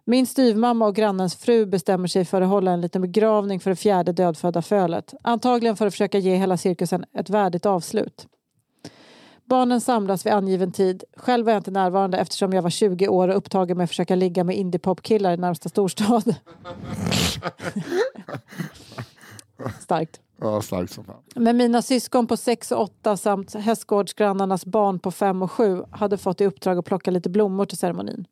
Min 0.09 0.27
styvmamma 0.27 0.87
och 0.87 0.95
grannens 0.95 1.35
fru 1.35 1.65
bestämmer 1.65 2.07
sig 2.07 2.25
för 2.25 2.41
att 2.41 2.49
hålla 2.49 2.71
en 2.71 2.81
liten 2.81 3.01
begravning 3.01 3.59
för 3.59 3.69
det 3.69 3.75
fjärde 3.75 4.11
dödfödda 4.11 4.61
fölet. 4.61 5.13
Antagligen 5.21 5.75
för 5.75 5.87
att 5.87 5.93
försöka 5.93 6.17
ge 6.17 6.35
hela 6.35 6.57
cirkusen 6.57 7.05
ett 7.13 7.29
värdigt 7.29 7.65
avslut. 7.65 8.27
Barnen 9.45 9.81
samlas 9.81 10.25
vid 10.25 10.33
angiven 10.33 10.71
tid. 10.71 11.03
Själv 11.17 11.47
är 11.47 11.51
jag 11.51 11.59
inte 11.59 11.71
närvarande 11.71 12.17
eftersom 12.17 12.53
jag 12.53 12.61
var 12.61 12.69
20 12.69 13.07
år 13.07 13.27
och 13.27 13.37
upptagen 13.37 13.77
med 13.77 13.83
att 13.83 13.89
försöka 13.89 14.15
ligga 14.15 14.43
med 14.43 14.55
indiepopkillar 14.55 15.33
i 15.33 15.37
närmsta 15.37 15.69
storstad. 15.69 16.23
Starkt. 19.79 20.19
Ja, 20.41 20.61
starkt 20.61 20.93
som 20.93 21.03
fan. 21.03 21.21
Men 21.35 21.57
mina 21.57 21.81
syskon 21.81 22.27
på 22.27 22.37
6 22.37 22.71
och 22.71 22.81
8 22.81 23.17
samt 23.17 23.53
hästgårdsgrannarnas 23.53 24.65
barn 24.65 24.99
på 24.99 25.11
5 25.11 25.41
och 25.41 25.51
7 25.51 25.83
hade 25.91 26.17
fått 26.17 26.41
i 26.41 26.45
uppdrag 26.45 26.77
att 26.77 26.85
plocka 26.85 27.11
lite 27.11 27.29
blommor 27.29 27.65
till 27.65 27.77
ceremonin. 27.77 28.25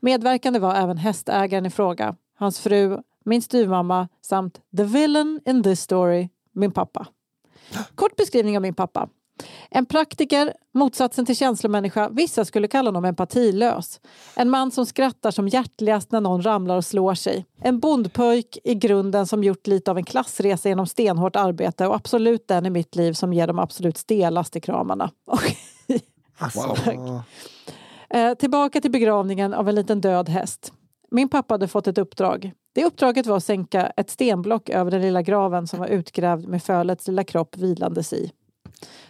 Medverkande 0.00 0.58
var 0.58 0.74
även 0.74 0.98
hästägaren 0.98 1.66
i 1.66 1.70
fråga, 1.70 2.16
hans 2.34 2.60
fru, 2.60 2.98
min 3.24 3.42
styvmamma 3.42 4.08
samt 4.22 4.60
the 4.76 4.84
villain 4.84 5.40
in 5.46 5.62
this 5.62 5.80
story, 5.80 6.28
min 6.52 6.72
pappa. 6.72 7.06
Kort 7.94 8.16
beskrivning 8.16 8.56
av 8.56 8.62
min 8.62 8.74
pappa. 8.74 9.08
En 9.70 9.86
praktiker, 9.86 10.54
motsatsen 10.74 11.26
till 11.26 11.36
känslomänniska, 11.36 12.08
vissa 12.08 12.44
skulle 12.44 12.68
kalla 12.68 12.88
honom 12.88 13.04
empatilös. 13.04 14.00
En 14.36 14.50
man 14.50 14.70
som 14.70 14.86
skrattar 14.86 15.30
som 15.30 15.48
hjärtligast 15.48 16.12
när 16.12 16.20
någon 16.20 16.42
ramlar 16.42 16.76
och 16.76 16.84
slår 16.84 17.14
sig. 17.14 17.46
En 17.62 17.80
bondpojk 17.80 18.58
i 18.64 18.74
grunden 18.74 19.26
som 19.26 19.44
gjort 19.44 19.66
lite 19.66 19.90
av 19.90 19.98
en 19.98 20.04
klassresa 20.04 20.68
genom 20.68 20.86
stenhårt 20.86 21.36
arbete 21.36 21.86
och 21.86 21.94
absolut 21.94 22.48
den 22.48 22.66
i 22.66 22.70
mitt 22.70 22.96
liv 22.96 23.12
som 23.12 23.32
ger 23.32 23.46
de 23.46 23.58
absolut 23.58 23.98
stelaste 23.98 24.60
kramarna. 24.60 25.10
Alltså, 26.42 26.76
Eh, 28.14 28.34
tillbaka 28.34 28.80
till 28.80 28.90
begravningen 28.90 29.54
av 29.54 29.68
en 29.68 29.74
liten 29.74 30.00
död 30.00 30.28
häst. 30.28 30.72
Min 31.10 31.28
pappa 31.28 31.54
hade 31.54 31.68
fått 31.68 31.86
ett 31.86 31.98
uppdrag. 31.98 32.52
Det 32.72 32.84
uppdraget 32.84 33.26
var 33.26 33.36
att 33.36 33.44
sänka 33.44 33.86
ett 33.96 34.10
stenblock 34.10 34.68
över 34.68 34.90
den 34.90 35.02
lilla 35.02 35.22
graven 35.22 35.66
som 35.66 35.80
var 35.80 35.86
utgrävd 35.86 36.48
med 36.48 36.62
fölets 36.62 37.06
lilla 37.06 37.24
kropp 37.24 37.56
vilandes 37.56 38.12
i. 38.12 38.32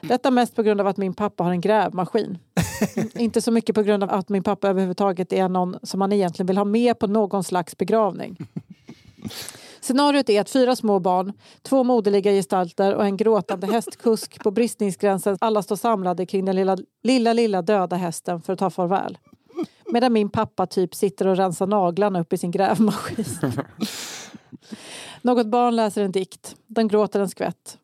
Detta 0.00 0.30
mest 0.30 0.56
på 0.56 0.62
grund 0.62 0.80
av 0.80 0.86
att 0.86 0.96
min 0.96 1.14
pappa 1.14 1.44
har 1.44 1.50
en 1.50 1.60
grävmaskin. 1.60 2.38
Inte 3.14 3.42
så 3.42 3.52
mycket 3.52 3.74
på 3.74 3.82
grund 3.82 4.02
av 4.02 4.10
att 4.10 4.28
min 4.28 4.42
pappa 4.42 4.68
överhuvudtaget 4.68 5.32
är 5.32 5.48
någon 5.48 5.76
som 5.82 5.98
man 5.98 6.12
egentligen 6.12 6.46
vill 6.46 6.58
ha 6.58 6.64
med 6.64 6.98
på 6.98 7.06
någon 7.06 7.44
slags 7.44 7.76
begravning. 7.76 8.36
Scenariot 9.90 10.28
är 10.28 10.40
att 10.40 10.50
fyra 10.50 10.76
små 10.76 10.98
barn, 10.98 11.32
två 11.62 11.84
moderliga 11.84 12.32
gestalter 12.32 12.94
och 12.94 13.04
en 13.04 13.16
gråtande 13.16 13.66
hästkusk 13.66 14.42
på 14.42 14.50
bristningsgränsen 14.50 15.38
alla 15.40 15.62
står 15.62 15.76
samlade 15.76 16.26
kring 16.26 16.44
den 16.44 16.56
lilla, 16.56 16.76
lilla, 17.02 17.32
lilla 17.32 17.62
döda 17.62 17.96
hästen 17.96 18.42
för 18.42 18.52
att 18.52 18.58
ta 18.58 18.70
farväl. 18.70 19.18
Medan 19.92 20.12
min 20.12 20.30
pappa 20.30 20.66
typ 20.66 20.94
sitter 20.94 21.26
och 21.26 21.36
rensar 21.36 21.66
naglarna 21.66 22.20
upp 22.20 22.32
i 22.32 22.38
sin 22.38 22.50
grävmaskin. 22.50 23.24
Något 25.22 25.46
barn 25.46 25.76
läser 25.76 26.02
en 26.02 26.12
dikt. 26.12 26.56
Den 26.66 26.88
gråter 26.88 27.20
en 27.20 27.28
skvätt. 27.28 27.78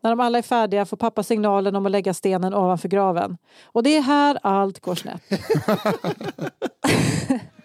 När 0.00 0.10
de 0.10 0.20
alla 0.20 0.38
är 0.38 0.42
färdiga 0.42 0.86
får 0.86 0.96
pappa 0.96 1.22
signalen 1.22 1.76
om 1.76 1.86
att 1.86 1.92
lägga 1.92 2.14
stenen 2.14 2.54
ovanför 2.54 2.88
graven. 2.88 3.38
Och 3.64 3.82
det 3.82 3.96
är 3.96 4.02
här 4.02 4.38
allt 4.42 4.80
går 4.80 4.94
snett. 4.94 5.22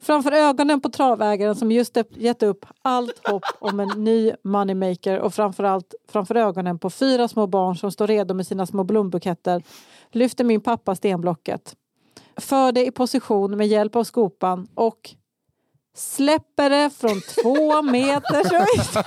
Framför 0.00 0.32
ögonen 0.32 0.80
på 0.80 0.88
travägaren 0.88 1.56
som 1.56 1.72
just 1.72 1.96
gett 2.10 2.42
upp 2.42 2.66
allt 2.82 3.28
hopp 3.28 3.44
om 3.58 3.80
en 3.80 4.04
ny 4.04 4.32
moneymaker 4.44 5.18
och 5.18 5.34
framförallt 5.34 5.94
framför 6.08 6.34
ögonen 6.34 6.78
på 6.78 6.90
fyra 6.90 7.28
små 7.28 7.46
barn 7.46 7.76
som 7.76 7.92
står 7.92 8.06
redo 8.06 8.34
med 8.34 8.46
sina 8.46 8.66
små 8.66 8.84
blombuketter 8.84 9.62
lyfter 10.12 10.44
min 10.44 10.60
pappa 10.60 10.94
stenblocket. 10.94 11.76
För 12.36 12.72
det 12.72 12.86
i 12.86 12.90
position 12.90 13.56
med 13.56 13.66
hjälp 13.66 13.96
av 13.96 14.04
skopan 14.04 14.68
och 14.74 15.14
släpper 15.94 16.70
det 16.70 16.90
från 16.90 17.20
två 17.42 17.82
meters 17.82 18.52
höjd. 18.52 19.04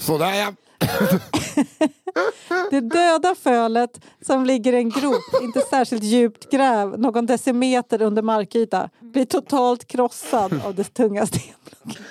Sådär 0.00 0.34
ja. 0.34 0.52
Det 2.70 2.80
döda 2.80 3.34
fölet 3.34 4.00
som 4.26 4.46
ligger 4.46 4.72
i 4.72 4.76
en 4.76 4.90
grop, 4.90 5.42
inte 5.42 5.60
särskilt 5.60 6.02
djupt 6.02 6.50
gräv, 6.50 6.98
någon 6.98 7.26
decimeter 7.26 8.02
under 8.02 8.22
markyta, 8.22 8.90
blir 9.00 9.24
totalt 9.24 9.86
krossad 9.86 10.60
av 10.64 10.74
det 10.74 10.84
tunga 10.84 11.26
stenblocket. 11.26 12.02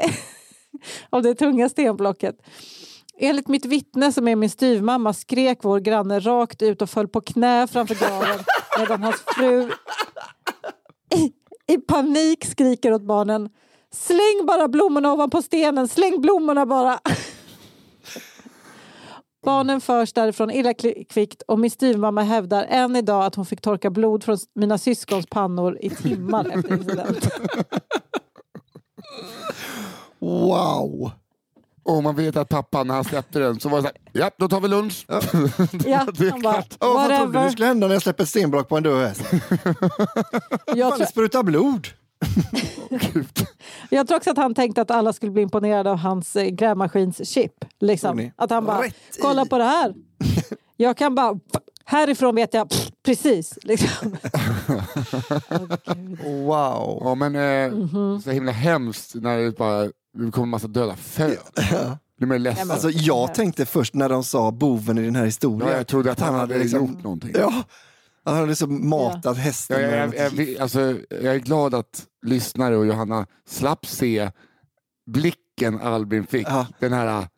av 1.10 1.22
det 1.22 1.34
tunga 1.34 1.68
stenblocket. 1.68 2.36
Enligt 3.18 3.48
mitt 3.48 3.64
vittne 3.64 4.12
som 4.12 4.28
är 4.28 4.36
min 4.36 4.50
styvmamma 4.50 5.12
skrek 5.12 5.58
vår 5.62 5.80
granne 5.80 6.20
rakt 6.20 6.62
ut 6.62 6.82
och 6.82 6.90
föll 6.90 7.08
på 7.08 7.20
knä 7.20 7.66
framför 7.66 7.94
graven 7.94 8.44
medan 8.78 9.02
hans 9.02 9.22
fru 9.36 9.70
i, 11.14 11.32
i 11.74 11.78
panik 11.78 12.44
skriker 12.44 12.92
åt 12.92 13.02
barnen 13.02 13.48
Släng 13.94 14.46
bara 14.46 14.68
blommorna 14.68 15.12
ovanpå 15.12 15.42
stenen, 15.42 15.88
släng 15.88 16.20
blommorna 16.20 16.66
bara! 16.66 17.00
Barnen 19.44 19.80
förs 19.80 20.12
därifrån 20.12 20.50
illa 20.50 20.74
kvickt 21.08 21.42
och 21.42 21.58
min 21.58 21.70
styvmamma 21.70 22.22
hävdar 22.22 22.64
än 22.64 22.96
idag 22.96 23.24
att 23.24 23.34
hon 23.34 23.46
fick 23.46 23.60
torka 23.60 23.90
blod 23.90 24.24
från 24.24 24.38
mina 24.54 24.78
syskons 24.78 25.26
pannor 25.26 25.78
i 25.80 25.90
timmar 25.90 26.50
efter 26.54 26.72
incidenten. 26.74 27.48
wow! 30.18 31.10
Och 31.82 32.02
man 32.02 32.16
vet 32.16 32.36
att 32.36 32.48
pappa 32.48 32.84
när 32.84 32.94
han 32.94 33.04
släppte 33.04 33.38
den 33.38 33.60
så 33.60 33.68
var 33.68 33.76
det 33.76 33.82
så 33.82 33.88
här, 33.88 33.96
ja 34.12 34.30
då 34.38 34.48
tar 34.48 34.60
vi 34.60 34.68
lunch. 34.68 35.06
Ja, 35.08 35.20
Det 36.12 36.30
han 36.30 36.42
bara. 36.42 36.64
Åh, 36.80 36.94
vad 36.94 37.16
trodde 37.18 37.44
du 37.44 37.50
skulle 37.50 37.66
hända 37.66 37.86
när 37.86 37.94
jag 37.94 38.02
släpper 38.02 38.22
ett 38.22 38.28
stenblock 38.28 38.68
på 38.68 38.76
en 38.76 38.84
häst? 38.84 39.22
Jag 40.66 40.90
tror, 40.90 40.98
det 40.98 41.06
sprutar 41.06 41.42
jag 43.90 44.06
tror 44.08 44.16
också 44.16 44.30
att 44.30 44.36
han 44.36 44.54
tänkte 44.54 44.82
att 44.82 44.90
alla 44.90 45.12
skulle 45.12 45.32
bli 45.32 45.42
imponerade 45.42 45.90
av 45.90 45.96
hans 45.96 46.36
eh, 46.36 46.46
grävmaskins 46.48 47.28
chip. 47.28 47.60
Tror 47.60 47.86
Liksom. 47.88 48.30
Att 48.36 48.50
han 48.50 48.64
bara, 48.64 48.82
Rätt 48.82 48.94
i. 49.18 49.20
kolla 49.20 49.44
på 49.46 49.58
det 49.58 49.64
här. 49.64 49.94
Jag 50.76 50.96
kan 50.96 51.14
bara, 51.14 51.38
härifrån 51.84 52.34
vet 52.34 52.54
jag 52.54 52.68
precis. 53.04 53.58
Liksom. 53.62 53.88
Gud. 55.86 56.18
Wow! 56.24 57.00
Ja 57.04 57.14
men 57.14 57.34
eh, 57.36 57.72
Mhm. 57.78 58.20
så 58.22 58.30
himla 58.30 58.52
hemskt 58.52 59.14
när 59.14 59.38
det 59.38 59.56
bara 59.56 59.82
det 59.84 60.30
kommer 60.32 60.42
en 60.42 60.48
massa 60.48 60.68
döda 60.68 60.96
föl. 60.96 61.36
Alltså 62.70 62.90
jag 62.90 63.34
tänkte 63.34 63.66
först 63.66 63.94
när 63.94 64.08
de 64.08 64.24
sa 64.24 64.50
boven 64.50 64.98
i 64.98 65.02
den 65.04 65.16
här 65.16 65.24
historien. 65.24 65.70
ja, 65.70 65.76
jag 65.76 65.86
trodde 65.86 66.12
att 66.12 66.20
han 66.20 66.34
hade 66.34 66.58
liksom- 66.58 66.86
gjort 66.86 67.02
någonting. 67.02 67.30
Ja, 67.38 67.52
han 68.24 68.34
hade 68.34 68.46
liksom 68.46 68.88
matat 68.88 69.36
hästen 69.38 69.80
Jag, 69.82 69.90
med 69.90 70.14
jag, 70.16 70.32
jag, 70.38 70.48
jag, 70.48 70.58
alltså, 70.60 70.80
jag 71.10 71.34
är 71.34 71.38
glad 71.38 71.74
att 71.74 72.06
lyssnare 72.26 72.76
och 72.76 72.86
Johanna 72.86 73.26
slapp 73.46 73.86
se 73.86 74.30
blicken 75.06 75.80
Albin 75.80 76.26
fick. 76.26 76.46
Ja. 76.46 76.66
Den 76.78 76.92
här... 76.92 77.28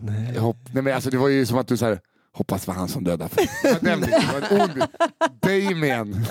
Nej. 0.00 0.38
Hopp, 0.38 0.56
nej, 0.72 0.82
men 0.82 0.94
alltså, 0.94 1.10
det 1.10 1.18
var 1.18 1.28
ju 1.28 1.46
som 1.46 1.58
att 1.58 1.68
du 1.68 1.76
så 1.76 1.86
här, 1.86 2.00
hoppas 2.32 2.64
det 2.64 2.68
var 2.68 2.74
han 2.74 2.88
som 2.88 3.04
dödade. 3.04 3.30
Damien. 3.80 4.10
Damien. 5.40 6.26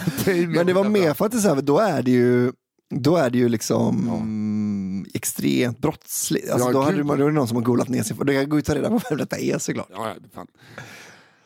Men 0.54 0.66
det 0.66 0.74
var 0.74 0.90
mer 0.90 1.14
för 1.14 1.26
att 1.26 1.32
det 1.32 1.40
så 1.40 1.56
här, 1.56 1.62
då 1.62 1.80
är 1.80 2.02
det 2.02 2.12
ju 2.12 2.52
då 2.90 3.16
är 3.16 3.30
det 3.30 3.38
ju 3.38 3.50
liksom 3.50 4.08
mm, 4.08 5.06
extremt 5.14 5.80
brottsligt. 5.80 6.50
Alltså, 6.52 6.68
Ja, 6.68 6.74
då, 6.74 6.82
hade 6.82 7.04
då 7.04 7.14
är 7.14 7.18
det 7.18 7.32
någon 7.32 7.48
som 7.48 7.58
har 7.58 7.64
golat 7.64 7.90
ner 7.90 8.04
sig. 8.04 8.18
Då 8.18 8.26
kan 8.26 8.36
jag 8.36 8.50
gå 8.50 8.58
ut 8.58 8.70
och 8.70 8.74
ta 8.74 8.76
reda 8.76 8.90
på 8.90 9.02
vem 9.10 9.18
detta 9.18 9.38
är 9.38 9.58
såklart. 9.58 9.88
Ja, 9.92 10.08
ja, 10.08 10.16
fan. 10.34 10.48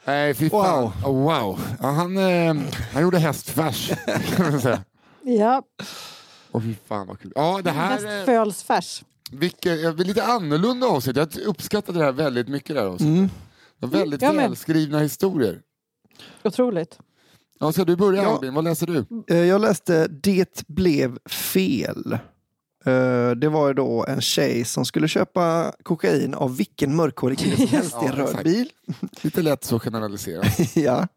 Nej, 0.05 0.33
fy 0.33 0.49
fan. 0.49 0.81
Wow. 0.81 0.93
Oh, 1.05 1.23
wow. 1.23 1.59
Ja, 1.81 1.87
han, 1.87 2.17
eh, 2.17 2.55
han 2.93 3.01
gjorde 3.01 3.19
hästfärs, 3.19 3.91
kan 4.35 4.51
man 4.51 4.61
säga. 4.61 4.83
Ja, 5.23 5.63
Åh 6.51 6.61
fy 6.61 6.75
fan 6.87 7.07
vad 7.07 7.19
kul. 7.19 7.31
Ja, 7.35 7.61
det 7.63 7.71
här... 7.71 8.05
eh, 8.05 8.09
hästfölsfärs. 8.11 9.03
Vilket, 9.31 9.81
jag 9.81 9.93
vill 9.93 10.07
lite 10.07 10.23
annorlunda 10.23 10.87
avsnitt. 10.87 11.15
Jag 11.15 11.35
uppskattade 11.45 11.99
det 11.99 12.05
här 12.05 12.11
väldigt 12.11 12.47
mycket. 12.47 12.75
Det, 12.75 12.81
här 12.81 12.87
avsnittet. 12.87 13.15
Mm. 13.17 13.29
det 13.79 13.85
var 13.85 13.99
väldigt 13.99 14.21
med. 14.21 14.35
välskrivna 14.35 14.99
historier. 14.99 15.61
Otroligt. 16.43 16.99
Ja, 17.59 17.71
ska 17.71 17.83
du 17.83 17.95
börja 17.95 18.23
Ja. 18.23 18.35
Albin? 18.35 18.53
Vad 18.53 18.63
läser 18.63 18.87
du? 18.87 19.05
Eh, 19.27 19.37
Jag 19.45 19.61
läste 19.61 20.07
Det 20.07 20.67
blev 20.67 21.19
fel. 21.29 22.17
Eh, 22.85 23.31
Det 23.31 23.49
var 23.49 23.67
ju 23.67 23.73
då 23.73 24.05
en 24.07 24.21
tjej 24.21 24.65
som 24.65 24.85
skulle 24.85 25.07
köpa 25.07 25.73
kokain 25.83 26.33
av 26.33 26.57
vilken 26.57 26.95
mörkhårig 26.95 27.39
kille 27.39 27.55
som 27.57 27.67
helst 27.77 27.95
i 28.03 28.05
en 28.05 28.13
Ja, 28.17 28.23
röd 28.25 28.43
bil. 28.43 28.69
Lite 29.21 29.41
lätt 29.41 29.63
så 29.63 29.79
generaliserat. 29.79 30.75
ja. 30.75 31.07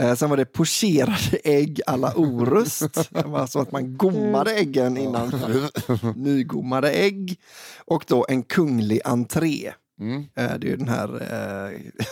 Eh, 0.00 0.14
Sen 0.14 0.30
var 0.30 0.36
det 0.36 0.44
pocherade 0.44 1.38
ägg 1.44 1.80
alla 1.86 2.12
Orust. 2.16 3.10
Det 3.10 3.22
var 3.26 3.46
så 3.46 3.60
att 3.60 3.72
man 3.72 3.96
gommade 3.96 4.54
äggen 4.54 4.96
innan. 4.96 5.32
Nygommade 6.16 6.90
ägg. 6.90 7.40
Och 7.84 8.04
då 8.08 8.26
en 8.28 8.42
kunglig 8.42 9.00
entré. 9.04 9.72
Mm. 10.00 10.20
Eh, 10.20 10.26
Det 10.34 10.66
är 10.66 10.70
ju 10.70 10.76
den 10.76 10.88
här 10.88 11.08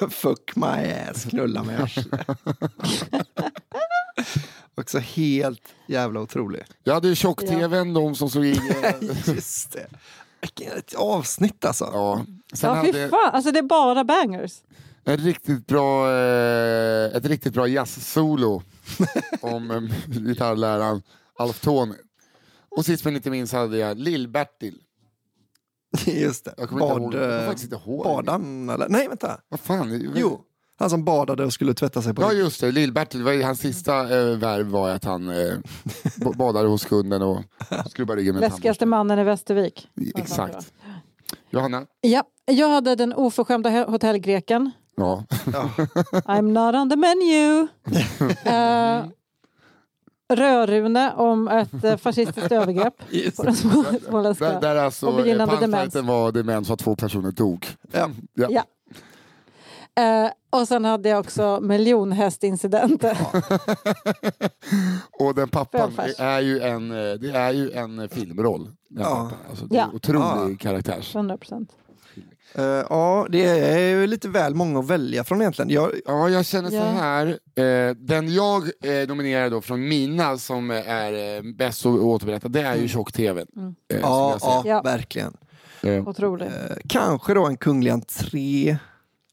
eh, 0.03 0.09
Fuck 0.09 0.57
my 0.57 0.93
ass, 1.11 1.25
knulla 1.25 1.63
med 1.63 1.81
arslet. 1.81 2.27
Också 4.81 4.99
helt 4.99 5.63
jävla 5.87 6.21
otrolig. 6.21 6.63
Jag 6.85 6.95
hade 6.95 7.09
ju 7.09 7.15
tjock-tvn, 7.15 7.95
de 7.95 8.15
som 8.15 8.31
såg 8.31 8.45
in. 8.45 8.61
Just 9.27 9.73
det. 9.73 9.87
Vilket 10.41 10.95
avsnitt 10.95 11.65
alltså. 11.65 11.85
ja. 11.93 12.25
Sen 12.55 12.71
Ja, 12.77 12.83
fy 12.83 12.87
hade 12.93 13.09
fan. 13.09 13.31
Alltså 13.35 13.53
det 13.53 13.59
är 13.59 13.63
bara 13.63 14.05
bangers. 14.05 14.53
ett 15.05 15.21
riktigt 15.21 15.67
bra, 15.67 16.13
eh, 16.13 17.17
ett 17.17 17.25
riktigt 17.25 17.53
bra 17.55 17.69
jazz-solo 17.69 18.63
om 19.41 19.71
eh, 19.71 19.81
gitarrläraren 20.07 21.03
Alf 21.39 21.61
Tony. 21.61 21.95
Och 22.69 22.85
sist 22.85 23.05
men 23.05 23.17
inte 23.17 23.31
minst 23.31 23.53
hade 23.53 23.79
jag 23.79 23.99
Lill-Bertil. 23.99 24.75
Just 26.07 26.45
det. 26.45 26.55
Jag 26.59 26.69
kommer 26.69 26.83
inte 26.83 26.95
Bad, 26.95 27.03
ihåg. 27.03 27.15
Jag 27.15 27.21
kommer 27.23 27.41
eh, 27.43 27.47
faktiskt 27.47 27.73
inte 27.73 27.85
ihåg. 27.91 28.05
badan 28.05 28.69
eller? 28.69 28.89
Nej, 28.89 29.09
vänta. 29.09 29.41
Vad 29.49 29.61
fan? 29.61 30.13
Jo, 30.17 30.41
han 30.79 30.91
som 30.91 31.05
badade 31.05 31.45
och 31.45 31.53
skulle 31.53 31.75
tvätta 31.75 32.03
sig 32.03 32.15
på 32.15 32.23
Ja 32.23 32.33
just 32.33 32.61
det, 32.61 32.71
Lill-Bertil, 32.71 33.43
hans 33.43 33.61
sista 33.61 34.01
eh, 34.19 34.37
värv 34.37 34.67
var 34.67 34.91
att 34.91 35.05
han 35.05 35.29
eh, 35.29 35.55
badade 36.37 36.69
hos 36.69 36.85
kunden 36.85 37.23
och 37.23 37.43
skrubbade 37.91 38.21
ryggen 38.21 38.35
med 38.35 38.41
Läskigaste 38.41 38.87
mannen 38.87 39.19
i 39.19 39.25
Västervik. 39.25 39.89
Exakt. 40.15 40.73
Johanna? 41.51 41.87
Ja, 42.01 42.23
jag 42.45 42.69
hade 42.69 42.95
den 42.95 43.13
oförskämda 43.13 43.71
hotellgreken. 43.85 44.71
Ja. 44.97 45.25
I'm 46.13 46.53
not 46.53 46.75
on 46.75 46.91
the 46.91 46.97
menu. 46.97 47.61
uh, 48.47 49.11
Rödrune 50.33 51.13
om 51.13 51.49
ett 51.49 51.85
uh, 51.85 51.97
fascistiskt 51.97 52.53
övergrepp 52.53 52.95
på 53.37 53.43
den 53.43 53.55
små- 53.57 53.83
Där, 53.83 53.99
småländska. 54.09 54.61
där 54.61 54.77
alltså, 54.77 55.07
Och 55.07 55.17
begynnande 55.17 55.55
eh, 55.55 55.61
demens. 55.61 55.95
var 55.95 56.33
demens 56.33 56.67
så 56.67 56.73
att 56.73 56.79
två 56.79 56.97
personer 56.97 57.31
dog. 57.33 57.67
Ja. 57.93 58.11
Ja. 58.35 58.47
Ja. 58.51 58.65
Eh, 59.97 60.31
och 60.51 60.69
sen 60.69 60.85
hade 60.85 61.09
jag 61.09 61.21
också 61.21 61.59
miljonhästincidenter. 61.63 63.19
Och 65.13 65.35
den 65.35 65.49
pappan 65.49 65.81
Välfärds. 65.81 66.21
är 66.21 66.41
ju 66.41 66.61
en, 66.61 66.91
eh, 66.91 67.15
det 67.15 67.31
är 67.31 67.53
ju 67.53 67.73
en 67.73 68.09
filmroll. 68.09 68.71
Den 68.89 69.03
Ja. 69.03 69.31
Alltså, 69.51 69.65
det 69.67 69.75
är 69.77 69.79
Ja. 69.79 69.85
en 69.89 69.95
otrolig 69.97 70.53
Ja. 70.53 70.57
karaktär. 70.61 71.07
100 71.15 71.39
procent. 71.39 71.71
Eh, 72.55 72.65
ja, 72.65 73.27
det 73.31 73.45
är 73.47 73.79
ju 73.89 74.07
lite 74.07 74.29
väl 74.29 74.55
många 74.55 74.79
att 74.79 74.87
välja 74.91 75.25
från 75.25 75.41
egentligen. 75.41 75.71
Jag, 75.71 75.91
Ja, 76.07 76.29
jag 76.29 76.47
känner 76.47 76.71
så 76.71 76.77
Ja. 76.77 76.83
här. 76.85 77.27
Eh, 77.55 77.95
den 77.97 78.33
jag 78.35 78.63
nominerar 79.09 79.51
då 79.51 79.61
från 79.61 79.89
mina 79.89 80.39
som 80.39 80.71
är 80.71 81.53
bäst 81.57 81.87
att 81.87 81.93
återberätta, 82.01 82.49
det 82.49 82.61
är 82.61 82.77
ju 82.77 82.89
tjock-tv. 82.89 83.41
Eh, 83.41 83.47
Mm. 83.63 83.75
ja, 83.89 84.39
ja, 84.41 84.63
Ja. 84.67 84.83
verkligen. 84.83 85.37
Otroligt. 86.07 86.49
Kanske 86.89 87.35
då 87.35 87.47
en 87.47 87.57
kunglig 87.57 87.91
entré. 87.91 88.77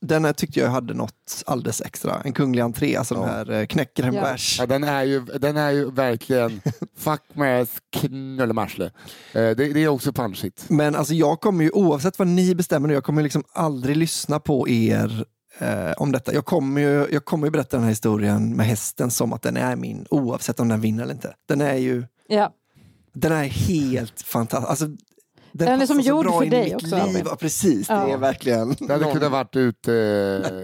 Den 0.06 0.26
här 0.26 0.34
tyckte 0.34 0.60
jag 0.60 0.70
hade 0.70 0.94
något 0.94 1.44
alldeles 1.46 1.82
extra. 1.82 2.22
En 2.26 2.34
kunglig 2.34 2.62
entré, 2.62 2.96
alltså 2.96 3.16
den 3.16 3.24
här 3.30 3.52
eh, 3.52 3.66
knäcker 3.66 4.04
en 4.04 4.14
Ja. 4.14 4.22
bärs. 4.22 4.60
Ja, 4.60 4.66
den, 4.66 4.84
är 4.84 5.04
ju, 5.04 5.20
den 5.26 5.58
är 5.58 5.72
ju 5.72 5.92
verkligen 5.92 6.62
fuck 6.98 7.22
med 7.34 7.68
knullemarsle. 7.92 8.86
Eh, 8.86 8.92
det, 9.34 9.54
det 9.54 9.84
är 9.84 9.88
också 9.88 10.14
punchigt. 10.14 10.66
Men 10.70 10.96
alltså 10.96 11.14
jag 11.14 11.42
kommer 11.42 11.64
ju, 11.64 11.70
oavsett 11.70 12.20
vad 12.20 12.28
ni 12.28 12.56
bestämmer 12.56 12.88
nu, 12.88 12.94
jag 12.94 13.04
kommer 13.04 13.24
liksom 13.24 13.44
aldrig 13.54 13.98
lyssna 13.98 14.40
på 14.40 14.70
er 14.70 15.26
eh, 15.60 15.92
om 15.98 16.12
detta. 16.12 16.34
Jag 16.34 16.46
kommer, 16.46 16.82
ju, 16.82 17.08
jag 17.12 17.26
kommer 17.26 17.48
ju 17.48 17.52
berätta 17.52 17.78
den 17.78 17.84
här 17.84 17.90
historien 17.92 18.56
med 18.56 18.66
hästen 18.66 19.12
som 19.12 19.34
att 19.34 19.42
den 19.42 19.58
är 19.58 19.76
min, 19.76 20.06
oavsett 20.10 20.60
om 20.60 20.68
den 20.68 20.82
vinner 20.82 21.04
eller 21.04 21.14
inte. 21.14 21.34
Den 21.48 21.62
är 21.62 21.76
ju, 21.78 22.06
Ja. 22.28 22.54
den 23.14 23.32
är 23.32 23.44
helt 23.44 24.22
fantastisk. 24.22 24.70
Alltså, 24.70 24.86
den, 25.54 25.68
Den 25.68 25.82
är 25.82 25.86
som 25.86 26.00
gjord 26.00 26.26
bra 26.26 26.40
för 26.40 26.46
dig 26.50 26.64
mitt 26.64 26.76
också, 26.76 26.96
liv. 27.06 27.24
Ja, 27.26 27.36
precis, 27.36 27.88
det 27.88 27.94
Ja. 27.94 28.08
är 28.14 28.18
verkligen... 28.18 28.76
Det 28.80 28.94
hade 28.94 29.12
kunnat 29.12 29.32
varit 29.32 29.56
ute 29.56 29.94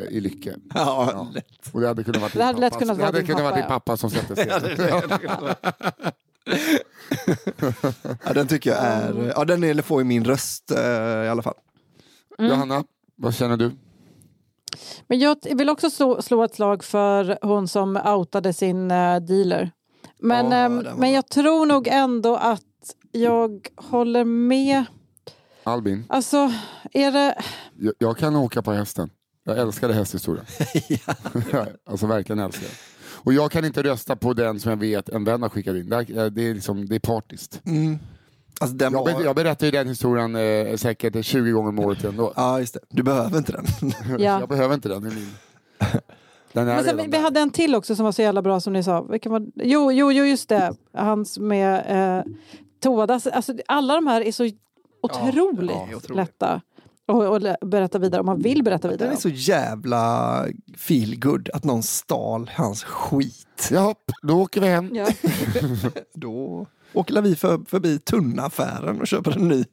eh, 0.10 0.18
i 0.18 0.22
Lycke. 0.22 0.56
Ja, 0.74 1.28
lätt. 1.34 1.45
Och 1.72 1.82
det 1.82 1.88
hade 1.88 2.03
kunnat 2.03 2.22
varit 2.22 2.34
Det 2.34 2.44
hade 2.44 2.53
din 2.56 2.61
lätt 2.61 2.78
kunnat 2.80 2.98
det 2.98 3.03
vara 3.03 3.11
din 3.11 3.28
pappa, 3.36 3.56
din 3.56 3.68
pappa 3.68 3.98
som 3.98 4.10
sätter 4.10 4.36
sig. 4.40 4.49
Ja, 8.26 8.34
den 8.34 8.48
tycker 8.48 8.70
jag 8.70 8.80
är, 8.80 9.34
ja 9.36 9.45
den 9.45 9.64
är, 9.64 9.82
får 9.82 10.02
ju 10.02 10.06
min 10.06 10.26
röst 10.26 10.72
eh, 10.72 11.26
i 11.26 11.30
alla 11.30 11.41
fall. 11.41 11.53
Mm. 12.40 12.52
Johanna, 12.52 12.84
vad 13.16 13.36
känner 13.36 13.57
du? 13.57 13.72
Men 15.07 15.20
jag 15.20 15.38
vill 15.56 15.70
också 15.70 15.90
slå, 15.90 16.22
slå 16.22 16.44
ett 16.44 16.56
slag 16.56 16.84
för 16.84 17.38
hon 17.41 17.68
som 17.68 17.98
outade 17.98 18.53
sin 18.53 18.91
eh, 18.91 19.20
dealer. 19.20 19.72
Men, 20.22 20.52
Ja, 20.52 20.57
den 20.57 20.76
var 20.84 20.94
men 20.94 21.11
jag 21.11 21.30
tror 21.30 21.66
nog 21.66 21.88
ändå 21.88 22.36
att 22.36 22.61
jag 23.11 23.68
håller 23.76 24.26
med. 24.26 24.84
Albin, 25.64 26.06
Alltså, 26.10 26.52
är 26.94 27.11
det... 27.11 27.36
jag, 27.80 27.94
jag 27.98 28.18
kan 28.18 28.36
åka 28.36 28.61
på 28.61 28.72
hästen. 28.72 29.10
Jag 29.44 29.57
älskade 29.57 29.94
hästhistorien. 29.94 30.45
alltså 31.86 32.07
verkligen 32.07 32.40
älskar 32.40 32.64
jag. 32.64 32.72
Och 33.23 33.34
jag 33.34 33.52
kan 33.52 33.65
inte 33.65 33.84
rösta 33.84 34.15
på 34.15 34.34
den 34.34 34.60
som 34.60 34.69
jag 34.69 34.77
vet 34.77 35.10
en 35.10 35.23
vän 35.23 35.41
har 35.41 35.49
skickat 35.49 35.76
in. 35.76 35.90
Det 35.90 35.95
är, 35.95 36.30
det 36.30 36.41
är, 36.49 36.53
liksom, 36.53 36.86
det 36.86 36.95
är 36.95 36.99
partiskt. 36.99 37.61
Mm. 37.65 37.99
Alltså 38.61 38.76
den 38.77 38.94
Jag, 38.94 39.06
var... 39.06 39.14
ber, 39.14 39.23
jag 39.23 39.36
berättar 39.36 39.65
ju 39.65 39.72
den 39.72 39.88
historien 39.88 40.36
eh, 40.36 40.76
säkert 40.76 41.26
20 41.26 41.52
gånger 41.52 41.69
om 41.69 41.80
året 41.80 42.03
ändå. 42.03 42.34
Ja, 42.36 42.60
just 42.60 42.73
det. 42.73 42.80
Du 42.90 43.03
behöver 43.03 43.38
inte 43.38 43.52
den. 43.52 43.65
Ja. 44.19 44.40
Jag 44.40 44.49
behöver 44.49 44.76
inte 44.76 44.90
den. 44.90 45.02
Den 46.53 46.68
är 46.68 46.76
Men 46.76 46.84
sen, 46.84 46.98
vi 46.98 47.07
där. 47.07 47.19
hade 47.22 47.40
en 47.40 47.49
till 47.49 47.76
också 47.76 47.95
som 47.95 48.06
var 48.06 48.11
så 48.11 48.22
jävla 48.22 48.41
bra 48.41 48.60
som 48.60 48.73
ni 48.73 48.84
sa. 48.84 49.02
Vilken 49.02 49.31
var, 49.31 49.48
jo, 49.56 49.91
jo, 49.91 50.11
jo, 50.11 50.26
just 50.26 50.49
det. 50.49 50.73
Hans 50.94 51.40
med 51.40 51.84
eh, 52.18 52.23
Todas. 52.80 53.27
Alltså, 53.27 53.53
alla 53.68 53.95
de 53.95 54.07
här 54.07 54.22
är 54.22 54.31
så 54.31 54.49
otroligt 55.03 55.72
ja, 55.72 55.84
otroligt. 55.97 56.10
lätta 56.15 56.61
att 57.06 57.43
att 57.45 57.69
berätta 57.69 57.99
vidare 57.99 58.19
om 58.19 58.26
man 58.26 58.39
vill 58.41 58.64
berätta 58.64 58.88
vidare. 58.88 59.07
Den 59.10 59.18
är 59.18 59.22
så 59.22 59.30
jävla 59.30 60.45
feel 60.77 61.19
good 61.19 61.49
att 61.53 61.64
någon 61.64 61.84
stal 61.84 62.51
hans 62.56 62.84
skit. 62.84 63.69
Jaha, 63.72 63.95
då 64.22 64.41
åker 64.41 64.61
vi 64.61 64.68
hem. 64.68 64.95
Ja. 64.95 65.07
Då 66.14 66.65
åker 66.93 67.22
vi 67.22 67.35
för, 67.35 67.60
förbi 67.68 67.99
tunnaffären 67.99 69.01
och 69.01 69.07
köper 69.07 69.31
en 69.38 69.47
ny. 69.47 69.65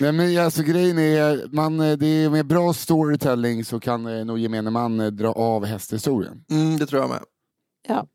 Nej, 0.00 0.12
men 0.12 0.38
alltså, 0.44 0.62
grejen 0.62 0.98
är, 0.98 1.54
man, 1.54 1.80
eh, 1.80 1.96
det 1.96 2.06
är 2.06 2.30
med 2.30 2.46
bra 2.46 2.72
storytelling 2.72 3.64
så 3.64 3.80
kan 3.80 4.06
eh, 4.06 4.24
nog 4.24 4.38
gemene 4.38 4.70
man 4.70 5.00
eh, 5.00 5.06
dra 5.06 5.32
av 5.32 5.64
hästhistorien. 5.64 6.44
Mm, 6.50 6.76
det 6.78 6.86
tror 6.86 7.02
jag 7.02 7.10
med. 7.10 7.20
Ja. 7.88 8.06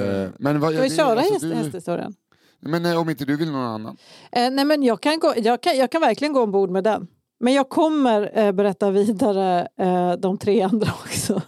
Eh, 0.00 0.30
men 0.38 0.60
vad, 0.60 0.72
Ska 0.72 0.82
vi 0.82 0.88
det- 0.88 0.94
köra 0.96 1.18
alltså, 1.18 1.32
häst, 1.32 1.42
du- 1.42 1.54
hästhistorien? 1.54 2.14
Men 2.60 2.86
eh, 2.86 3.00
om 3.00 3.10
inte 3.10 3.24
du 3.24 3.36
vill 3.36 3.50
någon 3.50 3.66
annan? 3.66 3.96
Eh, 4.32 4.50
nej, 4.50 4.64
men 4.64 4.82
jag, 4.82 5.00
kan 5.00 5.18
gå, 5.18 5.34
jag, 5.36 5.60
kan, 5.62 5.76
jag 5.78 5.90
kan 5.92 6.00
verkligen 6.00 6.32
gå 6.32 6.42
ombord 6.42 6.70
med 6.70 6.84
den. 6.84 7.06
Men 7.40 7.52
jag 7.54 7.68
kommer 7.68 8.38
eh, 8.38 8.52
berätta 8.52 8.90
vidare 8.90 9.68
eh, 9.80 10.12
de 10.12 10.38
tre 10.38 10.62
andra 10.62 10.92
också. 11.04 11.42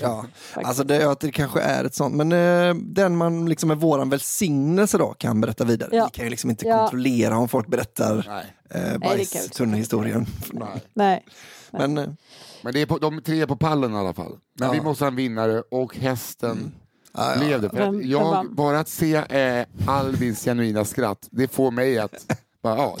Ja, 0.00 0.24
alltså 0.54 0.84
det, 0.84 1.20
det 1.20 1.32
kanske 1.32 1.60
är 1.60 1.84
ett 1.84 1.94
sånt, 1.94 2.14
men 2.14 2.32
eh, 2.32 2.74
den 2.74 3.16
man 3.16 3.46
liksom 3.48 3.68
med 3.68 3.78
våran 3.80 4.10
välsignelse 4.10 4.98
då 4.98 5.14
kan 5.18 5.40
berätta 5.40 5.64
vidare. 5.64 5.90
Ja. 5.92 6.04
Vi 6.04 6.10
kan 6.10 6.24
ju 6.24 6.30
liksom 6.30 6.50
inte 6.50 6.66
Ja. 6.66 6.78
kontrollera 6.78 7.38
om 7.38 7.48
folk 7.48 7.66
berättar 7.66 8.24
Nej. 8.28 8.82
eh, 8.84 8.98
bajstunnehistorien. 8.98 10.26
för 10.26 10.54
någon. 10.58 10.68
Nej. 10.94 11.24
Men 11.70 11.98
eh, 11.98 12.08
Men 12.62 12.72
det 12.72 12.80
är 12.82 12.86
på, 12.86 12.98
de 12.98 13.22
tre 13.22 13.40
är 13.42 13.46
på 13.46 13.56
pallen 13.56 13.94
i 13.94 13.96
alla 13.96 14.14
fall. 14.14 14.38
Men 14.58 14.68
Ja. 14.68 14.72
vi 14.74 14.80
måste 14.80 15.04
ha 15.04 15.08
en 15.08 15.16
vinnare 15.16 15.62
och 15.70 15.96
hästen 15.96 16.72
ja, 17.14 17.34
ja. 17.34 17.40
blev 17.46 17.62
det. 17.62 17.70
Jag, 18.06 18.54
bara 18.54 18.78
att 18.78 18.88
se 18.88 19.14
eh, 19.14 19.66
Albins 19.86 20.44
genuina 20.44 20.84
skratt, 20.84 21.28
det 21.30 21.48
får 21.48 21.70
mig 21.70 21.98
att... 21.98 22.12
Bara, 22.62 22.76
ja. 22.76 22.96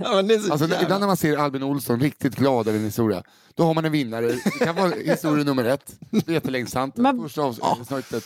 Ja, 0.00 0.22
Alltså, 0.50 0.64
ibland 0.82 1.00
när 1.00 1.06
man 1.06 1.16
ser 1.16 1.36
Albin 1.36 1.62
Olsson 1.62 2.00
riktigt 2.00 2.36
glad 2.36 2.68
över 2.68 2.78
en 2.78 2.84
historia, 2.84 3.22
då 3.54 3.62
har 3.64 3.74
man 3.74 3.84
en 3.84 3.92
vinnare. 3.92 4.26
Det 4.26 4.64
kan 4.64 4.74
vara 4.76 4.90
historia 4.90 5.44
nummer 5.44 5.64
ett, 5.64 5.96
Vetelängdshanteln, 6.26 7.02
Men- 7.02 7.22
första 7.22 7.42
avsnittet. 7.42 8.24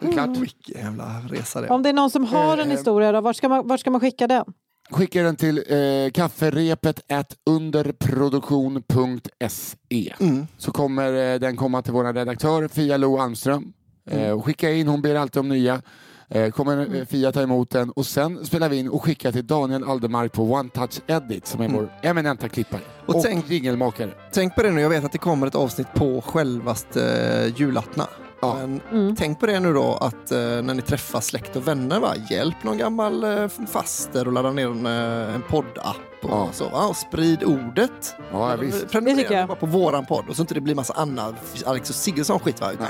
Det 0.00 0.06
är 0.06 0.12
klart. 0.12 0.28
Vilken 0.28 0.82
jävla 0.84 1.20
resa 1.28 1.60
det. 1.60 1.68
Om 1.68 1.82
det 1.82 1.88
är 1.88 1.92
någon 1.92 2.10
som 2.10 2.24
har 2.24 2.58
en 2.58 2.70
Eh, 2.70 2.76
historia, 2.76 3.12
då, 3.12 3.20
vart, 3.20 3.36
ska 3.36 3.48
man, 3.48 3.68
vart 3.68 3.80
ska 3.80 3.90
man 3.90 4.00
skicka 4.00 4.26
den? 4.26 4.44
Skicka 4.90 5.22
den 5.22 5.36
till 5.36 5.58
eh, 5.58 6.10
kafferepet 6.12 7.12
at 7.12 7.34
underproduktion.se 7.46 10.14
Mm. 10.20 10.46
så 10.58 10.72
kommer 10.72 11.32
eh, 11.34 11.38
den 11.40 11.56
komma 11.56 11.82
till 11.82 11.92
vår 11.92 12.12
redaktör 12.12 12.68
Fia 12.68 12.96
Lo 12.96 13.18
Almström. 13.18 13.72
Eh, 14.06 14.30
och 14.30 14.44
skicka 14.44 14.70
in, 14.72 14.88
hon 14.88 15.02
ber 15.02 15.14
alltid 15.14 15.40
om 15.40 15.48
nya. 15.48 15.82
Eh, 16.28 16.50
kommer 16.50 16.96
eh, 16.96 17.04
Fia 17.06 17.32
ta 17.32 17.42
emot 17.42 17.70
den 17.70 17.90
och 17.90 18.06
sen 18.06 18.44
spelar 18.44 18.68
vi 18.68 18.76
in 18.76 18.88
och 18.88 19.04
skickar 19.04 19.32
till 19.32 19.46
Daniel 19.46 19.84
Aldermark 19.84 20.32
på 20.32 20.42
One 20.52 20.68
Touch 20.68 21.00
Edit 21.06 21.46
som 21.46 21.60
är 21.60 21.68
vår 21.68 21.92
eminenta 22.02 22.48
klippare 22.48 22.80
Och 23.06 23.14
och, 23.16 23.22
tänk- 23.22 23.50
jingelmakare. 23.50 24.10
Tänk 24.32 24.54
på 24.54 24.62
det 24.62 24.70
nu, 24.70 24.80
jag 24.80 24.88
vet 24.88 25.04
att 25.04 25.12
det 25.12 25.18
kommer 25.18 25.46
ett 25.46 25.54
avsnitt 25.54 25.86
på 25.94 26.20
självaste 26.20 27.02
eh, 27.46 27.60
julaftna. 27.60 28.06
Ja. 28.40 28.54
Men 28.60 28.80
Mm. 28.92 29.16
tänk 29.16 29.40
på 29.40 29.46
det 29.46 29.60
nu 29.60 29.72
då 29.72 29.94
att 30.00 30.32
eh, 30.32 30.38
när 30.38 30.74
ni 30.74 30.82
träffar 30.82 31.20
släkt 31.20 31.56
och 31.56 31.68
vänner, 31.68 32.00
va? 32.00 32.12
hjälp 32.30 32.62
någon 32.62 32.78
gammal 32.78 33.24
eh, 33.24 33.48
faster 33.68 34.26
och 34.26 34.32
ladda 34.32 34.50
ner 34.52 34.66
en, 34.66 34.86
en 34.86 35.42
poddapp 35.48 35.96
Och, 36.26 36.36
Ja. 36.38 36.48
så, 36.52 36.68
ja, 36.72 36.86
och 36.86 36.96
sprid 36.96 37.44
ordet. 37.44 38.14
Ja, 38.32 38.56
visst. 38.56 38.88
Prenumerera 38.90 39.16
Det 39.16 39.22
tycker 39.22 39.38
jag. 39.38 39.48
bara 39.48 39.56
på 39.58 39.66
våran 39.66 40.06
podd 40.06 40.24
och 40.28 40.36
så 40.36 40.42
inte 40.42 40.54
det 40.54 40.60
blir 40.60 40.74
massa 40.74 40.92
annat 40.92 41.34
Alex 41.66 41.90
och 41.90 41.96
Siggesson 41.96 42.38
skit 42.40 42.60
va? 42.60 42.70
Nej. 42.80 42.88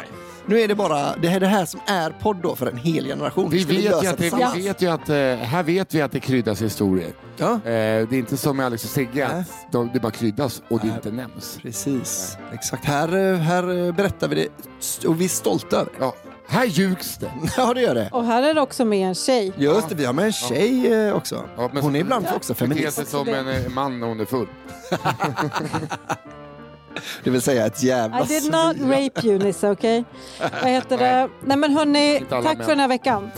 Nu 0.49 0.61
är 0.61 0.69
det 0.69 0.75
bara 0.75 1.17
det 1.17 1.29
här, 1.29 1.41
det 1.41 1.47
här 1.47 1.65
som 1.65 1.81
är 1.87 2.11
podd 2.11 2.37
då 2.43 2.57
för 2.57 2.67
en 2.67 2.77
hel 2.77 3.05
generation. 3.07 3.51
Vi 3.51 3.65
vi 3.65 3.77
vet, 3.77 3.85
lösa 3.85 4.03
ju 4.03 4.09
att 4.09 4.19
det, 4.19 4.53
vi 4.57 4.63
vet 4.63 4.83
ju 4.83 4.87
att, 4.91 5.09
eh, 5.09 5.17
här 5.47 5.63
vet 5.63 5.95
vi 5.95 6.03
att 6.03 6.13
det 6.13 6.21
kryddas 6.21 6.63
historier. 6.63 7.13
Ja, 7.37 7.53
Eh, 7.53 7.61
det 8.09 8.13
är 8.13 8.15
inte 8.15 8.37
som 8.37 8.57
med 8.57 8.67
Alex 8.67 8.85
och 8.85 8.91
Sigge, 8.91 9.27
att 9.27 9.73
de, 9.73 9.91
det 9.93 10.01
bara 10.01 10.13
kryddas 10.13 10.63
och 10.69 10.81
det 10.81 10.87
inte 10.89 11.11
nämns. 11.11 11.59
precis. 11.63 12.37
Exakt. 12.53 12.85
Här, 12.85 13.33
eh, 13.33 13.37
här 13.39 13.93
berättar 13.93 14.29
vi 14.29 14.35
det 14.35 15.07
och 15.09 15.21
vi 15.21 15.25
är 15.25 15.29
stolta 15.29 15.77
över 15.77 15.91
det. 15.99 16.05
Ja, 16.05 16.15
här 16.49 16.65
ljugs 16.65 17.17
det. 17.19 17.31
Ja, 17.57 17.75
det 17.75 17.81
gör 17.81 17.95
det. 17.95 18.09
Och 18.13 18.25
här 18.25 18.43
är 18.43 18.55
det 18.55 18.61
också 18.61 18.85
med 18.85 19.09
en 19.09 19.15
tjej. 19.15 19.53
Just 19.57 19.89
det, 19.89 19.95
vi 19.95 20.05
har 20.05 20.13
med 20.13 20.25
en 20.25 20.33
tjej 20.33 20.93
eh, 20.93 21.15
också. 21.17 21.45
Ja, 21.57 21.71
men 21.73 21.83
Hon 21.83 21.95
är 21.95 21.99
så- 21.99 22.05
ibland 22.05 22.27
också 22.37 22.53
Beter 22.53 22.67
sig 22.67 22.69
feminist. 22.69 23.09
som 23.09 23.29
en 23.29 23.49
eh, 23.49 23.69
man 23.69 24.01
när 24.01 24.07
hon 24.07 24.21
är 24.21 24.25
full. 24.25 24.47
Det 27.25 27.31
vill 27.31 27.43
säga 27.43 27.67
ett 27.67 27.83
jävla 27.83 28.21
I 28.21 28.27
did 28.27 28.45
not 28.53 28.77
rape 28.81 29.27
you 29.29 29.39
Nisse, 29.39 29.71
okej? 29.71 30.05
Vad 30.63 30.71
heter 30.71 30.99
det? 30.99 31.29
Nej 31.45 31.57
men 31.57 31.73
hörni, 31.77 32.17
Inte 32.17 32.37
alla 32.37 32.45
tack 32.49 32.57
män. 32.59 32.65
för 32.67 32.73
den 32.73 32.81
här 32.81 32.89
veckan. 32.89 33.31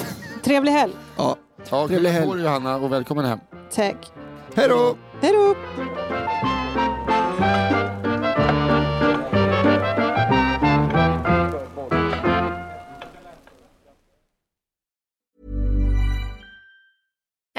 Trevlig 0.45 0.73
helg. 0.73 0.93
Ja. 1.17 1.37
Ja, 1.71 1.87
Trevlig 1.89 2.13
kul 2.13 2.21
helg. 2.29 2.43
Johanna 2.43 2.77
och 2.77 2.93
välkommen 2.93 3.25
hem. 3.25 3.39
Tack. 3.75 3.97
Hej 4.55 4.69
då! 4.69 4.97
Hej 5.23 5.33
då! 5.33 5.55